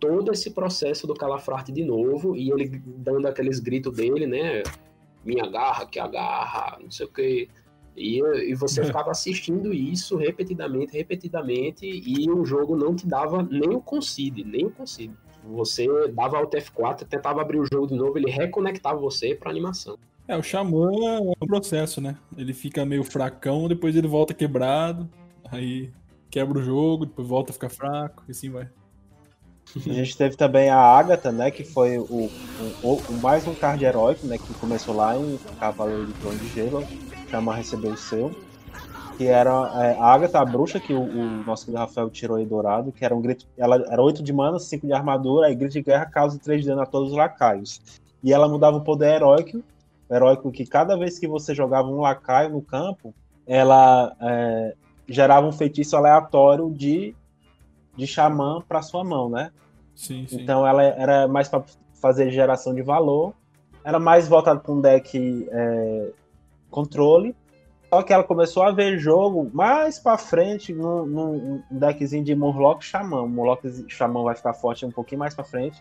todo 0.00 0.32
esse 0.32 0.50
processo 0.50 1.06
do 1.06 1.14
Calafrate 1.14 1.70
de 1.70 1.84
novo, 1.84 2.34
e 2.34 2.50
ele 2.50 2.82
dando 2.86 3.26
aqueles 3.26 3.60
gritos 3.60 3.94
dele, 3.94 4.26
né? 4.26 4.62
Minha 5.24 5.46
garra, 5.46 5.86
que 5.86 5.98
agarra, 5.98 6.78
não 6.80 6.90
sei 6.90 7.06
o 7.06 7.08
que. 7.10 7.48
E, 7.94 8.20
e 8.20 8.54
você 8.54 8.84
ficava 8.84 9.10
assistindo 9.10 9.72
isso 9.74 10.16
repetidamente, 10.16 10.96
repetidamente, 10.96 11.86
e 11.86 12.30
o 12.30 12.44
jogo 12.44 12.74
não 12.74 12.94
te 12.94 13.06
dava 13.06 13.42
nem 13.42 13.74
o 13.74 13.80
concede, 13.80 14.44
nem 14.44 14.66
o 14.66 14.70
concede. 14.70 15.14
Você 15.44 15.86
dava 16.08 16.38
Alt 16.38 16.52
F4, 16.54 17.04
tentava 17.06 17.40
abrir 17.40 17.58
o 17.58 17.66
jogo 17.66 17.86
de 17.86 17.94
novo, 17.94 18.18
ele 18.18 18.30
reconectava 18.30 18.98
você 18.98 19.34
para 19.34 19.50
animação. 19.50 19.98
É, 20.28 20.36
o 20.36 20.42
Xamã 20.42 20.90
é 20.90 21.20
um 21.20 21.46
processo, 21.46 22.00
né? 22.00 22.16
Ele 22.36 22.52
fica 22.52 22.84
meio 22.84 23.04
fracão, 23.04 23.68
depois 23.68 23.94
ele 23.94 24.08
volta 24.08 24.34
quebrado, 24.34 25.08
aí 25.50 25.90
quebra 26.28 26.58
o 26.58 26.62
jogo, 26.62 27.06
depois 27.06 27.28
volta 27.28 27.52
a 27.52 27.54
ficar 27.54 27.68
fraco, 27.68 28.24
e 28.26 28.32
assim 28.32 28.50
vai. 28.50 28.68
A 29.76 29.92
gente 29.92 30.16
teve 30.16 30.36
também 30.36 30.68
a 30.68 30.78
Agatha, 30.78 31.32
né? 31.32 31.50
Que 31.50 31.64
foi 31.64 31.98
o, 31.98 32.30
o, 32.82 32.94
o 33.08 33.12
mais 33.20 33.46
um 33.46 33.54
card 33.54 33.84
heróico, 33.84 34.26
né? 34.26 34.38
Que 34.38 34.54
começou 34.54 34.94
lá 34.94 35.16
em 35.16 35.38
Cavaleiro 35.58 36.06
de 36.06 36.12
Trono 36.14 36.38
de 36.38 36.48
Gelo. 36.48 36.84
Xamã 37.30 37.54
recebeu 37.54 37.92
o 37.92 37.96
seu. 37.96 38.30
Que 39.18 39.26
era 39.26 39.50
é, 39.50 39.98
a 39.98 40.04
Agatha, 40.04 40.40
a 40.40 40.44
bruxa, 40.44 40.78
que 40.78 40.92
o, 40.92 41.02
o 41.02 41.44
nosso 41.44 41.64
querido 41.64 41.80
Rafael 41.80 42.08
tirou 42.10 42.36
aí 42.36 42.46
dourado, 42.46 42.92
que 42.92 43.04
era 43.04 43.14
um 43.14 43.20
grito. 43.20 43.46
Ela 43.56 43.76
era 43.90 44.00
8 44.00 44.22
de 44.22 44.32
mana, 44.32 44.58
5 44.58 44.86
de 44.86 44.92
armadura, 44.92 45.46
aí 45.48 45.54
grito 45.54 45.72
de 45.72 45.82
guerra 45.82 46.06
causa 46.06 46.38
3 46.38 46.62
de 46.62 46.68
dano 46.68 46.82
a 46.82 46.86
todos 46.86 47.10
os 47.10 47.16
lacaios. 47.16 47.80
E 48.22 48.32
ela 48.32 48.48
mudava 48.48 48.76
o 48.76 48.84
poder 48.84 49.16
heróico 49.16 49.62
heróico 50.10 50.50
que 50.50 50.66
cada 50.66 50.96
vez 50.96 51.18
que 51.18 51.26
você 51.26 51.54
jogava 51.54 51.88
um 51.88 52.00
lacaio 52.00 52.50
no 52.50 52.62
campo, 52.62 53.14
ela 53.46 54.14
é, 54.20 54.74
gerava 55.08 55.46
um 55.46 55.52
feitiço 55.52 55.96
aleatório 55.96 56.70
de, 56.70 57.14
de 57.96 58.06
xamã 58.06 58.62
para 58.66 58.82
sua 58.82 59.04
mão, 59.04 59.28
né? 59.28 59.50
Sim, 59.94 60.26
sim. 60.26 60.42
Então 60.42 60.66
ela 60.66 60.82
era 60.82 61.26
mais 61.26 61.48
para 61.48 61.64
fazer 61.94 62.30
geração 62.30 62.74
de 62.74 62.82
valor, 62.82 63.34
era 63.84 63.98
mais 63.98 64.28
voltado 64.28 64.60
para 64.60 64.72
um 64.72 64.80
deck 64.80 65.48
é, 65.50 66.10
controle. 66.70 67.34
Só 67.88 68.02
que 68.02 68.12
ela 68.12 68.24
começou 68.24 68.64
a 68.64 68.72
ver 68.72 68.98
jogo 68.98 69.48
mais 69.54 69.98
pra 69.98 70.18
frente 70.18 70.72
num, 70.72 71.06
num 71.06 71.62
deckzinho 71.70 72.24
de 72.24 72.34
Murloc 72.34 72.82
Xamã. 72.82 73.22
O 73.22 73.28
Murloc 73.28 73.62
Xamã 73.88 74.24
vai 74.24 74.34
ficar 74.34 74.54
forte 74.54 74.84
um 74.84 74.90
pouquinho 74.90 75.20
mais 75.20 75.34
pra 75.34 75.44
frente. 75.44 75.80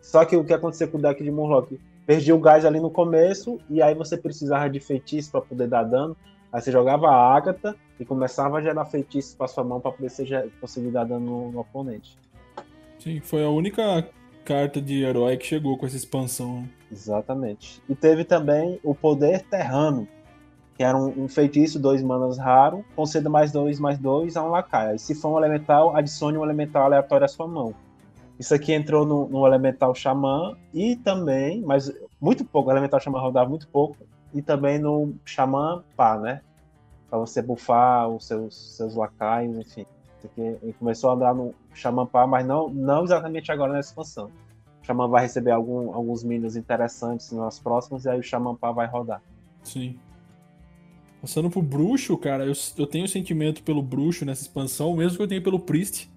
Só 0.00 0.24
que 0.24 0.36
o 0.36 0.44
que 0.44 0.54
aconteceu 0.54 0.88
com 0.88 0.96
o 0.96 1.02
deck 1.02 1.22
de 1.22 1.30
Murloc? 1.30 1.78
Perdi 2.06 2.32
o 2.32 2.38
gás 2.38 2.64
ali 2.64 2.80
no 2.80 2.90
começo, 2.90 3.58
e 3.70 3.80
aí 3.80 3.94
você 3.94 4.16
precisava 4.16 4.68
de 4.68 4.80
feitiço 4.80 5.30
para 5.30 5.40
poder 5.40 5.68
dar 5.68 5.84
dano. 5.84 6.16
Aí 6.52 6.60
você 6.60 6.70
jogava 6.70 7.08
a 7.08 7.34
Ágata 7.34 7.74
e 7.98 8.04
começava 8.04 8.58
a 8.58 8.62
gerar 8.62 8.84
feitiços 8.84 9.34
pra 9.34 9.48
sua 9.48 9.64
mão 9.64 9.80
para 9.80 9.92
poder 9.92 10.10
ser, 10.10 10.52
conseguir 10.60 10.90
dar 10.90 11.04
dano 11.04 11.24
no, 11.24 11.52
no 11.52 11.60
oponente. 11.60 12.16
Sim, 12.98 13.20
foi 13.20 13.44
a 13.44 13.48
única 13.48 14.06
carta 14.44 14.80
de 14.80 15.02
herói 15.02 15.36
que 15.36 15.46
chegou 15.46 15.76
com 15.78 15.86
essa 15.86 15.96
expansão. 15.96 16.68
Exatamente. 16.92 17.82
E 17.88 17.94
teve 17.94 18.24
também 18.24 18.78
o 18.84 18.94
Poder 18.94 19.42
Terrano, 19.42 20.06
que 20.76 20.82
era 20.82 20.96
um, 20.96 21.24
um 21.24 21.28
feitiço, 21.28 21.78
dois 21.78 22.02
manas 22.02 22.38
raro, 22.38 22.84
conceda 22.94 23.30
mais 23.30 23.50
dois, 23.50 23.80
mais 23.80 23.98
dois 23.98 24.36
a 24.36 24.44
um 24.44 24.50
lacaio. 24.50 24.96
E 24.96 24.98
se 24.98 25.14
for 25.14 25.30
um 25.30 25.38
elemental, 25.38 25.96
adicione 25.96 26.36
um 26.36 26.44
elemental 26.44 26.84
aleatório 26.84 27.24
à 27.24 27.28
sua 27.28 27.48
mão. 27.48 27.74
Isso 28.38 28.54
aqui 28.54 28.72
entrou 28.72 29.06
no, 29.06 29.28
no 29.28 29.46
elemental 29.46 29.94
xamã 29.94 30.56
e 30.72 30.96
também, 30.96 31.62
mas 31.62 31.92
muito 32.20 32.44
pouco, 32.44 32.68
o 32.68 32.72
elemental 32.72 33.00
xamã 33.00 33.20
rodava 33.20 33.48
muito 33.48 33.68
pouco, 33.68 33.96
e 34.32 34.42
também 34.42 34.78
no 34.78 35.14
xamã 35.24 35.84
pá, 35.96 36.18
né? 36.18 36.40
Pra 37.08 37.18
você 37.18 37.40
bufar 37.40 38.08
os 38.08 38.26
seus, 38.26 38.76
seus 38.76 38.96
lacaios, 38.96 39.56
enfim. 39.56 39.86
Ele 40.36 40.74
começou 40.78 41.10
a 41.10 41.12
andar 41.14 41.34
no 41.34 41.54
xamã 41.72 42.04
pá, 42.04 42.26
mas 42.26 42.44
não, 42.44 42.68
não 42.68 43.04
exatamente 43.04 43.52
agora 43.52 43.72
nessa 43.72 43.90
expansão. 43.90 44.30
O 44.82 44.86
xamã 44.86 45.06
vai 45.06 45.22
receber 45.22 45.52
algum, 45.52 45.94
alguns 45.94 46.24
minions 46.24 46.56
interessantes 46.56 47.30
nas 47.30 47.60
próximas, 47.60 48.04
e 48.04 48.08
aí 48.08 48.18
o 48.18 48.22
xamã 48.22 48.54
pá 48.54 48.72
vai 48.72 48.86
rodar. 48.86 49.22
Sim. 49.62 49.96
Passando 51.20 51.48
pro 51.48 51.62
bruxo, 51.62 52.18
cara, 52.18 52.44
eu, 52.44 52.52
eu 52.76 52.86
tenho 52.86 53.06
sentimento 53.06 53.62
pelo 53.62 53.82
bruxo 53.82 54.24
nessa 54.24 54.42
expansão, 54.42 54.94
mesmo 54.96 55.16
que 55.16 55.22
eu 55.22 55.28
tenha 55.28 55.42
pelo 55.42 55.60
priest. 55.60 56.10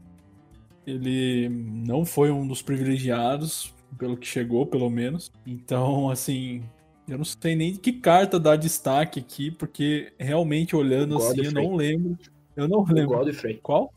Ele 0.87 1.49
não 1.49 2.05
foi 2.05 2.31
um 2.31 2.47
dos 2.47 2.61
privilegiados, 2.61 3.73
pelo 3.97 4.15
que 4.15 4.25
chegou, 4.25 4.65
pelo 4.65 4.89
menos. 4.89 5.31
Então, 5.45 6.09
assim, 6.09 6.63
eu 7.07 7.17
não 7.17 7.25
sei 7.25 7.55
nem 7.55 7.73
de 7.73 7.79
que 7.79 7.93
carta 7.93 8.39
dar 8.39 8.55
destaque 8.55 9.19
aqui, 9.19 9.51
porque 9.51 10.13
realmente 10.17 10.75
olhando 10.75 11.17
assim, 11.17 11.43
eu 11.43 11.51
não 11.51 11.75
lembro. 11.75 12.17
Eu 12.55 12.67
não 12.67 12.83
lembro. 12.83 13.17
Godfrey. 13.17 13.59
Qual? 13.61 13.93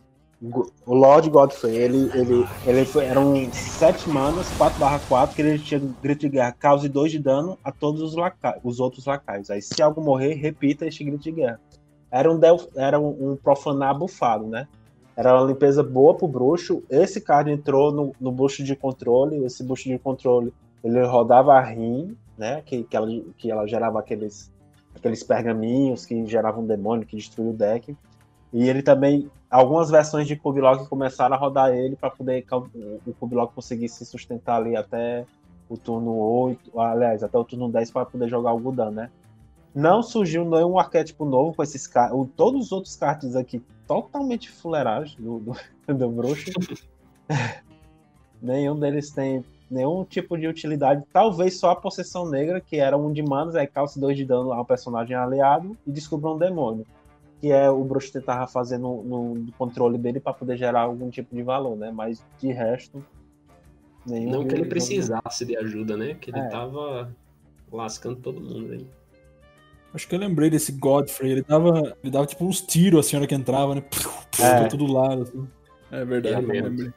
O 0.87 0.95
Lord 0.95 1.29
Godfrey, 1.29 1.77
ele, 1.77 2.11
ele, 2.15 2.47
ele 2.67 2.85
foi, 2.87 3.05
eram 3.05 3.35
7 3.53 4.09
manas, 4.09 4.47
4/4, 4.57 5.35
que 5.35 5.43
ele 5.43 5.59
tinha 5.59 5.81
grito 6.03 6.21
de 6.21 6.31
guerra, 6.31 6.53
cause 6.53 6.89
2 6.89 7.13
de 7.13 7.19
dano 7.19 7.59
a 7.63 7.71
todos 7.71 8.01
os, 8.01 8.15
lacais, 8.15 8.59
os 8.65 8.81
outros 8.81 9.05
lacais. 9.05 9.51
Aí, 9.51 9.61
se 9.61 9.83
algo 9.83 10.01
morrer, 10.01 10.35
repita 10.35 10.87
este 10.87 11.05
grito 11.05 11.25
de 11.25 11.33
guerra. 11.33 11.61
Era 12.11 12.33
um, 12.33 12.41
era 12.75 12.99
um, 12.99 13.33
um 13.33 13.37
profanar 13.37 13.97
bufado, 13.99 14.47
né? 14.47 14.67
Era 15.17 15.35
uma 15.35 15.47
limpeza 15.47 15.83
boa 15.83 16.17
pro 16.17 16.29
bruxo. 16.29 16.83
Esse 16.89 17.21
card 17.21 17.51
entrou 17.51 17.93
no, 17.93 18.15
no 18.21 18.33
bucho 18.33 18.63
de 18.63 18.75
controle. 18.75 19.45
Esse 19.45 19.63
bucho 19.63 19.89
de 19.89 19.99
controle 19.99 20.53
ele 20.83 21.05
rodava 21.05 21.55
a 21.55 21.61
rim, 21.61 22.17
né? 22.39 22.63
Que, 22.65 22.85
que, 22.85 22.97
ela, 22.97 23.09
que 23.37 23.51
ela 23.51 23.67
gerava 23.67 23.99
aqueles, 23.99 24.53
aqueles 24.95 25.23
pergaminhos 25.23 26.07
que 26.07 26.27
geravam 26.27 26.63
um 26.63 26.67
demônio 26.67 27.07
que 27.07 27.17
destruía 27.17 27.51
o 27.51 27.55
deck. 27.55 27.97
E 28.53 28.69
ele 28.69 28.83
também, 28.83 29.31
algumas 29.51 29.91
versões 29.91 30.27
de 30.27 30.37
Kubilok 30.37 30.89
começaram 30.89 31.37
a 31.37 31.39
rodar 31.39 31.71
ele 31.71 31.97
para 31.97 32.11
poder 32.11 32.45
o 33.07 33.13
Kubilok 33.15 33.55
conseguir 33.55 33.89
se 33.89 34.05
sustentar 34.05 34.57
ali 34.57 34.75
até 34.75 35.25
o 35.69 35.77
turno 35.77 36.13
8, 36.13 36.79
aliás, 36.81 37.23
até 37.23 37.39
o 37.39 37.45
turno 37.45 37.71
10 37.71 37.93
para 37.93 38.05
poder 38.05 38.29
jogar 38.29 38.53
o 38.53 38.73
dano, 38.73 38.91
né? 38.91 39.11
Não 39.73 40.03
surgiu 40.03 40.45
nenhum 40.45 40.77
arquétipo 40.81 41.25
novo 41.25 41.55
com 41.55 41.63
esses 41.63 41.87
cards. 41.87 42.29
Todos 42.37 42.67
os 42.67 42.73
outros 42.73 42.97
cards 42.97 43.37
aqui 43.37 43.63
totalmente 43.91 44.49
fuleiragem 44.49 45.21
do, 45.21 45.41
do, 45.41 45.57
do 45.93 46.11
bruxo. 46.11 46.53
Nenhum 48.41 48.79
deles 48.79 49.11
tem 49.11 49.45
nenhum 49.69 50.05
tipo 50.05 50.39
de 50.39 50.47
utilidade. 50.47 51.03
Talvez 51.13 51.59
só 51.59 51.71
a 51.73 51.77
possessão 51.77 52.29
negra, 52.29 52.61
que 52.61 52.77
era 52.77 52.97
um 52.97 53.13
de 53.13 53.21
manos, 53.21 53.57
aí 53.57 53.67
calce 53.67 53.99
2 53.99 54.17
de 54.17 54.25
dano 54.25 54.53
ao 54.53 54.65
personagem 54.65 55.17
aliado 55.17 55.77
e 55.85 55.91
descubra 55.91 56.31
um 56.31 56.39
demônio 56.39 56.87
que 57.41 57.51
é 57.51 57.71
o 57.71 57.83
bruxo 57.83 58.13
tentava 58.13 58.47
fazer 58.47 58.77
no, 58.77 59.03
no 59.03 59.53
controle 59.53 59.97
dele 59.97 60.21
para 60.21 60.35
poder 60.35 60.59
gerar 60.59 60.83
algum 60.83 61.09
tipo 61.09 61.35
de 61.35 61.43
valor, 61.43 61.75
né? 61.75 61.91
Mas 61.91 62.23
de 62.39 62.53
resto. 62.53 63.03
Nenhum 64.07 64.31
não 64.31 64.47
que 64.47 64.55
ele 64.55 64.67
precisasse 64.67 65.47
de 65.47 65.57
ajuda, 65.57 65.97
né? 65.97 66.15
Que 66.21 66.31
ele 66.31 66.39
é. 66.39 66.49
tava 66.49 67.11
lascando 67.73 68.17
todo 68.17 68.43
mundo 68.43 68.75
aí. 68.75 68.87
Acho 69.93 70.07
que 70.07 70.15
eu 70.15 70.19
lembrei 70.19 70.49
desse 70.49 70.73
Godfrey. 70.73 71.33
Ele 71.33 71.43
dava, 71.43 71.97
ele 72.03 72.13
dava 72.13 72.27
tipo 72.27 72.45
uns 72.45 72.61
tiros 72.61 73.01
assim, 73.01 73.09
a 73.09 73.11
senhora 73.11 73.27
que 73.27 73.35
entrava, 73.35 73.75
né? 73.75 73.85
É. 74.39 74.69
Todo 74.69 74.87
lado. 74.87 75.23
Assim. 75.23 75.49
É 75.91 76.05
verdade, 76.05 76.37
é 76.37 76.63
lembrei. 76.63 76.93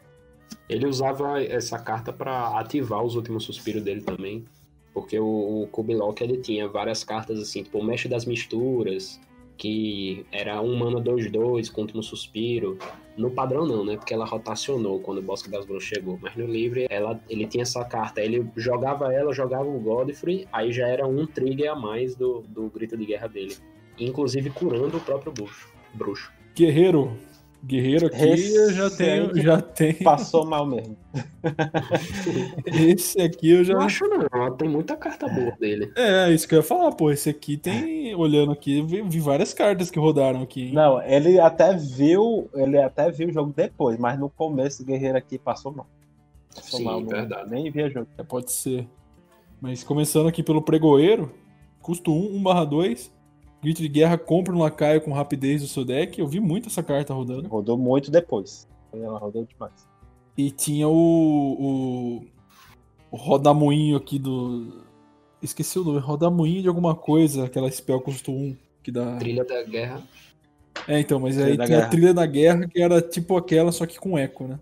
Ele 0.70 0.86
usava 0.86 1.42
essa 1.44 1.80
carta 1.80 2.14
para 2.14 2.60
ativar 2.60 3.04
os 3.04 3.16
últimos 3.16 3.44
suspiros 3.44 3.82
dele 3.82 4.02
também. 4.02 4.46
Porque 4.94 5.20
o, 5.20 5.64
o 5.64 5.68
Kubilok 5.72 6.24
ele 6.24 6.38
tinha 6.38 6.68
várias 6.68 7.04
cartas 7.04 7.40
assim, 7.40 7.64
tipo 7.64 7.80
o 7.80 7.84
Mestre 7.84 8.08
das 8.08 8.26
Misturas, 8.26 9.20
que 9.58 10.26
era 10.32 10.62
um 10.62 10.76
mana 10.76 11.00
2-2 11.00 11.72
contra 11.72 11.98
um 11.98 12.02
suspiro. 12.02 12.78
No 13.16 13.30
padrão 13.30 13.66
não, 13.66 13.86
né? 13.86 13.96
Porque 13.96 14.14
ela 14.14 14.26
rotacionou 14.26 15.00
quando 15.00 15.20
o 15.20 15.22
Bosque 15.22 15.50
das 15.50 15.66
Bruxas 15.66 15.90
chegou. 15.90 16.18
Mas 16.22 16.36
no 16.36 16.46
livre, 16.46 16.88
ela, 16.90 17.20
ele 17.30 17.46
tinha 17.46 17.62
essa 17.62 17.84
carta. 17.86 18.22
Ele 18.22 18.46
jogava 18.56 19.14
ela, 19.14 19.34
jogava 19.34 19.66
o 19.66 19.80
Godfrey, 19.80 20.48
aí 20.52 20.72
já 20.72 20.88
era 20.88 21.08
um 21.08 21.26
trigger 21.26 21.72
a 21.72 21.76
mais 21.76 22.16
do, 22.16 22.44
do 22.48 22.70
grito 22.70 22.98
de 22.98 23.06
guerra 23.06 23.28
dele. 23.28 23.56
Inclusive 24.00 24.50
curando 24.50 24.98
o 24.98 25.02
próprio 25.02 25.32
bruxo. 25.32 25.72
bruxo. 25.94 26.32
Guerreiro, 26.56 27.18
Guerreiro 27.66 28.08
aqui 28.08 28.26
Esse 28.26 28.56
eu 28.56 28.74
já 28.74 28.90
tenho, 28.90 29.42
já 29.42 29.62
tenho. 29.62 30.04
Passou 30.04 30.46
mal 30.46 30.66
mesmo. 30.66 30.98
esse 32.68 33.22
aqui 33.22 33.52
eu 33.52 33.64
já. 33.64 33.74
Não 33.74 33.82
acho 33.84 34.04
não, 34.06 34.58
tem 34.58 34.68
muita 34.68 34.98
carta 34.98 35.30
boa 35.30 35.52
dele. 35.58 35.90
É, 35.96 36.30
isso 36.30 36.46
que 36.46 36.56
eu 36.56 36.60
ia 36.60 36.64
falar, 36.64 36.92
pô. 36.92 37.10
Esse 37.10 37.30
aqui 37.30 37.56
tem. 37.56 38.14
Olhando 38.16 38.52
aqui, 38.52 38.82
vi, 38.82 39.02
vi 39.02 39.20
várias 39.20 39.54
cartas 39.54 39.90
que 39.90 39.98
rodaram 39.98 40.42
aqui. 40.42 40.68
Hein? 40.68 40.74
Não, 40.74 41.02
ele 41.02 41.40
até 41.40 41.74
viu. 41.74 42.50
Ele 42.54 42.78
até 42.78 43.10
viu 43.10 43.30
o 43.30 43.34
jogo 43.34 43.54
depois, 43.56 43.98
mas 43.98 44.20
no 44.20 44.30
começo 44.30 44.84
o 44.84 44.86
Guerreiro 44.86 45.18
aqui 45.18 45.38
passou 45.38 45.72
mal. 45.72 45.88
Passou 46.54 46.80
Sim, 46.80 46.84
mal, 46.84 47.06
verdade. 47.06 47.50
Nem 47.50 47.72
via 47.72 47.90
jogo. 47.90 48.08
É, 48.18 48.24
pode 48.24 48.52
ser. 48.52 48.86
Mas 49.62 49.86
começando 49.86 50.28
aqui 50.28 50.44
pelo 50.44 50.62
Pregoeiro, 50.62 51.32
custo 51.82 52.12
1, 52.12 52.36
1 52.36 52.44
barra 52.44 52.66
2. 52.66 53.13
Grito 53.64 53.82
de 53.82 53.88
guerra 53.88 54.18
compra 54.18 54.54
um 54.54 54.60
lacaio 54.60 55.00
com 55.00 55.14
rapidez 55.14 55.62
do 55.62 55.68
seu 55.70 55.86
deck. 55.86 56.20
Eu 56.20 56.28
vi 56.28 56.42
muito 56.42 56.68
essa 56.68 56.84
carta 56.84 57.14
rodando. 57.14 57.48
Rodou 57.48 57.78
muito 57.78 58.12
depois. 58.12 58.68
Ela 58.92 59.18
rodou 59.18 59.46
demais. 59.46 59.88
E 60.38 60.52
tinha 60.52 60.86
o, 60.90 60.92
o, 60.94 62.26
o 63.10 63.16
rodamuinho 63.16 63.96
aqui 63.96 64.20
do. 64.20 64.84
Esqueci 65.42 65.80
o 65.80 65.84
nome. 65.86 66.00
Rodamuinho 66.00 66.62
de 66.62 66.68
alguma 66.68 66.94
coisa, 66.94 67.46
aquela 67.46 67.72
spell 67.72 68.02
custo 68.02 68.34
1 68.34 68.58
que 68.84 68.92
dá. 68.92 69.16
Trilha 69.16 69.46
da 69.46 69.64
guerra. 69.64 70.04
É, 70.86 71.00
então, 71.00 71.22
mas 71.22 71.36
trilha 71.36 71.52
aí 71.52 71.56
tinha 71.56 71.68
guerra. 71.68 71.86
a 71.86 71.90
trilha 71.90 72.14
da 72.14 72.26
guerra 72.26 72.68
que 72.68 72.82
era 72.82 73.02
tipo 73.02 73.38
aquela, 73.38 73.72
só 73.72 73.86
que 73.86 73.98
com 73.98 74.18
eco, 74.18 74.46
né? 74.46 74.60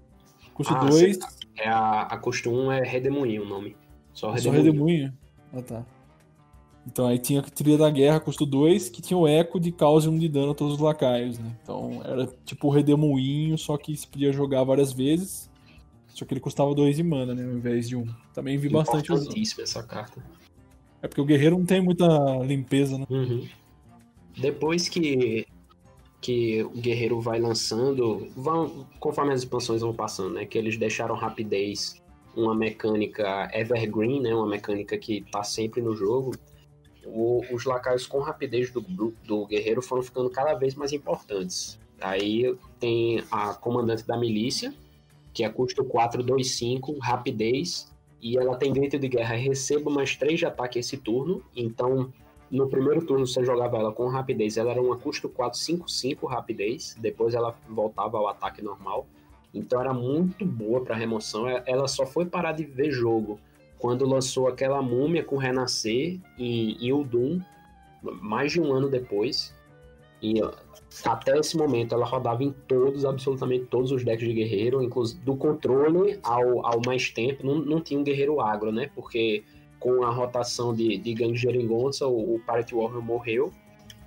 Custo 0.54 0.76
2. 0.76 1.20
Ah, 1.24 1.30
é 1.58 1.70
a, 1.70 2.02
a 2.04 2.18
custo 2.20 2.52
1 2.52 2.72
é 2.74 2.84
Redemoinho 2.84 3.42
o 3.42 3.48
nome. 3.48 3.76
Só 4.14 4.30
Redemoinho. 4.30 4.62
Só 4.62 4.64
Redemoinho? 4.64 5.14
Ah, 5.54 5.62
tá. 5.64 5.86
Então 6.86 7.06
aí 7.08 7.20
tinha 7.20 7.42
a 7.42 7.44
trilha 7.44 7.78
da 7.78 7.90
guerra, 7.90 8.20
custo 8.20 8.46
2, 8.46 8.90
que 8.90 9.02
tinha 9.02 9.18
o 9.18 9.28
eco 9.28 9.60
de 9.60 9.72
causa 9.72 10.10
1 10.10 10.14
um 10.14 10.18
de 10.18 10.28
dano 10.28 10.52
a 10.52 10.56
todos 10.56 10.76
os 10.76 10.80
lacaios, 10.80 11.38
né? 11.38 11.56
Então 11.62 12.02
era 12.04 12.28
tipo 12.44 12.68
o 12.68 12.72
redemoinho, 12.72 13.58
só 13.58 13.78
que 13.78 13.96
se 13.96 14.08
podia 14.08 14.34
jogar 14.34 14.64
várias 14.64 14.92
vezes. 14.92 15.50
Só 16.08 16.26
que 16.26 16.34
ele 16.34 16.42
custava 16.42 16.74
2 16.74 16.96
de 16.96 17.04
mana, 17.04 17.34
né? 17.34 17.44
Ao 17.44 17.52
invés 17.52 17.88
de 17.88 17.96
1. 17.96 18.02
Um. 18.02 18.08
Também 18.34 18.58
vi 18.58 18.68
bastante 18.68 19.12
usando. 19.12 19.34
essa 19.60 19.84
carta. 19.84 20.24
É 21.02 21.08
porque 21.08 21.22
o 21.22 21.26
guerreiro 21.26 21.58
não 21.58 21.66
tem 21.66 21.82
muita 21.82 22.06
limpeza, 22.44 22.98
né? 22.98 23.06
Uhum. 23.10 23.48
Depois 24.38 24.90
que, 24.90 25.48
que 26.20 26.64
o 26.64 26.70
guerreiro 26.70 27.20
vai 27.22 27.40
lançando, 27.40 28.28
vão, 28.36 28.88
conforme 29.00 29.34
as 29.34 29.42
expansões 29.42 29.82
vão 29.82 29.94
passando, 29.94 30.34
né? 30.34 30.46
Que 30.46 30.58
eles 30.58 30.78
deixaram 30.78 31.16
rapidez 31.16 32.02
uma 32.36 32.54
mecânica 32.54 33.50
evergreen, 33.54 34.22
né? 34.22 34.34
Uma 34.34 34.48
mecânica 34.48 34.98
que 34.98 35.26
tá 35.32 35.44
sempre 35.44 35.82
no 35.82 35.96
jogo 35.96 36.34
o, 37.06 37.42
os 37.52 37.66
lacaios 37.66 38.06
com 38.06 38.20
rapidez 38.20 38.70
do, 38.72 38.82
do 38.82 39.46
guerreiro 39.46 39.82
foram 39.82 40.04
ficando 40.04 40.30
cada 40.30 40.54
vez 40.54 40.76
mais 40.76 40.92
importantes. 40.94 41.80
Aí 42.00 42.56
tem 42.80 43.24
a 43.30 43.54
comandante 43.54 44.06
da 44.06 44.18
milícia, 44.18 44.74
que 45.34 45.44
é 45.44 45.50
custo 45.50 45.84
425, 45.84 46.98
rapidez, 47.00 47.92
e 48.22 48.38
ela 48.38 48.56
tem 48.56 48.74
grito 48.74 49.00
de 49.00 49.08
guerra, 49.08 49.36
receba 49.36 49.90
mais 49.90 50.16
3 50.16 50.40
de 50.40 50.46
ataque 50.46 50.80
esse 50.80 50.98
turno, 50.98 51.44
então 51.56 52.12
no 52.50 52.68
primeiro 52.68 53.06
turno 53.06 53.26
você 53.26 53.44
jogava 53.44 53.78
ela 53.78 53.92
com 53.92 54.08
rapidez, 54.08 54.58
ela 54.58 54.72
era 54.72 54.82
uma 54.82 54.98
custo 54.98 55.30
455 55.30 56.28
rapidez, 56.28 56.96
depois 57.00 57.34
ela 57.34 57.56
voltava 57.70 58.18
ao 58.18 58.28
ataque 58.28 58.62
normal, 58.62 59.08
então 59.54 59.80
era 59.80 59.94
muito 59.94 60.46
boa 60.46 60.82
para 60.82 60.96
remoção, 60.96 61.48
ela 61.48 61.88
só 61.88 62.06
foi 62.06 62.26
parar 62.26 62.52
de 62.52 62.66
ver 62.66 62.92
jogo 62.92 63.40
quando 63.82 64.06
lançou 64.06 64.48
aquela 64.48 64.80
múmia 64.80 65.24
com 65.24 65.38
Renascer 65.38 66.20
e, 66.38 66.78
e 66.80 66.92
mais 68.22 68.52
de 68.52 68.62
um 68.62 68.72
ano 68.72 68.88
depois. 68.88 69.54
E 70.22 70.36
até 71.04 71.36
esse 71.40 71.58
momento 71.58 71.96
ela 71.96 72.06
rodava 72.06 72.44
em 72.44 72.52
todos, 72.52 73.04
absolutamente 73.04 73.66
todos 73.66 73.92
os 73.92 74.06
decks 74.06 74.28
de 74.28 74.36
guerreiro, 74.36 74.84
inclusive 74.84 75.20
do 75.22 75.36
controle 75.36 76.20
ao, 76.22 76.64
ao 76.64 76.80
mais 76.86 77.10
tempo. 77.10 77.44
Não, 77.44 77.56
não 77.56 77.82
tinha 77.82 78.00
um 78.00 78.04
guerreiro 78.04 78.40
agro, 78.40 78.72
né? 78.72 78.92
Porque 78.94 79.44
com 79.80 80.04
a 80.04 80.12
rotação 80.12 80.76
de, 80.76 81.00
de 81.00 81.16
Gang 81.16 81.36
Geringonça, 81.36 82.06
o, 82.06 82.36
o 82.36 82.40
Party 82.42 82.76
Warrior 82.76 83.02
morreu. 83.02 83.52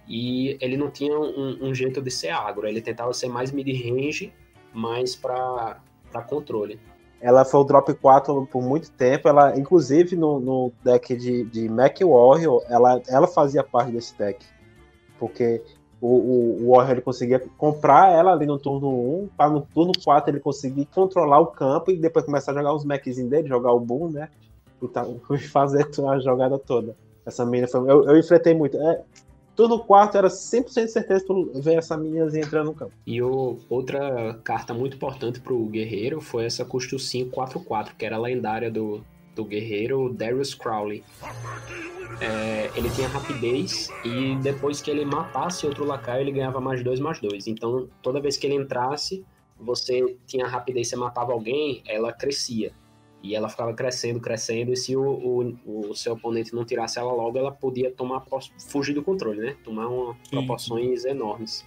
E 0.07 0.57
ele 0.61 0.77
não 0.77 0.89
tinha 0.89 1.19
um, 1.19 1.69
um 1.69 1.75
jeito 1.75 2.01
de 2.01 2.13
ser 2.13 2.29
agro. 2.29 2.69
Ele 2.69 2.81
tentava 2.81 3.13
ser 3.13 3.29
mais 3.29 3.51
mid-range, 3.51 4.33
mais 4.73 5.17
para 5.17 5.81
controle. 6.29 6.79
Ela 7.25 7.43
foi 7.43 7.61
o 7.61 7.65
drop 7.65 7.95
4 7.95 8.47
por 8.53 8.63
muito 8.63 8.91
tempo. 8.91 9.27
Ela, 9.27 9.59
inclusive, 9.59 10.15
no, 10.15 10.39
no 10.39 10.73
deck 10.85 11.17
de, 11.17 11.45
de 11.45 11.71
Mac 11.71 11.99
Warrior, 12.03 12.63
ela, 12.69 13.01
ela 13.09 13.27
fazia 13.27 13.65
parte 13.65 13.93
desse 13.93 14.15
deck. 14.19 14.45
Porque 15.19 15.63
o, 16.03 16.07
o, 16.07 16.63
o 16.65 16.71
Warrior 16.73 16.97
ele 16.97 17.01
conseguia 17.01 17.43
comprar 17.57 18.13
ela 18.13 18.33
ali 18.33 18.45
no 18.45 18.59
turno 18.59 18.91
1, 19.23 19.29
para 19.39 19.49
no 19.49 19.63
turno 19.63 19.93
4 20.05 20.33
ele 20.33 20.39
conseguir 20.39 20.85
controlar 20.95 21.41
o 21.41 21.47
campo 21.47 21.91
e 21.91 21.97
depois 21.97 22.27
começar 22.27 22.53
a 22.53 22.57
jogar 22.57 22.75
os 22.75 22.85
Macs 22.85 23.17
dele, 23.17 23.49
jogar 23.49 23.73
o 23.73 23.81
Boom, 23.81 24.11
né? 24.11 24.29
E, 24.83 24.89
tá, 24.89 25.07
fazer 25.51 25.89
a 26.07 26.19
jogada 26.19 26.59
toda. 26.59 26.95
Essa 27.25 27.47
mina 27.47 27.67
foi. 27.67 27.91
Eu, 27.91 28.05
eu 28.05 28.19
enfrentei 28.19 28.53
muito. 28.53 28.77
É, 28.77 29.01
turno 29.55 29.79
4 29.79 30.19
era 30.19 30.29
100% 30.29 30.89
certeza 30.89 31.25
tu 31.27 31.51
ver 31.55 31.79
essa 31.79 31.97
miniazinha 31.97 32.45
entrando 32.45 32.67
no 32.67 32.75
campo. 32.75 32.93
E 33.07 33.23
o, 33.23 33.59
outra 33.69 34.39
carta 34.45 34.75
muito 34.75 34.97
importante 34.97 35.41
pro 35.41 35.65
guerreiro 35.67 36.21
foi 36.21 36.45
essa 36.45 36.65
custo 36.65 36.99
5 36.99 37.35
4-4, 37.35 37.93
que 37.97 38.05
era 38.05 38.17
a 38.17 38.21
lendária 38.21 38.71
do, 38.71 39.05
do 39.35 39.45
guerreiro 39.45 40.13
Darius 40.13 40.55
Crowley. 40.55 41.03
É, 42.21 42.71
ele 42.77 42.89
tinha 42.91 43.09
rapidez 43.09 43.89
e 44.05 44.37
depois 44.37 44.81
que 44.81 44.91
ele 44.91 45.05
matasse 45.05 45.67
outro 45.67 45.85
lacaio, 45.85 46.21
ele 46.21 46.33
ganhava 46.33 46.61
mais 46.61 46.83
dois, 46.83 47.01
mais 47.01 47.21
dois. 47.21 47.47
Então, 47.47 47.89
toda 48.03 48.21
vez 48.21 48.37
que 48.37 48.47
ele 48.47 48.55
entrasse, 48.55 49.25
você 49.59 50.17
tinha 50.27 50.47
rapidez, 50.47 50.89
você 50.89 50.97
matava 50.97 51.33
alguém, 51.33 51.83
ela 51.87 52.13
crescia. 52.13 52.73
E 53.25 53.35
ela 53.35 53.49
ficava 53.49 53.73
crescendo, 53.73 54.21
crescendo, 54.21 54.71
e 54.71 54.77
se 54.77 54.95
o, 54.95 55.03
o, 55.03 55.89
o 55.89 55.97
seu 55.97 56.13
oponente 56.13 56.55
não 56.55 56.63
tirasse 56.63 56.99
ela 56.99 57.11
logo, 57.11 57.39
ela 57.39 57.51
podia 57.51 57.91
tomar 57.91 58.23
fugir 58.69 58.93
do 58.93 59.03
controle, 59.03 59.41
né? 59.41 59.57
Tomar 59.65 59.89
uma, 59.89 60.15
proporções 60.29 61.07
enormes. 61.07 61.65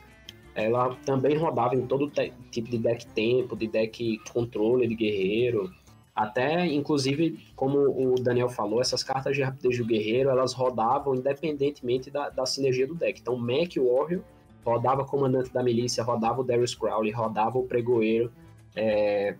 Ela 0.54 0.96
também 1.04 1.36
rodava 1.36 1.76
em 1.76 1.82
todo 1.88 2.12
tipo 2.52 2.70
de 2.70 2.78
deck 2.78 3.08
tempo, 3.08 3.56
de 3.56 3.68
deck 3.68 4.20
controle 4.32 4.88
de 4.88 4.94
guerreiro. 4.94 5.74
Até, 6.16 6.68
inclusive, 6.68 7.40
como 7.56 7.80
o 7.80 8.14
Daniel 8.22 8.50
falou, 8.50 8.80
essas 8.80 9.02
cartas 9.02 9.36
de 9.36 9.42
rapidez 9.42 9.80
do 9.80 9.86
guerreiro, 9.86 10.30
elas 10.30 10.54
rodavam 10.54 11.16
independentemente 11.16 12.12
da, 12.12 12.30
da 12.30 12.46
sinergia 12.46 12.86
do 12.86 12.94
deck. 12.94 13.20
Então, 13.20 13.36
Mac 13.36 13.76
Warrior 13.78 14.22
rodava 14.64 15.04
comandante 15.06 15.52
da 15.52 15.64
milícia, 15.64 16.04
rodava 16.04 16.42
o 16.42 16.44
Darius 16.44 16.76
Crowley, 16.76 17.12
rodava 17.12 17.58
o 17.58 17.64
pregoeiro. 17.64 18.32
É, 18.76 19.36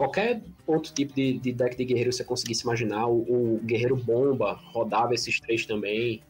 qualquer 0.00 0.42
outro 0.66 0.94
tipo 0.94 1.12
de, 1.12 1.34
de, 1.34 1.52
deck 1.52 1.76
de 1.76 1.84
guerreiro 1.84 2.10
você 2.10 2.24
conseguisse 2.24 2.64
imaginar, 2.64 3.06
o, 3.06 3.18
o 3.18 3.60
guerreiro 3.62 3.94
bomba 3.96 4.58
rodava 4.72 5.12
esses 5.12 5.38
três 5.38 5.66
também. 5.66 6.22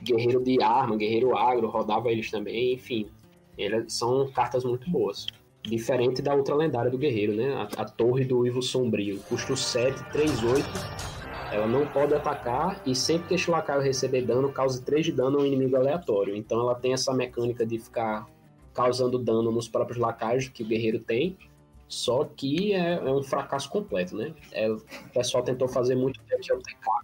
guerreiro 0.00 0.40
de 0.40 0.62
arma, 0.62 0.96
guerreiro 0.96 1.36
agro 1.36 1.66
rodava 1.66 2.12
eles 2.12 2.30
também, 2.30 2.74
enfim. 2.74 3.08
Eles 3.58 3.92
são 3.92 4.30
cartas 4.30 4.64
muito 4.64 4.88
boas. 4.88 5.26
Diferente 5.64 6.22
da 6.22 6.32
outra 6.32 6.54
lendária 6.54 6.92
do 6.92 6.96
guerreiro, 6.96 7.34
né? 7.34 7.54
A, 7.54 7.82
a 7.82 7.84
Torre 7.86 8.24
do 8.24 8.46
Ivo 8.46 8.62
Sombrio. 8.62 9.18
Custo 9.28 9.56
7, 9.56 10.12
3, 10.12 10.44
8. 10.44 10.64
Ela 11.50 11.66
não 11.66 11.84
pode 11.88 12.14
atacar 12.14 12.80
e 12.86 12.94
sempre 12.94 13.28
que 13.28 13.34
este 13.34 13.50
lacaio 13.50 13.82
receber 13.82 14.22
dano, 14.22 14.52
cause 14.52 14.80
3 14.84 15.06
de 15.06 15.12
dano 15.12 15.38
a 15.38 15.42
um 15.42 15.44
inimigo 15.46 15.74
aleatório. 15.74 16.36
Então 16.36 16.60
ela 16.60 16.76
tem 16.76 16.92
essa 16.92 17.12
mecânica 17.12 17.66
de 17.66 17.80
ficar 17.80 18.28
causando 18.72 19.18
dano 19.18 19.50
nos 19.50 19.66
próprios 19.66 19.98
lacaios 19.98 20.48
que 20.48 20.62
o 20.62 20.66
guerreiro 20.66 21.00
tem. 21.00 21.36
Só 21.88 22.24
que 22.24 22.72
é, 22.72 22.94
é 22.94 23.12
um 23.12 23.22
fracasso 23.22 23.70
completo, 23.70 24.16
né? 24.16 24.34
É, 24.52 24.70
o 24.70 24.82
pessoal 25.12 25.44
tentou 25.44 25.68
fazer 25.68 25.94
muito 25.94 26.18
TK 26.20 26.58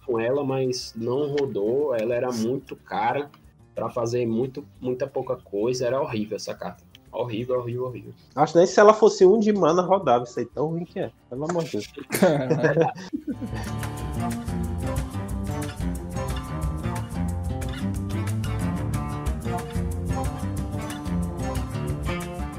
com 0.07 0.19
ela, 0.19 0.43
mas 0.45 0.95
não 0.97 1.29
rodou. 1.29 1.95
Ela 1.95 2.15
era 2.15 2.33
muito 2.33 2.75
cara 2.75 3.31
para 3.75 3.91
fazer 3.91 4.27
muito, 4.27 4.67
muita 4.81 5.07
pouca 5.07 5.37
coisa. 5.37 5.87
Era 5.87 6.01
horrível 6.01 6.37
essa 6.37 6.55
carta. 6.55 6.83
Horrível, 7.13 7.59
horrível, 7.59 7.87
horrível. 7.87 8.15
Acho 8.35 8.57
nem 8.57 8.67
se 8.67 8.79
ela 8.79 8.95
fosse 8.95 9.27
um 9.27 9.39
de 9.39 9.53
mana 9.53 9.83
rodava, 9.83 10.25
isso 10.25 10.39
aí 10.39 10.47
tão 10.47 10.69
ruim 10.69 10.85
que 10.85 11.01
é. 11.01 11.11
Pelo 11.29 11.51
amor 11.51 11.65
de 11.65 11.73
Deus. 11.73 11.91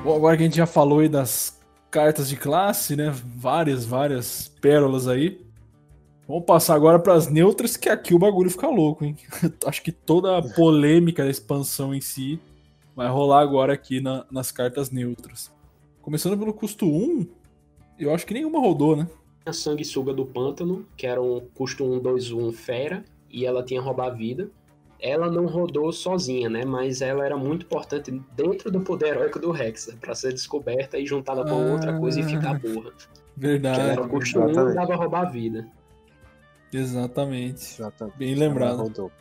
Bom, 0.03 0.15
agora 0.15 0.36
que 0.36 0.43
a 0.43 0.45
gente 0.47 0.57
já 0.57 0.65
falou 0.65 0.99
aí 0.99 1.07
das 1.07 1.61
cartas 1.92 2.30
de 2.30 2.38
classe, 2.38 2.96
né? 2.96 3.12
Várias, 3.12 3.86
várias 3.86 4.48
pérolas 4.62 5.08
aí. 5.08 5.46
Vamos 6.26 6.46
passar 6.46 6.76
agora 6.76 6.98
para 6.98 7.14
as 7.14 7.28
neutras, 7.28 7.76
que 7.76 7.89
aqui 7.89 8.14
o 8.14 8.20
bagulho 8.20 8.50
fica 8.50 8.68
louco, 8.70 9.04
hein? 9.04 9.18
Acho 9.68 9.84
que 9.84 9.92
toda 9.92 10.38
a 10.38 10.42
polêmica 10.42 11.26
da 11.26 11.30
expansão 11.30 11.94
em 11.94 12.00
si 12.00 12.39
vai 12.96 13.10
rolar 13.10 13.42
agora 13.42 13.74
aqui 13.74 14.00
na, 14.00 14.26
nas 14.32 14.52
cartas 14.52 14.89
neutras. 14.89 15.52
Começando 16.02 16.38
pelo 16.38 16.54
custo 16.54 16.86
1, 16.86 17.28
eu 18.00 18.14
acho 18.14 18.26
que 18.26 18.34
nenhuma 18.34 18.60
rodou, 18.60 18.96
né? 18.96 19.08
A 19.46 19.54
Sanguessuga 19.54 20.14
do 20.14 20.26
Pântano, 20.26 20.86
que 20.98 21.06
era 21.06 21.22
um 21.22 21.42
custo 21.54 21.84
1, 21.84 22.00
2, 22.00 22.32
1 22.32 22.52
fera, 22.54 23.06
e 23.30 23.46
ela 23.46 23.64
tinha 23.64 23.82
roubar 23.82 24.10
vida. 24.12 24.50
Ela 25.02 25.32
não 25.32 25.47
rodou 25.47 25.91
sozinha, 25.91 26.47
né? 26.49 26.64
Mas 26.64 27.02
ela 27.02 27.26
era 27.26 27.36
muito 27.36 27.66
importante 27.66 28.12
dentro 28.36 28.72
do 28.72 28.82
poder 28.82 29.16
heróico 29.16 29.39
do 29.39 29.52
Rex, 29.52 29.95
para 29.99 30.14
ser 30.14 30.32
descoberta 30.32 30.97
e 30.97 31.06
juntada 31.06 31.43
com 31.43 31.56
ah, 31.56 31.74
outra 31.74 31.97
coisa 31.97 32.20
e 32.20 32.24
ficar 32.24 32.60
burra. 32.60 32.91
Verdade. 33.36 33.80
Que 33.80 33.89
era 33.89 34.02
o 34.02 34.10
custo 34.10 34.39
1 34.39 34.49
e 34.49 34.74
dava 34.76 34.95
roubar 34.95 35.32
vida. 35.32 35.68
Exatamente. 36.72 37.82
Exatamente. 37.82 38.18
Bem 38.18 38.36
lembrado. 38.36 39.12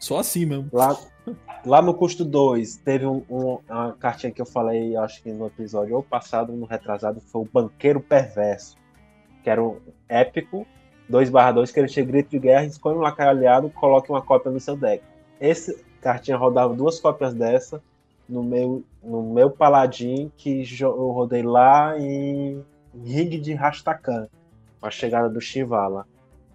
Só 0.00 0.18
assim 0.18 0.46
mesmo. 0.46 0.68
Lá, 0.72 0.96
Lá 1.64 1.82
no 1.82 1.92
custo 1.92 2.24
2, 2.24 2.76
teve 2.76 3.06
um, 3.06 3.24
um, 3.28 3.58
uma 3.68 3.92
cartinha 3.94 4.30
que 4.30 4.40
eu 4.40 4.46
falei, 4.46 4.96
acho 4.96 5.20
que 5.20 5.32
no 5.32 5.46
episódio 5.46 5.96
ou 5.96 6.02
passado, 6.02 6.52
no 6.52 6.64
retrasado, 6.64 7.20
foi 7.20 7.42
o 7.42 7.48
Banqueiro 7.52 8.00
Perverso. 8.00 8.76
Que 9.42 9.50
era 9.50 9.60
um 9.60 9.80
épico, 10.08 10.64
2/2, 11.10 11.72
que 11.72 11.80
ele 11.80 11.88
tinha 11.88 12.04
grito 12.04 12.30
de 12.30 12.38
guerra, 12.38 12.66
escolhe 12.66 12.96
um 12.96 13.00
lacaio 13.00 13.30
aliado, 13.30 13.68
coloque 13.70 14.10
uma 14.10 14.22
cópia 14.22 14.50
no 14.52 14.60
seu 14.60 14.76
deck. 14.76 15.02
Esse 15.40 15.84
cartinha 16.00 16.36
rodava 16.36 16.74
duas 16.74 17.00
cópias 17.00 17.34
dessa 17.34 17.82
no 18.28 18.42
meu, 18.42 18.82
no 19.02 19.22
meu 19.22 19.50
paladin, 19.50 20.30
que 20.36 20.64
eu 20.80 21.10
rodei 21.10 21.42
lá 21.42 21.98
em 21.98 22.64
Ring 23.04 23.40
de 23.40 23.54
Rastakan, 23.54 24.28
a 24.82 24.90
chegada 24.90 25.28
do 25.28 25.40
Shivala. 25.40 26.06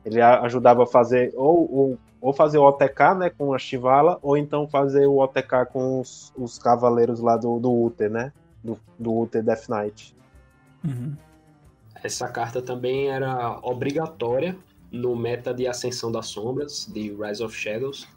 Ele 0.04 0.22
ajudava 0.22 0.84
a 0.84 0.88
fazer 0.88 1.32
ou, 1.36 1.74
ou 1.74 2.00
ou 2.22 2.32
fazer 2.32 2.60
o 2.60 2.64
OTK, 2.64 3.16
né, 3.18 3.30
com 3.32 3.52
a 3.52 3.58
Chivala, 3.58 4.20
ou 4.22 4.38
então 4.38 4.68
fazer 4.68 5.08
o 5.08 5.18
OTK 5.18 5.66
com 5.74 6.00
os, 6.00 6.32
os 6.38 6.60
cavaleiros 6.60 7.20
lá 7.20 7.36
do, 7.36 7.60
do 7.60 7.74
Uther, 7.84 8.12
né, 8.12 8.32
do, 8.64 8.80
do 8.98 9.20
Uther 9.22 9.44
Death 9.44 9.68
Knight. 9.68 10.16
Uhum. 10.84 11.16
Essa 12.04 12.28
carta 12.28 12.62
também 12.62 13.10
era 13.10 13.60
obrigatória 13.64 14.56
no 14.92 15.16
meta 15.16 15.52
de 15.52 15.68
Ascensão 15.68 16.12
das 16.12 16.28
Sombras, 16.28 16.88
de 16.94 17.12
Rise 17.12 17.44
of 17.44 17.56
Shadows, 17.56 18.08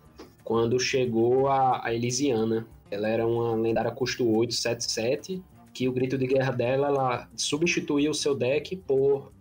quando 0.45 0.79
chegou 0.79 1.49
a, 1.49 1.85
a 1.85 1.95
Elisiana. 1.95 2.66
Ela 2.91 3.09
era 3.09 3.27
uma 3.27 3.57
lendária 3.57 3.91
custo 3.91 4.29
8, 4.31 4.55
7, 4.55 4.85
7, 4.85 5.43
que 5.73 5.89
o 5.89 5.93
grito 5.93 6.16
de 6.16 6.27
guerra 6.27 6.53
dela, 6.53 6.87
ela 6.89 7.29
substituía 7.35 8.11
o 8.11 8.15
seu 8.15 8.35
deck 8.35 8.77
por 8.77 9.33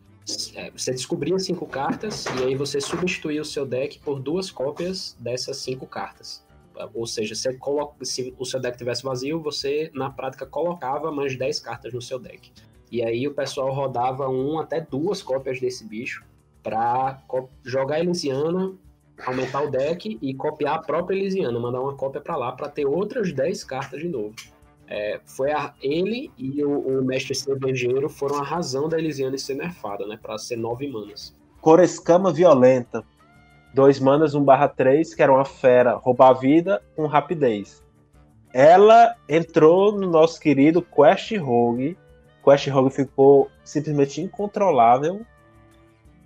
é, 0.56 0.72
você 0.72 0.92
descobria 0.92 1.38
cinco 1.38 1.66
cartas 1.66 2.26
e 2.40 2.44
aí 2.46 2.56
você 2.56 2.80
substituía 2.80 3.42
o 3.42 3.46
seu 3.46 3.66
deck 3.66 4.00
por 4.00 4.22
duas 4.22 4.50
cópias 4.50 5.18
dessas 5.20 5.58
cinco 5.58 5.86
cartas. 5.86 6.44
Ou 6.94 7.06
seja, 7.06 7.36
você 7.36 7.54
coloca, 7.56 8.04
se 8.04 8.34
o 8.40 8.46
seu 8.46 8.60
deck 8.60 8.78
tivesse 8.78 9.04
vazio, 9.04 9.40
você 9.42 9.92
na 9.94 10.10
prática 10.10 10.46
colocava 10.46 11.12
mais 11.12 11.38
10 11.38 11.60
cartas 11.60 11.94
no 11.94 12.02
seu 12.02 12.18
deck. 12.18 12.52
E 12.92 13.04
aí 13.04 13.28
o 13.28 13.34
pessoal 13.34 13.72
rodava 13.74 14.28
um 14.30 14.60
até 14.60 14.80
duas 14.80 15.22
cópias 15.22 15.60
desse 15.60 15.86
bicho 15.86 16.24
para 16.64 17.22
jogar 17.64 18.00
Elisiana, 18.00 18.74
aumentar 19.26 19.62
o 19.62 19.70
deck 19.70 20.18
e 20.22 20.34
copiar 20.34 20.76
a 20.76 20.82
própria 20.82 21.16
Elisiana, 21.16 21.60
mandar 21.60 21.82
uma 21.82 21.96
cópia 21.96 22.22
para 22.22 22.36
lá 22.36 22.52
para 22.52 22.70
ter 22.70 22.86
outras 22.86 23.32
10 23.32 23.64
cartas 23.64 24.00
de 24.00 24.08
novo. 24.08 24.34
É, 24.88 25.20
foi 25.26 25.52
a, 25.52 25.74
ele 25.82 26.32
e 26.38 26.64
o, 26.64 27.00
o, 27.00 27.04
mestre 27.04 27.34
cervejeiro 27.34 28.10
foram 28.10 28.38
a 28.38 28.44
razão 28.44 28.90
da 28.90 28.98
Elisiane 28.98 29.40
ser 29.40 29.56
nerfada, 29.56 30.06
né? 30.06 30.20
Pra 30.22 30.38
ser 30.38 30.58
nove 30.58 30.88
manas. 30.88 31.36
Corescama 31.62 32.32
Violenta. 32.32 33.04
Dois 33.74 34.00
manas, 34.00 34.36
1 34.36 34.44
barra 34.44 34.68
3, 34.68 35.16
que 35.16 35.24
era 35.24 35.34
uma 35.34 35.46
fera, 35.46 35.96
roubar 35.96 36.30
a 36.30 36.34
vida 36.34 36.84
com 36.96 37.08
rapidez. 37.08 37.82
Ela 38.54 39.16
entrou 39.28 39.92
no 39.92 40.08
nosso 40.08 40.40
querido 40.40 40.80
Quest 40.80 41.36
Rogue. 41.38 41.98
Quest 42.44 42.68
Rogue 42.68 42.92
ficou 42.92 43.50
simplesmente 43.64 44.22
incontrolável 44.22 45.22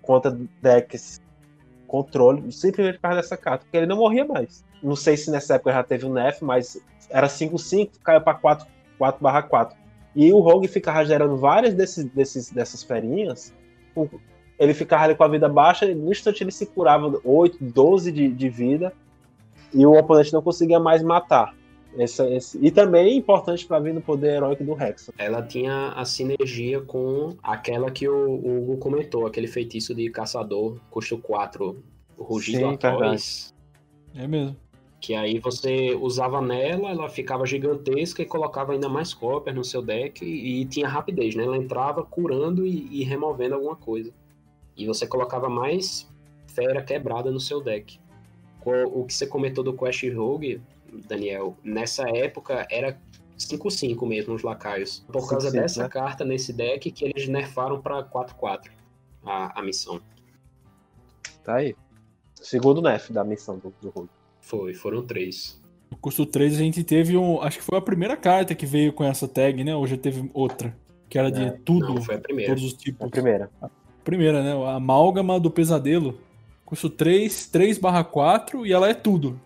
contra 0.02 0.38
decks 0.62 1.22
controle, 1.88 2.52
simplesmente 2.52 2.96
por 2.96 3.04
causa 3.04 3.22
dessa 3.22 3.38
carta, 3.38 3.64
porque 3.64 3.78
ele 3.78 3.86
não 3.86 3.98
morria 3.98 4.26
mais. 4.26 4.64
Não 4.84 4.96
sei 4.96 5.18
se 5.18 5.32
nessa 5.32 5.56
época 5.56 5.72
já 5.74 5.84
teve 5.84 6.06
o 6.06 6.14
Nef, 6.14 6.44
mas 6.44 6.80
era 7.10 7.28
5-5, 7.28 7.92
caiu 8.04 8.22
para 8.22 8.38
4-4. 9.00 9.74
E 10.16 10.32
o 10.32 10.40
Rogue 10.40 10.68
ficava 10.68 11.06
gerando 11.06 11.38
várias 11.38 11.74
desses, 11.74 12.06
desses, 12.06 12.52
dessas 12.52 12.84
ferinhas. 12.84 13.54
Ele 14.60 14.74
ficava 14.74 15.04
ali 15.04 15.16
com 15.16 15.24
a 15.24 15.28
vida 15.28 15.48
baixa, 15.48 15.86
e 15.86 15.96
no 15.96 16.12
instante 16.12 16.44
ele 16.44 16.52
se 16.52 16.66
curava 16.66 17.20
8, 17.24 17.58
12 17.62 18.12
de, 18.12 18.28
de 18.30 18.50
vida, 18.50 18.94
e 19.74 19.86
o 19.86 19.94
oponente 19.94 20.34
não 20.34 20.42
conseguia 20.42 20.80
mais 20.80 21.02
matar. 21.04 21.54
Essa, 21.96 22.30
esse, 22.30 22.60
e 22.62 22.70
também 22.70 23.08
é 23.08 23.14
importante 23.14 23.66
para 23.66 23.80
vir 23.80 23.94
no 23.94 24.02
poder 24.02 24.36
heróico 24.36 24.64
do 24.64 24.74
Rex. 24.74 25.10
Ela 25.18 25.42
tinha 25.42 25.90
a 25.90 26.06
sinergia 26.06 26.82
com 26.82 27.36
aquela 27.42 27.90
que 27.90 28.08
o, 28.08 28.14
o 28.14 28.62
Hugo 28.62 28.78
comentou, 28.78 29.26
aquele 29.26 29.48
feitiço 29.48 29.96
de 29.96 30.10
caçador, 30.10 30.78
custo 30.92 31.18
4, 31.18 31.84
o 32.18 32.24
rugido 32.24 32.68
atroz. 32.68 33.54
É 34.16 34.28
mesmo. 34.28 34.56
Que 35.00 35.14
aí 35.14 35.40
você 35.40 35.96
usava 35.96 36.42
nela, 36.42 36.90
ela 36.90 37.08
ficava 37.10 37.46
gigantesca 37.46 38.22
e 38.22 38.26
colocava 38.26 38.74
ainda 38.74 38.90
mais 38.90 39.14
cópias 39.14 39.56
no 39.56 39.64
seu 39.64 39.82
deck 39.82 40.26
e, 40.26 40.62
e 40.62 40.66
tinha 40.66 40.88
rapidez, 40.88 41.36
né? 41.36 41.44
Ela 41.44 41.58
entrava 41.58 42.04
curando 42.04 42.66
e, 42.66 43.02
e 43.02 43.04
removendo 43.04 43.56
alguma 43.56 43.76
coisa. 43.76 44.12
E 44.76 44.86
você 44.86 45.06
colocava 45.06 45.50
mais 45.50 46.08
fera 46.48 46.82
quebrada 46.82 47.32
no 47.32 47.40
seu 47.40 47.62
deck. 47.62 48.00
O, 48.66 49.02
o 49.02 49.06
que 49.06 49.14
você 49.14 49.28
comentou 49.28 49.64
do 49.64 49.74
Quest 49.74 50.04
Rogue, 50.14 50.60
Daniel, 51.08 51.58
nessa 51.64 52.10
época 52.10 52.68
era 52.70 53.00
5-5 53.38 54.08
mesmo 54.08 54.34
os 54.34 54.44
lacaios. 54.44 55.06
Por 55.12 55.28
causa 55.30 55.50
5, 55.52 55.62
dessa 55.62 55.84
né? 55.84 55.90
carta 55.90 56.26
nesse 56.26 56.52
deck 56.52 56.92
que 56.92 57.06
eles 57.06 57.28
nerfaram 57.28 57.82
para 57.82 58.04
4-4 58.04 58.70
a, 59.24 59.60
a 59.60 59.64
missão. 59.64 60.02
Tá 61.44 61.56
aí. 61.56 61.76
Segundo 62.36 62.82
nerf 62.82 63.12
da 63.12 63.24
missão 63.24 63.58
do, 63.58 63.74
do 63.82 63.90
Rogue. 63.90 64.10
Foi, 64.42 64.74
foram 64.74 65.06
três. 65.06 65.62
No 65.90 65.98
custo 65.98 66.26
3 66.26 66.56
a 66.56 66.58
gente 66.58 66.84
teve 66.84 67.18
um. 67.18 67.42
Acho 67.42 67.60
que 67.60 67.64
foi 67.64 67.78
a 67.78 67.82
primeira 67.82 68.16
carta 68.16 68.56
que 68.56 68.66
veio 68.66 68.94
com 68.94 69.04
essa 69.04 69.28
tag, 69.28 69.64
né? 69.64 69.76
Ou 69.76 69.88
já 69.88 69.98
teve 69.98 70.30
outra. 70.34 70.76
Que 71.10 71.18
era 71.18 71.32
de 71.32 71.44
é, 71.44 71.52
tudo. 71.64 71.96
Não, 71.96 72.02
foi 72.02 72.16
a 72.16 72.20
primeira. 72.20 72.52
Todos 72.52 72.66
os 72.66 72.74
tipos. 72.74 73.08
A 73.08 73.10
primeira. 73.10 73.50
A 73.62 73.70
primeira, 74.04 74.44
né? 74.44 74.54
A 74.66 74.76
amálgama 74.76 75.40
do 75.40 75.50
pesadelo. 75.50 76.20
Custo 76.66 76.90
3, 76.90 77.48
3 77.48 77.78
barra 77.78 78.04
4 78.04 78.66
e 78.66 78.74
ela 78.74 78.90
é 78.90 78.94
tudo. 78.94 79.40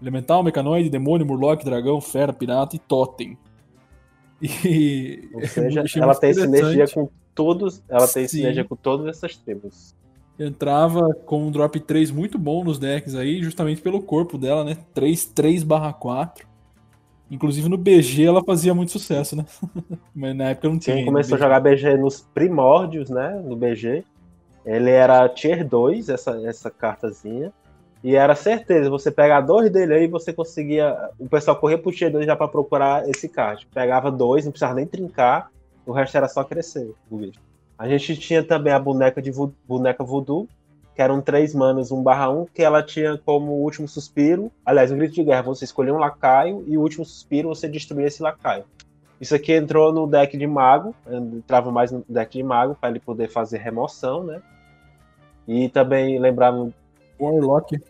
Elemental, 0.00 0.42
mecanoide, 0.42 0.90
demônio, 0.90 1.26
murloc, 1.26 1.64
dragão, 1.64 2.00
fera, 2.00 2.32
pirata 2.32 2.76
e 2.76 2.78
totem. 2.78 3.38
E. 4.42 5.28
Ou 5.34 5.42
seja, 5.48 5.84
ela 5.96 6.14
tem 6.14 6.34
sinergia 6.34 6.86
com 6.88 7.08
todos. 7.34 7.82
Ela 7.88 8.06
tem 8.06 8.28
Sim. 8.28 8.38
sinergia 8.38 8.64
com 8.64 8.76
todas 8.76 9.06
essas 9.06 9.36
tribos 9.36 9.94
entrava 10.38 11.14
com 11.24 11.46
um 11.46 11.50
drop 11.50 11.78
3 11.80 12.10
muito 12.10 12.38
bom 12.38 12.62
nos 12.62 12.78
decks 12.78 13.14
aí, 13.14 13.42
justamente 13.42 13.80
pelo 13.80 14.02
corpo 14.02 14.36
dela, 14.36 14.64
né? 14.64 14.76
3, 14.92 15.24
3 15.26 15.62
barra 15.62 15.92
4. 15.92 16.46
Inclusive 17.30 17.68
no 17.68 17.76
BG 17.76 18.24
ela 18.24 18.44
fazia 18.44 18.74
muito 18.74 18.92
sucesso, 18.92 19.34
né? 19.34 19.44
Mas 20.14 20.36
na 20.36 20.50
época 20.50 20.68
não 20.68 20.78
tinha. 20.78 20.96
Quem 20.96 21.04
começou 21.04 21.36
a 21.36 21.40
jogar 21.40 21.60
BG 21.60 21.96
nos 21.96 22.20
primórdios, 22.20 23.10
né? 23.10 23.40
No 23.44 23.56
BG. 23.56 24.04
Ele 24.64 24.90
era 24.90 25.28
tier 25.28 25.66
2, 25.66 26.08
essa, 26.08 26.40
essa 26.44 26.70
cartazinha. 26.70 27.52
E 28.06 28.14
era 28.14 28.36
certeza, 28.36 28.88
você 28.88 29.10
pegar 29.10 29.40
dois 29.40 29.68
dele 29.68 29.92
aí, 29.92 30.06
você 30.06 30.32
conseguia. 30.32 31.10
O 31.18 31.28
pessoal 31.28 31.56
corria 31.56 31.76
pro 31.76 31.90
tier 31.90 32.08
2 32.08 32.24
já 32.24 32.36
pra 32.36 32.46
procurar 32.46 33.08
esse 33.08 33.28
card. 33.28 33.66
Pegava 33.74 34.12
dois, 34.12 34.44
não 34.44 34.52
precisava 34.52 34.74
nem 34.74 34.86
trincar, 34.86 35.50
o 35.84 35.90
resto 35.90 36.16
era 36.16 36.28
só 36.28 36.44
crescer 36.44 36.94
o 37.10 37.16
bicho. 37.16 37.40
A 37.76 37.88
gente 37.88 38.16
tinha 38.16 38.44
também 38.44 38.72
a 38.72 38.78
boneca 38.78 39.20
de 39.20 39.32
boneca 39.66 40.04
voodoo, 40.04 40.48
que 40.94 41.02
eram 41.02 41.20
três 41.20 41.52
manas 41.52 41.90
1 41.90 42.00
barra 42.00 42.30
1, 42.30 42.46
que 42.54 42.62
ela 42.62 42.80
tinha 42.80 43.18
como 43.18 43.50
último 43.54 43.88
suspiro. 43.88 44.52
Aliás, 44.64 44.92
um 44.92 44.98
grito 44.98 45.16
de 45.16 45.24
guerra, 45.24 45.42
você 45.42 45.64
escolhia 45.64 45.92
um 45.92 45.98
lacaio 45.98 46.62
e 46.68 46.78
o 46.78 46.82
último 46.82 47.04
suspiro 47.04 47.48
você 47.48 47.66
destruía 47.66 48.06
esse 48.06 48.22
lacaio. 48.22 48.62
Isso 49.20 49.34
aqui 49.34 49.52
entrou 49.52 49.92
no 49.92 50.06
deck 50.06 50.38
de 50.38 50.46
mago, 50.46 50.94
entrava 51.10 51.72
mais 51.72 51.90
no 51.90 52.04
deck 52.08 52.38
de 52.38 52.44
mago 52.44 52.76
para 52.80 52.88
ele 52.88 53.00
poder 53.00 53.28
fazer 53.28 53.58
remoção, 53.58 54.22
né? 54.22 54.40
E 55.48 55.68
também 55.68 56.20
lembrava. 56.20 56.70
Warlock. 57.18 57.80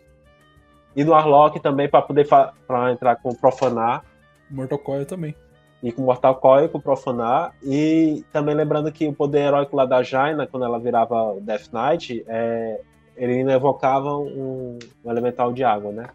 E 0.97 1.03
no 1.05 1.11
Warlock 1.11 1.61
também 1.61 1.87
para 1.87 2.01
poder 2.01 2.27
pra 2.27 2.91
entrar 2.91 3.15
com 3.15 3.33
profanar. 3.33 4.03
Mortal 4.49 4.79
Coil 4.79 5.05
também 5.05 5.33
e 5.81 5.91
com 5.91 6.01
Mortal 6.01 6.35
Coil, 6.35 6.69
com 6.69 6.79
Profanar. 6.79 7.53
E 7.63 8.23
também 8.31 8.55
lembrando 8.55 8.91
que 8.91 9.07
o 9.07 9.13
poder 9.13 9.47
heróico 9.47 9.75
lá 9.75 9.85
da 9.85 10.01
Jaina, 10.01 10.47
quando 10.47 10.65
ela 10.65 10.79
virava 10.79 11.39
Death 11.41 11.69
Knight, 11.71 12.23
é, 12.27 12.81
ele 13.15 13.39
evocava 13.51 14.17
um, 14.17 14.77
um, 15.05 15.11
elemental 15.11 15.53
de 15.53 15.63
água, 15.63 15.91
né? 15.91 16.09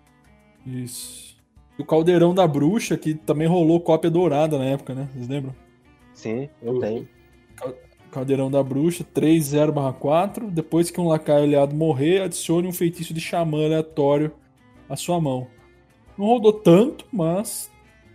Isso. 0.67 1.37
E 1.79 1.83
o 1.83 1.87
Caldeirão 1.87 2.35
da 2.35 2.47
Bruxa, 2.47 2.97
que 2.97 3.15
também 3.15 3.47
rolou 3.47 3.81
cópia 3.81 4.11
dourada 4.11 4.59
na 4.59 4.65
época, 4.65 4.95
né? 4.95 5.09
Vocês 5.13 5.29
lembram? 5.29 5.55
Sim, 6.13 6.49
eu 6.63 6.79
tenho. 6.79 7.09
Caldeirão 8.11 8.51
da 8.51 8.63
Bruxa, 8.63 9.05
3-0/4. 9.05 10.51
Depois 10.51 10.91
que 10.91 11.01
um 11.01 11.09
lacaio 11.09 11.45
aliado 11.45 11.75
morrer, 11.75 12.21
adicione 12.21 12.69
um 12.69 12.73
feitiço 12.73 13.15
de 13.15 13.21
xamã 13.21 13.65
aleatório 13.65 14.33
à 14.93 14.97
sua 14.97 15.21
mão. 15.21 15.47
Não 16.17 16.27
rodou 16.27 16.53
tanto, 16.53 17.07
mas 17.11 17.71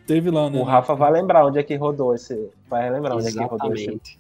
teve 0.06 0.30
lá, 0.30 0.49
né? 0.49 0.60
O 0.60 0.64
Rafa 0.64 0.94
vai 0.94 1.12
lembrar 1.12 1.45
onde 1.45 1.58
é 1.58 1.64
que 1.64 1.76
rodou 1.76 2.14
esse. 2.14 2.49
Vai 2.70 2.90
lembrar 2.90 3.16
onde 3.16 3.28
é 3.28 3.32
que 3.32 3.44
rodou 3.44 3.74
esse. 3.74 4.18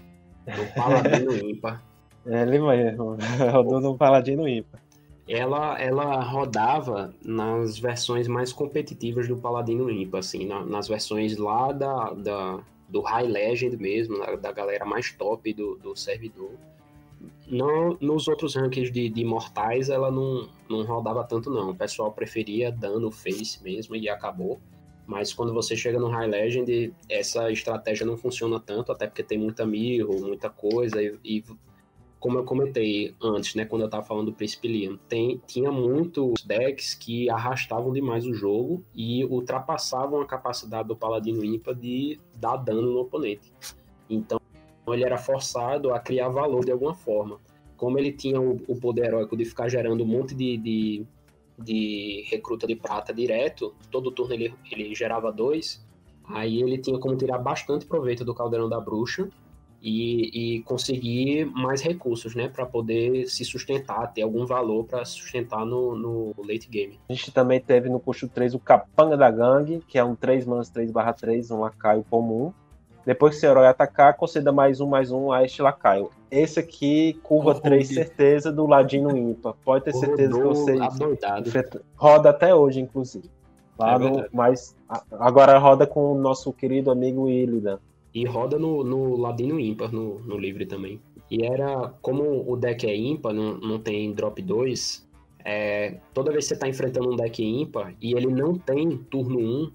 No 0.47 0.73
Paladino 0.75 1.35
Ímpar. 1.35 1.83
É, 2.29 2.41
ele 2.41 2.59
vai, 2.59 2.93
rodou 3.53 3.79
no 3.79 3.97
Paladino 3.97 4.45
Ímpar. 4.45 4.81
Ela, 5.29 5.79
ela 5.79 6.21
rodava 6.21 7.13
nas 7.23 7.79
versões 7.79 8.27
mais 8.27 8.51
competitivas 8.51 9.29
do 9.29 9.37
Paladino 9.37 9.89
Ímpar, 9.89 10.19
assim, 10.19 10.45
na, 10.45 10.65
nas 10.65 10.89
versões 10.89 11.37
lá 11.37 11.71
da, 11.71 12.11
da, 12.11 12.59
do 12.89 12.99
High 12.99 13.27
Legend 13.27 13.77
mesmo, 13.77 14.19
da, 14.19 14.35
da 14.35 14.51
galera 14.51 14.83
mais 14.83 15.09
top 15.09 15.53
do, 15.53 15.77
do 15.77 15.95
servidor. 15.95 16.51
Não, 17.47 17.97
nos 18.01 18.27
outros 18.27 18.55
rankings 18.55 18.91
de, 18.91 19.07
de 19.07 19.23
mortais 19.23 19.89
ela 19.89 20.11
não, 20.11 20.49
não 20.69 20.83
rodava 20.83 21.23
tanto 21.23 21.49
não. 21.49 21.71
O 21.71 21.75
pessoal 21.75 22.11
preferia 22.11 22.71
dano 22.71 23.11
face 23.11 23.61
mesmo 23.63 23.95
e 23.95 24.09
acabou. 24.09 24.59
Mas 25.05 25.33
quando 25.33 25.53
você 25.53 25.75
chega 25.75 25.99
no 25.99 26.09
High 26.09 26.27
Legend, 26.27 26.93
essa 27.09 27.49
estratégia 27.49 28.05
não 28.05 28.17
funciona 28.17 28.59
tanto, 28.59 28.91
até 28.91 29.07
porque 29.07 29.23
tem 29.23 29.37
muita 29.37 29.65
mirro, 29.65 30.19
muita 30.19 30.49
coisa, 30.49 31.01
e, 31.01 31.17
e 31.23 31.43
como 32.19 32.39
eu 32.39 32.43
comentei 32.43 33.15
antes, 33.21 33.55
né, 33.55 33.63
quando 33.63 33.83
eu 33.83 33.89
tava 33.89 34.03
falando 34.03 34.27
do 34.27 34.33
Príncipe 34.33 34.67
Liam, 34.67 34.97
tem, 35.07 35.41
tinha 35.45 35.71
muitos 35.71 36.43
decks 36.43 36.93
que 36.93 37.29
arrastavam 37.29 37.93
demais 37.93 38.25
o 38.25 38.33
jogo 38.33 38.83
e 38.93 39.23
ultrapassavam 39.25 40.19
a 40.19 40.25
capacidade 40.25 40.87
do 40.87 40.95
Paladino 40.95 41.43
Ímpar 41.43 41.75
de 41.75 42.19
dar 42.35 42.57
dano 42.57 42.81
no 42.81 42.99
oponente. 42.99 43.53
Então 44.09 44.39
ele 44.87 45.03
era 45.03 45.17
forçado 45.17 45.93
a 45.93 45.99
criar 45.99 46.29
valor 46.29 46.65
de 46.65 46.71
alguma 46.71 46.95
forma. 46.95 47.39
Como 47.77 47.97
ele 47.97 48.11
tinha 48.11 48.41
o, 48.41 48.59
o 48.67 48.75
poder 48.75 49.05
heróico 49.05 49.37
de 49.37 49.45
ficar 49.45 49.69
gerando 49.69 50.03
um 50.03 50.07
monte 50.07 50.35
de, 50.35 50.57
de 50.57 51.05
de 51.57 52.23
recruta 52.29 52.67
de 52.67 52.75
prata 52.75 53.13
direto, 53.13 53.73
todo 53.89 54.11
turno 54.11 54.33
ele, 54.33 54.53
ele 54.71 54.93
gerava 54.93 55.31
dois, 55.31 55.83
aí 56.25 56.61
ele 56.61 56.77
tinha 56.77 56.99
como 56.99 57.15
tirar 57.15 57.39
bastante 57.39 57.85
proveito 57.85 58.23
do 58.23 58.35
Caldeirão 58.35 58.69
da 58.69 58.79
Bruxa 58.79 59.27
e, 59.81 60.57
e 60.57 60.63
conseguir 60.63 61.45
mais 61.45 61.81
recursos, 61.81 62.35
né, 62.35 62.47
para 62.47 62.65
poder 62.65 63.27
se 63.27 63.43
sustentar, 63.43 64.13
ter 64.13 64.21
algum 64.21 64.45
valor 64.45 64.83
para 64.85 65.03
sustentar 65.05 65.65
no, 65.65 65.95
no 65.95 66.35
late 66.37 66.67
game. 66.69 66.99
A 67.09 67.13
gente 67.13 67.31
também 67.31 67.59
teve 67.59 67.89
no 67.89 67.99
custo 67.99 68.27
3 68.27 68.53
o 68.53 68.59
Capanga 68.59 69.17
da 69.17 69.31
Gangue, 69.31 69.81
que 69.87 69.97
é 69.97 70.03
um 70.03 70.15
3 70.15 70.45
manas 70.45 70.69
3/3, 70.69 71.51
um 71.51 71.61
lacaio 71.61 72.05
comum. 72.09 72.53
Depois 73.07 73.39
que 73.39 73.45
o 73.45 73.49
herói 73.49 73.67
atacar, 73.67 74.17
conceda 74.17 74.51
mais 74.51 74.81
um, 74.81 74.85
mais 74.85 75.13
um 75.13 75.31
a 75.31 75.41
este 75.41 75.61
lacaio. 75.61 76.09
Esse 76.29 76.59
aqui, 76.59 77.17
curva 77.23 77.51
oh, 77.51 77.61
3, 77.61 77.87
certeza, 77.87 78.51
do 78.51 78.67
ladinho 78.67 79.15
ímpar. 79.15 79.53
Pode 79.63 79.85
ter 79.85 79.93
certeza 79.93 80.33
que 80.33 80.43
você 80.43 80.75
roda 81.95 82.31
até 82.31 82.53
hoje, 82.53 82.81
inclusive. 82.81 83.31
Lá 83.79 83.95
é 83.95 84.27
mas 84.33 84.75
agora 85.11 85.57
roda 85.57 85.87
com 85.87 86.11
o 86.11 86.19
nosso 86.19 86.51
querido 86.51 86.91
amigo 86.91 87.29
Illidan. 87.29 87.79
E 88.13 88.25
roda 88.25 88.59
no, 88.59 88.83
no 88.83 89.15
ladino 89.15 89.57
ímpar, 89.57 89.89
no, 89.89 90.19
no 90.19 90.37
livre 90.37 90.65
também. 90.65 90.99
E 91.31 91.45
era, 91.45 91.93
como 92.01 92.43
o 92.45 92.57
deck 92.57 92.85
é 92.85 92.93
ímpar, 92.93 93.31
não, 93.31 93.53
não 93.53 93.79
tem 93.79 94.11
drop 94.11 94.41
2, 94.41 95.07
é, 95.45 95.95
toda 96.13 96.29
vez 96.29 96.43
que 96.43 96.49
você 96.49 96.53
está 96.55 96.67
enfrentando 96.67 97.13
um 97.13 97.15
deck 97.15 97.41
ímpar 97.41 97.93
e 98.01 98.11
ele 98.11 98.27
não 98.27 98.57
tem 98.57 98.97
turno 98.97 99.39
1, 99.39 99.71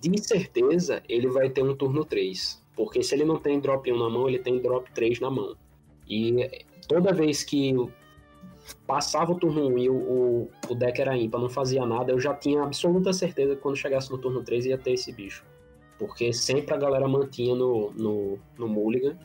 de 0.00 0.22
certeza 0.22 1.02
ele 1.08 1.28
vai 1.28 1.50
ter 1.50 1.62
um 1.62 1.74
turno 1.74 2.04
3. 2.04 2.62
Porque 2.76 3.02
se 3.02 3.14
ele 3.14 3.24
não 3.24 3.38
tem 3.38 3.60
drop 3.60 3.90
1 3.90 3.96
na 3.96 4.10
mão, 4.10 4.28
ele 4.28 4.38
tem 4.38 4.60
drop 4.60 4.90
3 4.92 5.20
na 5.20 5.30
mão. 5.30 5.56
E 6.08 6.64
toda 6.88 7.12
vez 7.12 7.44
que 7.44 7.74
passava 8.86 9.32
o 9.32 9.38
turno 9.38 9.68
1 9.68 9.78
e 9.78 9.88
o, 9.90 10.48
o, 10.68 10.74
deck 10.74 11.00
era 11.00 11.16
ímpar, 11.16 11.40
não 11.40 11.48
fazia 11.48 11.86
nada, 11.86 12.12
eu 12.12 12.18
já 12.18 12.34
tinha 12.34 12.62
absoluta 12.62 13.12
certeza 13.12 13.54
que 13.54 13.62
quando 13.62 13.76
chegasse 13.76 14.10
no 14.10 14.18
turno 14.18 14.42
3 14.42 14.66
ia 14.66 14.78
ter 14.78 14.92
esse 14.92 15.12
bicho. 15.12 15.44
Porque 15.98 16.32
sempre 16.32 16.74
a 16.74 16.78
galera 16.78 17.06
mantinha 17.06 17.54
no, 17.54 17.92
no, 17.92 18.38
no 18.58 18.68
Mulligan. 18.68 19.16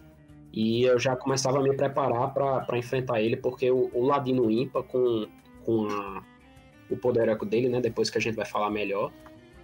E 0.52 0.84
eu 0.84 0.98
já 1.00 1.16
começava 1.16 1.60
a 1.60 1.62
me 1.62 1.76
preparar 1.76 2.34
para 2.34 2.78
enfrentar 2.78 3.22
ele, 3.22 3.38
porque 3.38 3.70
o, 3.70 3.90
o 3.94 4.04
Ladino 4.04 4.50
ímpar 4.50 4.84
com 4.84 5.28
com 5.70 5.88
a, 5.88 6.24
o 6.90 6.98
poder 6.98 7.30
eco 7.30 7.46
dele, 7.46 7.70
né? 7.70 7.80
Depois 7.80 8.10
que 8.10 8.18
a 8.18 8.22
gente 8.22 8.36
vai 8.36 8.46
falar 8.46 8.72
melhor, 8.72 9.12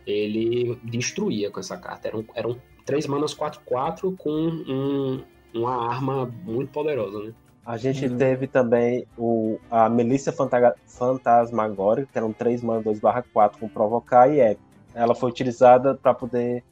ele 0.06 0.78
destruía 0.84 1.50
com 1.52 1.60
essa 1.60 1.78
carta. 1.78 2.08
Eram, 2.08 2.26
eram 2.36 2.58
três 2.86 3.08
manas 3.08 3.34
4-4 3.36 4.16
com 4.18 4.30
um, 4.32 5.24
uma 5.54 5.90
arma 5.92 6.32
muito 6.44 6.72
poderosa, 6.72 7.20
né? 7.24 7.34
A 7.66 7.78
gente 7.78 8.06
Uhum. 8.06 8.18
teve 8.18 8.46
também 8.46 9.08
o, 9.18 9.58
a 9.72 9.90
Melícia 9.90 10.32
Fanta- 10.32 10.76
Fantasmagórica, 10.86 12.10
que 12.12 12.18
eram 12.18 12.32
3 12.32 12.62
mana 12.62 12.82
2/4 12.84 13.58
com 13.60 13.68
provocar 13.68 14.28
e 14.32 14.40
eco. 14.40 14.62
Ela 14.94 15.16
foi 15.16 15.32
utilizada 15.32 15.96
para 15.96 16.14
poder 16.14 16.64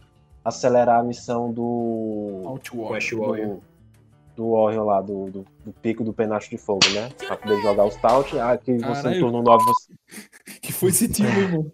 acelerar 0.46 1.00
a 1.00 1.04
missão 1.04 1.52
do. 1.52 2.42
Outward. 2.46 2.94
Quest 2.94 3.14
Warrior. 3.14 3.48
do, 3.56 3.62
do 4.36 4.52
Warrior 4.52 4.86
lá, 4.86 5.02
do, 5.02 5.26
do, 5.32 5.46
do 5.66 5.74
pico 5.82 6.04
do 6.04 6.14
penacho 6.14 6.50
de 6.52 6.58
fogo, 6.60 6.86
né? 6.94 7.10
Pra 7.26 7.38
poder 7.38 7.60
jogar 7.62 7.86
os 7.86 7.96
taunt. 7.96 8.32
Ah, 8.38 8.56
que 8.58 8.74
você 8.78 8.80
Caralho. 9.02 9.16
no 9.16 9.20
turno 9.20 9.42
9 9.44 9.66
você. 9.66 9.94
Foi 10.84 10.90
esse 10.90 11.08
tiro, 11.08 11.30
hein, 11.30 11.48
mano? 11.48 11.74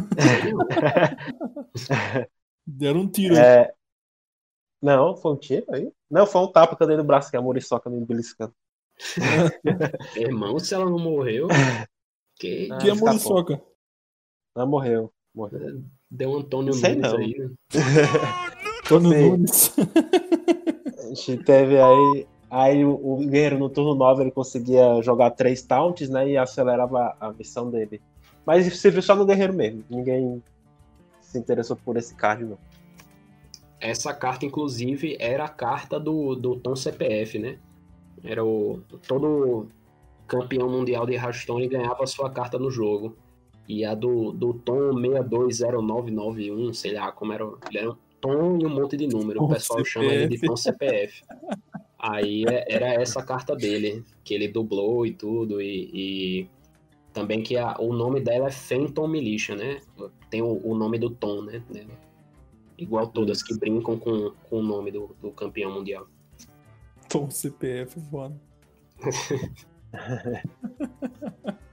Deram 2.66 3.00
um 3.00 3.06
tiro. 3.06 3.34
aí. 3.34 3.42
É... 3.42 3.74
Não, 4.80 5.14
foi 5.14 5.32
um 5.32 5.36
tiro 5.36 5.66
aí? 5.68 5.92
Não, 6.10 6.26
foi 6.26 6.40
um 6.40 6.50
tapa 6.50 6.74
que 6.74 6.82
eu 6.82 6.86
dei 6.86 6.96
no 6.96 7.04
braço, 7.04 7.30
que 7.30 7.36
a 7.36 7.42
Muriçoca 7.42 7.90
me 7.90 8.02
beliscando. 8.02 8.54
Irmão, 10.16 10.58
se 10.58 10.72
ela 10.72 10.86
não 10.86 10.98
morreu, 10.98 11.48
que 12.36 12.70
Ah, 12.72 12.78
que 12.78 12.88
é 12.88 12.94
muriçoca. 12.94 13.60
Ela 14.56 14.64
morreu. 14.64 15.12
Morreu. 15.34 15.84
deu 16.10 16.30
um 16.30 16.38
Antônio 16.38 16.72
Sei 16.72 16.94
Nunes 16.94 17.12
não. 17.12 17.18
aí, 17.18 17.38
né? 17.38 17.50
Sim. 18.88 18.98
Nunes. 19.00 19.74
A 20.96 21.14
gente 21.14 21.44
teve 21.44 21.78
aí. 21.78 22.26
Aí 22.48 22.84
o, 22.86 22.94
o 22.94 23.18
guerreiro 23.18 23.58
no 23.58 23.68
turno 23.68 23.94
9 23.94 24.22
ele 24.22 24.30
conseguia 24.30 25.02
jogar 25.02 25.32
três 25.32 25.62
taunts, 25.62 26.08
né? 26.08 26.26
E 26.26 26.38
acelerava 26.38 27.14
a 27.20 27.30
missão 27.30 27.70
dele. 27.70 28.00
Mas 28.46 28.66
isso 28.66 28.76
serviu 28.76 29.02
só 29.02 29.14
no 29.14 29.24
guerreiro 29.24 29.54
mesmo. 29.54 29.84
Ninguém 29.88 30.42
se 31.20 31.38
interessou 31.38 31.76
por 31.76 31.96
esse 31.96 32.14
card, 32.14 32.44
não. 32.44 32.58
Essa 33.80 34.14
carta, 34.14 34.46
inclusive, 34.46 35.16
era 35.20 35.44
a 35.44 35.48
carta 35.48 35.98
do, 35.98 36.34
do 36.34 36.56
Tom 36.56 36.74
CPF, 36.76 37.38
né? 37.38 37.58
Era 38.22 38.44
o. 38.44 38.80
Todo 39.06 39.68
campeão 40.26 40.68
mundial 40.68 41.04
de 41.04 41.14
Hearthstone 41.14 41.68
ganhava 41.68 42.04
a 42.04 42.06
sua 42.06 42.30
carta 42.30 42.58
no 42.58 42.70
jogo. 42.70 43.16
E 43.68 43.84
a 43.84 43.94
do, 43.94 44.32
do 44.32 44.54
Tom 44.54 44.92
620991, 44.94 46.72
sei 46.72 46.92
lá 46.92 47.12
como 47.12 47.32
era. 47.32 47.44
Ele 47.68 47.78
era 47.78 47.90
um 47.90 47.96
Tom 48.20 48.58
e 48.60 48.66
um 48.66 48.70
monte 48.70 48.96
de 48.96 49.06
número. 49.06 49.40
Tom 49.40 49.46
o 49.46 49.48
pessoal 49.48 49.84
chama 49.84 50.06
ele 50.06 50.28
de 50.28 50.38
CPF. 50.38 50.46
Tom 50.46 50.56
CPF. 50.56 51.22
Aí 51.98 52.44
é- 52.46 52.64
era 52.68 52.94
essa 52.94 53.22
carta 53.22 53.54
dele, 53.56 54.04
que 54.22 54.34
ele 54.34 54.48
dublou 54.48 55.06
e 55.06 55.12
tudo. 55.12 55.60
E, 55.60 55.90
e 55.92 56.48
também 57.14 57.42
que 57.42 57.56
a- 57.56 57.76
o 57.78 57.92
nome 57.92 58.20
dela 58.20 58.48
é 58.48 58.50
Phantom 58.50 59.06
Militia, 59.06 59.54
né? 59.54 59.80
Tem 60.28 60.42
o, 60.42 60.60
o 60.62 60.74
nome 60.74 60.98
do 60.98 61.08
Tom, 61.08 61.42
né? 61.42 61.62
Igual 62.76 63.06
todas 63.06 63.42
que 63.42 63.56
brincam 63.56 63.96
com, 63.96 64.32
com 64.50 64.58
o 64.58 64.62
nome 64.62 64.90
do, 64.90 65.16
do 65.22 65.30
campeão 65.30 65.72
mundial. 65.72 66.08
Tom 67.08 67.30
CPF, 67.30 68.00
foda. 68.10 68.38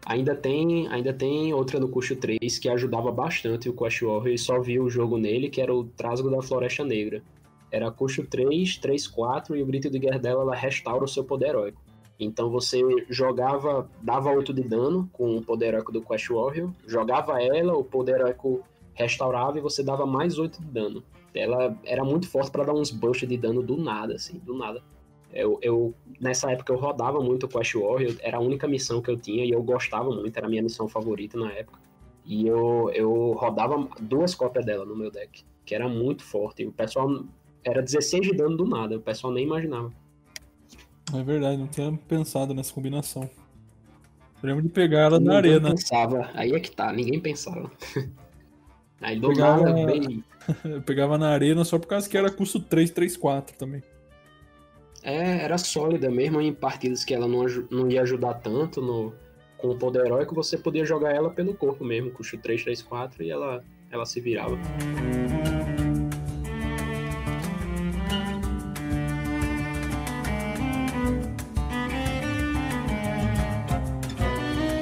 Ainda 0.06 0.36
tem, 0.36 0.88
ainda 0.90 1.14
tem 1.14 1.54
outra 1.54 1.80
no 1.80 1.88
custo 1.88 2.16
3 2.16 2.60
que 2.60 2.68
ajudava 2.68 3.12
bastante 3.12 3.70
o 3.70 3.74
Quest 3.74 4.02
Warrior 4.02 4.28
e 4.28 4.38
só 4.38 4.60
vi 4.60 4.80
o 4.80 4.90
jogo 4.90 5.18
nele, 5.18 5.50
que 5.50 5.62
era 5.62 5.74
o 5.74 5.86
Trasgo 5.86 6.30
da 6.30 6.42
Floresta 6.42 6.84
Negra. 6.84 7.24
Era 7.72 7.90
custo 7.92 8.26
3, 8.28 8.78
3, 8.78 9.08
4 9.08 9.56
e 9.56 9.64
o 9.64 9.66
grito 9.66 9.90
de 9.90 9.98
guerra 9.98 10.20
dela 10.20 10.42
ela 10.42 10.56
restaura 10.56 11.06
o 11.06 11.08
seu 11.08 11.24
poder 11.24 11.50
heróico. 11.50 11.82
Então 12.24 12.52
você 12.52 12.80
jogava, 13.10 13.90
dava 14.00 14.32
8 14.32 14.54
de 14.54 14.64
dano 14.64 15.10
com 15.12 15.38
o 15.38 15.42
poder 15.42 15.70
heróico 15.70 15.92
do 15.92 16.04
Quest 16.04 16.30
Warrior, 16.30 16.70
jogava 16.86 17.42
ela, 17.42 17.74
o 17.74 17.84
poder 17.84 18.18
heróico 18.18 18.62
restaurava 18.94 19.58
e 19.58 19.62
você 19.62 19.82
dava 19.82 20.06
mais 20.06 20.38
8 20.38 20.62
de 20.62 20.68
dano. 20.68 21.04
Ela 21.34 21.76
era 21.84 22.04
muito 22.04 22.30
forte 22.30 22.52
para 22.52 22.64
dar 22.64 22.74
uns 22.74 22.92
busts 22.92 23.28
de 23.28 23.38
dano 23.38 23.64
do 23.64 23.76
nada, 23.76 24.14
assim, 24.14 24.38
do 24.38 24.56
nada. 24.56 24.84
Eu, 25.34 25.58
eu, 25.64 25.96
nessa 26.20 26.52
época 26.52 26.72
eu 26.72 26.78
rodava 26.78 27.20
muito 27.22 27.48
o 27.48 27.50
Quest 27.50 27.74
Warrior, 27.74 28.16
era 28.20 28.38
a 28.38 28.42
única 28.42 28.68
missão 28.68 29.02
que 29.02 29.10
eu 29.10 29.18
tinha 29.18 29.44
e 29.44 29.50
eu 29.50 29.64
gostava 29.64 30.12
muito, 30.12 30.38
era 30.38 30.46
a 30.46 30.50
minha 30.50 30.62
missão 30.62 30.88
favorita 30.88 31.40
na 31.40 31.52
época. 31.52 31.80
E 32.24 32.46
eu, 32.46 32.92
eu 32.94 33.32
rodava 33.32 33.88
duas 34.00 34.36
cópias 34.36 34.64
dela 34.64 34.86
no 34.86 34.96
meu 34.96 35.10
deck, 35.10 35.44
que 35.66 35.74
era 35.74 35.90
muito 35.90 36.24
forte. 36.24 36.62
E 36.62 36.68
o 36.68 36.72
pessoal 36.72 37.24
era 37.64 37.82
16 37.82 38.28
de 38.28 38.34
dano 38.36 38.58
do 38.58 38.66
nada, 38.68 38.98
o 38.98 39.02
pessoal 39.02 39.34
nem 39.34 39.44
imaginava. 39.44 39.92
É 41.14 41.24
verdade, 41.24 41.58
não 41.58 41.68
tinha 41.68 41.92
pensado 42.08 42.54
nessa 42.54 42.74
combinação. 42.74 43.30
Eu 44.42 44.50
lembro 44.50 44.64
de 44.64 44.70
pegar 44.70 45.00
ela 45.02 45.20
na 45.20 45.36
Ninguém 45.36 45.38
arena. 45.38 45.70
pensava, 45.70 46.30
aí 46.34 46.52
é 46.54 46.60
que 46.60 46.72
tá, 46.72 46.92
ninguém 46.92 47.20
pensava. 47.20 47.70
Aí 49.02 49.20
do 49.20 49.30
Pegava- 49.30 49.64
nada 49.64 49.86
veio. 49.88 50.24
Eu 50.64 50.82
pegava 50.84 51.18
na 51.18 51.30
arena 51.30 51.64
só 51.66 51.80
por 51.80 51.88
causa 51.88 52.08
que 52.08 52.16
era 52.16 52.30
custo 52.32 52.60
3, 52.60 52.92
3, 52.92 53.18
4 53.18 53.58
também. 53.58 53.82
É, 55.02 55.44
era 55.44 55.58
sólida 55.58 56.10
mesmo 56.12 56.40
em 56.40 56.54
partidas 56.54 57.04
que 57.04 57.12
ela 57.12 57.28
não, 57.28 57.44
não 57.72 57.90
ia 57.90 58.04
ajudar 58.04 58.36
tanto 58.36 58.80
no, 58.80 59.12
com 59.58 59.70
o 59.70 59.76
poder 59.76 60.06
heróico, 60.06 60.36
você 60.36 60.56
podia 60.56 60.86
jogar 60.86 61.16
ela 61.16 61.32
pelo 61.32 61.56
corpo 61.56 61.84
mesmo, 61.84 62.12
custo 62.12 62.38
3, 62.38 62.64
3, 62.64 62.82
4 62.84 63.24
e 63.24 63.32
ela, 63.32 63.64
ela 63.90 64.06
se 64.06 64.22
virava. 64.22 64.56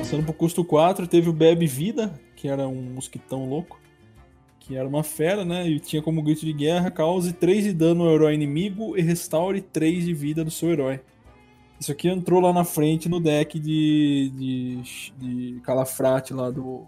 Passando 0.10 0.24
pro 0.24 0.34
custo 0.34 0.66
4, 0.66 1.06
teve 1.06 1.30
o 1.30 1.34
Bebe 1.34 1.68
Vida, 1.68 2.12
que 2.36 2.48
era 2.48 2.68
um 2.68 2.82
mosquitão 2.82 3.48
louco. 3.48 3.80
Que 4.60 4.76
era 4.76 4.88
uma 4.88 5.04
fera, 5.04 5.46
né? 5.46 5.70
E 5.70 5.80
tinha 5.80 6.02
como 6.02 6.24
grito 6.24 6.44
de 6.48 6.52
guerra: 6.52 6.90
cause 6.90 7.32
3 7.32 7.66
de 7.66 7.74
dano 7.74 8.06
ao 8.06 8.16
herói 8.16 8.34
inimigo 8.34 8.98
e 8.98 9.04
restaure 9.04 9.62
3 9.62 10.06
de 10.06 10.14
vida 10.16 10.44
do 10.44 10.50
seu 10.50 10.72
herói. 10.72 11.00
Isso 11.80 11.92
aqui 11.92 12.08
entrou 12.08 12.42
lá 12.42 12.52
na 12.52 12.64
frente 12.64 13.08
no 13.08 13.20
deck 13.20 13.60
de, 13.60 14.32
de, 14.36 15.14
de 15.16 15.62
Calafrate 15.62 16.34
lá 16.34 16.50
do. 16.50 16.88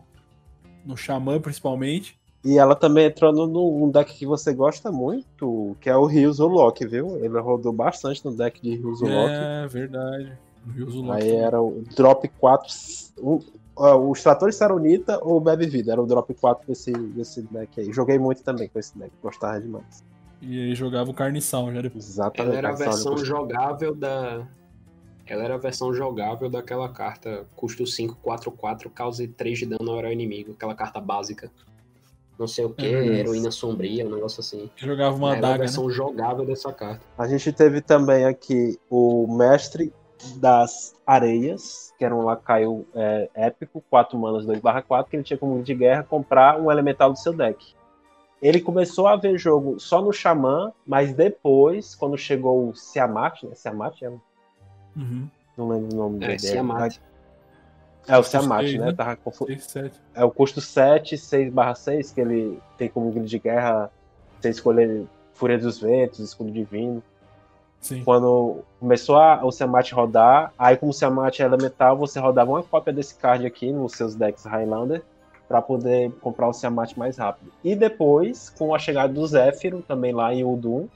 No 0.83 0.97
Xamã, 0.97 1.39
principalmente. 1.39 2.19
E 2.43 2.57
ela 2.57 2.73
também 2.73 3.05
entrou 3.05 3.31
no, 3.31 3.45
no 3.45 3.83
um 3.85 3.91
deck 3.91 4.17
que 4.17 4.25
você 4.25 4.51
gosta 4.51 4.91
muito, 4.91 5.77
que 5.79 5.91
é 5.91 5.95
o 5.95 6.07
Rios 6.07 6.39
Loki, 6.39 6.87
viu? 6.87 7.23
Ele 7.23 7.39
rodou 7.39 7.71
bastante 7.71 8.25
no 8.25 8.35
deck 8.35 8.59
de 8.59 8.77
Rios 8.77 8.99
Loki. 8.99 9.31
É, 9.31 9.67
verdade. 9.67 10.39
Aí 10.67 10.85
também. 10.85 11.35
era 11.37 11.61
o 11.61 11.83
drop 11.95 12.27
4. 12.27 12.73
O, 13.17 13.39
ó, 13.75 13.95
o 13.97 14.13
Extrator 14.13 14.53
Saronita 14.53 15.19
ou 15.23 15.37
o 15.37 15.39
Bebe 15.39 15.67
Vida? 15.67 15.91
Era 15.91 16.01
o 16.01 16.05
drop 16.05 16.33
4 16.33 16.67
desse, 16.67 16.91
desse 16.91 17.41
deck 17.43 17.79
aí. 17.79 17.91
Joguei 17.91 18.19
muito 18.19 18.43
também 18.43 18.67
com 18.69 18.79
esse 18.79 18.97
deck, 18.97 19.11
gostava 19.21 19.59
demais. 19.59 20.03
E 20.41 20.59
aí 20.69 20.75
jogava 20.75 21.09
o 21.09 21.13
Carniçal 21.13 21.71
já 21.73 21.81
depois. 21.81 22.07
Exatamente. 22.07 22.49
Ela 22.49 22.57
era 22.57 22.69
a 22.69 22.75
versão 22.75 23.17
jogável 23.17 23.93
da. 23.95 24.47
Ela 25.27 25.43
era 25.45 25.55
a 25.55 25.57
versão 25.57 25.93
jogável 25.93 26.49
daquela 26.49 26.89
carta 26.89 27.45
custo 27.55 27.85
5, 27.87 28.17
4, 28.21 28.51
4, 28.51 28.89
cause 28.89 29.27
3 29.27 29.59
de 29.59 29.65
dano 29.67 29.91
ao 29.91 30.11
inimigo, 30.11 30.51
aquela 30.51 30.75
carta 30.75 30.99
básica. 30.99 31.49
Não 32.37 32.47
sei 32.47 32.65
o 32.65 32.71
que, 32.71 32.85
É 32.85 32.89
verdade. 32.91 33.19
heroína 33.19 33.51
sombria, 33.51 34.05
um 34.05 34.09
negócio 34.09 34.41
assim. 34.41 34.69
Jogava 34.75 35.15
uma 35.15 35.27
Ela 35.29 35.37
era 35.37 35.45
a 35.45 35.49
adaga, 35.49 35.53
né? 35.53 35.67
versão 35.67 35.89
jogável 35.91 36.43
dessa 36.45 36.73
carta. 36.73 37.01
A 37.17 37.27
gente 37.27 37.53
teve 37.53 37.81
também 37.81 38.25
aqui 38.25 38.79
o 38.89 39.27
Mestre 39.37 39.93
das 40.37 40.95
Areias, 41.05 41.93
que 41.97 42.05
era 42.05 42.15
um 42.15 42.23
lacaio 42.23 42.85
é, 42.95 43.29
épico, 43.33 43.83
4 43.89 44.17
manas 44.17 44.45
2/4, 44.45 45.09
que 45.09 45.15
ele 45.15 45.23
tinha 45.23 45.37
como 45.37 45.61
de 45.63 45.73
guerra 45.73 46.03
comprar 46.03 46.59
um 46.59 46.71
elemental 46.71 47.11
do 47.11 47.17
seu 47.19 47.33
deck. 47.33 47.73
Ele 48.41 48.59
começou 48.59 49.07
a 49.07 49.15
ver 49.15 49.37
jogo 49.37 49.79
só 49.79 50.01
no 50.01 50.11
Xamã, 50.11 50.71
mas 50.85 51.13
depois, 51.13 51.93
quando 51.93 52.17
chegou 52.17 52.69
o 52.69 52.75
Siamat, 52.75 53.43
né? 53.43 53.53
Siamat 53.53 54.01
é 54.01 54.09
um- 54.09 54.19
Uhum. 54.95 55.27
não 55.57 55.69
lembro 55.69 55.93
o 55.93 55.97
nome 55.97 56.17
É, 56.23 56.27
dele. 56.27 56.39
Siamat. 56.39 56.99
É 58.07 58.17
o 58.17 58.23
Siamat, 58.23 58.65
Seis, 58.65 58.79
né? 58.79 58.85
né? 58.87 58.93
Tava 58.93 59.15
confu- 59.15 59.45
6, 59.45 59.63
7. 59.65 59.99
É 60.15 60.25
o 60.25 60.31
custo 60.31 60.59
7, 60.59 61.17
6/6, 61.17 62.11
que 62.11 62.19
ele 62.19 62.59
tem 62.77 62.89
como 62.89 63.11
grid 63.11 63.27
de 63.27 63.37
guerra 63.39 63.91
você 64.39 64.49
escolher 64.49 65.05
Fúria 65.33 65.59
dos 65.59 65.79
Ventos, 65.79 66.19
Escudo 66.19 66.51
Divino. 66.51 67.01
Sim. 67.81 68.03
Quando 68.03 68.59
começou 68.79 69.17
a, 69.17 69.43
o 69.43 69.51
Siamat 69.51 69.91
rodar, 69.91 70.53
aí 70.57 70.77
como 70.77 70.91
o 70.91 70.93
Siamat 70.93 71.39
é 71.39 71.45
elemental, 71.45 71.97
você 71.97 72.19
rodava 72.19 72.51
uma 72.51 72.63
cópia 72.63 72.93
desse 72.93 73.15
card 73.15 73.45
aqui 73.45 73.71
nos 73.71 73.93
seus 73.93 74.13
decks 74.15 74.45
Highlander 74.45 75.01
para 75.47 75.61
poder 75.61 76.11
comprar 76.21 76.47
o 76.47 76.53
Siamat 76.53 76.95
mais 76.95 77.17
rápido. 77.17 77.51
E 77.63 77.75
depois, 77.75 78.49
com 78.51 78.73
a 78.73 78.79
chegada 78.79 79.11
do 79.11 79.25
Zéfiro, 79.25 79.81
também 79.81 80.13
lá 80.13 80.33
em 80.33 80.45
Udun, 80.45 80.87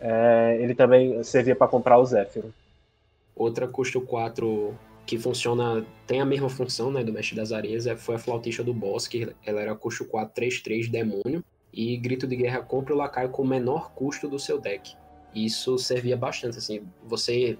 é, 0.00 0.58
ele 0.60 0.74
também 0.74 1.22
servia 1.22 1.54
para 1.54 1.68
comprar 1.68 1.96
o 1.98 2.04
Zéfiro. 2.04 2.52
Outra 3.34 3.68
custo 3.68 4.00
4 4.00 4.74
que 5.06 5.18
funciona, 5.18 5.84
tem 6.06 6.20
a 6.20 6.24
mesma 6.24 6.48
função, 6.48 6.90
né, 6.90 7.02
do 7.02 7.12
Mestre 7.12 7.34
das 7.34 7.52
Areias, 7.52 7.86
é- 7.86 7.96
foi 7.96 8.14
a 8.14 8.18
Flautista 8.18 8.62
do 8.62 8.72
Bosque, 8.72 9.34
ela 9.44 9.60
era 9.60 9.74
custo 9.74 10.04
4, 10.04 10.34
3, 10.34 10.60
3, 10.60 10.88
Demônio, 10.88 11.42
e 11.72 11.96
Grito 11.96 12.26
de 12.26 12.36
Guerra 12.36 12.60
compra 12.62 12.94
o 12.94 12.96
lacaio 12.96 13.30
com 13.30 13.42
o 13.42 13.46
menor 13.46 13.92
custo 13.92 14.28
do 14.28 14.38
seu 14.38 14.60
deck. 14.60 14.94
Isso 15.34 15.78
servia 15.78 16.16
bastante, 16.16 16.58
assim, 16.58 16.82
você 17.04 17.58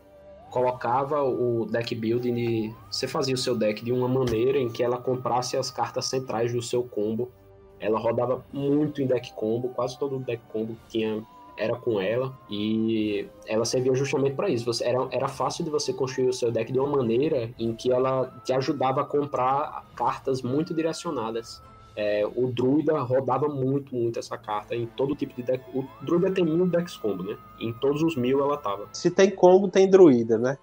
colocava 0.50 1.22
o 1.22 1.64
deck 1.66 1.94
building, 1.94 2.34
de, 2.34 2.74
você 2.90 3.06
fazia 3.06 3.34
o 3.34 3.38
seu 3.38 3.56
deck 3.56 3.84
de 3.84 3.92
uma 3.92 4.08
maneira 4.08 4.58
em 4.58 4.68
que 4.68 4.82
ela 4.82 4.98
comprasse 4.98 5.56
as 5.56 5.70
cartas 5.70 6.06
centrais 6.06 6.52
do 6.52 6.60
seu 6.60 6.82
combo. 6.82 7.30
Ela 7.78 7.98
rodava 7.98 8.44
muito 8.52 9.00
em 9.00 9.06
deck 9.06 9.32
combo, 9.34 9.68
quase 9.68 9.98
todo 9.98 10.18
deck 10.18 10.42
combo 10.52 10.76
tinha 10.88 11.24
era 11.60 11.76
com 11.76 12.00
ela 12.00 12.32
e 12.48 13.28
ela 13.46 13.66
servia 13.66 13.94
justamente 13.94 14.34
para 14.34 14.48
isso. 14.48 14.64
Você, 14.64 14.82
era, 14.84 15.06
era 15.10 15.28
fácil 15.28 15.62
de 15.62 15.70
você 15.70 15.92
construir 15.92 16.28
o 16.28 16.32
seu 16.32 16.50
deck 16.50 16.72
de 16.72 16.78
uma 16.78 16.88
maneira 16.88 17.50
em 17.58 17.74
que 17.74 17.92
ela 17.92 18.40
te 18.44 18.52
ajudava 18.52 19.02
a 19.02 19.04
comprar 19.04 19.84
cartas 19.94 20.40
muito 20.40 20.72
direcionadas. 20.72 21.62
É, 21.96 22.26
o 22.26 22.46
Druida 22.46 22.98
rodava 23.00 23.48
muito, 23.48 23.94
muito 23.94 24.18
essa 24.18 24.38
carta 24.38 24.74
em 24.74 24.86
todo 24.86 25.14
tipo 25.14 25.34
de 25.34 25.42
deck. 25.42 25.64
O 25.74 25.84
Druida 26.02 26.30
tem 26.30 26.44
mil 26.44 26.66
decks 26.66 26.96
combo, 26.96 27.22
né? 27.22 27.36
Em 27.58 27.72
todos 27.72 28.02
os 28.02 28.16
mil 28.16 28.40
ela 28.40 28.56
tava. 28.56 28.88
Se 28.92 29.10
tem 29.10 29.30
combo, 29.30 29.68
tem 29.68 29.90
Druida, 29.90 30.38
né? 30.38 30.56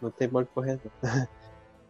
Não 0.00 0.10
tem 0.10 0.28
mais 0.28 0.46
correr. 0.54 0.78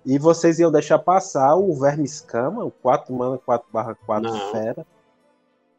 e 0.07 0.19
vocês 0.19 0.59
iam 0.59 0.71
deixar 0.71 0.99
passar 0.99 1.57
o 1.57 1.75
Verme 1.75 2.05
Escama, 2.05 2.65
o 2.65 2.71
4 2.71 3.15
mana 3.15 3.39
4 3.39 3.67
barra 3.73 3.95
4 4.07 4.33
fera. 4.53 4.87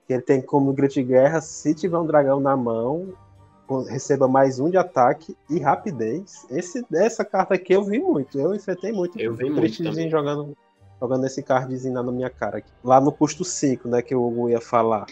Que 0.06 0.14
ele 0.14 0.22
tem 0.22 0.42
como 0.42 0.74
grito 0.74 0.94
de 0.96 1.04
guerra, 1.04 1.42
se 1.42 1.74
tiver 1.74 1.98
um 1.98 2.06
dragão 2.06 2.40
na 2.40 2.56
mão, 2.56 3.16
receba 3.90 4.28
mais 4.28 4.60
um 4.60 4.70
de 4.70 4.78
ataque 4.78 5.36
e 5.50 5.60
rapidez. 5.60 6.46
Esse, 6.52 6.86
essa 6.94 7.26
carta 7.26 7.56
aqui 7.56 7.74
eu 7.74 7.84
vi 7.84 7.98
muito, 7.98 8.40
eu 8.40 8.54
enfrentei 8.54 8.92
muito. 8.92 9.20
Eu 9.20 9.34
vi 9.34 9.50
muito 9.50 9.84
também. 9.84 10.10
jogando 10.10 10.56
jogando 11.00 11.26
esse 11.26 11.44
cardzinho 11.44 11.94
na 11.94 12.04
minha 12.04 12.30
cara 12.30 12.60
aqui. 12.60 12.72
Lá 12.84 13.00
no 13.00 13.12
custo 13.12 13.44
5, 13.44 13.88
né, 13.88 14.02
que 14.02 14.16
o 14.16 14.26
Hugo 14.26 14.50
ia 14.50 14.62
falar, 14.62 15.06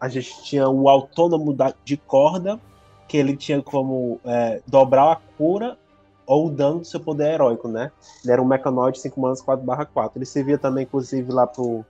a 0.00 0.08
gente 0.08 0.42
tinha 0.42 0.68
o 0.68 0.88
autônomo 0.88 1.52
da, 1.52 1.72
de 1.84 1.96
corda, 1.96 2.58
que 3.06 3.16
ele 3.16 3.36
tinha 3.36 3.62
como 3.62 4.20
é, 4.24 4.60
dobrar 4.66 5.12
a 5.12 5.16
cura 5.36 5.78
ou 6.26 6.46
o 6.46 6.50
dano 6.50 6.80
do 6.80 6.84
seu 6.84 6.98
poder 6.98 7.34
heróico, 7.34 7.68
né? 7.68 7.92
Ele 8.24 8.32
era 8.32 8.42
um 8.42 8.44
mecanoide 8.44 9.00
5 9.00 9.20
manas 9.20 9.40
4 9.40 9.64
4. 9.92 10.18
Ele 10.18 10.24
servia 10.24 10.56
também, 10.56 10.84
inclusive, 10.84 11.30
lá 11.30 11.46
pro, 11.46 11.84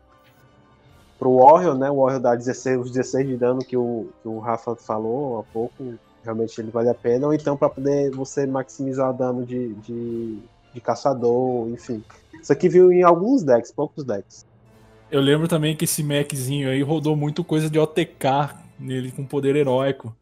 pro 1.18 1.36
Warrior, 1.36 1.76
né? 1.76 1.90
O 1.90 2.02
Warrior 2.02 2.20
dá 2.20 2.34
16, 2.34 2.80
os 2.80 2.90
16 2.90 3.28
de 3.28 3.36
dano 3.36 3.60
que 3.60 3.76
o, 3.76 4.08
que 4.20 4.28
o 4.28 4.38
Rafa 4.40 4.74
falou 4.74 5.40
há 5.40 5.42
pouco. 5.44 5.94
Realmente 6.24 6.60
ele 6.60 6.70
vale 6.70 6.88
a 6.88 6.94
pena. 6.94 7.26
Ou 7.26 7.34
então 7.34 7.56
para 7.56 7.68
poder 7.68 8.10
você 8.10 8.46
maximizar 8.46 9.10
o 9.10 9.12
dano 9.12 9.46
de, 9.46 9.74
de, 9.74 10.38
de 10.74 10.80
caçador, 10.80 11.68
enfim. 11.68 12.02
Isso 12.42 12.52
aqui 12.52 12.68
viu 12.68 12.90
em 12.90 13.04
alguns 13.04 13.44
decks, 13.44 13.70
poucos 13.70 14.04
decks. 14.04 14.44
Eu 15.08 15.20
lembro 15.20 15.46
também 15.46 15.76
que 15.76 15.84
esse 15.84 16.02
mechzinho 16.02 16.68
aí 16.68 16.82
rodou 16.82 17.14
muito 17.14 17.44
coisa 17.44 17.70
de 17.70 17.78
OTK 17.78 18.50
nele 18.80 19.12
com 19.12 19.24
poder 19.24 19.54
heróico. 19.54 20.14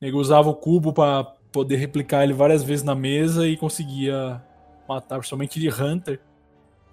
Ele 0.00 0.16
usava 0.16 0.48
o 0.48 0.54
cubo 0.54 0.92
para 0.92 1.22
poder 1.52 1.76
replicar 1.76 2.24
ele 2.24 2.32
várias 2.32 2.64
vezes 2.64 2.84
na 2.84 2.94
mesa 2.94 3.46
e 3.46 3.56
conseguia 3.56 4.42
matar, 4.88 5.18
principalmente 5.18 5.60
de 5.60 5.68
Hunter. 5.68 6.18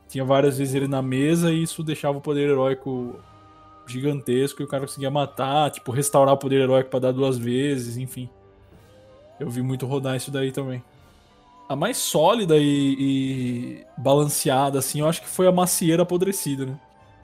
Tinha 0.08 0.24
várias 0.24 0.60
vezes 0.60 0.76
ele 0.76 0.88
na 0.88 1.02
mesa 1.02 1.52
e 1.52 1.64
isso 1.64 1.82
deixava 1.84 2.20
o 2.20 2.22
poder 2.22 2.48
heróico 2.49 3.16
gigantesco 3.88 4.62
e 4.62 4.66
o 4.66 4.68
cara 4.68 4.86
conseguia 4.86 5.10
matar, 5.10 5.72
tipo, 5.72 5.91
restaurar 5.91 6.36
o 6.36 6.38
poder 6.38 6.62
heróico 6.62 6.90
para 6.91 6.99
dar 6.99 7.12
duas 7.12 7.38
vezes, 7.38 7.98
enfim. 7.98 8.30
Eu 9.40 9.49
vi 9.49 9.62
muito 9.62 9.88
rodar 9.88 10.16
isso 10.16 10.30
daí 10.30 10.52
também 10.52 10.84
a 11.68 11.76
mais 11.76 11.98
sólida 11.98 12.57
e, 12.57 12.95
e, 12.99 13.85
balanceada, 13.98 14.80
assim, 14.80 15.02
eu 15.02 15.07
acho 15.07 15.22
que 15.22 15.27
foi 15.27 15.48
a 15.48 15.52
macieira 15.52 16.03
apodrecida, 16.03 16.65
né? 16.65 16.80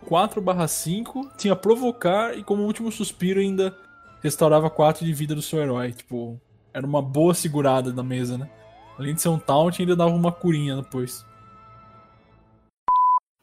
4/5 0.05 1.29
tinha 1.37 1.55
provocar 1.55 2.37
e 2.37 2.43
como 2.43 2.63
último 2.63 2.91
suspiro 2.91 3.39
ainda 3.39 3.75
restaurava 4.21 4.69
4 4.69 5.05
de 5.05 5.13
vida 5.13 5.33
do 5.33 5.41
seu 5.41 5.59
herói. 5.59 5.93
Tipo, 5.93 6.39
era 6.73 6.85
uma 6.85 7.01
boa 7.01 7.33
segurada 7.33 7.93
na 7.93 8.03
mesa, 8.03 8.37
né? 8.37 8.49
Além 8.97 9.15
de 9.15 9.21
ser 9.21 9.29
um 9.29 9.39
taunt, 9.39 9.79
ainda 9.79 9.95
dava 9.95 10.13
uma 10.13 10.31
curinha 10.31 10.75
depois. 10.75 11.25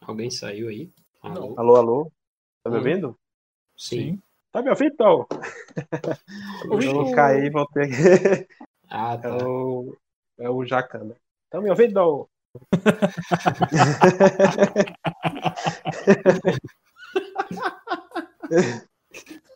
Alguém 0.03 0.31
saiu 0.31 0.69
aí? 0.69 0.91
Alô, 1.23 1.55
alô? 1.57 1.77
alô? 1.77 2.13
Tá 2.63 2.71
me 2.71 2.77
ouvindo? 2.77 3.17
Sim. 3.77 3.97
Sim. 3.97 4.23
Tá 4.53 4.61
me 4.61 4.69
ouvindo, 4.69 4.93
então? 4.93 5.27
Eu 6.71 6.93
vou 6.93 7.13
cair, 7.13 7.51
vou 7.51 7.67
ter 7.69 8.47
Ah, 8.89 9.17
tá. 9.17 9.29
Eu 9.29 9.97
é 10.41 10.51
o 10.51 10.65
Jacana. 10.65 11.15
Estão 11.45 11.63
me 11.63 11.71
ouvindo? 11.71 12.29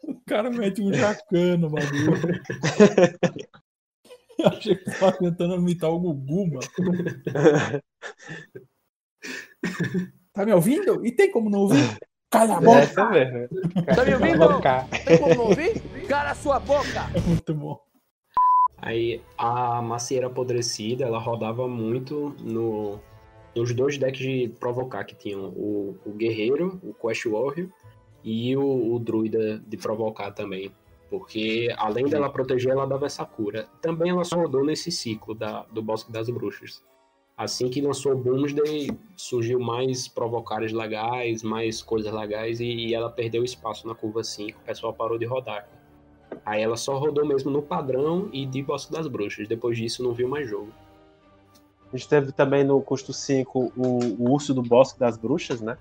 o 0.04 0.20
cara 0.26 0.50
mete 0.50 0.82
um 0.82 0.92
jacana, 0.92 1.68
bagulho. 1.68 2.42
Eu 4.38 4.48
achei 4.48 4.76
que 4.76 4.84
tava 4.98 5.16
tentando 5.16 5.54
imitar 5.56 5.90
o 5.90 5.98
Gugu, 5.98 6.46
mano. 6.48 6.60
Tá 10.32 10.44
me 10.44 10.52
ouvindo? 10.52 11.06
E 11.06 11.12
tem 11.12 11.30
como 11.30 11.48
não 11.48 11.60
ouvir? 11.60 11.96
Cala 12.30 12.56
a 12.56 12.60
boca! 12.60 12.78
Essa 12.80 13.08
mesmo. 13.10 13.48
Tá 13.94 14.04
me 14.04 14.14
ouvindo? 14.14 14.60
Tem 15.06 15.18
como 15.18 15.34
não 15.34 15.44
ouvir? 15.44 15.80
Cala 16.08 16.30
a 16.30 16.34
sua 16.34 16.58
boca! 16.58 17.08
É 17.14 17.20
muito 17.20 17.54
bom. 17.54 17.80
Aí 18.84 19.22
a 19.38 19.80
macieira 19.80 20.26
apodrecida, 20.26 21.06
ela 21.06 21.18
rodava 21.18 21.66
muito 21.66 22.36
no, 22.38 23.00
nos 23.56 23.72
dois 23.72 23.96
decks 23.96 24.20
de 24.20 24.48
provocar 24.60 25.04
que 25.04 25.14
tinham 25.14 25.46
o, 25.56 25.96
o 26.04 26.10
guerreiro, 26.10 26.78
o 26.82 26.92
Quest 26.92 27.24
Warrior 27.24 27.70
e 28.22 28.54
o, 28.54 28.94
o 28.94 28.98
druida 28.98 29.58
de 29.66 29.78
provocar 29.78 30.32
também. 30.32 30.70
Porque 31.08 31.72
além 31.78 32.04
dela 32.04 32.28
proteger, 32.28 32.72
ela 32.72 32.84
dava 32.84 33.06
essa 33.06 33.24
cura. 33.24 33.66
Também 33.80 34.10
ela 34.10 34.22
só 34.22 34.36
rodou 34.36 34.62
nesse 34.62 34.92
ciclo 34.92 35.34
da, 35.34 35.62
do 35.72 35.80
Bosque 35.80 36.12
das 36.12 36.28
Bruxas. 36.28 36.82
Assim 37.34 37.70
que 37.70 37.80
lançou 37.80 38.12
o 38.12 38.16
Boomsday, 38.16 38.90
surgiu 39.16 39.58
mais 39.58 40.06
provocares 40.06 40.72
legais, 40.72 41.42
mais 41.42 41.80
coisas 41.80 42.12
legais, 42.12 42.60
e, 42.60 42.66
e 42.66 42.94
ela 42.94 43.08
perdeu 43.08 43.42
espaço 43.42 43.88
na 43.88 43.94
curva 43.94 44.22
5, 44.22 44.58
o 44.58 44.62
pessoal 44.62 44.92
parou 44.92 45.16
de 45.16 45.24
rodar. 45.24 45.66
Aí 46.44 46.62
ela 46.62 46.76
só 46.76 46.96
rodou 46.98 47.26
mesmo 47.26 47.50
no 47.50 47.62
padrão 47.62 48.28
e 48.32 48.46
de 48.46 48.62
Bosque 48.62 48.92
das 48.92 49.06
Bruxas. 49.06 49.48
Depois 49.48 49.76
disso 49.76 50.02
não 50.02 50.12
viu 50.12 50.28
mais 50.28 50.48
jogo. 50.48 50.68
A 51.92 51.96
gente 51.96 52.08
teve 52.08 52.32
também 52.32 52.64
no 52.64 52.80
custo 52.80 53.12
5 53.12 53.72
o, 53.76 53.82
o 54.18 54.32
Urso 54.32 54.52
do 54.52 54.62
Bosque 54.62 54.98
das 54.98 55.16
Bruxas, 55.16 55.60
né? 55.60 55.78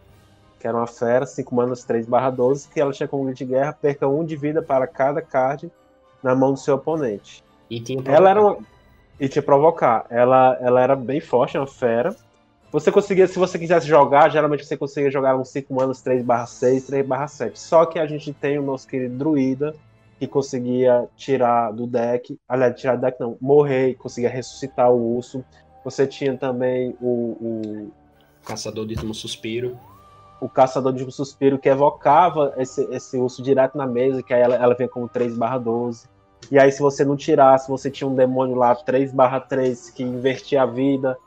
Que 0.59 0.67
era 0.67 0.77
uma 0.77 0.87
fera, 0.87 1.25
5 1.25 1.55
manas 1.55 1.83
3 1.83 2.05
barra 2.05 2.29
12, 2.29 2.69
que 2.69 2.79
ela 2.79 2.93
tinha 2.93 3.07
como 3.07 3.25
grito 3.25 3.39
de 3.39 3.45
guerra, 3.45 3.73
perca 3.73 4.07
1 4.07 4.19
um 4.19 4.23
de 4.23 4.35
vida 4.35 4.61
para 4.61 4.85
cada 4.85 5.21
card 5.21 5.71
na 6.21 6.35
mão 6.35 6.53
do 6.53 6.59
seu 6.59 6.75
oponente. 6.75 7.43
E 7.69 7.79
tinha 7.81 8.01
ela 8.05 8.29
era 8.29 8.41
uma... 8.41 8.57
E 9.19 9.27
tinha 9.27 9.41
provocar. 9.41 10.05
Ela, 10.09 10.57
ela 10.61 10.81
era 10.81 10.95
bem 10.95 11.19
forte, 11.19 11.57
uma 11.57 11.67
fera. 11.67 12.15
Você 12.71 12.91
conseguia, 12.91 13.27
se 13.27 13.37
você 13.37 13.59
quisesse 13.59 13.87
jogar, 13.87 14.29
geralmente 14.29 14.65
você 14.65 14.75
conseguia 14.75 15.11
jogar 15.11 15.37
uns 15.37 15.49
5 15.49 15.73
manas 15.73 16.01
3 16.01 16.23
barra 16.23 16.47
6, 16.47 16.87
3 16.87 17.05
barra 17.05 17.27
7. 17.27 17.59
Só 17.59 17.85
que 17.85 17.99
a 17.99 18.05
gente 18.05 18.33
tem 18.33 18.57
o 18.57 18.63
nosso 18.63 18.87
querido 18.87 19.15
druida, 19.15 19.75
que 20.23 20.27
conseguia 20.27 21.07
tirar 21.17 21.71
do 21.71 21.85
deck, 21.85 22.39
aliás, 22.47 22.79
tirar 22.79 22.95
do 22.95 23.01
deck 23.01 23.19
não, 23.19 23.37
morrer, 23.41 23.95
conseguia 23.95 24.29
ressuscitar 24.29 24.89
o 24.89 25.15
urso. 25.15 25.43
Você 25.83 26.07
tinha 26.07 26.37
também 26.37 26.95
o, 27.01 27.37
o 27.41 27.91
Caçador 28.45 28.85
de 28.85 28.93
Último 28.93 29.13
Suspiro. 29.13 29.77
O 30.39 30.47
Caçador 30.47 30.93
de 30.93 30.99
Último 30.99 31.11
Suspiro, 31.11 31.59
que 31.59 31.67
evocava 31.67 32.53
esse, 32.57 32.83
esse 32.93 33.17
urso 33.17 33.43
direto 33.43 33.77
na 33.77 33.85
mesa, 33.85 34.23
que 34.23 34.33
aí 34.33 34.41
ela, 34.41 34.55
ela 34.55 34.73
vem 34.73 34.87
como 34.87 35.09
3 35.09 35.37
barra 35.37 35.57
12. 35.57 36.07
E 36.49 36.57
aí, 36.57 36.71
se 36.71 36.81
você 36.81 37.03
não 37.03 37.17
tirasse, 37.17 37.69
você 37.69 37.91
tinha 37.91 38.07
um 38.07 38.15
demônio 38.15 38.55
lá 38.55 38.73
3 38.75 39.13
barra 39.13 39.41
3 39.41 39.89
que 39.89 40.03
invertia 40.03 40.63
a 40.63 40.65
vida, 40.65 41.17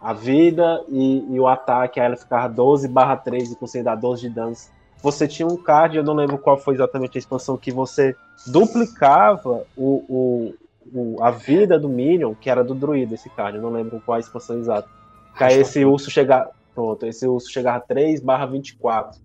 a 0.00 0.14
vida 0.14 0.82
e, 0.88 1.34
e 1.34 1.38
o 1.38 1.46
ataque, 1.46 2.00
aí 2.00 2.06
ela 2.06 2.16
ficava 2.16 2.48
12 2.48 2.88
barra 2.88 3.16
3 3.16 3.52
e 3.52 3.56
conseguia 3.56 3.84
dar 3.84 3.94
12 3.94 4.22
de 4.22 4.30
danos 4.30 4.70
você 5.02 5.26
tinha 5.26 5.46
um 5.46 5.56
card, 5.56 5.96
eu 5.96 6.04
não 6.04 6.14
lembro 6.14 6.38
qual 6.38 6.56
foi 6.56 6.74
exatamente 6.74 7.18
a 7.18 7.20
expansão, 7.20 7.56
que 7.56 7.72
você 7.72 8.14
duplicava 8.46 9.64
o, 9.76 10.04
o, 10.08 10.54
o, 10.92 11.22
a 11.22 11.30
vida 11.30 11.78
do 11.78 11.88
Minion, 11.88 12.34
que 12.34 12.48
era 12.48 12.62
do 12.62 12.74
druida 12.74 13.14
esse 13.14 13.28
card, 13.30 13.56
eu 13.56 13.62
não 13.62 13.70
lembro 13.70 14.00
qual 14.04 14.16
a 14.16 14.20
expansão 14.20 14.58
exata. 14.58 14.88
Que 15.36 15.44
aí 15.44 15.60
esse 15.60 15.84
urso 15.84 16.10
chegava. 16.10 16.50
Pronto, 16.74 17.04
esse 17.04 17.26
urso 17.26 17.50
chegava 17.50 17.80
3 17.86 18.20
barra 18.20 18.46
24. 18.46 19.20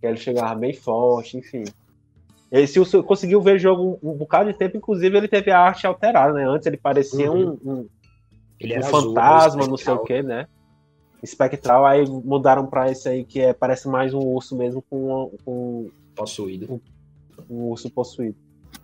Que 0.00 0.06
ele 0.06 0.16
chegava 0.16 0.54
bem 0.54 0.74
forte, 0.74 1.38
enfim. 1.38 1.64
Esse 2.50 2.78
urso 2.78 3.02
conseguiu 3.02 3.40
ver 3.40 3.56
o 3.56 3.58
jogo 3.58 3.98
um, 4.02 4.10
um, 4.10 4.14
bocado 4.14 4.52
de 4.52 4.58
tempo, 4.58 4.76
inclusive 4.76 5.16
ele 5.16 5.28
teve 5.28 5.50
a 5.50 5.58
arte 5.58 5.86
alterada, 5.86 6.32
né? 6.32 6.44
Antes 6.46 6.66
ele 6.66 6.76
parecia 6.76 7.30
uhum. 7.30 7.58
um, 7.64 7.72
um, 7.72 7.88
ele 8.60 8.78
um 8.78 8.82
fantasma, 8.82 9.62
azul, 9.62 9.70
não 9.70 9.76
sei 9.76 9.92
o 9.92 9.98
que, 10.00 10.22
né? 10.22 10.46
Espectral, 11.24 11.84
aí 11.84 12.04
mudaram 12.06 12.66
pra 12.66 12.90
esse 12.90 13.08
aí 13.08 13.24
que 13.24 13.40
é, 13.40 13.52
parece 13.52 13.88
mais 13.88 14.12
um 14.12 14.20
urso 14.20 14.56
mesmo 14.56 14.82
com, 14.82 15.32
com 15.44 15.90
possuído. 16.14 16.80
Um, 17.48 17.54
um, 17.54 17.68
urso 17.70 17.90
possuído. 17.90 18.36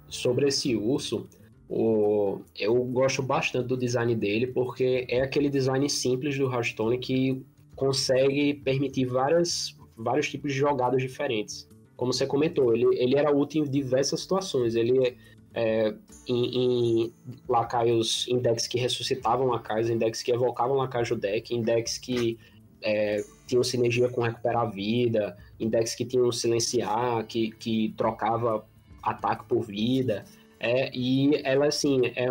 Sobre 0.09 0.49
esse 0.49 0.75
urso, 0.75 1.29
o, 1.69 2.41
eu 2.59 2.75
gosto 2.85 3.23
bastante 3.23 3.69
do 3.69 3.77
design 3.77 4.15
dele, 4.17 4.49
porque 4.49 5.07
é 5.09 5.23
aquele 5.23 5.49
design 5.49 5.89
simples 5.89 6.37
do 6.37 6.53
Hearthstone 6.53 6.99
que 6.99 7.43
consegue 7.77 8.55
permitir 8.55 9.07
várias, 9.07 9.77
vários 9.97 10.29
tipos 10.29 10.53
de 10.53 10.59
jogadas 10.59 11.01
diferentes. 11.01 11.69
Como 11.97 12.13
você 12.13 12.27
comentou, 12.27 12.75
ele, 12.75 12.87
ele 12.97 13.17
era 13.17 13.31
útil 13.31 13.65
em 13.65 13.71
diversas 13.71 14.21
situações. 14.21 14.75
Ele 14.75 15.17
é, 15.55 15.95
em, 16.29 17.05
em 17.05 17.13
lacaios, 17.49 18.27
em 18.29 18.39
decks 18.39 18.67
que 18.67 18.79
ressuscitavam 18.79 19.47
lacaios, 19.47 19.91
em 19.91 19.99
decks 19.99 20.23
que 20.23 20.33
evocavam 20.33 20.77
lacaios 20.77 21.09
do 21.09 21.17
deck, 21.17 21.55
em 21.55 21.63
decks 21.63 21.99
que 21.99 22.39
é, 22.83 23.23
tinham 23.47 23.63
sinergia 23.63 24.09
com 24.09 24.23
recuperar 24.23 24.63
a 24.63 24.71
vida, 24.71 25.37
em 25.59 25.69
decks 25.69 25.95
que 25.95 26.05
tinham 26.05 26.31
silenciar, 26.31 27.27
que, 27.27 27.51
que 27.53 27.95
trocava 27.97 28.65
ataque 29.03 29.45
por 29.47 29.63
vida. 29.63 30.25
É, 30.59 30.91
e 30.95 31.41
ela, 31.45 31.67
assim, 31.67 32.07
é, 32.15 32.27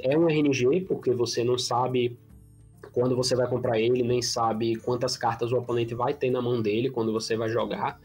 é 0.00 0.16
um 0.16 0.28
RNG, 0.28 0.82
porque 0.82 1.12
você 1.12 1.44
não 1.44 1.58
sabe 1.58 2.16
quando 2.92 3.16
você 3.16 3.34
vai 3.34 3.48
comprar 3.48 3.78
ele, 3.78 4.02
nem 4.02 4.20
sabe 4.20 4.76
quantas 4.76 5.16
cartas 5.16 5.50
o 5.52 5.56
oponente 5.56 5.94
vai 5.94 6.12
ter 6.14 6.30
na 6.30 6.42
mão 6.42 6.60
dele 6.60 6.90
quando 6.90 7.12
você 7.12 7.36
vai 7.36 7.48
jogar. 7.48 8.00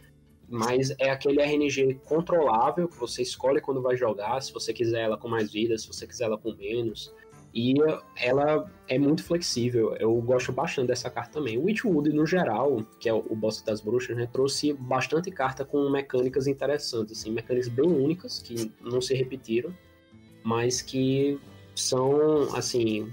Mas 0.49 0.95
é 0.98 1.10
aquele 1.10 1.41
RNG 1.41 1.99
controlável 2.06 2.88
que 2.88 2.98
você 2.98 3.22
escolhe 3.22 3.60
quando 3.60 3.82
vai 3.82 3.98
jogar, 3.98 4.41
se 4.41 4.53
você 4.53 4.74
quiser 4.74 5.02
ela 5.02 5.18
com 5.18 5.28
mais 5.28 5.52
vida, 5.52 5.78
se 5.78 5.88
você 5.88 6.07
quiser 6.07 6.26
ela 6.26 6.38
com 6.38 6.53
menos. 6.53 7.14
E 7.53 7.74
ela 8.15 8.69
é 8.88 8.99
muito 8.99 9.24
flexível. 9.24 9.95
Eu 9.95 10.14
gosto 10.22 10.52
bastante 10.52 10.88
dessa 10.88 11.10
carta 11.10 11.34
também. 11.34 11.57
O 11.57 11.64
Witchwood, 11.64 12.11
no 12.14 12.26
geral, 12.26 12.86
que 12.99 13.10
é 13.10 13.14
o 13.14 13.36
boss 13.36 13.61
das 13.61 13.82
bruxas, 13.82 14.15
né, 14.15 14.30
trouxe 14.32 14.74
bastante 14.74 15.32
carta 15.32 15.65
com 15.65 15.90
mecânicas 15.90 16.48
interessantes, 16.48 17.19
assim, 17.19 17.32
mecânicas 17.32 17.68
bem 17.68 17.90
únicas, 17.90 18.40
que 18.40 18.72
não 18.82 19.02
se 19.02 19.14
repetiram, 19.15 19.74
mas 20.44 20.82
que 20.82 21.40
são, 21.76 22.56
assim, 22.56 23.11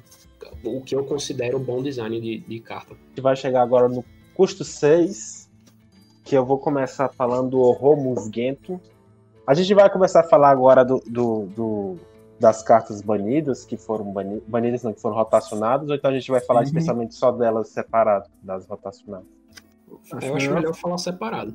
o 0.62 0.80
que 0.82 0.94
eu 0.94 1.04
considero 1.04 1.58
bom 1.58 1.82
design 1.82 2.20
de, 2.20 2.38
de 2.40 2.60
carta. 2.60 2.94
A 2.94 3.08
gente 3.08 3.20
vai 3.20 3.36
chegar 3.36 3.62
agora 3.62 3.88
no 3.88 4.04
custo 4.34 4.64
6, 4.64 5.43
que 6.24 6.34
eu 6.34 6.44
vou 6.44 6.58
começar 6.58 7.10
falando 7.10 7.50
do 7.50 7.60
horror 7.60 7.96
musguento. 7.96 8.80
A 9.46 9.52
gente 9.52 9.74
vai 9.74 9.88
começar 9.90 10.20
a 10.20 10.24
falar 10.24 10.50
agora 10.50 10.82
do, 10.82 11.02
do, 11.06 11.46
do 11.54 11.96
das 12.40 12.62
cartas 12.62 13.02
banidas, 13.02 13.64
que 13.64 13.76
foram 13.76 14.10
bani 14.10 14.42
banidas, 14.48 14.82
não, 14.82 14.92
que 14.92 15.00
foram 15.00 15.16
rotacionadas, 15.16 15.88
ou 15.88 15.94
então 15.94 16.10
a 16.10 16.14
gente 16.14 16.30
vai 16.30 16.40
falar 16.40 16.60
uhum. 16.60 16.66
especialmente 16.66 17.14
só 17.14 17.30
delas 17.30 17.68
separado, 17.68 18.28
das 18.42 18.66
rotacionadas? 18.66 19.26
Eu 20.22 20.34
acho 20.34 20.52
melhor 20.52 20.74
falar 20.74 20.98
separado. 20.98 21.54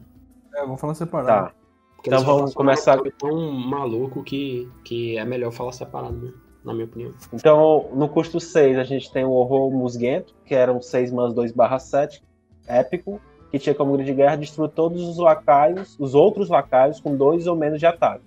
É, 0.55 0.61
vamos 0.61 0.79
falar 0.79 0.93
separado. 0.93 1.47
Tá. 1.47 1.53
Porque 1.95 2.09
então 2.09 2.23
vamos 2.23 2.53
começar. 2.53 2.97
É 3.05 3.11
tão 3.11 3.51
maluco 3.51 4.23
que, 4.23 4.69
que 4.85 5.17
é 5.17 5.25
melhor 5.25 5.51
falar 5.51 5.73
separado, 5.73 6.15
né? 6.15 6.31
Na 6.63 6.73
minha 6.73 6.85
opinião. 6.85 7.13
Então, 7.33 7.89
no 7.93 8.07
custo 8.07 8.39
6, 8.39 8.77
a 8.77 8.83
gente 8.83 9.11
tem 9.11 9.25
o 9.25 9.31
Horror 9.31 9.71
Musguento, 9.71 10.33
que 10.45 10.55
eram 10.55 10.81
6 10.81 11.11
mans 11.11 11.33
2 11.33 11.53
7, 11.79 12.23
épico, 12.67 13.19
que 13.51 13.59
tinha 13.59 13.73
como 13.73 13.93
grid 13.93 14.05
de 14.05 14.13
guerra 14.13 14.35
destruir 14.35 14.69
todos 14.69 15.01
os 15.01 15.17
lacaios, 15.17 15.95
os 15.99 16.13
outros 16.13 16.49
lacaios 16.49 16.99
com 16.99 17.15
dois 17.15 17.47
ou 17.47 17.55
menos 17.55 17.80
de 17.80 17.85
ataque. 17.85 18.23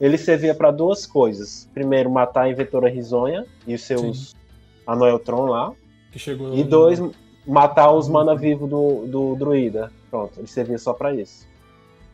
Ele 0.00 0.18
servia 0.18 0.54
para 0.54 0.70
duas 0.70 1.06
coisas. 1.06 1.70
Primeiro, 1.72 2.10
matar 2.10 2.42
a 2.42 2.50
Inventora 2.50 2.88
Risonha 2.88 3.46
e 3.66 3.74
os 3.74 3.82
seus 3.82 4.34
Anoeltron 4.86 5.46
lá. 5.46 5.72
Que 6.10 6.18
chegou 6.18 6.54
e 6.54 6.64
dois, 6.64 7.00
matar 7.46 7.92
os 7.92 8.08
mana 8.08 8.34
vivo 8.34 8.66
do, 8.66 9.06
do 9.06 9.36
druida. 9.36 9.92
Pronto, 10.10 10.38
ele 10.38 10.46
servia 10.46 10.78
só 10.78 10.92
para 10.92 11.14
isso. 11.14 11.46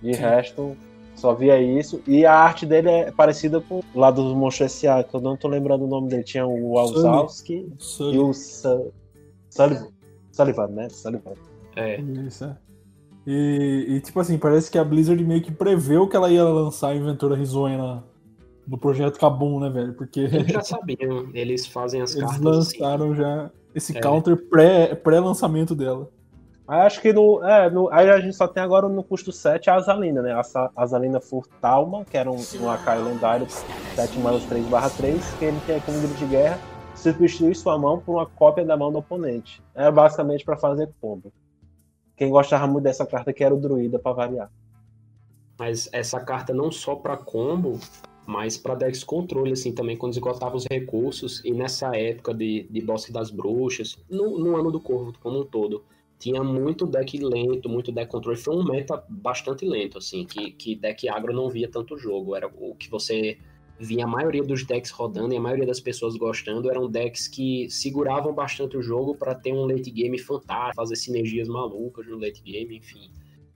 De 0.03 0.15
Sim. 0.15 0.20
resto, 0.20 0.77
só 1.15 1.35
via 1.35 1.61
isso. 1.61 2.03
E 2.07 2.24
a 2.24 2.35
arte 2.35 2.65
dele 2.66 2.89
é 2.89 3.11
parecida 3.11 3.61
com 3.61 3.81
o 3.95 3.99
lado 3.99 4.23
dos 4.23 4.35
monstros 4.35 4.73
S.A., 4.73 5.03
que 5.03 5.15
eu 5.15 5.20
não 5.20 5.37
tô 5.37 5.49
lembrando 5.49 5.85
o 5.85 5.89
nome 5.89 6.09
dele. 6.09 6.24
Tinha 6.24 6.47
o 6.47 6.78
Alzowski 6.78 7.66
e 7.99 8.19
o 8.19 8.32
Sullivan. 8.32 9.89
Sullivan, 10.32 10.66
né? 10.69 10.89
Sullivan. 10.89 11.35
É. 11.77 12.01
Isso, 12.01 12.45
é. 12.45 12.57
E, 13.27 13.87
e, 13.89 14.01
tipo 14.01 14.19
assim, 14.19 14.39
parece 14.39 14.71
que 14.71 14.79
a 14.79 14.85
Blizzard 14.85 15.23
meio 15.25 15.43
que 15.43 15.53
preveu 15.53 16.09
que 16.09 16.17
ela 16.17 16.31
ia 16.31 16.45
lançar 16.45 16.89
a 16.89 16.95
Inventora 16.95 17.37
Risonha 17.37 17.77
na, 17.77 18.03
no 18.67 18.79
projeto 18.79 19.19
Kabum, 19.19 19.61
né, 19.61 19.69
velho? 19.69 19.95
Porque. 19.95 20.21
Eles 20.21 20.49
já 20.49 20.63
sabiam, 20.63 21.29
eles 21.35 21.67
fazem 21.67 22.01
as 22.01 22.15
eles 22.15 22.25
cartas. 22.25 22.47
Eles 22.47 22.57
lançaram 22.57 23.13
assim. 23.13 23.21
já 23.21 23.51
esse 23.75 23.97
é. 23.97 24.01
counter 24.01 24.37
pré-lançamento 24.97 25.75
pré 25.75 25.85
dela. 25.85 26.09
Acho 26.67 27.01
que 27.01 27.13
no, 27.13 27.45
é, 27.45 27.69
no. 27.69 27.93
Aí 27.93 28.09
a 28.09 28.21
gente 28.21 28.37
só 28.37 28.47
tem 28.47 28.63
agora 28.63 28.89
no 28.89 29.03
custo 29.03 29.33
7 29.33 29.69
a 29.69 29.75
Azalina, 29.75 30.23
né? 30.23 30.33
A 30.33 30.71
Azalina 30.77 31.21
Furtalma, 31.21 32.05
que 32.05 32.17
era 32.17 32.31
um, 32.31 32.41
um 32.61 32.71
Akai 32.71 33.03
lendário 33.03 33.47
7 33.97 34.19
manas 34.21 34.45
3 34.45 34.65
3, 34.97 35.35
que 35.35 35.45
ele 35.45 35.61
tem 35.67 35.81
como 35.81 35.99
grito 35.99 36.15
de 36.15 36.27
guerra 36.27 36.59
substituir 36.95 37.57
sua 37.57 37.79
mão 37.79 37.99
por 37.99 38.17
uma 38.17 38.27
cópia 38.27 38.65
da 38.65 38.77
mão 38.77 38.93
do 38.93 38.99
oponente. 38.99 39.63
Era 39.75 39.91
basicamente 39.91 40.45
para 40.45 40.57
fazer 40.57 40.89
combo. 41.01 41.33
Quem 42.21 42.29
gostava 42.29 42.67
muito 42.67 42.85
dessa 42.85 43.07
carta 43.07 43.33
que 43.33 43.43
era 43.43 43.55
o 43.55 43.59
druida 43.59 43.99
para 43.99 44.13
variar. 44.13 44.53
Mas 45.59 45.89
essa 45.91 46.21
carta 46.21 46.53
não 46.53 46.71
só 46.71 46.95
para 46.95 47.17
combo, 47.17 47.81
mas 48.27 48.59
para 48.59 48.75
decks 48.75 49.03
controle, 49.03 49.53
assim, 49.53 49.73
também, 49.73 49.97
quando 49.97 50.13
esgotava 50.13 50.55
os 50.55 50.67
recursos, 50.71 51.43
e 51.47 51.51
nessa 51.51 51.97
época 51.97 52.35
de, 52.35 52.67
de 52.69 52.81
boss 52.83 53.09
das 53.09 53.31
bruxas, 53.31 53.99
no, 54.07 54.39
no 54.39 54.55
ano 54.55 54.71
do 54.71 54.79
corvo 54.79 55.15
como 55.19 55.41
um 55.41 55.47
todo, 55.47 55.83
tinha 56.19 56.45
muito 56.45 56.85
deck 56.85 57.17
lento, 57.17 57.71
muito 57.71 57.91
deck 57.91 58.13
controle. 58.13 58.37
Foi 58.37 58.55
um 58.55 58.65
meta 58.65 59.03
bastante 59.09 59.65
lento, 59.65 59.97
assim, 59.97 60.27
que, 60.27 60.51
que 60.51 60.77
deck 60.77 61.09
agro 61.09 61.33
não 61.33 61.49
via 61.49 61.71
tanto 61.71 61.97
jogo. 61.97 62.37
Era 62.37 62.49
o 62.49 62.75
que 62.75 62.91
você 62.91 63.39
vinha 63.81 64.05
a 64.05 64.09
maioria 64.09 64.43
dos 64.43 64.65
decks 64.65 64.90
rodando 64.90 65.32
e 65.32 65.39
a 65.39 65.40
maioria 65.40 65.66
das 65.66 65.81
pessoas 65.81 66.15
gostando 66.15 66.70
eram 66.70 66.89
decks 66.89 67.27
que 67.27 67.69
seguravam 67.70 68.32
bastante 68.35 68.77
o 68.77 68.82
jogo 68.82 69.15
para 69.15 69.35
ter 69.35 69.55
um 69.55 69.65
late 69.65 69.90
game 69.90 70.19
fantástico, 70.19 70.77
fazer 70.77 70.97
sinergias 70.97 71.48
malucas 71.48 72.07
no 72.07 72.19
late 72.19 72.43
game, 72.43 72.77
enfim. 72.77 73.11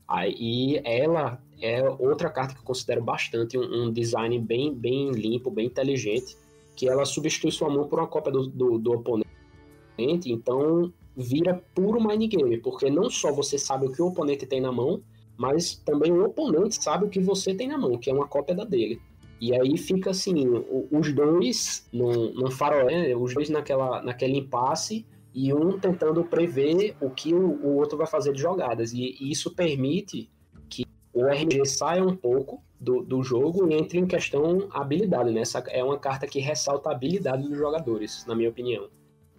Aí 0.08 0.80
ela 0.82 1.42
é 1.60 1.86
outra 1.98 2.30
carta 2.30 2.54
que 2.54 2.60
eu 2.60 2.64
considero 2.64 3.02
bastante 3.02 3.58
um, 3.58 3.84
um, 3.84 3.92
design 3.92 4.38
bem, 4.38 4.74
bem 4.74 5.10
limpo, 5.10 5.50
bem 5.50 5.66
inteligente, 5.66 6.36
que 6.74 6.88
ela 6.88 7.04
substitui 7.04 7.52
sua 7.52 7.68
mão 7.68 7.86
por 7.86 7.98
uma 7.98 8.08
cópia 8.08 8.32
do, 8.32 8.46
do, 8.46 8.78
do 8.78 8.92
oponente, 8.92 10.32
então 10.32 10.90
vira 11.14 11.62
puro 11.74 12.02
mind 12.02 12.30
game, 12.30 12.58
porque 12.58 12.90
não 12.90 13.10
só 13.10 13.30
você 13.30 13.58
sabe 13.58 13.86
o 13.86 13.92
que 13.92 14.00
o 14.00 14.06
oponente 14.06 14.46
tem 14.46 14.60
na 14.60 14.72
mão, 14.72 15.02
mas 15.36 15.76
também 15.76 16.10
o 16.12 16.24
oponente 16.24 16.82
sabe 16.82 17.04
o 17.04 17.10
que 17.10 17.20
você 17.20 17.54
tem 17.54 17.68
na 17.68 17.76
mão, 17.76 17.98
que 17.98 18.10
é 18.10 18.14
uma 18.14 18.26
cópia 18.26 18.54
da 18.54 18.64
dele. 18.64 19.00
E 19.44 19.54
aí 19.54 19.76
fica 19.76 20.08
assim, 20.08 20.46
os 20.90 21.12
dois 21.12 21.86
num, 21.92 22.32
num 22.32 22.50
faroé, 22.50 23.14
os 23.14 23.34
dois 23.34 23.50
naquela, 23.50 24.00
naquele 24.02 24.38
impasse, 24.38 25.04
e 25.34 25.52
um 25.52 25.78
tentando 25.78 26.24
prever 26.24 26.96
o 26.98 27.10
que 27.10 27.34
o, 27.34 27.62
o 27.62 27.76
outro 27.76 27.98
vai 27.98 28.06
fazer 28.06 28.32
de 28.32 28.40
jogadas. 28.40 28.94
E, 28.94 29.18
e, 29.20 29.30
isso 29.30 29.54
permite 29.54 30.30
que 30.66 30.86
o 31.12 31.26
RNG 31.26 31.66
saia 31.66 32.02
um 32.02 32.16
pouco 32.16 32.64
do, 32.80 33.02
do 33.02 33.22
jogo 33.22 33.68
e 33.68 33.74
entre 33.74 33.98
em 33.98 34.06
questão 34.06 34.66
habilidade. 34.70 35.30
Né? 35.30 35.42
Essa 35.42 35.58
é 35.68 35.84
uma 35.84 35.98
carta 35.98 36.26
que 36.26 36.40
ressalta 36.40 36.88
a 36.88 36.92
habilidade 36.92 37.46
dos 37.46 37.58
jogadores, 37.58 38.24
na 38.26 38.34
minha 38.34 38.48
opinião. 38.48 38.88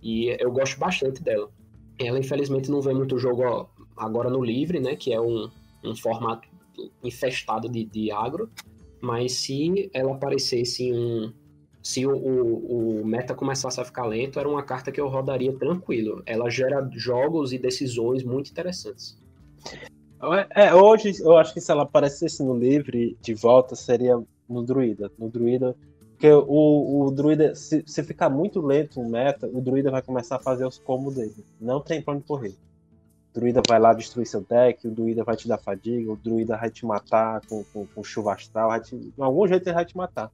E 0.03 0.37
eu 0.39 0.51
gosto 0.51 0.77
bastante 0.77 1.23
dela. 1.23 1.49
Ela, 1.97 2.19
infelizmente, 2.19 2.69
não 2.69 2.79
vê 2.79 2.93
muito 2.93 3.17
jogo 3.17 3.67
agora 3.97 4.29
no 4.29 4.43
livre, 4.43 4.79
né? 4.79 4.95
Que 4.95 5.13
é 5.13 5.19
um, 5.19 5.49
um 5.83 5.95
formato 5.95 6.47
infestado 7.03 7.67
de, 7.67 7.85
de 7.85 8.11
agro 8.11 8.51
mas 9.05 9.33
se 9.33 9.89
ela 9.93 10.13
aparecesse 10.13 10.91
um. 10.91 11.31
Se 11.81 12.03
o, 12.03 12.15
o, 12.15 13.01
o, 13.01 13.05
meta 13.05 13.35
começasse 13.35 13.79
a 13.79 13.85
ficar 13.85 14.05
lento, 14.07 14.39
era 14.39 14.49
uma 14.49 14.63
carta 14.63 14.91
que 14.91 14.99
eu 14.99 15.07
rodaria 15.07 15.55
tranquilo. 15.55 16.23
Ela 16.25 16.49
gera 16.49 16.89
jogos 16.93 17.53
e 17.53 17.59
decisões 17.59 18.23
muito 18.23 18.49
interessantes. 18.49 19.15
É, 20.55 20.73
hoje 20.73 21.13
eu 21.21 21.37
acho 21.37 21.53
que 21.53 21.61
se 21.61 21.71
ela 21.71 21.83
aparecesse 21.83 22.43
no 22.43 22.57
livre 22.57 23.15
de 23.21 23.35
volta, 23.35 23.75
seria 23.75 24.19
no 24.49 24.63
druida. 24.63 25.11
No 25.19 25.29
druida. 25.29 25.75
Porque 26.13 26.31
o, 26.31 27.05
o 27.05 27.11
druida, 27.11 27.53
se, 27.53 27.83
se 27.85 28.03
ficar 28.03 28.31
muito 28.31 28.61
lento 28.61 28.99
o 28.99 29.07
meta, 29.07 29.47
o 29.47 29.61
druida 29.61 29.91
vai 29.91 30.01
começar 30.01 30.37
a 30.37 30.39
fazer 30.39 30.65
os 30.65 30.79
combos 30.79 31.13
dele. 31.13 31.45
Não 31.61 31.79
tem 31.79 32.03
onde 32.07 32.23
correr 32.23 32.55
druida 33.35 33.61
vai 33.67 33.79
lá 33.79 33.93
destruir 33.93 34.25
seu 34.25 34.41
deck, 34.41 34.87
o 34.87 34.91
druida 34.91 35.23
vai 35.23 35.35
te 35.35 35.47
dar 35.47 35.57
fadiga, 35.57 36.11
o 36.11 36.15
druida 36.15 36.55
vai 36.55 36.69
te 36.69 36.85
matar 36.85 37.41
com, 37.47 37.63
com, 37.73 37.85
com 37.85 38.03
chuva 38.03 38.33
astral, 38.33 38.79
te, 38.81 38.95
de 38.95 39.13
algum 39.19 39.45
jeito 39.45 39.67
ele 39.67 39.75
vai 39.75 39.85
te 39.85 39.95
matar. 39.97 40.31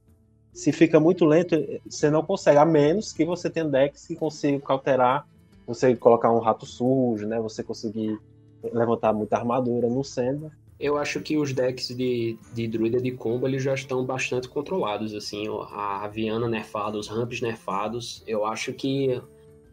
Se 0.54 0.72
fica 0.72 1.00
muito 1.00 1.26
lento, 1.26 1.56
você 1.90 2.10
não 2.10 2.24
consegue, 2.24 2.58
a 2.58 2.66
menos 2.66 3.12
que 3.12 3.26
você 3.26 3.50
tenha 3.50 3.66
decks 3.66 4.06
que 4.06 4.16
consigam 4.16 4.60
cauterar, 4.60 5.26
você 5.66 5.96
colocar 5.96 6.32
um 6.32 6.40
rato 6.40 6.66
sujo, 6.66 7.26
né? 7.26 7.40
Você 7.40 7.64
conseguir 7.64 8.20
levantar 8.62 9.14
muita 9.14 9.38
armadura 9.38 9.88
no 9.88 10.04
sendo. 10.04 10.52
Eu 10.78 10.98
acho 10.98 11.22
que 11.22 11.38
os 11.38 11.54
decks 11.54 11.88
de, 11.96 12.38
de 12.54 12.68
druida 12.68 13.00
de 13.00 13.12
combo 13.12 13.48
eles 13.48 13.64
já 13.64 13.74
estão 13.74 14.04
bastante 14.04 14.50
controlados, 14.50 15.14
assim, 15.14 15.46
a 15.72 16.08
Viana 16.08 16.50
nerfada, 16.50 16.98
os 16.98 17.08
ramps 17.08 17.40
nerfados. 17.40 18.24
Eu 18.28 18.46
acho 18.46 18.74
que 18.74 19.22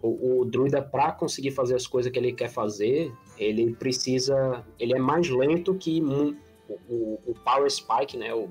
o, 0.00 0.40
o 0.40 0.44
druida 0.44 0.80
para 0.80 1.12
conseguir 1.12 1.50
fazer 1.50 1.74
as 1.74 1.86
coisas 1.86 2.10
que 2.12 2.18
ele 2.18 2.32
quer 2.32 2.48
fazer, 2.48 3.12
ele 3.36 3.74
precisa, 3.74 4.64
ele 4.78 4.94
é 4.94 4.98
mais 4.98 5.28
lento 5.28 5.74
que 5.74 6.00
o, 6.02 7.18
o, 7.26 7.34
power 7.44 7.70
spike, 7.70 8.16
né? 8.16 8.32
O, 8.34 8.48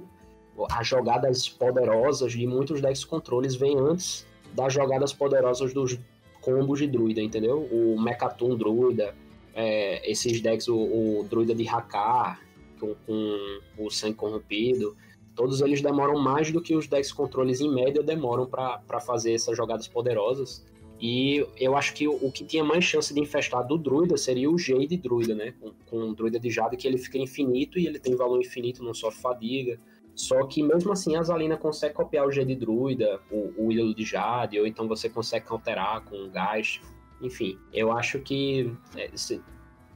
as 0.71 0.87
jogadas 0.87 1.47
poderosas 1.47 2.31
de 2.31 2.45
muitos 2.47 2.81
decks 2.81 3.05
controles 3.05 3.55
vêm 3.55 3.77
antes 3.77 4.25
das 4.53 4.73
jogadas 4.73 5.13
poderosas 5.13 5.73
dos 5.73 5.99
combos 6.41 6.79
de 6.79 6.87
druida, 6.87 7.21
entendeu? 7.21 7.67
O 7.71 7.99
Mechaton 8.01 8.55
druida, 8.55 9.13
é, 9.53 10.09
esses 10.09 10.41
decks, 10.41 10.67
o, 10.67 10.77
o 10.77 11.27
druida 11.29 11.53
de 11.53 11.67
Hakar 11.67 12.41
com, 12.79 12.95
com, 13.05 13.85
o 13.85 13.89
sangue 13.89 14.15
corrompido, 14.15 14.95
todos 15.35 15.61
eles 15.61 15.81
demoram 15.81 16.19
mais 16.19 16.51
do 16.51 16.61
que 16.61 16.75
os 16.75 16.87
decks 16.87 17.11
controles 17.11 17.61
em 17.61 17.71
média 17.73 18.01
demoram 18.01 18.45
para 18.45 18.99
fazer 18.99 19.33
essas 19.33 19.55
jogadas 19.55 19.87
poderosas. 19.87 20.65
E 20.99 21.45
eu 21.59 21.75
acho 21.77 21.93
que 21.93 22.07
o, 22.07 22.31
que 22.31 22.43
tinha 22.43 22.63
mais 22.63 22.83
chance 22.83 23.13
de 23.13 23.19
infestar 23.19 23.65
do 23.65 23.77
druida 23.77 24.17
seria 24.17 24.49
o 24.49 24.57
Jade 24.57 24.97
druida, 24.97 25.35
né? 25.35 25.53
Com, 25.59 25.71
com 25.85 26.09
o 26.09 26.15
druida 26.15 26.39
de 26.39 26.49
Jade, 26.49 26.75
que 26.75 26.87
ele 26.87 26.97
fica 26.97 27.17
infinito 27.19 27.77
e 27.77 27.85
ele 27.85 27.99
tem 27.99 28.15
valor 28.15 28.39
infinito, 28.39 28.83
não 28.83 28.93
sofre 28.93 29.21
fadiga. 29.21 29.79
Só 30.15 30.43
que 30.47 30.63
mesmo 30.63 30.91
assim 30.91 31.15
a 31.15 31.21
Zalina 31.21 31.55
consegue 31.55 31.93
copiar 31.93 32.25
o 32.25 32.31
Jade 32.31 32.55
druida, 32.55 33.21
o, 33.29 33.53
o 33.67 33.71
ídolo 33.71 33.93
de 33.93 34.03
Jade, 34.03 34.59
ou 34.59 34.65
então 34.65 34.87
você 34.87 35.07
consegue 35.07 35.45
alterar 35.49 36.03
com 36.05 36.15
o 36.15 36.31
Geist. 36.31 36.81
Enfim, 37.21 37.59
eu 37.71 37.91
acho 37.91 38.19
que, 38.19 38.71
é, 38.95 39.11
se, 39.13 39.39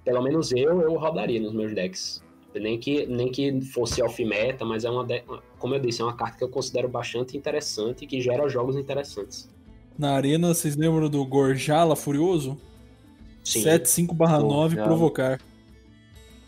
pelo 0.06 0.22
menos 0.22 0.52
eu, 0.52 0.82
eu 0.82 0.94
rodaria 0.94 1.42
nos 1.42 1.54
meus 1.54 1.74
decks. 1.74 2.24
Nem 2.54 2.78
que, 2.78 3.06
nem 3.06 3.32
que 3.32 3.62
fosse 3.62 4.04
off-meta, 4.04 4.66
mas 4.66 4.84
é 4.84 4.90
uma, 4.90 5.08
como 5.58 5.74
eu 5.74 5.80
disse, 5.80 6.02
é 6.02 6.04
uma 6.04 6.16
carta 6.16 6.38
que 6.38 6.44
eu 6.44 6.50
considero 6.50 6.90
bastante 6.90 7.38
interessante 7.38 8.04
e 8.04 8.08
que 8.08 8.20
gera 8.20 8.48
jogos 8.50 8.76
interessantes. 8.76 9.50
Na 10.02 10.14
arena, 10.14 10.52
vocês 10.52 10.76
lembram 10.76 11.08
do 11.08 11.24
Gorjala 11.24 11.96
Furioso? 11.96 12.58
Sim. 13.44 13.62
75/9 13.62 14.84
provocar. 14.84 15.40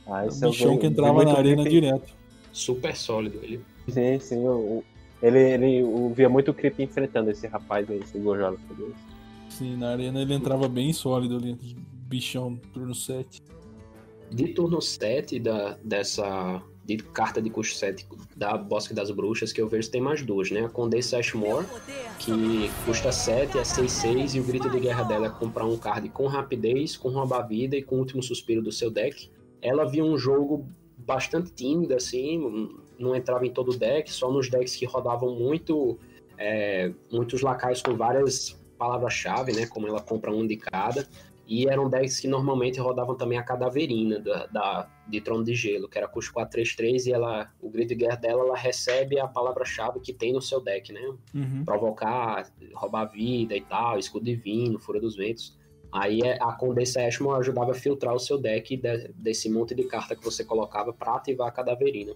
Ah, 0.07 0.25
esse 0.25 0.43
é 0.43 0.47
o 0.47 0.49
bichão 0.49 0.75
que 0.75 0.87
entrava 0.87 1.23
na 1.23 1.37
arena 1.37 1.63
direto. 1.63 2.15
Super 2.51 2.95
sólido 2.95 3.39
ele. 3.43 3.63
Sim, 3.87 4.17
sim. 4.19 4.43
Eu, 4.43 4.83
ele, 5.21 5.37
ele 5.37 5.81
eu 5.81 6.11
via 6.15 6.27
muito 6.27 6.51
creep 6.51 6.79
enfrentando 6.79 7.29
esse 7.29 7.45
rapaz 7.45 7.87
aí, 7.91 7.99
esse 7.99 8.17
Gorjala 8.17 8.57
Furioso. 8.67 8.95
Sim, 9.49 9.77
na 9.77 9.89
arena 9.91 10.19
ele 10.19 10.33
entrava 10.33 10.67
bem 10.67 10.91
sólido 10.91 11.35
ali. 11.35 11.55
Bichão, 12.07 12.59
turno 12.73 12.95
7. 12.95 13.39
De 14.31 14.47
turno 14.47 14.81
7 14.81 15.39
da, 15.39 15.77
dessa 15.83 16.59
de 16.85 16.97
carta 16.97 17.41
de 17.41 17.49
custo 17.49 17.77
7 17.77 18.05
da 18.35 18.57
Bosque 18.57 18.93
das 18.93 19.09
Bruxas, 19.09 19.53
que 19.53 19.61
eu 19.61 19.67
vejo 19.67 19.89
tem 19.89 20.01
mais 20.01 20.21
duas, 20.21 20.51
né? 20.51 20.65
A 20.65 20.69
Condessa 20.69 21.17
Ashmore, 21.17 21.65
que 22.19 22.69
custa 22.85 23.11
7, 23.11 23.57
é 23.57 23.61
6-6, 23.61 24.35
e 24.35 24.39
o 24.39 24.43
grito 24.43 24.69
de 24.69 24.79
guerra 24.79 25.03
dela 25.03 25.27
é 25.27 25.29
comprar 25.29 25.65
um 25.65 25.77
card 25.77 26.09
com 26.09 26.27
rapidez, 26.27 26.97
com 26.97 27.09
rouba-vida 27.09 27.77
e 27.77 27.81
com 27.81 27.95
o 27.95 27.99
último 27.99 28.21
suspiro 28.21 28.61
do 28.61 28.71
seu 28.71 28.91
deck. 28.91 29.31
Ela 29.61 29.85
via 29.85 30.03
um 30.03 30.17
jogo 30.17 30.67
bastante 30.97 31.51
tímido, 31.53 31.95
assim, 31.95 32.69
não 32.99 33.15
entrava 33.15 33.45
em 33.45 33.51
todo 33.51 33.71
o 33.71 33.77
deck, 33.77 34.11
só 34.11 34.31
nos 34.31 34.49
decks 34.49 34.75
que 34.75 34.85
rodavam 34.85 35.35
muito, 35.35 35.97
é, 36.37 36.91
muitos 37.11 37.41
lacaios 37.41 37.81
com 37.81 37.95
várias 37.95 38.61
palavras-chave, 38.77 39.53
né? 39.53 39.65
Como 39.67 39.87
ela 39.87 40.01
compra 40.01 40.31
um 40.31 40.45
de 40.45 40.57
cada. 40.57 41.07
E 41.53 41.67
eram 41.67 41.87
decks 41.87 42.19
que 42.19 42.27
normalmente 42.27 42.79
rodavam 42.79 43.13
também 43.15 43.37
a 43.37 43.43
Cadaverina 43.43 44.19
da, 44.19 44.47
da 44.47 44.89
de 45.07 45.21
Trono 45.21 45.43
de 45.43 45.53
Gelo, 45.53 45.87
que 45.87 45.99
era 45.99 46.07
custo 46.07 46.33
4-3-3 46.33 47.05
e 47.05 47.13
ela, 47.13 47.47
o 47.61 47.69
grid 47.69 47.89
de 47.89 47.93
guerra 47.93 48.15
dela, 48.15 48.41
ela 48.41 48.57
recebe 48.57 49.19
a 49.19 49.27
palavra-chave 49.27 49.99
que 49.99 50.11
tem 50.11 50.33
no 50.33 50.41
seu 50.41 50.59
deck, 50.59 50.91
né? 50.91 51.13
Uhum. 51.31 51.63
Provocar, 51.63 52.51
roubar 52.73 53.05
vida 53.05 53.55
e 53.55 53.61
tal, 53.61 53.99
escudo 53.99 54.25
divino, 54.25 54.79
fura 54.79 54.99
dos 54.99 55.15
ventos. 55.15 55.55
Aí 55.91 56.21
é, 56.23 56.41
a 56.41 56.53
Condessa 56.53 57.05
Ashmore 57.05 57.41
ajudava 57.41 57.69
a 57.69 57.75
filtrar 57.75 58.15
o 58.15 58.19
seu 58.19 58.39
deck 58.39 58.75
de, 58.75 59.09
desse 59.09 59.47
monte 59.47 59.75
de 59.75 59.83
carta 59.83 60.15
que 60.15 60.25
você 60.25 60.43
colocava 60.43 60.91
para 60.91 61.17
ativar 61.17 61.49
a 61.49 61.51
Cadaverina. 61.51 62.15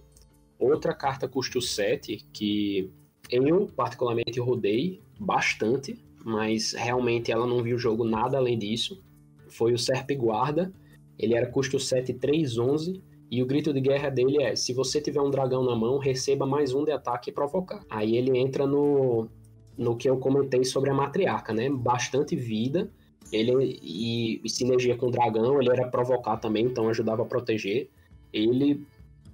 Outra 0.58 0.92
carta 0.92 1.28
custo 1.28 1.62
7, 1.62 2.26
que 2.32 2.90
eu 3.30 3.70
particularmente 3.76 4.40
rodei 4.40 5.00
bastante, 5.16 5.96
mas 6.24 6.72
realmente 6.72 7.30
ela 7.30 7.46
não 7.46 7.62
viu 7.62 7.76
o 7.76 7.78
jogo 7.78 8.02
nada 8.02 8.36
além 8.36 8.58
disso 8.58 9.06
foi 9.48 9.72
o 9.72 9.78
Serp 9.78 10.10
Guarda. 10.12 10.72
Ele 11.18 11.34
era 11.34 11.46
custo 11.46 11.78
7, 11.78 12.14
3, 12.14 12.58
11. 12.58 13.02
E 13.30 13.42
o 13.42 13.46
grito 13.46 13.72
de 13.72 13.80
guerra 13.80 14.08
dele 14.08 14.42
é: 14.42 14.56
se 14.56 14.72
você 14.72 15.00
tiver 15.00 15.20
um 15.20 15.30
dragão 15.30 15.64
na 15.64 15.76
mão, 15.76 15.98
receba 15.98 16.46
mais 16.46 16.72
um 16.72 16.84
de 16.84 16.92
ataque 16.92 17.30
e 17.30 17.32
provocar. 17.32 17.84
Aí 17.90 18.16
ele 18.16 18.38
entra 18.38 18.66
no, 18.66 19.28
no 19.76 19.96
que 19.96 20.08
eu 20.08 20.16
comentei 20.18 20.64
sobre 20.64 20.90
a 20.90 20.94
matriarca, 20.94 21.52
né? 21.52 21.68
Bastante 21.68 22.34
vida. 22.34 22.90
Ele 23.30 23.78
e, 23.82 24.40
e 24.42 24.48
sinergia 24.48 24.96
com 24.96 25.08
o 25.08 25.10
dragão, 25.10 25.60
ele 25.60 25.70
era 25.70 25.86
provocar 25.88 26.38
também, 26.38 26.64
então 26.64 26.88
ajudava 26.88 27.22
a 27.22 27.26
proteger. 27.26 27.90
Ele 28.32 28.86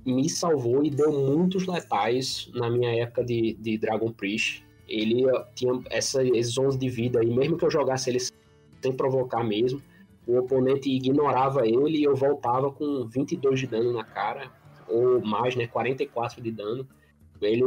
me 0.05 0.28
salvou 0.28 0.85
e 0.85 0.91
deu 0.91 1.12
muitos 1.12 1.66
letais 1.66 2.51
na 2.55 2.69
minha 2.69 2.91
época 3.03 3.24
de, 3.24 3.55
de 3.55 3.78
Dragon 3.78 4.11
Priest. 4.11 4.65
Ele 4.89 5.24
tinha 5.55 5.81
essa, 5.91 6.23
esses 6.23 6.59
11 6.59 6.78
de 6.78 6.89
vida 6.89 7.24
e 7.24 7.35
mesmo 7.35 7.57
que 7.57 7.65
eu 7.65 7.70
jogasse 7.70 8.11
ele 8.11 8.19
sem 8.20 8.93
provocar 8.93 9.43
mesmo, 9.43 9.81
o 10.27 10.39
oponente 10.39 10.91
ignorava 10.91 11.67
ele 11.67 11.99
e 11.99 12.05
eu 12.05 12.17
voltava 12.17 12.71
com 12.71 13.07
22 13.07 13.61
de 13.61 13.67
dano 13.67 13.93
na 13.93 14.05
cara, 14.05 14.51
ou 14.89 15.25
mais, 15.25 15.55
né, 15.55 15.67
44 15.67 16.43
de 16.43 16.51
dano. 16.51 16.87
Ele 17.41 17.63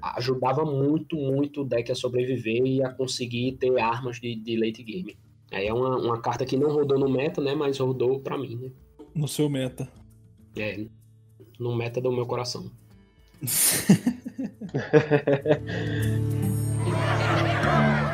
ajudava 0.00 0.64
muito, 0.64 1.16
muito 1.16 1.62
o 1.62 1.64
deck 1.64 1.90
a 1.90 1.94
sobreviver 1.94 2.64
e 2.64 2.82
a 2.82 2.92
conseguir 2.92 3.52
ter 3.52 3.76
armas 3.78 4.20
de, 4.20 4.36
de 4.36 4.56
late 4.56 4.82
game. 4.82 5.16
Aí 5.50 5.66
é 5.66 5.74
uma, 5.74 5.96
uma 5.96 6.20
carta 6.20 6.44
que 6.44 6.56
não 6.56 6.70
rodou 6.70 6.98
no 6.98 7.08
meta, 7.08 7.40
né, 7.40 7.54
mas 7.54 7.78
rodou 7.78 8.20
pra 8.20 8.38
mim, 8.38 8.56
né. 8.56 8.70
No 9.14 9.26
seu 9.26 9.48
meta. 9.48 9.88
É, 10.56 10.86
no 11.58 11.74
meta 11.74 12.00
do 12.00 12.12
meu 12.12 12.26
coração. 12.26 12.70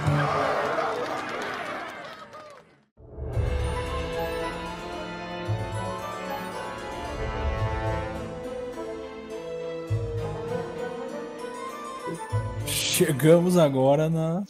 Chegamos 12.94 13.58
agora 13.58 14.08
na, 14.08 14.44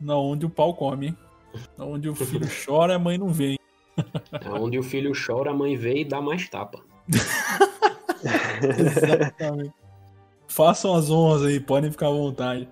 na 0.00 0.16
onde 0.16 0.44
o 0.44 0.50
pau 0.50 0.74
come. 0.74 1.16
Na 1.78 1.84
onde 1.84 2.08
o 2.08 2.14
filho 2.16 2.48
chora, 2.66 2.96
a 2.96 2.98
mãe 2.98 3.16
não 3.16 3.28
vem. 3.28 3.56
É 3.96 4.50
onde 4.50 4.76
o 4.76 4.82
filho 4.82 5.12
chora, 5.14 5.52
a 5.52 5.54
mãe 5.54 5.76
vê 5.76 6.00
e 6.00 6.04
dá 6.04 6.20
mais 6.20 6.48
tapa. 6.50 6.80
Exatamente. 8.60 9.72
Façam 10.48 10.96
as 10.96 11.10
honras 11.10 11.44
aí, 11.44 11.60
podem 11.60 11.90
ficar 11.90 12.08
à 12.08 12.10
vontade. 12.10 12.68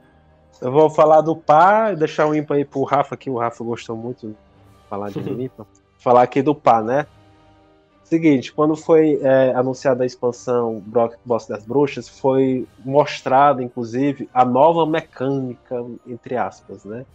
Eu 0.60 0.72
vou 0.72 0.90
falar 0.90 1.20
do 1.20 1.36
pá, 1.36 1.92
deixar 1.94 2.26
o 2.26 2.34
ímpar 2.34 2.56
aí 2.56 2.64
pro 2.64 2.82
Rafa, 2.82 3.16
que 3.16 3.30
o 3.30 3.38
Rafa 3.38 3.62
gostou 3.62 3.96
muito 3.96 4.28
de 4.28 4.36
falar 4.90 5.10
de 5.10 5.18
ímpar. 5.44 5.64
falar 5.96 6.22
aqui 6.22 6.42
do 6.42 6.56
pá, 6.56 6.82
né? 6.82 7.06
Seguinte, 8.05 8.52
quando 8.52 8.76
foi 8.76 9.18
é, 9.22 9.55
anunciada 9.55 10.02
a 10.02 10.06
expansão 10.06 10.82
Brock 10.86 11.14
Boss 11.24 11.47
das 11.47 11.64
Bruxas, 11.64 12.06
foi 12.06 12.66
mostrada, 12.85 13.62
inclusive, 13.62 14.28
a 14.32 14.44
nova 14.44 14.86
mecânica, 14.86 15.82
entre 16.06 16.36
aspas, 16.36 16.85
né? 16.85 17.06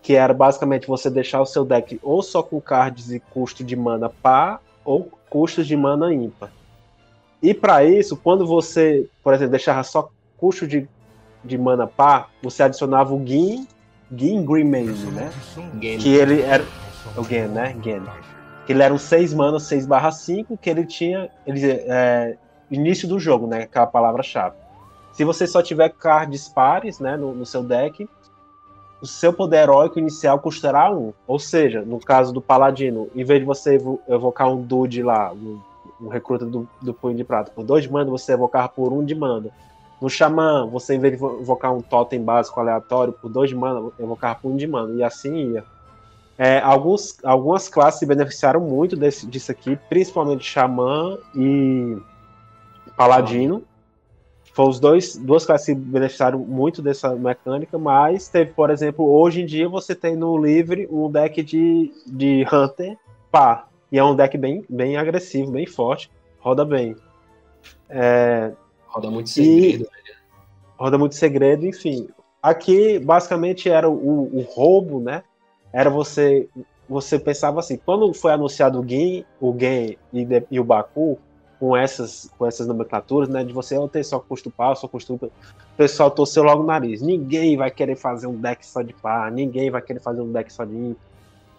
Que 0.00 0.14
era 0.14 0.32
basicamente 0.32 0.86
você 0.86 1.10
deixar 1.10 1.40
o 1.40 1.46
seu 1.46 1.64
deck 1.64 1.98
ou 2.00 2.22
só 2.22 2.44
com 2.44 2.60
cards 2.60 3.10
e 3.10 3.18
custo 3.18 3.64
de 3.64 3.74
mana 3.74 4.08
par, 4.08 4.62
ou 4.84 5.10
custos 5.28 5.66
de 5.66 5.76
mana 5.76 6.14
ímpar. 6.14 6.52
E 7.42 7.52
para 7.52 7.84
isso, 7.84 8.16
quando 8.16 8.46
você, 8.46 9.08
por 9.24 9.34
exemplo, 9.34 9.50
deixava 9.50 9.82
só 9.82 10.08
custo 10.36 10.64
de, 10.66 10.88
de 11.44 11.58
mana 11.58 11.88
par, 11.88 12.30
você 12.40 12.62
adicionava 12.62 13.12
o 13.12 13.26
Gin, 13.26 13.66
Gin 14.14 14.44
Greenmane, 14.44 15.10
né? 15.10 15.32
Que 15.98 16.14
ele 16.14 16.42
era. 16.42 16.64
O 17.16 17.24
Gen, 17.24 17.48
né? 17.48 17.76
Gen 17.82 18.00
que 18.66 18.72
ele 18.72 18.82
era 18.82 18.92
um 18.92 18.98
6 18.98 19.32
mana, 19.32 19.60
6 19.60 19.86
barra 19.86 20.10
5, 20.10 20.56
que 20.56 20.68
ele 20.68 20.84
tinha 20.84 21.30
ele, 21.46 21.64
é, 21.70 22.36
início 22.70 23.06
do 23.06 23.18
jogo, 23.18 23.46
né? 23.46 23.62
Aquela 23.62 23.86
palavra-chave. 23.86 24.56
Se 25.12 25.24
você 25.24 25.46
só 25.46 25.62
tiver 25.62 25.88
cards 25.90 26.48
pares 26.48 26.98
né, 26.98 27.16
no, 27.16 27.32
no, 27.32 27.46
seu 27.46 27.62
deck, 27.62 28.08
o 29.00 29.06
seu 29.06 29.32
poder 29.32 29.62
heróico 29.62 29.98
inicial 29.98 30.38
custará 30.40 30.92
1. 30.92 31.12
Ou 31.26 31.38
seja, 31.38 31.82
no 31.82 31.98
caso 32.00 32.32
do 32.32 32.40
Paladino, 32.40 33.08
em 33.14 33.24
vez 33.24 33.40
de 33.40 33.46
você 33.46 33.80
evocar 34.08 34.52
um 34.52 34.60
Dude 34.60 35.02
lá, 35.02 35.32
um, 35.32 35.60
um 36.00 36.08
recruta 36.08 36.44
do, 36.44 36.68
do 36.82 36.92
Punho 36.92 37.16
de 37.16 37.24
Prata, 37.24 37.52
por 37.54 37.64
2 37.64 37.84
de 37.84 37.92
mana, 37.92 38.10
você 38.10 38.32
evocar 38.32 38.68
por 38.68 38.92
1 38.92 38.98
um 38.98 39.04
de 39.04 39.14
mana. 39.14 39.48
No 40.02 40.10
Xamã, 40.10 40.66
você 40.66 40.96
em 40.96 40.98
vez 40.98 41.16
de 41.16 41.24
evocar 41.24 41.72
um 41.72 41.80
totem 41.80 42.22
básico 42.22 42.60
aleatório 42.60 43.12
por 43.12 43.30
2 43.30 43.50
de 43.50 43.56
mana, 43.56 43.90
evocar 43.98 44.38
por 44.38 44.50
1 44.50 44.52
um 44.52 44.56
de 44.56 44.66
mana. 44.66 44.92
E 44.96 45.04
assim 45.04 45.52
ia. 45.52 45.64
É, 46.38 46.58
alguns, 46.58 47.16
algumas 47.24 47.68
classes 47.68 48.00
se 48.00 48.06
beneficiaram 48.06 48.60
muito 48.60 48.94
desse, 48.94 49.26
disso 49.26 49.50
aqui, 49.50 49.78
principalmente 49.88 50.44
Xamã 50.44 51.18
e 51.34 51.96
Paladino. 52.96 53.62
Foram 54.52 54.70
os 54.70 54.80
dois, 54.80 55.16
duas 55.16 55.44
classes 55.44 55.66
que 55.66 55.72
se 55.72 55.78
beneficiaram 55.78 56.38
muito 56.38 56.80
dessa 56.80 57.14
mecânica, 57.14 57.78
mas 57.78 58.28
teve, 58.28 58.52
por 58.52 58.70
exemplo, 58.70 59.06
hoje 59.06 59.42
em 59.42 59.46
dia 59.46 59.68
você 59.68 59.94
tem 59.94 60.16
no 60.16 60.36
livre 60.36 60.88
um 60.90 61.10
deck 61.10 61.42
de, 61.42 61.92
de 62.06 62.46
Hunter 62.50 62.96
pá. 63.30 63.68
E 63.92 63.98
é 63.98 64.04
um 64.04 64.16
deck 64.16 64.36
bem, 64.36 64.64
bem 64.68 64.96
agressivo, 64.96 65.52
bem 65.52 65.66
forte. 65.66 66.10
Roda 66.40 66.64
bem. 66.64 66.96
É, 67.88 68.52
roda 68.86 69.10
muito 69.10 69.28
segredo. 69.28 69.86
Roda 70.78 70.98
muito 70.98 71.14
segredo, 71.14 71.66
enfim. 71.66 72.08
Aqui, 72.42 72.98
basicamente, 72.98 73.68
era 73.68 73.88
o, 73.88 74.36
o 74.36 74.40
roubo, 74.40 75.00
né? 75.00 75.22
Era 75.72 75.90
você 75.90 76.48
você 76.88 77.18
pensava 77.18 77.58
assim, 77.60 77.76
quando 77.84 78.12
foi 78.14 78.32
anunciado 78.32 78.80
o 78.80 78.88
Gen, 78.88 79.24
o 79.40 79.54
Gen 79.58 79.98
e, 80.12 80.26
e 80.52 80.60
o 80.60 80.64
Baku, 80.64 81.18
com 81.58 81.76
essas, 81.76 82.30
com 82.38 82.46
essas 82.46 82.66
nomenclaturas, 82.66 83.28
né? 83.28 83.42
De 83.42 83.52
você 83.52 83.76
ou 83.76 83.88
ter 83.88 84.04
só 84.04 84.20
custo 84.20 84.50
par, 84.50 84.76
só 84.76 84.86
custo 84.86 85.14
o 85.14 85.30
pessoal 85.76 86.10
torceu 86.10 86.42
logo 86.42 86.62
o 86.62 86.66
nariz. 86.66 87.02
Ninguém 87.02 87.56
vai 87.56 87.70
querer 87.70 87.96
fazer 87.96 88.26
um 88.26 88.38
deck 88.40 88.64
só 88.66 88.82
de 88.82 88.92
par, 88.92 89.30
ninguém 89.32 89.70
vai 89.70 89.82
querer 89.82 90.00
fazer 90.00 90.20
um 90.20 90.30
deck 90.30 90.52
só 90.52 90.64
de. 90.64 90.94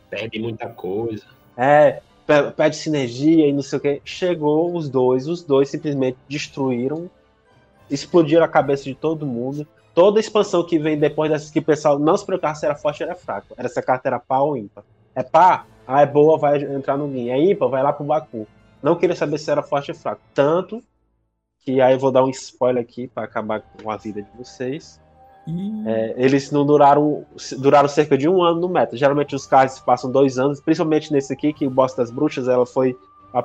Perde 0.09 0.39
muita 0.39 0.69
coisa. 0.69 1.23
É, 1.57 2.01
pe- 2.25 2.51
perde 2.55 2.77
sinergia 2.77 3.47
e 3.47 3.53
não 3.53 3.61
sei 3.61 3.77
o 3.77 3.81
que. 3.81 4.01
Chegou 4.05 4.75
os 4.75 4.89
dois, 4.89 5.27
os 5.27 5.43
dois 5.43 5.69
simplesmente 5.69 6.17
destruíram, 6.29 7.09
explodiram 7.89 8.43
a 8.43 8.47
cabeça 8.47 8.83
de 8.85 8.95
todo 8.95 9.25
mundo. 9.25 9.67
Toda 9.97 10.19
expansão 10.19 10.63
que 10.63 10.77
vem 10.77 10.95
depois 10.95 11.31
dessas 11.31 11.49
que 11.49 11.57
o 11.57 11.63
pessoal 11.63 11.97
não 11.97 12.15
se 12.15 12.23
preocupava 12.23 12.53
se 12.53 12.63
era 12.67 12.75
forte 12.75 13.01
ou 13.03 13.09
era 13.09 13.17
fraco. 13.17 13.55
Era 13.57 13.67
se 13.67 13.79
a 13.79 13.81
carta 13.81 14.07
era 14.07 14.19
pá 14.19 14.37
ou 14.37 14.55
ímpar. 14.55 14.83
É 15.15 15.23
pá, 15.23 15.65
ah, 15.87 16.01
é 16.03 16.05
boa, 16.05 16.37
vai 16.37 16.61
entrar 16.61 16.95
no 16.95 17.07
Guin. 17.07 17.29
É 17.29 17.41
ímpar, 17.41 17.67
vai 17.67 17.81
lá 17.81 17.91
pro 17.91 18.05
Baku. 18.05 18.47
Não 18.83 18.95
queria 18.95 19.15
saber 19.15 19.39
se 19.39 19.49
era 19.49 19.63
forte 19.63 19.89
ou 19.89 19.97
fraco. 19.97 20.21
Tanto 20.35 20.83
que 21.65 21.81
aí 21.81 21.93
eu 21.95 21.99
vou 21.99 22.11
dar 22.11 22.23
um 22.23 22.29
spoiler 22.29 22.83
aqui 22.83 23.07
para 23.07 23.23
acabar 23.23 23.61
com 23.81 23.89
a 23.89 23.97
vida 23.97 24.21
de 24.21 24.29
vocês. 24.37 25.01
É, 25.87 26.13
eles 26.15 26.51
não 26.51 26.63
duraram 26.63 27.25
duraram 27.57 27.89
cerca 27.89 28.15
de 28.15 28.29
um 28.29 28.43
ano 28.43 28.61
no 28.61 28.69
meta. 28.69 28.95
Geralmente 28.95 29.33
os 29.33 29.47
cards 29.47 29.79
passam 29.79 30.11
dois 30.11 30.37
anos, 30.37 30.61
principalmente 30.61 31.11
nesse 31.11 31.33
aqui, 31.33 31.51
que 31.51 31.65
o 31.65 31.71
Boss 31.71 31.95
das 31.95 32.11
Bruxas 32.11 32.47
ela 32.47 32.67
foi 32.67 32.95
a, 33.33 33.39
a 33.39 33.43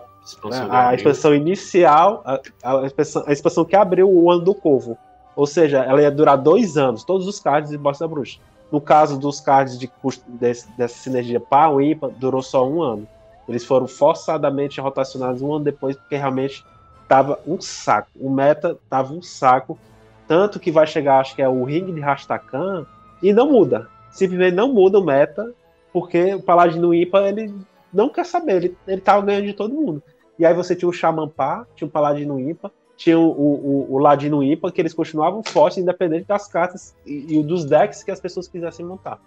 da- 0.69 0.95
expansão 0.97 1.35
inicial, 1.35 2.21
a, 2.27 2.41
a 2.63 2.85
expansão, 2.85 3.25
a 3.27 3.33
expansão 3.33 3.65
que 3.65 3.75
abriu 3.75 4.11
o 4.11 4.31
ano 4.31 4.43
do 4.43 4.55
Corvo. 4.55 4.99
Ou 5.35 5.47
seja, 5.47 5.79
ela 5.79 6.03
ia 6.03 6.11
durar 6.11 6.37
dois 6.37 6.77
anos, 6.77 7.05
todos 7.05 7.27
os 7.27 7.41
cards 7.41 7.71
de 7.71 7.79
Boss 7.79 7.99
da 7.99 8.07
Bruxa. 8.07 8.39
No 8.71 8.81
caso 8.81 9.19
dos 9.19 9.41
cards 9.41 9.79
de 9.79 9.87
custo 9.87 10.25
desse- 10.31 10.71
dessa 10.77 10.99
sinergia 10.99 11.41
pá 11.41 11.69
ou 11.69 11.81
ímpar, 11.81 12.11
durou 12.11 12.43
só 12.43 12.67
um 12.67 12.83
ano. 12.83 13.07
Eles 13.49 13.65
foram 13.65 13.87
forçadamente 13.87 14.81
rotacionados 14.81 15.43
um 15.43 15.55
ano 15.55 15.65
depois, 15.65 15.97
porque 15.97 16.17
realmente 16.17 16.65
tava 17.09 17.39
um 17.47 17.61
saco. 17.61 18.09
O 18.19 18.31
meta 18.31 18.79
tava 18.89 19.13
um 19.13 19.21
saco. 19.21 19.79
Tanto 20.27 20.59
que 20.61 20.71
vai 20.71 20.87
chegar, 20.87 21.21
acho 21.21 21.35
que 21.35 21.43
é 21.43 21.49
o 21.49 21.65
ringue 21.65 21.93
de 21.93 22.01
Rastakan, 22.01 22.87
e 23.23 23.33
não 23.33 23.51
muda. 23.51 23.89
Simplesmente 24.11 24.55
não 24.55 24.73
muda 24.73 24.99
o 24.99 25.05
meta, 25.05 25.53
porque 25.93 26.35
o 26.35 26.43
Paladino 26.43 26.95
ímpar, 26.95 27.25
ele 27.25 27.55
não 27.93 28.09
quer 28.09 28.25
saber, 28.25 28.57
ele, 28.57 28.77
ele 28.87 29.01
tava 29.01 29.25
ganhando 29.27 29.47
de 29.47 29.53
todo 29.53 29.75
mundo. 29.75 30.03
E 30.39 30.47
aí 30.47 30.55
você 30.55 30.75
tinha 30.75 30.89
o 30.89 30.93
Shaman 30.93 31.29
Pá, 31.29 31.67
tinha 31.77 31.87
o 31.87 31.91
Paladino 31.91 32.41
ímpar, 32.41 32.71
tinha 32.97 33.19
o, 33.19 33.31
o, 33.31 33.95
o 33.95 33.99
Ladino 33.99 34.43
ímpar, 34.43 34.73
que 34.73 34.81
eles 34.81 34.95
continuavam 34.95 35.43
fortes, 35.43 35.79
independente 35.79 36.27
das 36.27 36.47
cartas 36.47 36.95
e, 37.07 37.39
e 37.39 37.43
dos 37.43 37.65
decks 37.65 38.03
que 38.03 38.11
as 38.11 38.21
pessoas 38.21 38.49
quisessem 38.49 38.85
montar. 38.85 39.21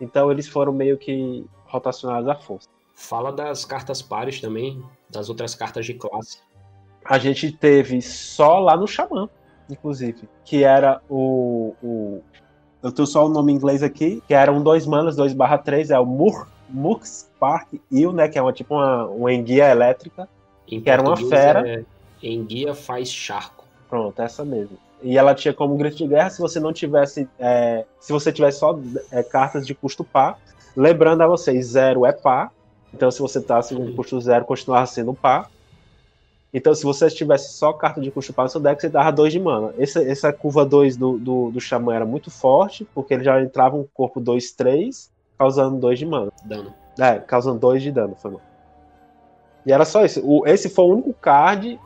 Então 0.00 0.30
eles 0.30 0.48
foram 0.48 0.72
meio 0.72 0.96
que 0.96 1.44
rotacionados 1.66 2.28
à 2.28 2.34
força. 2.34 2.68
Fala 2.94 3.32
das 3.32 3.64
cartas 3.64 4.02
pares 4.02 4.40
também, 4.40 4.82
das 5.08 5.28
outras 5.28 5.54
cartas 5.54 5.86
de 5.86 5.94
classe. 5.94 6.38
A 7.04 7.18
gente 7.18 7.52
teve 7.52 8.00
só 8.02 8.58
lá 8.58 8.76
no 8.76 8.86
Xamã, 8.86 9.28
inclusive, 9.68 10.28
que 10.44 10.64
era 10.64 11.00
o. 11.08 11.74
o 11.82 12.22
eu 12.82 12.92
tenho 12.92 13.06
só 13.06 13.26
o 13.26 13.28
nome 13.28 13.52
em 13.52 13.56
inglês 13.56 13.82
aqui, 13.82 14.22
que 14.26 14.32
era 14.32 14.50
um 14.50 14.62
2 14.62 14.86
manas, 14.86 15.16
2 15.16 15.34
barra 15.34 15.58
3, 15.58 15.90
é 15.90 15.98
o 15.98 16.06
Mur, 16.06 16.46
Murks 16.68 17.30
Park 17.38 17.74
Il, 17.90 18.12
né? 18.12 18.28
Que 18.28 18.38
é 18.38 18.42
uma, 18.42 18.52
tipo 18.52 18.74
uma, 18.74 19.06
uma 19.06 19.32
enguia 19.32 19.70
elétrica. 19.70 20.28
Em 20.66 20.80
Que 20.80 20.88
era 20.88 21.02
uma 21.02 21.16
fera. 21.16 21.68
É, 21.68 21.84
em 22.22 22.44
guia 22.44 22.74
faz 22.74 23.10
charco. 23.10 23.64
Pronto, 23.88 24.20
essa 24.20 24.44
mesmo. 24.44 24.78
E 25.02 25.16
ela 25.16 25.34
tinha 25.34 25.54
como 25.54 25.76
grito 25.76 25.96
de 25.96 26.06
guerra 26.06 26.30
se 26.30 26.40
você 26.40 26.60
não 26.60 26.72
tivesse. 26.72 27.28
é, 27.38 27.84
se 27.98 28.12
você 28.12 28.32
tivesse 28.32 28.58
só 28.58 28.78
é, 29.10 29.22
cartas 29.22 29.66
de 29.66 29.74
custo 29.74 30.04
par. 30.04 30.38
Lembrando 30.76 31.22
a 31.22 31.26
vocês, 31.26 31.66
zero 31.66 32.06
é 32.06 32.12
par. 32.12 32.52
Então, 32.92 33.10
se 33.10 33.20
você 33.20 33.40
tá 33.40 33.60
com 33.62 33.94
custo 33.94 34.20
zero, 34.20 34.44
continuava 34.44 34.86
sendo 34.86 35.14
par. 35.14 35.50
Então, 36.52 36.74
se 36.74 36.82
você 36.84 37.08
tivesse 37.08 37.52
só 37.54 37.72
carta 37.72 38.00
de 38.00 38.10
custo 38.10 38.32
par 38.32 38.44
no 38.44 38.48
seu 38.48 38.60
deck, 38.60 38.80
você 38.80 38.88
dava 38.88 39.12
2 39.12 39.32
de 39.32 39.38
mana. 39.38 39.72
Essa, 39.78 40.02
essa 40.02 40.32
curva 40.32 40.66
2 40.66 40.96
do, 40.96 41.16
do, 41.16 41.50
do 41.52 41.60
Xamã 41.60 41.94
era 41.94 42.04
muito 42.04 42.30
forte, 42.30 42.84
porque 42.92 43.14
ele 43.14 43.22
já 43.22 43.40
entrava 43.40 43.76
um 43.76 43.86
corpo 43.94 44.20
2-3, 44.20 45.08
causando 45.38 45.78
2 45.78 45.98
de 45.98 46.06
mana. 46.06 46.32
Dano. 46.44 46.74
É, 46.98 47.20
causando 47.20 47.60
2 47.60 47.82
de 47.82 47.92
dano, 47.92 48.16
foi 48.16 48.32
mal. 48.32 48.40
E 49.64 49.72
era 49.72 49.84
só 49.84 50.04
isso. 50.04 50.20
O, 50.24 50.46
esse 50.46 50.68
foi 50.68 50.84
o 50.84 50.88
único 50.88 51.12
card 51.14 51.78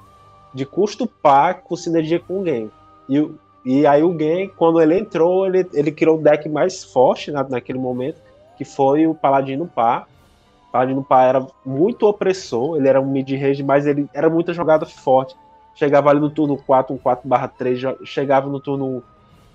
de 0.55 0.65
custo 0.65 1.07
par 1.07 1.63
com 1.63 1.77
sinergia 1.77 2.21
com 2.21 2.41
o 2.41 2.43
game. 2.43 2.71
E, 3.09 3.29
e 3.65 3.87
aí 3.87 4.03
o 4.03 4.13
game, 4.13 4.49
quando 4.49 4.81
ele 4.81 4.99
entrou, 4.99 5.47
ele, 5.47 5.67
ele 5.73 5.91
criou 5.91 6.19
um 6.19 6.23
deck 6.23 6.49
mais 6.49 6.85
forte 6.85 7.31
na, 7.31 7.43
naquele 7.43 7.79
momento, 7.79 8.19
que 8.57 8.65
foi 8.65 9.07
o 9.07 9.15
Paladino 9.15 9.67
Par. 9.67 10.07
O 10.69 10.73
Paladino 10.73 11.03
Par 11.03 11.29
era 11.29 11.47
muito 11.65 12.07
opressor, 12.07 12.77
ele 12.77 12.89
era 12.89 13.01
um 13.01 13.07
mid-range, 13.07 13.63
mas 13.63 13.87
ele 13.87 14.09
era 14.15 14.31
muita 14.31 14.53
jogada 14.53 14.87
forte. 14.87 15.35
Chegava 15.75 16.11
ali 16.11 16.21
no 16.21 16.31
turno 16.31 16.57
4, 16.57 16.95
um 16.95 16.99
4 16.99 17.29
3, 17.59 17.79
jo- 17.79 17.99
chegava 18.05 18.49
no 18.49 18.61
turno 18.61 19.03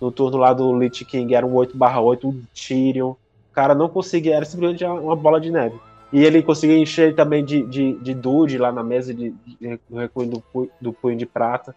no 0.02 0.12
turno 0.12 0.38
lá 0.38 0.54
do 0.54 0.74
Lich 0.74 1.04
King, 1.04 1.34
era 1.36 1.46
um 1.46 1.54
8 1.54 1.76
8, 1.78 2.28
um 2.28 2.42
Tyrion. 2.54 3.12
O 3.12 3.54
cara 3.54 3.76
não 3.76 3.90
conseguia, 3.90 4.36
era 4.36 4.46
simplesmente 4.46 4.86
uma 4.86 5.16
bola 5.16 5.42
de 5.42 5.52
neve. 5.52 5.78
E 6.11 6.23
ele 6.23 6.41
conseguia 6.41 6.77
encher 6.77 7.15
também 7.15 7.45
de, 7.45 7.61
de, 7.64 7.94
de 7.94 8.14
Dude 8.14 8.57
lá 8.57 8.72
na 8.72 8.84
mesa 8.84 9.14
de, 9.14 9.30
de, 9.45 9.80
do 9.88 9.98
recuo 9.98 10.26
do, 10.26 10.44
do 10.81 10.91
punho 10.91 11.18
de 11.18 11.26
prata. 11.26 11.76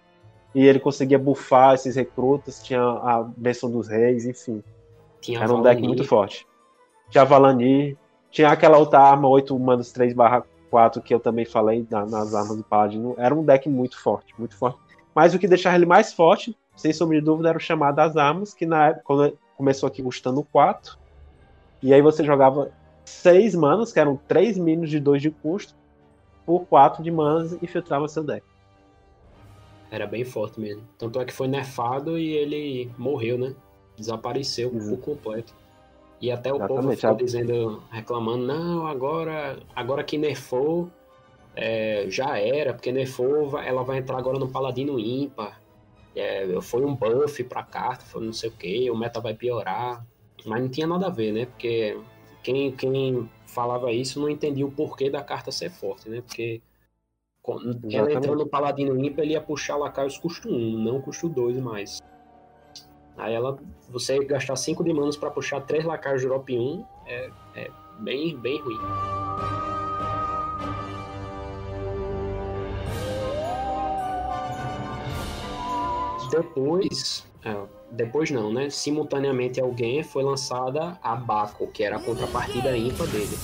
E 0.54 0.66
ele 0.66 0.78
conseguia 0.80 1.18
buffar 1.18 1.74
esses 1.74 1.96
recrutas, 1.96 2.62
tinha 2.62 2.80
a 2.82 3.22
benção 3.36 3.70
dos 3.70 3.88
reis, 3.88 4.26
enfim. 4.26 4.62
Tinha 5.20 5.40
Era 5.40 5.52
um 5.52 5.56
Valanir, 5.56 5.74
deck 5.74 5.86
muito 5.86 6.04
forte. 6.04 6.46
Tinha 7.10 7.24
Valanir, 7.24 7.96
tinha 8.30 8.48
aquela 8.48 8.78
outra 8.78 9.00
arma 9.00 9.28
8 9.28 9.58
manos 9.58 9.92
3 9.92 10.14
4 10.70 11.02
que 11.02 11.12
eu 11.12 11.20
também 11.20 11.44
falei 11.44 11.86
na- 11.90 12.06
nas 12.06 12.34
armas 12.34 12.56
do 12.56 12.64
Paladino. 12.64 13.14
Era 13.18 13.34
um 13.34 13.44
deck 13.44 13.68
muito 13.68 14.00
forte, 14.00 14.34
muito 14.38 14.56
forte. 14.56 14.78
Mas 15.14 15.34
o 15.34 15.38
que 15.38 15.46
deixava 15.46 15.76
ele 15.76 15.84
mais 15.84 16.12
forte, 16.12 16.56
sem 16.74 16.92
sombra 16.92 17.18
de 17.18 17.24
dúvida, 17.24 17.50
era 17.50 17.58
o 17.58 17.60
chamado 17.60 17.96
das 17.96 18.16
armas, 18.16 18.54
que 18.54 18.64
na 18.64 18.88
época, 18.88 19.02
quando 19.04 19.38
começou 19.56 19.86
aqui 19.86 20.02
custando 20.02 20.42
4. 20.50 20.98
E 21.82 21.92
aí 21.92 22.00
você 22.00 22.24
jogava 22.24 22.70
6 23.04 23.54
manas, 23.54 23.92
que 23.92 23.98
eram 24.00 24.16
3 24.28 24.56
minions 24.58 24.90
de 24.90 24.98
2 25.00 25.20
de 25.22 25.30
custo, 25.30 25.74
por 26.46 26.66
4 26.66 27.02
de 27.02 27.10
manas 27.10 27.56
e 27.62 27.66
filtrava 27.66 28.08
seu 28.08 28.22
deck. 28.24 28.44
Era 29.90 30.06
bem 30.06 30.24
forte 30.24 30.58
mesmo. 30.58 30.82
Tanto 30.98 31.20
é 31.20 31.24
que 31.24 31.32
foi 31.32 31.46
nerfado 31.48 32.18
e 32.18 32.30
ele 32.32 32.90
morreu, 32.96 33.36
né? 33.36 33.54
Desapareceu 33.96 34.70
Uhum. 34.70 34.96
por 34.96 34.98
completo. 35.00 35.54
E 36.20 36.30
até 36.30 36.50
o 36.52 36.56
povo 36.58 36.72
Exatamente, 36.92 36.96
ficou 37.00 37.10
a- 37.10 37.18
dizendo, 37.18 37.82
reclamando, 37.90 38.46
não, 38.46 38.86
agora, 38.86 39.58
agora 39.74 40.02
que 40.04 40.16
nerfou, 40.16 40.88
é, 41.54 42.06
já 42.08 42.38
era, 42.38 42.72
porque 42.72 42.90
nerfou, 42.90 43.58
ela 43.58 43.82
vai 43.82 43.98
entrar 43.98 44.16
agora 44.18 44.38
no 44.38 44.48
Paladino 44.48 44.98
ímpar. 44.98 45.60
É, 46.14 46.46
foi 46.62 46.84
um 46.84 46.94
buff 46.94 47.42
pra 47.44 47.62
carta, 47.62 48.04
foi 48.04 48.24
não 48.24 48.32
sei 48.32 48.48
o 48.48 48.52
que, 48.52 48.90
o 48.90 48.96
meta 48.96 49.20
vai 49.20 49.34
piorar. 49.34 50.04
Mas 50.46 50.60
não 50.62 50.68
tinha 50.68 50.86
nada 50.86 51.06
a 51.06 51.10
ver, 51.10 51.32
né? 51.32 51.46
Porque 51.46 51.98
quem, 52.42 52.72
quem 52.72 53.28
falava 53.46 53.92
isso 53.92 54.20
não 54.20 54.28
entendia 54.28 54.66
o 54.66 54.70
porquê 54.72 55.08
da 55.10 55.22
carta 55.22 55.50
ser 55.52 55.70
forte, 55.70 56.08
né? 56.08 56.20
Porque 56.20 56.60
com- 57.42 57.54
ela 57.60 57.70
Exatamente. 57.84 58.16
entrando 58.16 58.38
no 58.38 58.48
Paladino 58.48 59.04
ímpar, 59.04 59.22
ele 59.22 59.32
ia 59.32 59.40
puxar 59.40 59.76
lacaios 59.76 60.18
custo 60.18 60.48
1, 60.48 60.78
não 60.78 61.00
custo 61.00 61.28
2 61.28 61.56
mais. 61.58 62.00
Aí 63.16 63.34
ela, 63.34 63.58
você 63.88 64.24
gastar 64.24 64.56
5 64.56 64.82
de 64.82 64.92
manos 64.92 65.16
pra 65.16 65.30
puxar 65.30 65.60
3 65.60 65.84
lacaios 65.84 66.22
de 66.22 66.26
drop 66.26 66.56
1 66.58 66.84
é, 67.06 67.30
é 67.54 67.70
bem, 68.00 68.36
bem 68.38 68.58
ruim. 68.60 68.78
Depois, 76.30 77.26
é, 77.44 77.54
depois 77.92 78.30
não, 78.30 78.50
né? 78.50 78.70
Simultaneamente 78.70 79.60
game 79.74 80.02
foi 80.02 80.22
lançada 80.22 80.98
a 81.02 81.14
Baco, 81.14 81.66
que 81.68 81.84
era 81.84 81.96
a 81.96 82.02
contrapartida 82.02 82.74
ímpar 82.74 83.06
dele. 83.08 83.36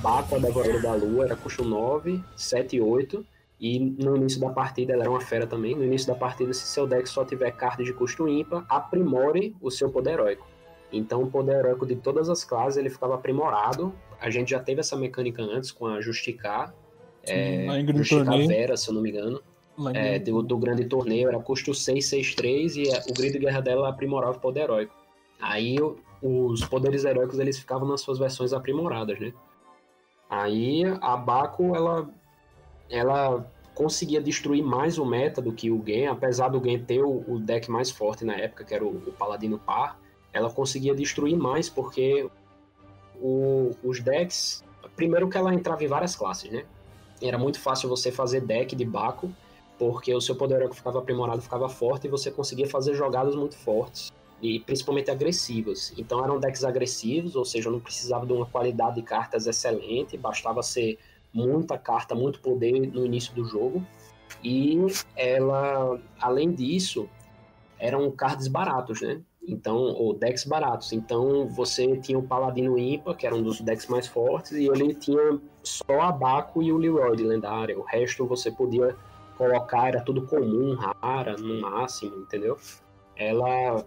Baco, 0.00 0.36
a 0.36 0.38
Devoradora 0.38 0.80
da 0.80 0.94
Lua, 0.94 1.26
era 1.26 1.36
custo 1.36 1.62
9, 1.62 2.24
7 2.34 2.76
e 2.76 2.80
8. 2.80 3.24
E 3.60 3.78
no 3.78 4.16
início 4.16 4.40
da 4.40 4.48
partida, 4.48 4.94
ela 4.94 5.02
era 5.02 5.10
uma 5.10 5.20
fera 5.20 5.46
também. 5.46 5.74
No 5.74 5.84
início 5.84 6.08
da 6.08 6.14
partida, 6.14 6.50
se 6.54 6.62
seu 6.62 6.86
deck 6.86 7.06
só 7.06 7.26
tiver 7.26 7.50
cartas 7.50 7.84
de 7.84 7.92
custo 7.92 8.26
ímpar, 8.26 8.64
aprimore 8.70 9.54
o 9.60 9.70
seu 9.70 9.90
poder 9.90 10.12
heróico. 10.12 10.48
Então, 10.90 11.22
o 11.22 11.30
poder 11.30 11.56
heróico 11.56 11.84
de 11.84 11.94
todas 11.94 12.30
as 12.30 12.42
classes 12.42 12.78
ele 12.78 12.88
ficava 12.88 13.16
aprimorado. 13.16 13.94
A 14.18 14.30
gente 14.30 14.52
já 14.52 14.60
teve 14.60 14.80
essa 14.80 14.96
mecânica 14.96 15.42
antes 15.42 15.70
com 15.70 15.86
a 15.86 16.00
Justicar. 16.00 16.74
É, 17.22 17.66
Justicar. 17.98 18.38
Vera, 18.46 18.78
se 18.78 18.88
eu 18.88 18.94
não 18.94 19.02
me 19.02 19.10
engano. 19.10 19.42
É, 19.96 20.18
do, 20.18 20.42
do 20.42 20.58
grande 20.58 20.84
torneio 20.84 21.28
era 21.28 21.38
custo 21.40 21.72
6, 21.74 22.04
6, 22.06 22.34
3 22.34 22.76
e 22.76 22.82
o 23.08 23.14
grito 23.14 23.32
de 23.34 23.40
guerra 23.40 23.60
dela 23.60 23.88
aprimorava 23.88 24.36
o 24.36 24.40
poder 24.40 24.60
heróico. 24.64 24.94
Aí 25.40 25.76
os 26.22 26.64
poderes 26.66 27.04
heróicos 27.04 27.38
eles 27.38 27.58
ficavam 27.58 27.88
nas 27.88 28.00
suas 28.02 28.18
versões 28.18 28.52
aprimoradas, 28.52 29.18
né? 29.18 29.32
Aí 30.28 30.82
a 31.00 31.16
Baco 31.16 31.74
ela, 31.74 32.08
ela 32.88 33.50
conseguia 33.74 34.20
destruir 34.20 34.62
mais 34.62 34.98
o 34.98 35.04
meta 35.04 35.40
do 35.40 35.52
que 35.52 35.70
o 35.70 35.82
Gen, 35.84 36.08
apesar 36.08 36.48
do 36.48 36.62
Gen 36.62 36.84
ter 36.84 37.02
o, 37.02 37.24
o 37.26 37.38
deck 37.38 37.70
mais 37.70 37.90
forte 37.90 38.24
na 38.24 38.34
época, 38.34 38.64
que 38.64 38.74
era 38.74 38.84
o, 38.84 38.88
o 38.90 39.12
Paladino 39.12 39.58
Par, 39.58 39.98
ela 40.32 40.50
conseguia 40.50 40.94
destruir 40.94 41.36
mais 41.36 41.68
porque 41.68 42.28
o- 43.20 43.70
os 43.82 44.00
decks. 44.00 44.62
Primeiro 44.94 45.28
que 45.28 45.36
ela 45.36 45.54
entrava 45.54 45.82
em 45.82 45.86
várias 45.88 46.14
classes, 46.14 46.50
né? 46.50 46.64
Era 47.22 47.38
muito 47.38 47.58
fácil 47.60 47.88
você 47.88 48.12
fazer 48.12 48.40
deck 48.40 48.74
de 48.76 48.84
Baco 48.84 49.30
porque 49.80 50.14
o 50.14 50.20
seu 50.20 50.36
poder 50.36 50.68
ficava 50.74 50.98
aprimorado, 50.98 51.40
ficava 51.40 51.66
forte 51.66 52.06
e 52.06 52.10
você 52.10 52.30
conseguia 52.30 52.68
fazer 52.68 52.94
jogadas 52.94 53.34
muito 53.34 53.56
fortes 53.56 54.12
e 54.42 54.60
principalmente 54.60 55.10
agressivas. 55.10 55.94
Então 55.96 56.22
eram 56.22 56.38
decks 56.38 56.64
agressivos, 56.64 57.34
ou 57.34 57.46
seja, 57.46 57.70
não 57.70 57.80
precisava 57.80 58.26
de 58.26 58.32
uma 58.34 58.44
qualidade 58.44 58.96
de 58.96 59.02
cartas 59.02 59.46
excelente, 59.46 60.18
bastava 60.18 60.62
ser 60.62 60.98
muita 61.32 61.78
carta, 61.78 62.14
muito 62.14 62.40
poder 62.40 62.78
no 62.92 63.06
início 63.06 63.34
do 63.34 63.46
jogo. 63.46 63.82
E 64.44 64.76
ela, 65.16 65.98
além 66.20 66.52
disso, 66.52 67.08
eram 67.78 68.10
cards 68.10 68.48
baratos, 68.48 69.00
né? 69.00 69.22
Então, 69.48 69.76
ou 69.78 70.12
decks 70.12 70.44
baratos. 70.44 70.92
Então, 70.92 71.48
você 71.48 71.96
tinha 71.96 72.18
o 72.18 72.22
Paladino 72.22 72.78
Impa, 72.78 73.14
que 73.14 73.26
era 73.26 73.34
um 73.34 73.42
dos 73.42 73.62
decks 73.62 73.86
mais 73.86 74.06
fortes, 74.06 74.52
e 74.52 74.66
ele 74.66 74.92
tinha 74.94 75.40
só 75.62 76.02
a 76.02 76.12
Baco 76.12 76.62
e 76.62 76.70
o 76.70 76.76
Leroy 76.76 77.16
de 77.16 77.22
lendária. 77.22 77.78
O 77.78 77.82
resto 77.82 78.26
você 78.26 78.50
podia 78.50 78.94
colocar, 79.40 79.88
era 79.88 80.02
tudo 80.02 80.26
comum, 80.26 80.74
rara, 80.74 81.34
no 81.38 81.62
máximo, 81.62 82.14
entendeu? 82.16 82.58
Ela 83.16 83.82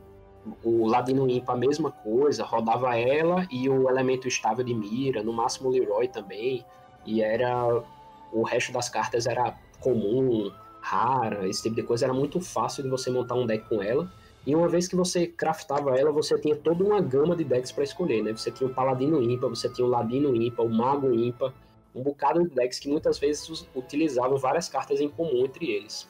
o 0.64 0.88
Ladino 0.88 1.30
Impa 1.30 1.54
a 1.54 1.56
mesma 1.56 1.92
coisa, 1.92 2.44
rodava 2.44 2.98
ela 2.98 3.48
e 3.52 3.70
o 3.70 3.88
elemento 3.88 4.28
estável 4.28 4.66
de 4.66 4.74
mira, 4.74 5.22
no 5.22 5.32
máximo 5.32 5.70
o 5.70 5.72
Leroy 5.72 6.08
também, 6.08 6.66
e 7.06 7.22
era 7.22 7.84
o 8.32 8.42
resto 8.42 8.74
das 8.74 8.90
cartas 8.90 9.28
era 9.28 9.56
comum, 9.80 10.52
rara, 10.82 11.48
esse 11.48 11.62
tipo 11.62 11.76
de 11.76 11.84
coisa, 11.84 12.08
era 12.08 12.14
muito 12.14 12.42
fácil 12.42 12.82
de 12.82 12.90
você 12.90 13.12
montar 13.12 13.36
um 13.36 13.46
deck 13.46 13.70
com 13.70 13.82
ela. 13.82 14.12
E 14.46 14.56
uma 14.56 14.68
vez 14.68 14.88
que 14.88 14.96
você 14.96 15.28
craftava 15.28 15.98
ela, 15.98 16.12
você 16.12 16.38
tinha 16.38 16.56
toda 16.56 16.84
uma 16.84 17.00
gama 17.00 17.36
de 17.36 17.44
decks 17.44 17.72
para 17.72 17.84
escolher, 17.84 18.24
né? 18.24 18.34
Você 18.34 18.52
tinha 18.52 18.70
o 18.70 18.74
Paladino 18.74 19.22
Impa, 19.22 19.48
você 19.48 19.70
tinha 19.70 19.88
o 19.88 19.90
Ladino 19.90 20.36
Impa, 20.36 20.64
o 20.64 20.70
Mago 20.70 21.14
Impa, 21.14 21.54
um 21.96 22.02
bocado 22.02 22.44
de 22.44 22.54
decks 22.54 22.80
que 22.80 22.90
muitas 22.90 23.20
vezes 23.20 23.68
utilizavam 23.76 24.38
várias 24.38 24.68
cartas 24.68 25.00
em 25.00 25.10
comum 25.10 25.46
entre 25.46 25.70
eles. 25.70 26.10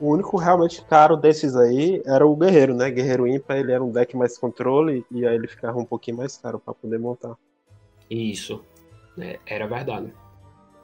O 0.00 0.10
único 0.10 0.36
realmente 0.36 0.84
caro 0.84 1.16
desses 1.16 1.54
aí 1.54 2.02
era 2.04 2.26
o 2.26 2.36
Guerreiro, 2.36 2.74
né? 2.74 2.90
Guerreiro 2.90 3.26
Impa, 3.26 3.56
ele 3.56 3.72
era 3.72 3.82
um 3.82 3.90
deck 3.90 4.16
mais 4.16 4.36
controle 4.36 5.04
e 5.10 5.26
aí 5.26 5.34
ele 5.34 5.46
ficava 5.46 5.78
um 5.78 5.84
pouquinho 5.84 6.16
mais 6.16 6.36
caro 6.36 6.58
para 6.58 6.74
poder 6.74 6.98
montar. 6.98 7.36
Isso, 8.10 8.62
é, 9.18 9.38
era 9.46 9.66
verdade. 9.66 10.12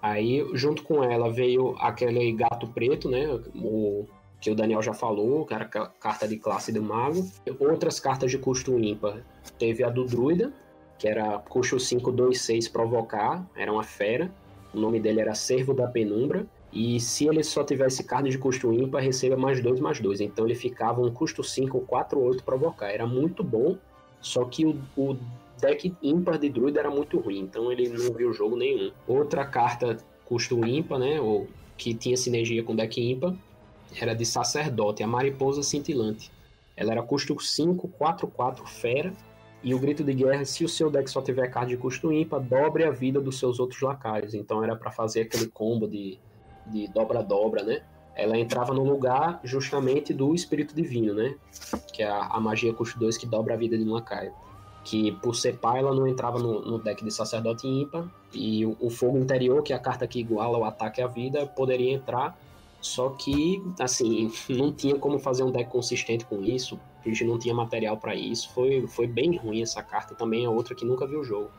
Aí, 0.01 0.49
junto 0.55 0.83
com 0.85 1.05
ela, 1.05 1.31
veio 1.31 1.77
aquele 1.79 2.33
gato 2.33 2.67
preto, 2.69 3.11
né? 3.11 3.27
O, 3.55 4.07
que 4.41 4.51
o 4.51 4.55
Daniel 4.55 4.81
já 4.81 4.95
falou, 4.95 5.45
que 5.45 5.53
era 5.53 5.65
a 5.65 5.87
carta 5.89 6.27
de 6.27 6.39
classe 6.39 6.73
do 6.73 6.83
mago. 6.83 7.27
Outras 7.59 8.01
cartas 8.01 8.31
de 8.31 8.39
custo 8.39 8.79
ímpar. 8.79 9.23
Teve 9.59 9.85
a 9.85 9.91
do 9.91 10.07
druida, 10.07 10.53
que 11.01 11.09
era 11.09 11.39
custo 11.39 11.81
5, 11.81 12.13
2, 12.13 12.39
6 12.39 12.69
provocar, 12.69 13.45
era 13.57 13.73
uma 13.73 13.83
fera. 13.83 14.31
O 14.73 14.79
nome 14.79 15.01
dele 15.01 15.21
era 15.23 15.35
Servo 15.35 15.73
da 15.73 15.87
Penumbra. 15.89 16.47
E 16.71 17.01
se 17.01 17.27
ele 17.27 17.43
só 17.43 17.65
tivesse 17.65 18.05
carne 18.05 18.29
de 18.31 18.37
custo 18.37 18.71
ímpar, 18.71 19.03
receba 19.03 19.35
mais 19.35 19.63
2, 19.63 19.81
mais 19.81 19.99
2. 19.99 20.21
Então 20.21 20.45
ele 20.45 20.55
ficava 20.55 21.01
um 21.01 21.11
custo 21.11 21.43
5, 21.43 21.81
4, 21.81 22.21
8 22.21 22.45
provocar. 22.45 22.91
Era 22.91 23.07
muito 23.07 23.43
bom, 23.43 23.79
só 24.21 24.45
que 24.45 24.67
o, 24.67 24.79
o 24.95 25.17
deck 25.59 25.93
ímpar 26.03 26.39
de 26.39 26.51
druida 26.51 26.81
era 26.81 26.91
muito 26.91 27.19
ruim, 27.19 27.41
então 27.41 27.73
ele 27.73 27.89
não 27.89 28.13
viu 28.13 28.33
jogo 28.33 28.55
nenhum. 28.57 28.93
Outra 29.09 29.45
carta 29.45 29.97
custo 30.27 30.65
ímpar, 30.67 30.99
né, 30.99 31.21
ou 31.21 31.49
que 31.77 31.95
tinha 31.95 32.17
sinergia 32.17 32.63
com 32.63 32.77
deck 32.77 33.01
ímpar, 33.01 33.35
era 34.01 34.15
de 34.15 34.27
sacerdote, 34.27 35.03
a 35.03 35.07
mariposa 35.07 35.63
cintilante. 35.63 36.31
Ela 36.77 36.93
era 36.93 37.03
custo 37.03 37.39
5, 37.41 37.89
4, 37.89 38.27
4 38.29 38.67
fera, 38.67 39.13
e 39.63 39.75
o 39.75 39.79
grito 39.79 40.03
de 40.03 40.15
guerra, 40.15 40.45
se 40.45 40.65
o 40.65 40.69
seu 40.69 40.91
deck 40.91 41.11
só 41.11 41.21
tiver 41.21 41.49
carta 41.49 41.69
de 41.69 41.77
custo 41.77 42.13
ímpar, 42.13 42.41
dobre 42.41 42.85
a 42.85 42.91
vida 42.91 43.21
dos 43.21 43.39
seus 43.39 43.59
outros 43.61 43.81
lacaios. 43.81 44.35
Então 44.35 44.65
era 44.65 44.75
para 44.75 44.91
fazer 44.91 45.23
aquele 45.23 45.47
combo 45.47 45.87
de 45.87 46.19
de 46.71 46.89
dobra-dobra, 46.89 47.63
né? 47.63 47.83
Ela 48.15 48.37
entrava 48.39 48.75
no 48.75 48.85
lugar 48.85 49.41
justamente 49.45 50.13
do 50.13 50.35
espírito 50.35 50.75
divino, 50.75 51.15
né? 51.15 51.35
Que 51.93 52.03
é 52.03 52.09
a, 52.09 52.27
a 52.27 52.41
magia 52.41 52.73
custo 52.73 52.99
2 52.99 53.17
que 53.17 53.27
dobra 53.27 53.55
a 53.55 53.57
vida 53.57 53.77
de 53.77 53.85
um 53.85 53.93
lacaio. 53.93 54.33
Que 54.85 55.13
por 55.13 55.35
ser 55.35 55.59
pai, 55.59 55.81
ela 55.81 55.95
não 55.95 56.07
entrava 56.07 56.39
no, 56.39 56.61
no 56.63 56.79
deck 56.79 57.05
de 57.05 57.11
sacerdote 57.11 57.67
ímpar. 57.67 58.05
E 58.33 58.65
o, 58.65 58.77
o, 58.81 58.91
fogo 58.91 59.19
interior, 59.19 59.63
que 59.63 59.73
é 59.73 59.77
a 59.77 59.79
carta 59.79 60.07
que 60.07 60.21
iguala 60.21 60.59
o 60.59 60.65
ataque 60.65 61.01
à 61.03 61.07
vida, 61.07 61.47
poderia 61.47 61.93
entrar. 61.93 62.39
Só 62.81 63.11
que, 63.11 63.63
assim, 63.79 64.33
não 64.49 64.73
tinha 64.73 64.97
como 64.97 65.19
fazer 65.19 65.43
um 65.43 65.51
deck 65.51 65.71
consistente 65.71 66.25
com 66.25 66.43
isso. 66.43 66.79
A 67.05 67.09
gente 67.09 67.25
não 67.25 67.39
tinha 67.39 67.55
material 67.55 67.97
para 67.97 68.15
isso. 68.15 68.51
Foi, 68.53 68.87
foi 68.87 69.07
bem 69.07 69.37
ruim 69.37 69.63
essa 69.63 69.83
carta. 69.83 70.15
Também 70.15 70.45
é 70.45 70.49
outra 70.49 70.75
que 70.75 70.85
nunca 70.85 71.07
viu 71.07 71.21
o 71.21 71.25
jogo. 71.25 71.51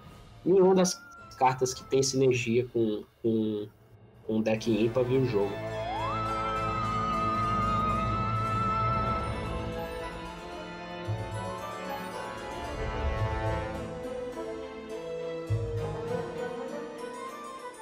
Nenhuma 0.45 0.75
das 0.75 0.99
cartas 1.37 1.73
que 1.73 1.83
tem 1.85 2.03
sinergia 2.03 2.67
com, 2.67 3.03
com 3.21 3.67
um 4.27 4.41
deck 4.41 4.71
ímpar 4.71 5.03
vir 5.03 5.21
o 5.21 5.25
jogo. 5.25 5.51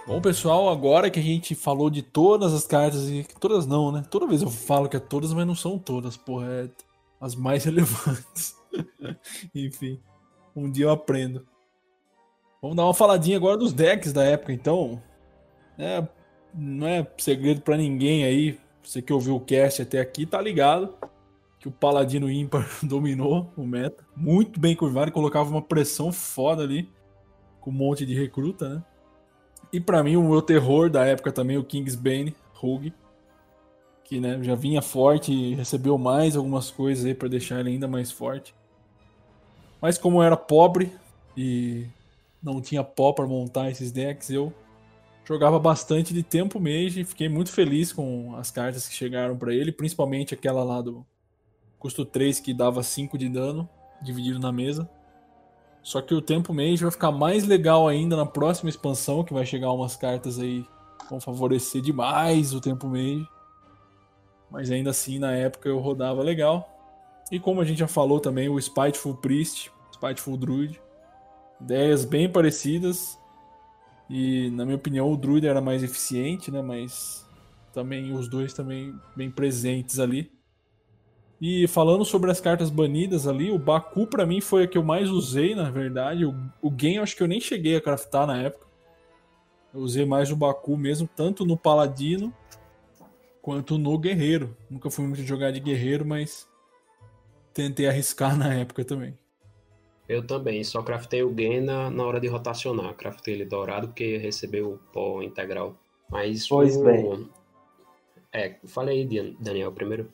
Bom, 0.09 0.19
pessoal, 0.19 0.69
agora 0.69 1.07
que 1.11 1.19
a 1.19 1.21
gente 1.21 1.53
falou 1.53 1.87
de 1.87 2.01
todas 2.01 2.51
as 2.51 2.65
cartas, 2.65 3.07
e 3.07 3.23
todas 3.39 3.67
não, 3.67 3.91
né? 3.91 4.03
Toda 4.09 4.25
vez 4.25 4.41
eu 4.41 4.49
falo 4.49 4.89
que 4.89 4.97
é 4.97 4.99
todas, 4.99 5.31
mas 5.31 5.45
não 5.45 5.53
são 5.53 5.77
todas, 5.77 6.17
porra, 6.17 6.47
é 6.47 6.69
as 7.21 7.35
mais 7.35 7.63
relevantes. 7.65 8.57
Enfim, 9.53 10.01
um 10.55 10.67
dia 10.71 10.85
eu 10.85 10.89
aprendo. 10.89 11.45
Vamos 12.59 12.75
dar 12.75 12.85
uma 12.85 12.93
faladinha 12.95 13.37
agora 13.37 13.55
dos 13.55 13.71
decks 13.71 14.11
da 14.11 14.23
época, 14.23 14.51
então. 14.51 14.99
É, 15.77 16.03
não 16.55 16.87
é 16.87 17.07
segredo 17.19 17.61
para 17.61 17.77
ninguém 17.77 18.23
aí. 18.23 18.59
Você 18.81 19.03
que 19.03 19.13
ouviu 19.13 19.35
o 19.35 19.39
cast 19.39 19.83
até 19.83 19.99
aqui 19.99 20.25
tá 20.25 20.41
ligado 20.41 20.91
que 21.59 21.67
o 21.67 21.71
Paladino 21.71 22.31
ímpar 22.31 22.67
dominou 22.81 23.53
o 23.55 23.63
meta. 23.63 24.03
Muito 24.15 24.59
bem 24.59 24.75
curvado, 24.75 25.11
colocava 25.11 25.51
uma 25.51 25.61
pressão 25.61 26.11
foda 26.11 26.63
ali 26.63 26.91
com 27.61 27.69
um 27.69 27.73
monte 27.73 28.07
de 28.07 28.15
recruta, 28.15 28.69
né? 28.69 28.83
E 29.71 29.79
para 29.79 30.03
mim 30.03 30.15
o 30.15 30.23
meu 30.23 30.41
terror 30.41 30.89
da 30.89 31.05
época 31.05 31.31
também 31.31 31.57
o 31.57 31.63
Kingsbane 31.63 32.35
Rogue, 32.53 32.93
que 34.03 34.19
né, 34.19 34.39
já 34.41 34.55
vinha 34.55 34.81
forte 34.81 35.31
e 35.31 35.53
recebeu 35.53 35.97
mais 35.97 36.35
algumas 36.35 36.71
coisas 36.71 37.05
aí 37.05 37.13
para 37.13 37.29
deixar 37.29 37.59
ele 37.59 37.69
ainda 37.69 37.87
mais 37.87 38.11
forte. 38.11 38.55
Mas 39.79 39.97
como 39.97 40.17
eu 40.17 40.23
era 40.23 40.35
pobre 40.35 40.91
e 41.37 41.85
não 42.41 42.59
tinha 42.61 42.83
pó 42.83 43.13
para 43.13 43.27
montar 43.27 43.69
esses 43.69 43.91
decks, 43.91 44.29
eu 44.29 44.51
jogava 45.23 45.59
bastante 45.59 46.11
de 46.11 46.23
tempo 46.23 46.59
mage 46.59 47.01
e 47.01 47.05
fiquei 47.05 47.29
muito 47.29 47.51
feliz 47.51 47.93
com 47.93 48.35
as 48.35 48.49
cartas 48.49 48.87
que 48.87 48.95
chegaram 48.95 49.37
para 49.37 49.53
ele, 49.53 49.71
principalmente 49.71 50.33
aquela 50.33 50.63
lá 50.63 50.81
do 50.81 51.05
custo 51.77 52.03
3 52.03 52.39
que 52.39 52.53
dava 52.53 52.81
5 52.81 53.15
de 53.17 53.29
dano 53.29 53.69
dividido 54.01 54.39
na 54.39 54.51
mesa. 54.51 54.89
Só 55.89 56.03
que 56.03 56.13
o 56.13 56.21
tempo 56.21 56.53
mage 56.53 56.83
vai 56.83 56.91
ficar 56.91 57.11
mais 57.11 57.47
legal 57.47 57.87
ainda 57.87 58.15
na 58.15 58.23
próxima 58.23 58.69
expansão, 58.69 59.23
que 59.23 59.33
vai 59.33 59.43
chegar 59.43 59.71
umas 59.71 59.95
cartas 59.95 60.37
aí 60.37 60.63
que 60.99 61.09
vão 61.09 61.19
favorecer 61.19 61.81
demais 61.81 62.53
o 62.53 62.61
tempo 62.61 62.85
mage. 62.87 63.27
Mas 64.51 64.69
ainda 64.69 64.91
assim, 64.91 65.17
na 65.17 65.31
época 65.31 65.67
eu 65.67 65.79
rodava 65.79 66.21
legal. 66.21 66.69
E 67.31 67.39
como 67.39 67.59
a 67.59 67.65
gente 67.65 67.79
já 67.79 67.87
falou 67.87 68.19
também, 68.19 68.47
o 68.47 68.61
Spiteful 68.61 69.15
Priest, 69.15 69.71
Spiteful 69.91 70.37
Druid. 70.37 70.79
Ideias 71.59 72.05
bem 72.05 72.29
parecidas, 72.29 73.17
e 74.07 74.51
na 74.51 74.65
minha 74.65 74.77
opinião 74.77 75.11
o 75.11 75.17
Druid 75.17 75.47
era 75.47 75.59
mais 75.59 75.81
eficiente, 75.81 76.51
né? 76.51 76.61
Mas 76.61 77.27
também 77.73 78.13
os 78.13 78.29
dois 78.29 78.53
também 78.53 78.93
bem 79.15 79.31
presentes 79.31 79.97
ali. 79.97 80.31
E 81.41 81.67
falando 81.67 82.03
sobre 82.03 82.29
as 82.29 82.41
cartas 82.41 82.69
banidas 82.69 83.25
ali, 83.25 83.49
o 83.49 83.57
Baku 83.57 84.05
para 84.05 84.25
mim 84.25 84.41
foi 84.41 84.63
a 84.63 84.67
que 84.67 84.77
eu 84.77 84.83
mais 84.83 85.09
usei, 85.09 85.55
na 85.55 85.69
verdade. 85.69 86.25
O, 86.25 86.35
o 86.61 86.73
Gen 86.77 86.95
eu 86.95 87.03
acho 87.03 87.15
que 87.15 87.23
eu 87.23 87.27
nem 87.27 87.39
cheguei 87.39 87.77
a 87.77 87.81
craftar 87.81 88.27
na 88.27 88.41
época. 88.41 88.67
Eu 89.73 89.79
usei 89.81 90.05
mais 90.05 90.31
o 90.31 90.35
Baku 90.35 90.75
mesmo, 90.75 91.07
tanto 91.15 91.45
no 91.45 91.55
Paladino 91.55 92.33
quanto 93.41 93.77
no 93.77 93.97
Guerreiro. 93.97 94.55
Nunca 94.69 94.89
fui 94.89 95.05
muito 95.05 95.23
jogar 95.23 95.51
de 95.51 95.61
Guerreiro, 95.61 96.05
mas 96.05 96.47
tentei 97.53 97.87
arriscar 97.87 98.35
na 98.37 98.53
época 98.53 98.83
também. 98.83 99.17
Eu 100.09 100.25
também, 100.25 100.63
só 100.63 100.81
craftei 100.81 101.23
o 101.23 101.33
Gen 101.33 101.61
na, 101.61 101.89
na 101.89 102.03
hora 102.03 102.19
de 102.19 102.27
rotacionar. 102.27 102.95
Craftei 102.95 103.35
ele 103.35 103.45
dourado 103.45 103.87
porque 103.87 104.17
recebeu 104.17 104.73
o 104.73 104.77
pó 104.91 105.21
integral. 105.21 105.77
Mas 106.09 106.47
pois 106.47 106.75
o... 106.75 106.83
bem. 106.83 107.29
É, 108.33 108.57
falei 108.65 109.01
aí, 109.01 109.35
Daniel, 109.39 109.71
primeiro. 109.71 110.11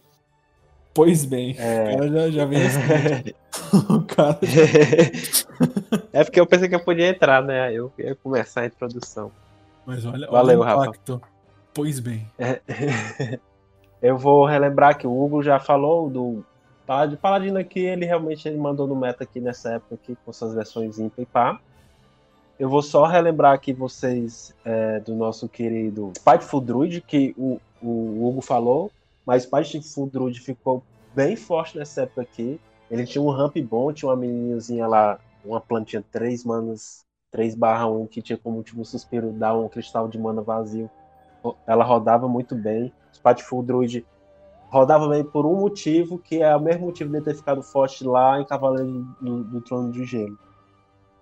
Pois 0.95 1.26
bem, 1.26 1.53
é... 1.59 1.91
o 1.91 1.97
cara 1.97 2.09
já, 2.09 2.31
já 2.31 2.45
vem 2.45 2.61
assim. 2.65 3.34
o 3.93 4.01
cara 4.03 4.39
é 6.13 6.23
porque 6.23 6.39
eu 6.39 6.47
pensei 6.47 6.69
que 6.69 6.76
eu 6.76 6.80
podia 6.80 7.09
entrar, 7.09 7.43
né? 7.43 7.73
Eu 7.73 7.91
ia 7.99 8.15
começar 8.15 8.61
a 8.61 8.65
introdução. 8.65 9.30
Mas 9.85 10.05
olha, 10.05 10.26
Valeu, 10.31 10.61
olha 10.61 10.77
o 10.77 10.84
impacto. 10.84 11.13
Rafa. 11.15 11.27
Pois 11.73 11.99
bem. 11.99 12.26
É... 12.39 12.61
eu 14.01 14.17
vou 14.17 14.45
relembrar 14.45 14.97
que 14.97 15.05
o 15.05 15.22
Hugo 15.22 15.43
já 15.43 15.59
falou 15.59 16.09
do? 16.09 16.45
De 17.09 17.17
Paladino 17.17 17.57
aqui, 17.57 17.80
ele 17.80 18.05
realmente 18.05 18.47
ele 18.47 18.57
mandou 18.57 18.88
no 18.88 18.95
meta 18.95 19.23
aqui 19.23 19.41
nessa 19.41 19.73
época 19.73 19.95
aqui, 19.95 20.15
com 20.23 20.31
suas 20.31 20.53
versões 20.53 20.97
ímpar 20.97 21.22
e 21.22 21.26
pá. 21.26 21.59
Eu 22.57 22.69
vou 22.69 22.81
só 22.81 23.05
relembrar 23.05 23.53
aqui 23.53 23.73
vocês 23.73 24.55
é, 24.63 24.99
do 25.01 25.13
nosso 25.13 25.49
querido 25.49 26.13
Spiteful 26.15 26.61
Druid, 26.61 27.01
que 27.01 27.34
o, 27.38 27.59
o 27.81 28.30
Hugo 28.30 28.39
falou, 28.39 28.91
mas 29.26 29.45
Patinfu 29.45 30.07
Druid 30.07 30.39
ficou 30.39 30.84
bem 31.15 31.35
forte 31.35 31.77
nessa 31.77 32.03
época 32.03 32.22
aqui. 32.22 32.60
Ele 32.91 33.06
tinha 33.06 33.22
um 33.22 33.30
ramp 33.30 33.57
bom, 33.57 33.91
tinha 33.91 34.10
uma 34.10 34.15
meninazinha 34.15 34.85
lá, 34.85 35.19
uma 35.43 35.60
plantinha 35.60 36.03
3 36.11 36.43
manas, 36.43 37.06
3 37.31 37.56
barra 37.56 37.88
1, 37.88 38.07
que 38.07 38.22
tinha 38.22 38.38
como 38.38 38.57
último 38.57 38.85
suspiro 38.85 39.31
dar 39.31 39.56
um 39.56 39.68
cristal 39.68 40.07
de 40.07 40.19
mana 40.19 40.41
vazio. 40.41 40.89
Ela 41.65 41.84
rodava 41.84 42.27
muito 42.27 42.56
bem. 42.56 42.93
Spatful 43.14 43.64
Druid 43.64 44.06
rodava 44.69 45.07
bem 45.07 45.23
por 45.23 45.45
um 45.45 45.56
motivo, 45.56 46.19
que 46.19 46.41
é 46.41 46.56
o 46.56 46.60
mesmo 46.60 46.85
motivo 46.85 47.11
de 47.11 47.22
ter 47.22 47.35
ficado 47.35 47.64
forte 47.64 48.03
lá 48.03 48.39
em 48.39 48.45
Cavaleiro 48.45 49.03
do, 49.22 49.43
do 49.43 49.61
Trono 49.61 49.91
de 49.91 50.06
Gelo. 50.06 50.38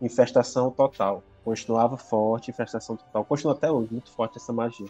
Infestação 0.02 0.72
total. 0.72 1.24
Continuava 1.44 1.98
forte, 1.98 2.52
infestação 2.52 2.96
total. 2.96 3.24
Continua 3.26 3.54
até 3.54 3.72
hoje, 3.72 3.90
muito 3.92 4.12
forte 4.12 4.38
essa 4.38 4.52
magia. 4.52 4.88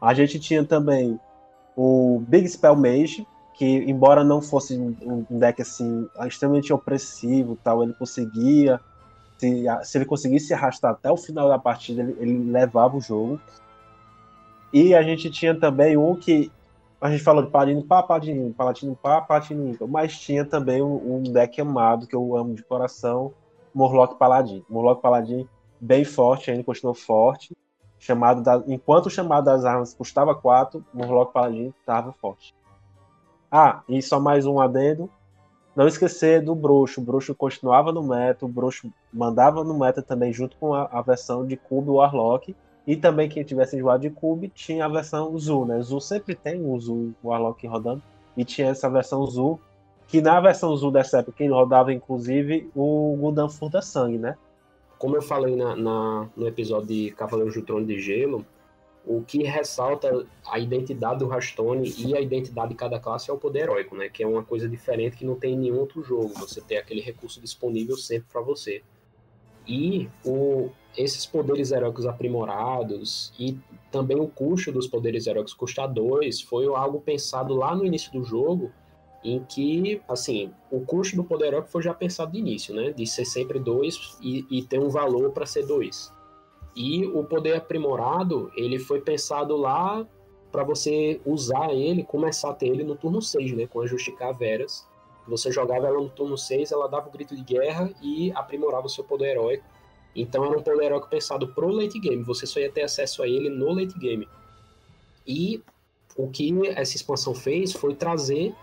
A 0.00 0.12
gente 0.12 0.38
tinha 0.38 0.64
também 0.64 1.18
o 1.76 2.22
Big 2.26 2.48
Spell 2.48 2.74
Mage, 2.74 3.26
que 3.54 3.64
embora 3.64 4.24
não 4.24 4.40
fosse 4.40 4.76
um 4.76 5.38
deck 5.38 5.62
assim 5.62 6.08
extremamente 6.26 6.72
opressivo, 6.72 7.58
tal, 7.62 7.82
ele 7.82 7.92
conseguia 7.94 8.80
se, 9.38 9.64
se 9.84 9.98
ele 9.98 10.04
conseguisse 10.04 10.54
arrastar 10.54 10.92
até 10.92 11.10
o 11.10 11.16
final 11.16 11.48
da 11.48 11.58
partida, 11.58 12.02
ele, 12.02 12.16
ele, 12.18 12.50
levava 12.50 12.96
o 12.96 13.00
jogo. 13.00 13.40
E 14.72 14.94
a 14.94 15.02
gente 15.02 15.30
tinha 15.30 15.54
também 15.54 15.96
um 15.96 16.16
que 16.16 16.50
a 17.00 17.10
gente 17.10 17.22
falou 17.22 17.44
de 17.44 17.50
Paladino 17.50 17.82
pá, 17.82 18.02
Paladino, 18.02 18.52
Paladino 18.54 18.96
pá, 18.96 19.20
Paladino 19.20 19.76
mas 19.88 20.18
tinha 20.18 20.44
também 20.44 20.82
um, 20.82 21.16
um, 21.16 21.22
deck 21.22 21.60
amado 21.60 22.06
que 22.06 22.16
eu 22.16 22.36
amo 22.36 22.54
de 22.54 22.64
coração, 22.64 23.32
Morlock 23.74 24.18
Paladin. 24.18 24.64
Morlock 24.68 25.02
Paladin 25.02 25.46
bem 25.80 26.04
forte, 26.04 26.50
ainda 26.50 26.64
continuou 26.64 26.94
forte. 26.94 27.54
Chamado 28.06 28.40
da, 28.40 28.62
enquanto 28.68 29.06
o 29.06 29.10
chamado 29.10 29.46
das 29.46 29.64
armas 29.64 29.92
custava 29.92 30.32
4, 30.32 30.84
Morlock 30.94 31.32
Paladin 31.32 31.74
estava 31.80 32.12
forte. 32.12 32.54
Ah, 33.50 33.82
e 33.88 34.00
só 34.00 34.20
mais 34.20 34.46
um 34.46 34.60
adendo. 34.60 35.10
Não 35.74 35.88
esquecer 35.88 36.40
do 36.40 36.54
bruxo. 36.54 37.00
O 37.00 37.04
bruxo 37.04 37.34
continuava 37.34 37.90
no 37.90 38.04
meta, 38.04 38.44
o 38.44 38.48
bruxo 38.48 38.92
mandava 39.12 39.64
no 39.64 39.76
meta 39.76 40.00
também, 40.02 40.32
junto 40.32 40.56
com 40.56 40.72
a, 40.72 40.84
a 40.84 41.02
versão 41.02 41.44
de 41.44 41.56
Cube 41.56 41.90
Warlock. 41.90 42.54
E 42.86 42.94
também 42.94 43.28
quem 43.28 43.42
tivesse 43.42 43.74
enjoado 43.74 44.02
de 44.02 44.10
Cube 44.10 44.50
tinha 44.50 44.84
a 44.84 44.88
versão 44.88 45.36
Zul, 45.36 45.66
né? 45.66 45.82
Zul 45.82 46.00
sempre 46.00 46.36
tem 46.36 46.64
um 46.64 46.78
Zul 46.78 47.12
Warlock 47.24 47.66
rodando. 47.66 48.04
E 48.36 48.44
tinha 48.44 48.68
essa 48.68 48.88
versão 48.88 49.26
Zul, 49.26 49.60
que 50.06 50.20
na 50.20 50.40
versão 50.40 50.76
Zul 50.76 50.92
dessa 50.92 51.18
época 51.18 51.38
quem 51.38 51.50
rodava, 51.50 51.92
inclusive, 51.92 52.70
o 52.72 53.16
Gul'dan 53.18 53.48
Furta 53.48 53.82
Sangue, 53.82 54.18
né? 54.18 54.36
Como 54.98 55.16
eu 55.16 55.22
falei 55.22 55.54
na, 55.56 55.76
na, 55.76 56.28
no 56.36 56.46
episódio 56.46 56.88
de 56.88 57.10
Cavaleiros 57.12 57.54
do 57.54 57.62
Trono 57.62 57.86
de 57.86 58.00
Gelo, 58.00 58.46
o 59.06 59.22
que 59.22 59.44
ressalta 59.44 60.26
a 60.44 60.58
identidade 60.58 61.20
do 61.20 61.28
Rastone 61.28 61.94
e 61.96 62.16
a 62.16 62.20
identidade 62.20 62.70
de 62.70 62.74
cada 62.74 62.98
classe 62.98 63.30
é 63.30 63.32
o 63.32 63.38
poder 63.38 63.60
heróico, 63.60 63.94
né? 63.94 64.08
Que 64.08 64.24
é 64.24 64.26
uma 64.26 64.42
coisa 64.42 64.68
diferente 64.68 65.16
que 65.16 65.24
não 65.24 65.36
tem 65.36 65.54
em 65.54 65.58
nenhum 65.58 65.78
outro 65.78 66.02
jogo. 66.02 66.34
Você 66.34 66.60
tem 66.60 66.76
aquele 66.76 67.00
recurso 67.00 67.40
disponível 67.40 67.96
sempre 67.96 68.26
para 68.32 68.40
você. 68.40 68.82
E 69.64 70.08
o, 70.24 70.70
esses 70.96 71.24
poderes 71.24 71.70
heróicos 71.70 72.04
aprimorados 72.04 73.32
e 73.38 73.56
também 73.92 74.18
o 74.18 74.26
custo 74.26 74.72
dos 74.72 74.88
poderes 74.88 75.26
heróicos 75.26 75.54
custar 75.54 75.88
2 75.88 76.40
foi 76.42 76.66
algo 76.66 77.00
pensado 77.00 77.54
lá 77.54 77.74
no 77.74 77.84
início 77.86 78.10
do 78.12 78.24
jogo, 78.24 78.72
em 79.26 79.42
que, 79.42 80.00
assim, 80.08 80.52
o 80.70 80.80
custo 80.80 81.16
do 81.16 81.24
poder 81.24 81.46
heróico 81.46 81.68
foi 81.68 81.82
já 81.82 81.92
pensado 81.92 82.30
de 82.30 82.38
início, 82.38 82.72
né? 82.72 82.92
De 82.92 83.04
ser 83.04 83.24
sempre 83.24 83.58
2 83.58 84.18
e, 84.22 84.46
e 84.48 84.62
ter 84.62 84.78
um 84.78 84.88
valor 84.88 85.32
para 85.32 85.44
ser 85.44 85.66
2. 85.66 86.12
E 86.76 87.04
o 87.06 87.24
poder 87.24 87.56
aprimorado, 87.56 88.52
ele 88.54 88.78
foi 88.78 89.00
pensado 89.00 89.56
lá 89.56 90.06
para 90.52 90.62
você 90.62 91.20
usar 91.26 91.72
ele, 91.74 92.04
começar 92.04 92.50
a 92.50 92.54
ter 92.54 92.68
ele 92.68 92.84
no 92.84 92.94
turno 92.94 93.20
6, 93.20 93.52
né, 93.52 93.66
com 93.66 93.80
a 93.80 93.86
Justicaveras. 93.86 94.86
Você 95.26 95.50
jogava 95.50 95.88
ela 95.88 96.00
no 96.00 96.08
turno 96.08 96.38
6, 96.38 96.70
ela 96.70 96.86
dava 96.86 97.08
o 97.08 97.10
grito 97.10 97.34
de 97.34 97.42
guerra 97.42 97.90
e 98.00 98.30
aprimorava 98.32 98.86
o 98.86 98.90
seu 98.90 99.02
poder 99.02 99.32
heróico. 99.32 99.64
Então 100.14 100.44
era 100.44 100.56
um 100.56 100.62
poder 100.62 100.84
heróico 100.84 101.08
pensado 101.08 101.48
pro 101.48 101.68
late 101.68 101.98
game, 101.98 102.22
você 102.22 102.46
só 102.46 102.60
ia 102.60 102.70
ter 102.70 102.82
acesso 102.82 103.24
a 103.24 103.28
ele 103.28 103.50
no 103.50 103.72
late 103.72 103.98
game. 103.98 104.28
E 105.26 105.62
o 106.16 106.28
que 106.30 106.52
essa 106.68 106.94
expansão 106.94 107.34
fez 107.34 107.72
foi 107.72 107.94
trazer 107.94 108.54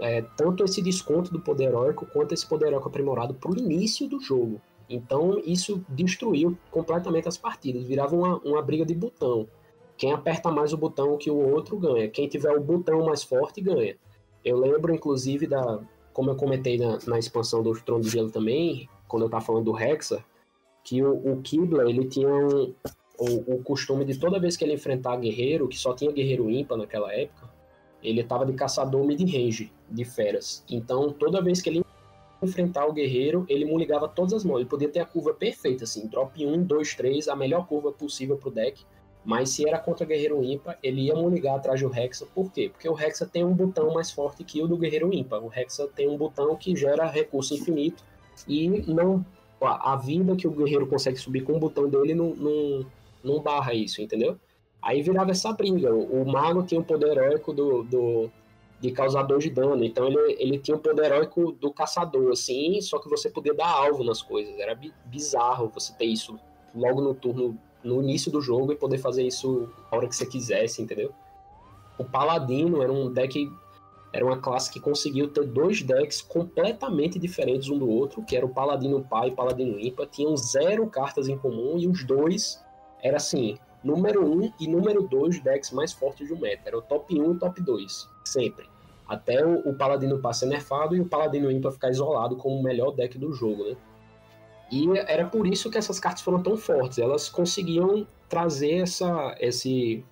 é, 0.00 0.22
tanto 0.36 0.64
esse 0.64 0.80
desconto 0.80 1.32
do 1.32 1.40
poder 1.40 1.64
heróico 1.64 2.06
quanto 2.06 2.32
esse 2.32 2.46
poder 2.46 2.68
heróico 2.68 2.88
aprimorado 2.88 3.34
pro 3.34 3.56
início 3.58 4.08
do 4.08 4.20
jogo. 4.20 4.60
Então 4.88 5.38
isso 5.44 5.84
destruiu 5.88 6.56
completamente 6.70 7.28
as 7.28 7.36
partidas, 7.36 7.84
virava 7.84 8.14
uma, 8.14 8.38
uma 8.38 8.62
briga 8.62 8.86
de 8.86 8.94
botão. 8.94 9.46
Quem 9.96 10.12
aperta 10.12 10.50
mais 10.50 10.72
o 10.72 10.76
botão 10.76 11.18
que 11.18 11.30
o 11.30 11.36
outro 11.36 11.76
ganha. 11.76 12.08
Quem 12.08 12.28
tiver 12.28 12.52
o 12.52 12.60
botão 12.60 13.04
mais 13.04 13.24
forte 13.24 13.60
ganha. 13.60 13.96
Eu 14.44 14.56
lembro, 14.56 14.94
inclusive, 14.94 15.46
da. 15.46 15.80
Como 16.12 16.30
eu 16.30 16.36
comentei 16.36 16.78
na, 16.78 16.98
na 17.06 17.18
expansão 17.18 17.62
do 17.62 17.72
Trono 17.80 18.02
de 18.02 18.08
Gelo 18.08 18.30
também, 18.30 18.88
quando 19.06 19.24
eu 19.24 19.28
tava 19.28 19.44
falando 19.44 19.64
do 19.64 19.78
Hexa, 19.78 20.24
que 20.82 21.02
o, 21.02 21.32
o 21.32 21.42
Kibla, 21.42 21.88
ele 21.88 22.06
tinha 22.06 22.28
um, 22.28 22.74
o, 23.18 23.54
o, 23.54 23.62
costume 23.62 24.04
de 24.04 24.18
toda 24.18 24.40
vez 24.40 24.56
que 24.56 24.64
ele 24.64 24.74
enfrentar 24.74 25.16
guerreiro, 25.16 25.68
que 25.68 25.78
só 25.78 25.94
tinha 25.94 26.10
guerreiro 26.10 26.50
ímpar 26.50 26.78
naquela 26.78 27.12
época, 27.12 27.48
ele 28.02 28.22
tava 28.22 28.46
de 28.46 28.52
caçador 28.52 29.04
mid-range 29.04 29.72
de 29.90 30.04
feras. 30.04 30.64
Então, 30.68 31.12
toda 31.12 31.42
vez 31.42 31.60
que 31.60 31.68
ele 31.68 31.84
enfrentar 32.42 32.86
o 32.86 32.92
guerreiro, 32.92 33.44
ele 33.48 33.64
ligava 33.76 34.08
todas 34.08 34.32
as 34.32 34.44
mãos. 34.44 34.60
Ele 34.60 34.68
podia 34.68 34.88
ter 34.88 35.00
a 35.00 35.04
curva 35.04 35.34
perfeita, 35.34 35.84
assim, 35.84 36.06
drop 36.06 36.44
1, 36.44 36.62
2, 36.62 36.94
3, 36.94 37.28
a 37.28 37.36
melhor 37.36 37.66
curva 37.66 37.90
possível 37.92 38.36
pro 38.36 38.50
deck. 38.50 38.84
Mas 39.24 39.50
se 39.50 39.68
era 39.68 39.78
contra 39.78 40.06
guerreiro 40.06 40.42
ímpar, 40.42 40.78
ele 40.82 41.02
ia 41.02 41.14
ligar 41.14 41.56
atrás 41.56 41.80
do 41.80 41.92
Hexa. 41.92 42.26
Por 42.34 42.50
quê? 42.52 42.70
Porque 42.72 42.88
o 42.88 42.98
Hexa 42.98 43.26
tem 43.26 43.44
um 43.44 43.52
botão 43.52 43.92
mais 43.92 44.10
forte 44.10 44.44
que 44.44 44.62
o 44.62 44.68
do 44.68 44.76
guerreiro 44.76 45.12
ímpar. 45.12 45.42
O 45.42 45.52
Hexa 45.52 45.88
tem 45.88 46.08
um 46.08 46.16
botão 46.16 46.54
que 46.56 46.74
gera 46.76 47.04
recurso 47.06 47.54
infinito 47.54 48.02
e 48.46 48.68
não 48.86 49.24
a 49.60 49.96
vida 49.96 50.36
que 50.36 50.46
o 50.46 50.52
guerreiro 50.52 50.86
consegue 50.86 51.18
subir 51.18 51.42
com 51.42 51.54
o 51.54 51.58
botão 51.58 51.88
dele 51.88 52.14
não, 52.14 52.32
não, 52.36 52.86
não 53.24 53.40
barra 53.40 53.74
isso, 53.74 54.00
entendeu? 54.00 54.38
Aí 54.82 55.02
virava 55.02 55.30
essa 55.30 55.52
briga. 55.52 55.92
O, 55.94 56.22
o 56.22 56.26
mago 56.30 56.62
tinha 56.62 56.80
o 56.80 56.84
poder 56.84 57.16
heróico 57.16 57.52
do, 57.52 57.82
do, 57.82 58.30
de 58.80 58.90
causador 58.92 59.38
de 59.38 59.50
dano. 59.50 59.84
Então 59.84 60.06
ele, 60.06 60.36
ele 60.38 60.58
tinha 60.58 60.76
o 60.76 60.80
poder 60.80 61.06
heróico 61.06 61.52
do 61.52 61.72
caçador, 61.72 62.32
assim, 62.32 62.80
só 62.80 62.98
que 62.98 63.08
você 63.08 63.28
podia 63.28 63.54
dar 63.54 63.68
alvo 63.68 64.04
nas 64.04 64.22
coisas. 64.22 64.58
Era 64.58 64.78
bizarro 65.06 65.68
você 65.68 65.92
ter 65.94 66.06
isso 66.06 66.38
logo 66.74 67.00
no 67.00 67.14
turno, 67.14 67.58
no 67.82 68.02
início 68.02 68.30
do 68.30 68.40
jogo 68.40 68.72
e 68.72 68.76
poder 68.76 68.98
fazer 68.98 69.26
isso 69.26 69.68
a 69.90 69.96
hora 69.96 70.08
que 70.08 70.14
você 70.14 70.26
quisesse, 70.26 70.80
entendeu? 70.80 71.12
O 71.98 72.04
Paladino 72.04 72.82
era 72.82 72.92
um 72.92 73.12
deck. 73.12 73.50
Era 74.10 74.24
uma 74.24 74.38
classe 74.38 74.72
que 74.72 74.80
conseguiu 74.80 75.28
ter 75.28 75.44
dois 75.44 75.82
decks 75.82 76.22
completamente 76.22 77.18
diferentes 77.18 77.68
um 77.68 77.76
do 77.76 77.86
outro, 77.86 78.22
que 78.22 78.34
era 78.34 78.46
o 78.46 78.48
Paladino 78.48 79.04
Pai 79.04 79.28
e 79.28 79.32
Paladino 79.32 79.78
Ímpar. 79.78 80.06
Tinham 80.06 80.34
zero 80.34 80.86
cartas 80.86 81.28
em 81.28 81.36
comum 81.36 81.76
e 81.76 81.86
os 81.86 82.04
dois 82.04 82.64
era 83.02 83.18
assim: 83.18 83.58
número 83.88 84.24
1 84.24 84.30
um 84.30 84.52
e 84.60 84.68
número 84.68 85.02
2 85.02 85.40
decks 85.40 85.72
mais 85.72 85.92
fortes 85.92 86.28
do 86.28 86.38
meta. 86.38 86.62
Era 86.66 86.78
o 86.78 86.82
top 86.82 87.18
1 87.18 87.32
e 87.32 87.38
top 87.38 87.62
2, 87.62 88.08
sempre. 88.24 88.68
Até 89.06 89.44
o, 89.44 89.70
o 89.70 89.74
Paladino 89.74 90.18
Pá 90.18 90.32
ser 90.34 90.46
nerfado 90.46 90.94
e 90.94 91.00
o 91.00 91.06
Paladino 91.06 91.50
Ímpar 91.50 91.72
ficar 91.72 91.90
isolado 91.90 92.36
como 92.36 92.56
o 92.56 92.62
melhor 92.62 92.92
deck 92.92 93.16
do 93.18 93.32
jogo, 93.32 93.64
né? 93.64 93.76
E 94.70 94.86
era 94.98 95.24
por 95.26 95.46
isso 95.46 95.70
que 95.70 95.78
essas 95.78 95.98
cartas 95.98 96.22
foram 96.22 96.42
tão 96.42 96.56
fortes. 96.56 96.98
Elas 96.98 97.30
conseguiam 97.30 98.06
trazer 98.28 98.82
essa, 98.82 99.34
esse, 99.40 100.04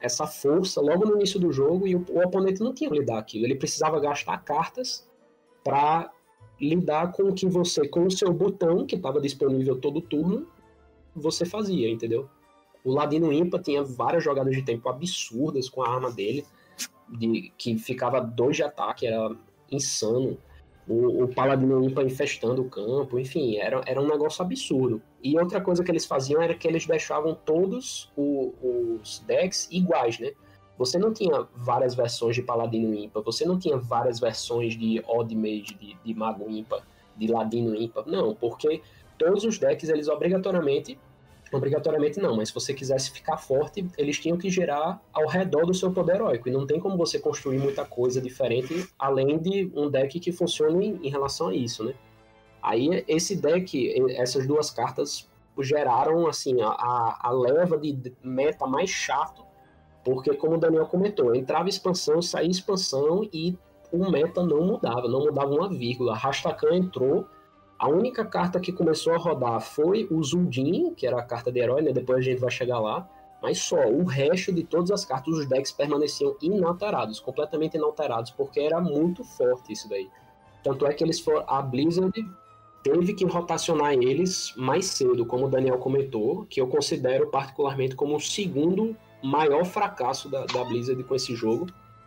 essa 0.00 0.24
força 0.24 0.80
logo 0.80 1.04
no 1.04 1.16
início 1.16 1.40
do 1.40 1.52
jogo 1.52 1.88
e 1.88 1.96
o, 1.96 2.04
o 2.08 2.24
oponente 2.24 2.60
não 2.60 2.72
tinha 2.72 2.88
que 2.88 2.96
lidar 2.96 3.18
aquilo. 3.18 3.44
Ele 3.44 3.56
precisava 3.56 3.98
gastar 3.98 4.38
cartas 4.44 5.04
para 5.64 6.12
lidar 6.60 7.10
com 7.10 7.24
o 7.24 7.34
que 7.34 7.46
você, 7.46 7.88
com 7.88 8.06
o 8.06 8.10
seu 8.10 8.32
botão, 8.32 8.86
que 8.86 8.94
estava 8.94 9.20
disponível 9.20 9.80
todo 9.80 10.00
turno, 10.00 10.46
você 11.14 11.44
fazia, 11.44 11.90
entendeu? 11.90 12.28
O 12.84 12.92
Ladino 12.92 13.32
Impa 13.32 13.58
tinha 13.58 13.82
várias 13.82 14.22
jogadas 14.22 14.54
de 14.54 14.62
tempo 14.62 14.88
absurdas 14.90 15.70
com 15.70 15.82
a 15.82 15.88
arma 15.88 16.10
dele, 16.12 16.44
de, 17.08 17.50
que 17.56 17.78
ficava 17.78 18.20
dois 18.20 18.56
de 18.56 18.62
ataque, 18.62 19.06
era 19.06 19.34
insano. 19.72 20.36
O, 20.86 21.24
o 21.24 21.28
Paladino 21.28 21.82
Impa 21.82 22.02
infestando 22.02 22.60
o 22.60 22.68
campo, 22.68 23.18
enfim, 23.18 23.56
era, 23.56 23.80
era 23.86 23.98
um 23.98 24.06
negócio 24.06 24.44
absurdo. 24.44 25.00
E 25.22 25.38
outra 25.38 25.62
coisa 25.62 25.82
que 25.82 25.90
eles 25.90 26.04
faziam 26.04 26.42
era 26.42 26.54
que 26.54 26.68
eles 26.68 26.86
deixavam 26.86 27.34
todos 27.34 28.12
o, 28.14 28.52
os 28.62 29.20
decks 29.20 29.66
iguais, 29.70 30.18
né? 30.18 30.32
Você 30.76 30.98
não 30.98 31.12
tinha 31.12 31.46
várias 31.54 31.94
versões 31.94 32.36
de 32.36 32.42
Paladino 32.42 32.92
Impa, 32.94 33.22
você 33.22 33.46
não 33.46 33.58
tinha 33.58 33.78
várias 33.78 34.20
versões 34.20 34.76
de 34.76 35.02
Odd 35.06 35.34
Mage, 35.34 35.74
de, 35.80 35.96
de 36.04 36.14
Mago 36.14 36.50
Impa, 36.50 36.82
de 37.16 37.28
Ladino 37.28 37.74
Impa, 37.74 38.04
não, 38.06 38.34
porque 38.34 38.82
todos 39.16 39.44
os 39.44 39.56
decks, 39.56 39.88
eles 39.88 40.08
obrigatoriamente 40.08 40.98
Obrigatoriamente 41.54 42.18
não, 42.18 42.36
mas 42.36 42.48
se 42.48 42.54
você 42.54 42.74
quisesse 42.74 43.12
ficar 43.12 43.36
forte, 43.36 43.86
eles 43.96 44.18
tinham 44.18 44.36
que 44.36 44.50
gerar 44.50 45.00
ao 45.12 45.28
redor 45.28 45.66
do 45.66 45.72
seu 45.72 45.92
poder 45.92 46.16
heróico. 46.16 46.48
E 46.48 46.52
não 46.52 46.66
tem 46.66 46.80
como 46.80 46.96
você 46.96 47.18
construir 47.18 47.58
muita 47.58 47.84
coisa 47.84 48.20
diferente 48.20 48.88
além 48.98 49.38
de 49.38 49.70
um 49.74 49.88
deck 49.88 50.18
que 50.18 50.32
funcione 50.32 50.98
em 51.02 51.08
relação 51.08 51.48
a 51.48 51.54
isso, 51.54 51.84
né? 51.84 51.94
Aí 52.60 53.04
esse 53.06 53.36
deck, 53.36 53.94
essas 54.16 54.46
duas 54.46 54.70
cartas 54.70 55.30
geraram 55.60 56.26
assim 56.26 56.60
a, 56.60 57.18
a 57.20 57.30
leva 57.30 57.78
de 57.78 58.12
meta 58.22 58.66
mais 58.66 58.90
chato 58.90 59.44
Porque, 60.04 60.34
como 60.34 60.56
o 60.56 60.58
Daniel 60.58 60.86
comentou, 60.86 61.34
entrava 61.34 61.68
expansão, 61.68 62.20
saía 62.20 62.50
expansão 62.50 63.22
e 63.32 63.56
o 63.92 64.10
meta 64.10 64.42
não 64.42 64.66
mudava, 64.66 65.08
não 65.08 65.20
mudava 65.20 65.54
uma 65.54 65.68
vírgula. 65.68 66.16
Rastakan 66.16 66.74
entrou, 66.74 67.26
a 67.78 67.88
única 67.88 68.24
carta 68.24 68.60
que 68.60 68.72
começou 68.72 69.12
a 69.14 69.18
rodar 69.18 69.60
foi 69.60 70.06
o 70.10 70.22
Zuldin, 70.22 70.94
que 70.94 71.06
era 71.06 71.18
a 71.18 71.22
carta 71.22 71.50
de 71.50 71.60
herói, 71.60 71.82
né? 71.82 71.92
Depois 71.92 72.18
a 72.18 72.22
gente 72.22 72.40
vai 72.40 72.50
chegar 72.50 72.78
lá. 72.78 73.08
Mas 73.42 73.58
só, 73.58 73.88
o 73.88 74.04
resto 74.04 74.52
de 74.52 74.64
todas 74.64 74.90
as 74.90 75.04
cartas, 75.04 75.34
os 75.34 75.46
decks 75.46 75.70
permaneciam 75.70 76.34
inalterados, 76.40 77.20
completamente 77.20 77.76
inalterados, 77.76 78.30
porque 78.30 78.60
era 78.60 78.80
muito 78.80 79.22
forte 79.22 79.72
isso 79.72 79.88
daí. 79.88 80.08
Tanto 80.62 80.86
é 80.86 80.94
que 80.94 81.04
eles 81.04 81.20
foram. 81.20 81.44
A 81.46 81.60
Blizzard 81.60 82.12
teve 82.82 83.12
que 83.12 83.24
rotacionar 83.26 83.92
eles 83.92 84.54
mais 84.56 84.86
cedo, 84.86 85.26
como 85.26 85.46
o 85.46 85.50
Daniel 85.50 85.76
comentou, 85.78 86.46
que 86.46 86.60
eu 86.60 86.68
considero 86.68 87.28
particularmente 87.28 87.94
como 87.94 88.16
o 88.16 88.20
segundo 88.20 88.96
maior 89.22 89.64
fracasso 89.64 90.30
da, 90.30 90.46
da 90.46 90.64
Blizzard 90.64 91.02
com 91.04 91.14
esse 91.14 91.34
jogo. 91.34 91.66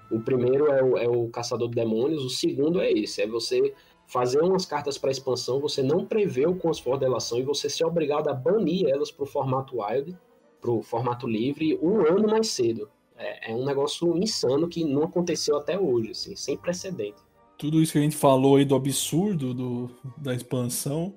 O 0.10 0.19
primeiro 0.19 0.72
é 0.72 0.84
o, 0.84 0.98
é 0.98 1.07
o 1.07 1.27
Caçador 1.30 1.69
de 1.69 1.76
Demônios, 1.76 2.23
o 2.23 2.30
segundo 2.30 2.80
é 2.81 2.91
esse, 2.91 3.22
é 3.22 3.27
você 3.27 3.73
fazer 4.08 4.42
umas 4.42 4.66
cartas 4.66 4.98
para 4.98 5.12
expansão, 5.12 5.60
você 5.60 5.84
não 5.84 6.06
prevê 6.06 6.48
o 6.48 6.56
Consfor 6.56 6.98
delação 6.98 7.38
e 7.38 7.44
você 7.44 7.70
ser 7.70 7.86
obrigado 7.86 8.30
a 8.30 8.34
banir 8.34 8.88
elas 8.88 9.12
para 9.12 9.24
o 9.24 9.28
formato 9.28 9.82
Wild, 9.82 10.18
para 10.62 10.72
o 10.72 10.82
formato 10.82 11.28
livre, 11.28 11.78
um 11.82 12.00
ano 12.08 12.28
mais 12.28 12.48
cedo. 12.48 12.90
É, 13.18 13.52
é, 13.52 13.56
um 13.56 13.66
negócio 13.66 14.18
insano 14.18 14.68
que 14.68 14.84
não 14.84 15.04
aconteceu 15.04 15.58
até 15.58 15.78
hoje, 15.78 16.12
assim, 16.12 16.36
sem 16.36 16.56
precedente. 16.56 17.18
Tudo 17.58 17.82
isso 17.82 17.92
que 17.92 17.98
a 17.98 18.02
gente 18.02 18.16
falou 18.16 18.56
aí 18.56 18.66
do 18.66 18.76
absurdo 18.76 19.54
do, 19.54 19.90
da 20.16 20.34
expansão, 20.34 21.16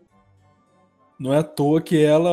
não 1.19 1.33
é 1.33 1.39
à 1.39 1.43
toa 1.43 1.83
que 1.83 2.03
ela, 2.03 2.31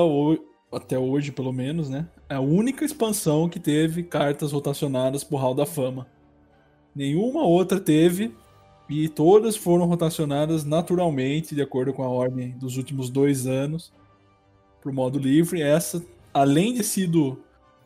até 0.72 0.98
hoje 0.98 1.32
pelo 1.32 1.52
menos, 1.52 1.90
né, 1.90 2.08
é 2.30 2.36
a 2.36 2.40
única 2.40 2.86
expansão 2.86 3.50
que 3.50 3.60
teve 3.60 4.04
cartas 4.04 4.54
rotacionadas 4.54 5.24
por 5.24 5.42
Hall 5.42 5.54
da 5.54 5.66
Fama. 5.66 6.08
Nenhuma 6.96 7.44
outra 7.44 7.80
teve, 7.80 8.34
e 8.90 9.10
todas 9.10 9.58
foram 9.58 9.86
rotacionadas 9.86 10.64
naturalmente, 10.64 11.54
de 11.54 11.62
acordo 11.62 11.94
com 11.94 12.04
a 12.04 12.10
ordem 12.10 12.52
dos 12.52 12.78
últimos 12.78 13.10
dois 13.10 13.46
anos, 13.46 13.92
para 14.82 14.90
o 14.90 14.94
modo 14.94 15.20
livre. 15.20 15.62
Essa, 15.62 16.04
além 16.34 16.74
de 16.74 16.84
sido 16.84 17.38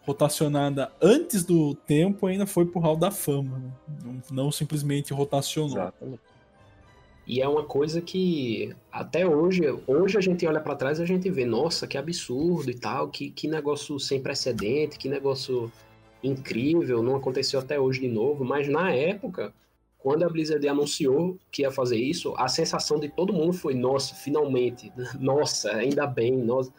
rotacionada 0.04 0.92
antes 1.02 1.44
do 1.44 1.74
tempo, 1.74 2.28
ainda 2.28 2.46
foi 2.46 2.66
pro 2.66 2.80
Hall 2.80 2.98
da 2.98 3.12
Fama. 3.12 3.58
Né? 3.58 3.72
Não, 4.04 4.22
não, 4.44 4.52
simplesmente 4.52 5.14
rotacionou. 5.14 5.78
Exatamente. 5.78 6.22
E 7.26 7.42
é 7.42 7.48
uma 7.48 7.64
coisa 7.64 8.02
que 8.02 8.76
até 8.92 9.26
hoje, 9.26 9.62
hoje 9.88 10.18
a 10.18 10.22
gente 10.22 10.46
olha 10.46 10.60
para 10.60 10.76
trás 10.76 11.00
e 11.00 11.04
a 11.04 11.06
gente 11.06 11.30
vê, 11.30 11.46
nossa, 11.46 11.88
que 11.88 11.98
absurdo 11.98 12.70
e 12.70 12.74
tal, 12.74 13.10
que, 13.10 13.30
que 13.30 13.48
negócio 13.48 14.00
sem 14.00 14.22
precedente, 14.22 14.98
que 14.98 15.08
negócio 15.08 15.72
incrível, 16.24 17.02
não 17.02 17.16
aconteceu 17.16 17.60
até 17.60 17.80
hoje 17.80 18.02
de 18.02 18.08
novo, 18.08 18.44
mas 18.44 18.68
na 18.68 18.92
época 18.92 19.54
quando 20.02 20.24
a 20.24 20.30
Blizzard 20.30 20.68
anunciou 20.68 21.38
que 21.52 21.62
ia 21.62 21.72
fazer 21.72 21.98
isso, 21.98 22.34
a 22.38 22.48
sensação 22.48 23.00
de 23.00 23.08
todo 23.10 23.34
mundo 23.34 23.54
foi: 23.54 23.74
nossa, 23.74 24.16
finalmente, 24.16 24.92
nossa, 25.20 25.72
ainda 25.72 26.08
bem, 26.08 26.36
nossa, 26.38 26.72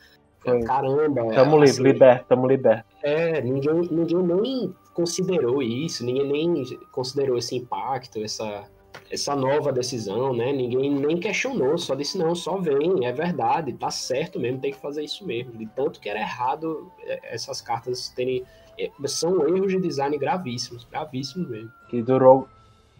caramba. 0.67 1.29
Tamo 1.33 1.63
assim, 1.63 1.83
liberto, 1.83 2.27
tamo 2.29 2.47
liberto. 2.47 2.85
É, 3.03 3.41
ninguém, 3.41 3.89
ninguém 3.91 4.23
nem 4.23 4.75
considerou 4.93 5.63
isso, 5.63 6.05
ninguém 6.05 6.53
nem 6.53 6.65
considerou 6.91 7.39
esse 7.39 7.57
impacto, 7.57 8.23
essa, 8.23 8.65
essa 9.11 9.37
nova 9.37 9.73
decisão, 9.73 10.35
né? 10.35 10.53
Ninguém 10.53 10.91
nem 10.91 11.17
questionou, 11.17 11.79
só 11.79 11.95
disse: 11.95 12.19
não, 12.19 12.35
só 12.35 12.59
vem, 12.59 13.07
é 13.07 13.13
verdade, 13.13 13.73
tá 13.73 13.91
certo 13.91 14.41
mesmo, 14.41 14.61
tem 14.61 14.73
que 14.73 14.81
fazer 14.81 15.05
isso 15.05 15.25
mesmo. 15.25 15.53
De 15.53 15.67
tanto 15.67 16.01
que 16.01 16.09
era 16.09 16.19
errado 16.19 16.91
é, 17.05 17.35
essas 17.35 17.61
cartas 17.61 18.09
terem. 18.09 18.43
É, 18.77 18.91
são 19.07 19.47
erros 19.47 19.71
de 19.71 19.81
design 19.81 20.19
gravíssimos, 20.19 20.85
gravíssimos 20.91 21.49
mesmo. 21.49 21.71
Que 21.89 22.03
durou 22.03 22.49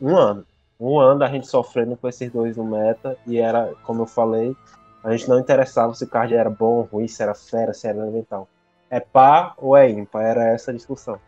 um 0.03 0.17
ano. 0.17 0.45
Um 0.81 0.99
ano 0.99 1.21
da 1.21 1.29
gente 1.29 1.47
sofrendo 1.47 1.97
com 1.97 2.09
esses 2.09 2.31
dois 2.31 2.57
no 2.57 2.65
meta, 2.65 3.17
e 3.25 3.39
era, 3.39 3.73
como 3.85 4.03
eu 4.03 4.07
falei, 4.07 4.57
a 5.05 5.13
gente 5.13 5.29
não 5.29 5.39
interessava 5.39 5.95
se 5.95 6.03
o 6.03 6.09
card 6.09 6.35
era 6.35 6.51
bom 6.51 6.79
ou 6.79 6.83
ruim, 6.83 7.07
se 7.07 7.23
era 7.23 7.35
fera, 7.35 7.73
se 7.73 7.87
era 7.87 7.99
elemental. 7.99 8.49
É 8.91 8.99
pá 8.99 9.55
ou 9.57 9.77
é 9.77 9.89
ímpar? 9.89 10.23
Era 10.23 10.49
essa 10.49 10.73
a 10.73 10.75
discussão. 10.75 11.21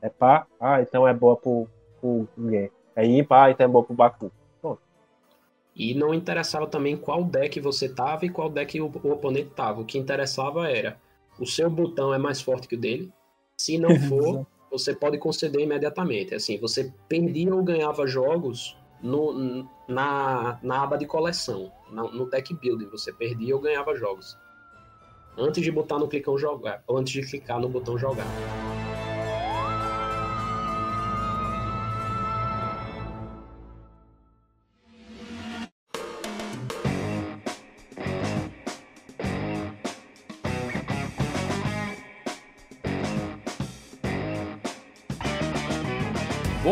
É 0.00 0.08
pá? 0.08 0.46
Ah, 0.60 0.80
então 0.80 1.06
é 1.06 1.12
boa 1.12 1.36
pro, 1.36 1.68
pro 2.00 2.28
ninguém. 2.36 2.70
É 2.94 3.04
ímpar? 3.04 3.48
Ah, 3.48 3.50
então 3.50 3.64
é 3.64 3.68
boa 3.68 3.84
pro 3.84 3.94
Baku. 3.94 4.32
E 5.74 5.94
não 5.94 6.12
interessava 6.12 6.66
também 6.66 6.96
qual 6.96 7.24
deck 7.24 7.60
você 7.60 7.88
tava 7.88 8.26
e 8.26 8.28
qual 8.28 8.50
deck 8.50 8.80
o, 8.80 8.86
o 8.86 9.12
oponente 9.12 9.50
tava. 9.50 9.80
O 9.80 9.84
que 9.84 9.98
interessava 9.98 10.68
era 10.68 11.00
o 11.38 11.46
seu 11.46 11.70
botão 11.70 12.12
é 12.12 12.18
mais 12.18 12.40
forte 12.40 12.68
que 12.68 12.74
o 12.74 12.78
dele. 12.78 13.12
Se 13.56 13.78
não 13.78 13.98
for, 14.08 14.46
você 14.70 14.94
pode 14.94 15.18
conceder 15.18 15.60
imediatamente. 15.62 16.34
Assim, 16.34 16.58
você 16.58 16.92
perdia 17.08 17.54
ou 17.54 17.62
ganhava 17.62 18.06
jogos 18.06 18.76
no, 19.02 19.66
na, 19.88 20.58
na 20.62 20.82
aba 20.82 20.96
de 20.96 21.06
coleção, 21.06 21.72
no, 21.90 22.10
no 22.12 22.30
deck 22.30 22.54
building. 22.54 22.88
Você 22.90 23.12
perdia 23.12 23.54
ou 23.54 23.60
ganhava 23.60 23.96
jogos. 23.96 24.38
Antes 25.36 25.62
de 25.62 25.70
botar 25.70 25.98
no 25.98 26.08
clicão 26.08 26.36
jogar, 26.38 26.82
ou 26.86 26.98
antes 26.98 27.12
de 27.12 27.22
clicar 27.22 27.60
no 27.60 27.68
botão 27.68 27.98
jogar. 27.98 28.26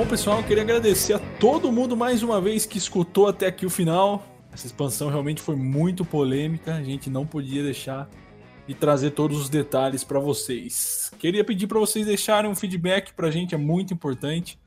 Pessoal, 0.08 0.42
queria 0.42 0.62
agradecer 0.62 1.12
a 1.12 1.18
todo 1.38 1.70
mundo 1.70 1.94
mais 1.94 2.22
uma 2.22 2.40
vez 2.40 2.64
que 2.64 2.78
escutou 2.78 3.28
até 3.28 3.46
aqui 3.46 3.66
o 3.66 3.70
final. 3.70 4.26
Essa 4.50 4.66
expansão 4.66 5.10
realmente 5.10 5.42
foi 5.42 5.54
muito 5.54 6.02
polêmica, 6.02 6.76
a 6.76 6.82
gente 6.82 7.10
não 7.10 7.26
podia 7.26 7.62
deixar 7.62 8.08
de 8.66 8.72
trazer 8.72 9.10
todos 9.10 9.38
os 9.38 9.50
detalhes 9.50 10.02
para 10.02 10.18
vocês. 10.18 11.12
Queria 11.18 11.44
pedir 11.44 11.66
para 11.66 11.78
vocês 11.78 12.06
deixarem 12.06 12.50
um 12.50 12.54
feedback 12.54 13.12
para 13.12 13.28
a 13.28 13.30
gente, 13.30 13.54
é 13.54 13.58
muito 13.58 13.92
importante. 13.92 14.58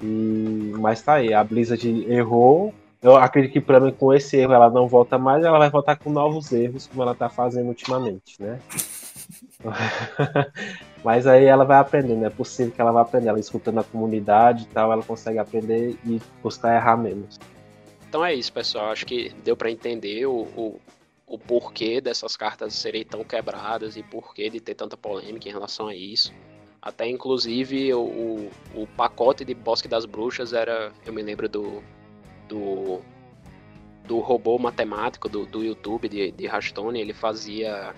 E 0.00 0.72
mas 0.78 1.02
tá 1.02 1.14
aí, 1.14 1.34
a 1.34 1.44
Blizzard 1.44 2.06
errou, 2.10 2.72
eu 3.02 3.16
acredito 3.16 3.52
que 3.52 3.60
para 3.60 3.80
mim 3.80 3.92
com 3.92 4.12
esse 4.12 4.36
erro 4.36 4.54
ela 4.54 4.70
não 4.70 4.88
volta 4.88 5.18
mais, 5.18 5.44
ela 5.44 5.58
vai 5.58 5.70
voltar 5.70 5.96
com 5.96 6.10
novos 6.10 6.52
erros, 6.52 6.86
como 6.86 7.02
ela 7.02 7.14
tá 7.14 7.28
fazendo 7.28 7.68
ultimamente, 7.68 8.40
né? 8.40 8.60
Mas 11.04 11.26
aí 11.26 11.44
ela 11.44 11.64
vai 11.64 11.78
aprendendo, 11.78 12.24
é 12.24 12.30
possível 12.30 12.72
que 12.72 12.80
ela 12.80 12.92
vá 12.92 13.02
aprender, 13.02 13.28
ela 13.28 13.38
escutando 13.38 13.78
a 13.78 13.84
comunidade 13.84 14.64
e 14.64 14.66
tal, 14.66 14.92
ela 14.92 15.02
consegue 15.02 15.38
aprender 15.38 15.98
e 16.04 16.20
buscar 16.42 16.74
errar 16.74 16.96
menos. 16.96 17.38
Então 18.08 18.24
é 18.24 18.34
isso, 18.34 18.52
pessoal. 18.52 18.90
Acho 18.90 19.06
que 19.06 19.30
deu 19.44 19.56
para 19.56 19.70
entender 19.70 20.26
o, 20.26 20.42
o, 20.56 20.80
o, 21.26 21.38
porquê 21.38 22.00
dessas 22.00 22.36
cartas 22.36 22.74
serem 22.74 23.04
tão 23.04 23.22
quebradas 23.22 23.96
e 23.96 24.02
porquê 24.02 24.48
de 24.48 24.60
ter 24.60 24.74
tanta 24.74 24.96
polêmica 24.96 25.48
em 25.48 25.52
relação 25.52 25.88
a 25.88 25.94
isso. 25.94 26.32
Até 26.80 27.08
inclusive 27.08 27.92
o, 27.94 28.00
o, 28.00 28.50
o 28.74 28.86
pacote 28.96 29.44
de 29.44 29.54
Bosque 29.54 29.88
das 29.88 30.06
Bruxas 30.06 30.52
era, 30.52 30.92
eu 31.04 31.12
me 31.12 31.22
lembro 31.22 31.48
do, 31.48 31.82
do, 32.48 33.00
do 34.06 34.18
robô 34.18 34.58
matemático 34.58 35.28
do, 35.28 35.46
do 35.46 35.64
YouTube 35.64 36.08
de, 36.08 36.30
de 36.30 36.46
Rastone, 36.46 37.00
ele 37.00 37.12
fazia 37.12 37.94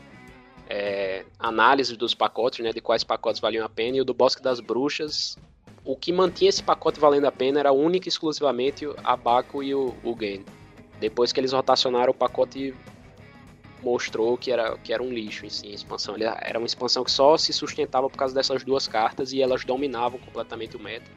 é, 0.68 1.24
análise 1.38 1.96
dos 1.96 2.14
pacotes, 2.14 2.64
né, 2.64 2.72
de 2.72 2.80
quais 2.80 3.04
pacotes 3.04 3.40
valiam 3.40 3.64
a 3.64 3.68
pena, 3.68 3.96
e 3.96 4.00
o 4.00 4.04
do 4.04 4.14
Bosque 4.14 4.42
das 4.42 4.60
Bruxas, 4.60 5.36
o 5.84 5.96
que 5.96 6.12
mantinha 6.12 6.50
esse 6.50 6.62
pacote 6.62 7.00
valendo 7.00 7.26
a 7.26 7.32
pena 7.32 7.60
era 7.60 7.72
única 7.72 8.08
e 8.08 8.10
exclusivamente 8.10 8.86
a 9.02 9.16
Baco 9.16 9.62
e 9.62 9.74
o, 9.74 9.94
o 10.04 10.14
Gain. 10.14 10.44
Depois 11.00 11.32
que 11.32 11.40
eles 11.40 11.52
rotacionaram, 11.52 12.10
o 12.10 12.14
pacote 12.14 12.74
mostrou 13.82 14.36
que 14.36 14.50
era, 14.50 14.76
que 14.78 14.92
era 14.92 15.02
um 15.02 15.10
lixo 15.10 15.46
em 15.46 15.50
si, 15.50 15.68
a 15.68 15.74
expansão. 15.74 16.16
Era 16.18 16.58
uma 16.58 16.66
expansão 16.66 17.04
que 17.04 17.10
só 17.10 17.36
se 17.36 17.52
sustentava 17.52 18.10
por 18.10 18.16
causa 18.16 18.34
dessas 18.34 18.64
duas 18.64 18.88
cartas 18.88 19.32
e 19.32 19.40
elas 19.40 19.64
dominavam 19.64 20.18
completamente 20.18 20.76
o 20.76 20.80
meta. 20.80 21.10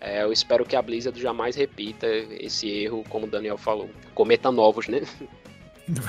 É, 0.00 0.22
eu 0.22 0.32
espero 0.32 0.64
que 0.64 0.76
a 0.76 0.82
Blizzard 0.82 1.20
jamais 1.20 1.56
repita 1.56 2.06
esse 2.06 2.68
erro, 2.68 3.04
como 3.08 3.26
o 3.26 3.30
Daniel 3.30 3.56
falou. 3.56 3.88
Cometa 4.14 4.50
novos, 4.52 4.88
né? 4.88 5.02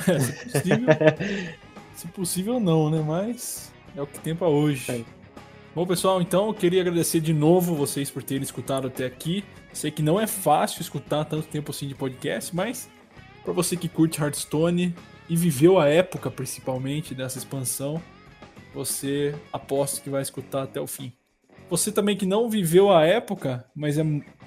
É, 0.08 0.20
se 0.20 0.34
possível, 0.44 0.88
se 1.96 2.08
possível 2.08 2.60
não, 2.60 2.90
né? 2.90 3.02
Mas 3.06 3.72
é 3.96 4.02
o 4.02 4.08
que 4.08 4.20
tem 4.20 4.36
pra 4.36 4.48
hoje. 4.48 4.92
É. 4.92 5.18
Bom, 5.74 5.86
pessoal, 5.86 6.22
então 6.22 6.48
eu 6.48 6.54
queria 6.54 6.82
agradecer 6.82 7.20
de 7.20 7.34
novo 7.34 7.76
vocês 7.76 8.10
por 8.10 8.24
terem 8.24 8.44
escutado 8.44 8.88
até 8.88 9.06
aqui. 9.06 9.44
Sei 9.72 9.92
que 9.92 10.02
não 10.02 10.20
é 10.20 10.26
fácil 10.26 10.82
escutar 10.82 11.26
tanto 11.26 11.48
tempo 11.48 11.72
assim 11.72 11.88
de 11.88 11.94
podcast, 11.94 12.56
mas 12.56 12.90
para 13.44 13.54
você 13.54 13.78
que 13.78 13.88
curte 13.88 14.20
Hearthstone 14.20 14.96
e 15.30 15.36
viveu 15.36 15.80
a 15.80 15.88
época 15.88 16.32
principalmente 16.32 17.14
dessa 17.14 17.38
expansão, 17.38 18.02
você 18.74 19.36
aposto 19.54 20.02
que 20.02 20.10
vai 20.10 20.22
escutar 20.22 20.64
até 20.64 20.82
o 20.82 20.88
fim. 20.88 21.14
Você 21.70 21.92
também 21.92 22.16
que 22.16 22.26
não 22.26 22.50
viveu 22.50 22.92
a 22.92 23.06
época, 23.06 23.66
mas 23.76 23.98
é, 23.98 24.04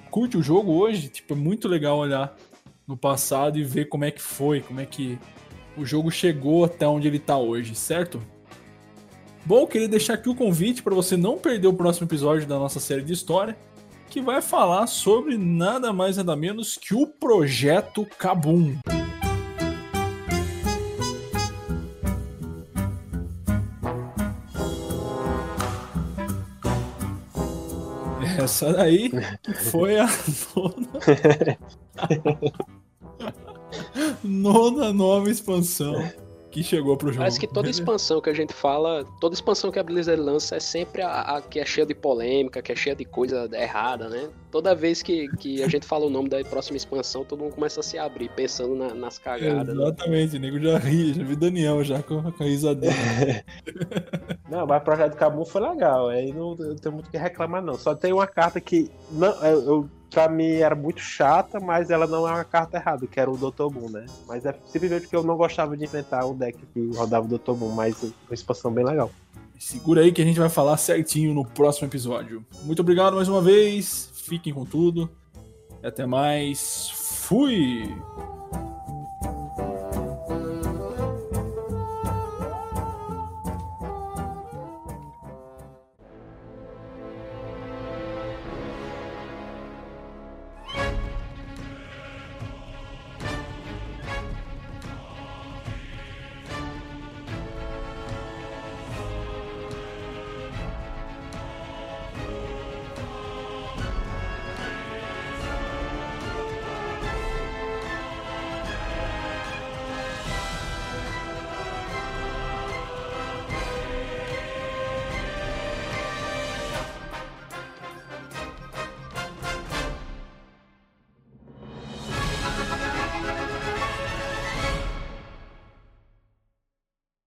curte 0.09 0.37
o 0.37 0.43
jogo 0.43 0.71
hoje, 0.71 1.07
tipo, 1.07 1.33
é 1.33 1.37
muito 1.37 1.67
legal 1.67 1.97
olhar 1.97 2.35
no 2.87 2.97
passado 2.97 3.57
e 3.59 3.63
ver 3.63 3.85
como 3.85 4.05
é 4.05 4.11
que 4.11 4.21
foi, 4.21 4.61
como 4.61 4.79
é 4.79 4.85
que 4.85 5.19
o 5.77 5.85
jogo 5.85 6.11
chegou 6.11 6.65
até 6.65 6.87
onde 6.87 7.07
ele 7.07 7.19
tá 7.19 7.37
hoje, 7.37 7.75
certo? 7.75 8.21
Bom, 9.45 9.65
queria 9.65 9.87
deixar 9.87 10.15
aqui 10.15 10.29
o 10.29 10.35
convite 10.35 10.83
para 10.83 10.93
você 10.93 11.15
não 11.15 11.37
perder 11.37 11.67
o 11.67 11.73
próximo 11.73 12.07
episódio 12.07 12.47
da 12.47 12.59
nossa 12.59 12.79
série 12.79 13.01
de 13.01 13.13
história, 13.13 13.57
que 14.09 14.21
vai 14.21 14.41
falar 14.41 14.87
sobre 14.87 15.37
nada 15.37 15.93
mais 15.93 16.17
nada 16.17 16.35
menos 16.35 16.75
que 16.75 16.93
o 16.93 17.07
projeto 17.07 18.05
Kabum. 18.17 18.77
Essa 28.51 28.73
daí 28.73 29.09
foi 29.71 29.97
a 29.97 30.09
nona, 30.53 30.89
nona 34.21 34.91
nova 34.93 35.29
expansão 35.31 35.95
que 36.51 36.63
chegou 36.63 36.95
pro 36.97 37.07
jogo. 37.09 37.19
Parece 37.19 37.39
que 37.39 37.47
toda 37.47 37.69
expansão 37.71 38.19
que 38.21 38.29
a 38.29 38.33
gente 38.33 38.53
fala, 38.53 39.05
toda 39.19 39.33
expansão 39.33 39.71
que 39.71 39.79
a 39.79 39.83
Blizzard 39.83 40.21
lança 40.21 40.55
é 40.55 40.59
sempre 40.59 41.01
a, 41.01 41.21
a 41.37 41.41
que 41.41 41.59
é 41.59 41.65
cheia 41.65 41.85
de 41.85 41.95
polêmica, 41.95 42.61
que 42.61 42.71
é 42.71 42.75
cheia 42.75 42.95
de 42.95 43.05
coisa 43.05 43.49
errada, 43.53 44.09
né? 44.09 44.29
Toda 44.51 44.75
vez 44.75 45.01
que, 45.01 45.29
que 45.37 45.63
a 45.63 45.67
gente 45.69 45.85
fala 45.85 46.05
o 46.05 46.09
nome 46.09 46.27
da 46.27 46.43
próxima 46.43 46.75
expansão, 46.75 47.23
todo 47.23 47.39
mundo 47.41 47.55
começa 47.55 47.79
a 47.79 47.83
se 47.83 47.97
abrir, 47.97 48.29
pensando 48.35 48.75
na- 48.75 48.93
nas 48.93 49.17
cagadas. 49.17 49.73
né? 49.75 49.81
Exatamente, 49.83 50.35
o 50.35 50.39
nego 50.39 50.59
já 50.59 50.77
ri, 50.77 51.13
já 51.13 51.23
vi 51.23 51.35
Daniel 51.37 51.81
já 51.83 52.03
com, 52.03 52.21
com 52.31 52.43
a 52.43 52.45
risadinha. 52.45 52.91
Não, 54.49 54.67
mas 54.67 54.81
o 54.81 54.83
projeto 54.85 55.15
Cabum 55.15 55.45
foi 55.45 55.61
legal. 55.61 56.09
Aí 56.09 56.33
não, 56.33 56.53
não 56.55 56.75
tem 56.75 56.91
muito 56.91 57.07
o 57.07 57.09
que 57.09 57.17
reclamar, 57.17 57.61
não. 57.63 57.75
Só 57.75 57.95
tem 57.95 58.11
uma 58.11 58.27
carta 58.27 58.59
que, 58.59 58.91
não, 59.11 59.31
eu, 59.45 59.61
eu- 59.65 59.89
pra 60.11 60.27
mim, 60.29 60.55
era 60.55 60.75
muito 60.75 60.99
chata, 60.99 61.59
mas 61.59 61.89
ela 61.89 62.05
não 62.05 62.27
é 62.27 62.31
uma 62.31 62.43
carta 62.43 62.77
errada, 62.77 63.07
que 63.07 63.19
era 63.19 63.31
o 63.31 63.37
Dr. 63.37 63.69
Boom, 63.71 63.89
né? 63.89 64.05
Mas 64.27 64.45
é 64.45 64.53
simplesmente 64.67 65.03
porque 65.03 65.15
eu 65.15 65.23
não 65.23 65.37
gostava 65.37 65.75
de 65.75 65.85
enfrentar 65.85 66.25
um 66.25 66.35
deck 66.35 66.59
que 66.73 66.91
rodava 66.95 67.25
o 67.25 67.37
Dr. 67.37 67.53
Boom, 67.53 67.71
mas 67.71 68.03
uma 68.03 68.33
expansão 68.33 68.71
bem 68.71 68.85
legal. 68.85 69.09
Segura 69.57 70.01
aí 70.01 70.11
que 70.11 70.21
a 70.21 70.25
gente 70.25 70.39
vai 70.39 70.49
falar 70.49 70.75
certinho 70.77 71.33
no 71.33 71.45
próximo 71.45 71.87
episódio. 71.87 72.45
Muito 72.63 72.81
obrigado 72.81 73.15
mais 73.15 73.29
uma 73.29 73.41
vez, 73.41 74.11
fiquem 74.13 74.53
com 74.53 74.65
tudo. 74.65 75.09
Até 75.83 76.05
mais. 76.05 76.89
Fui! 76.91 77.95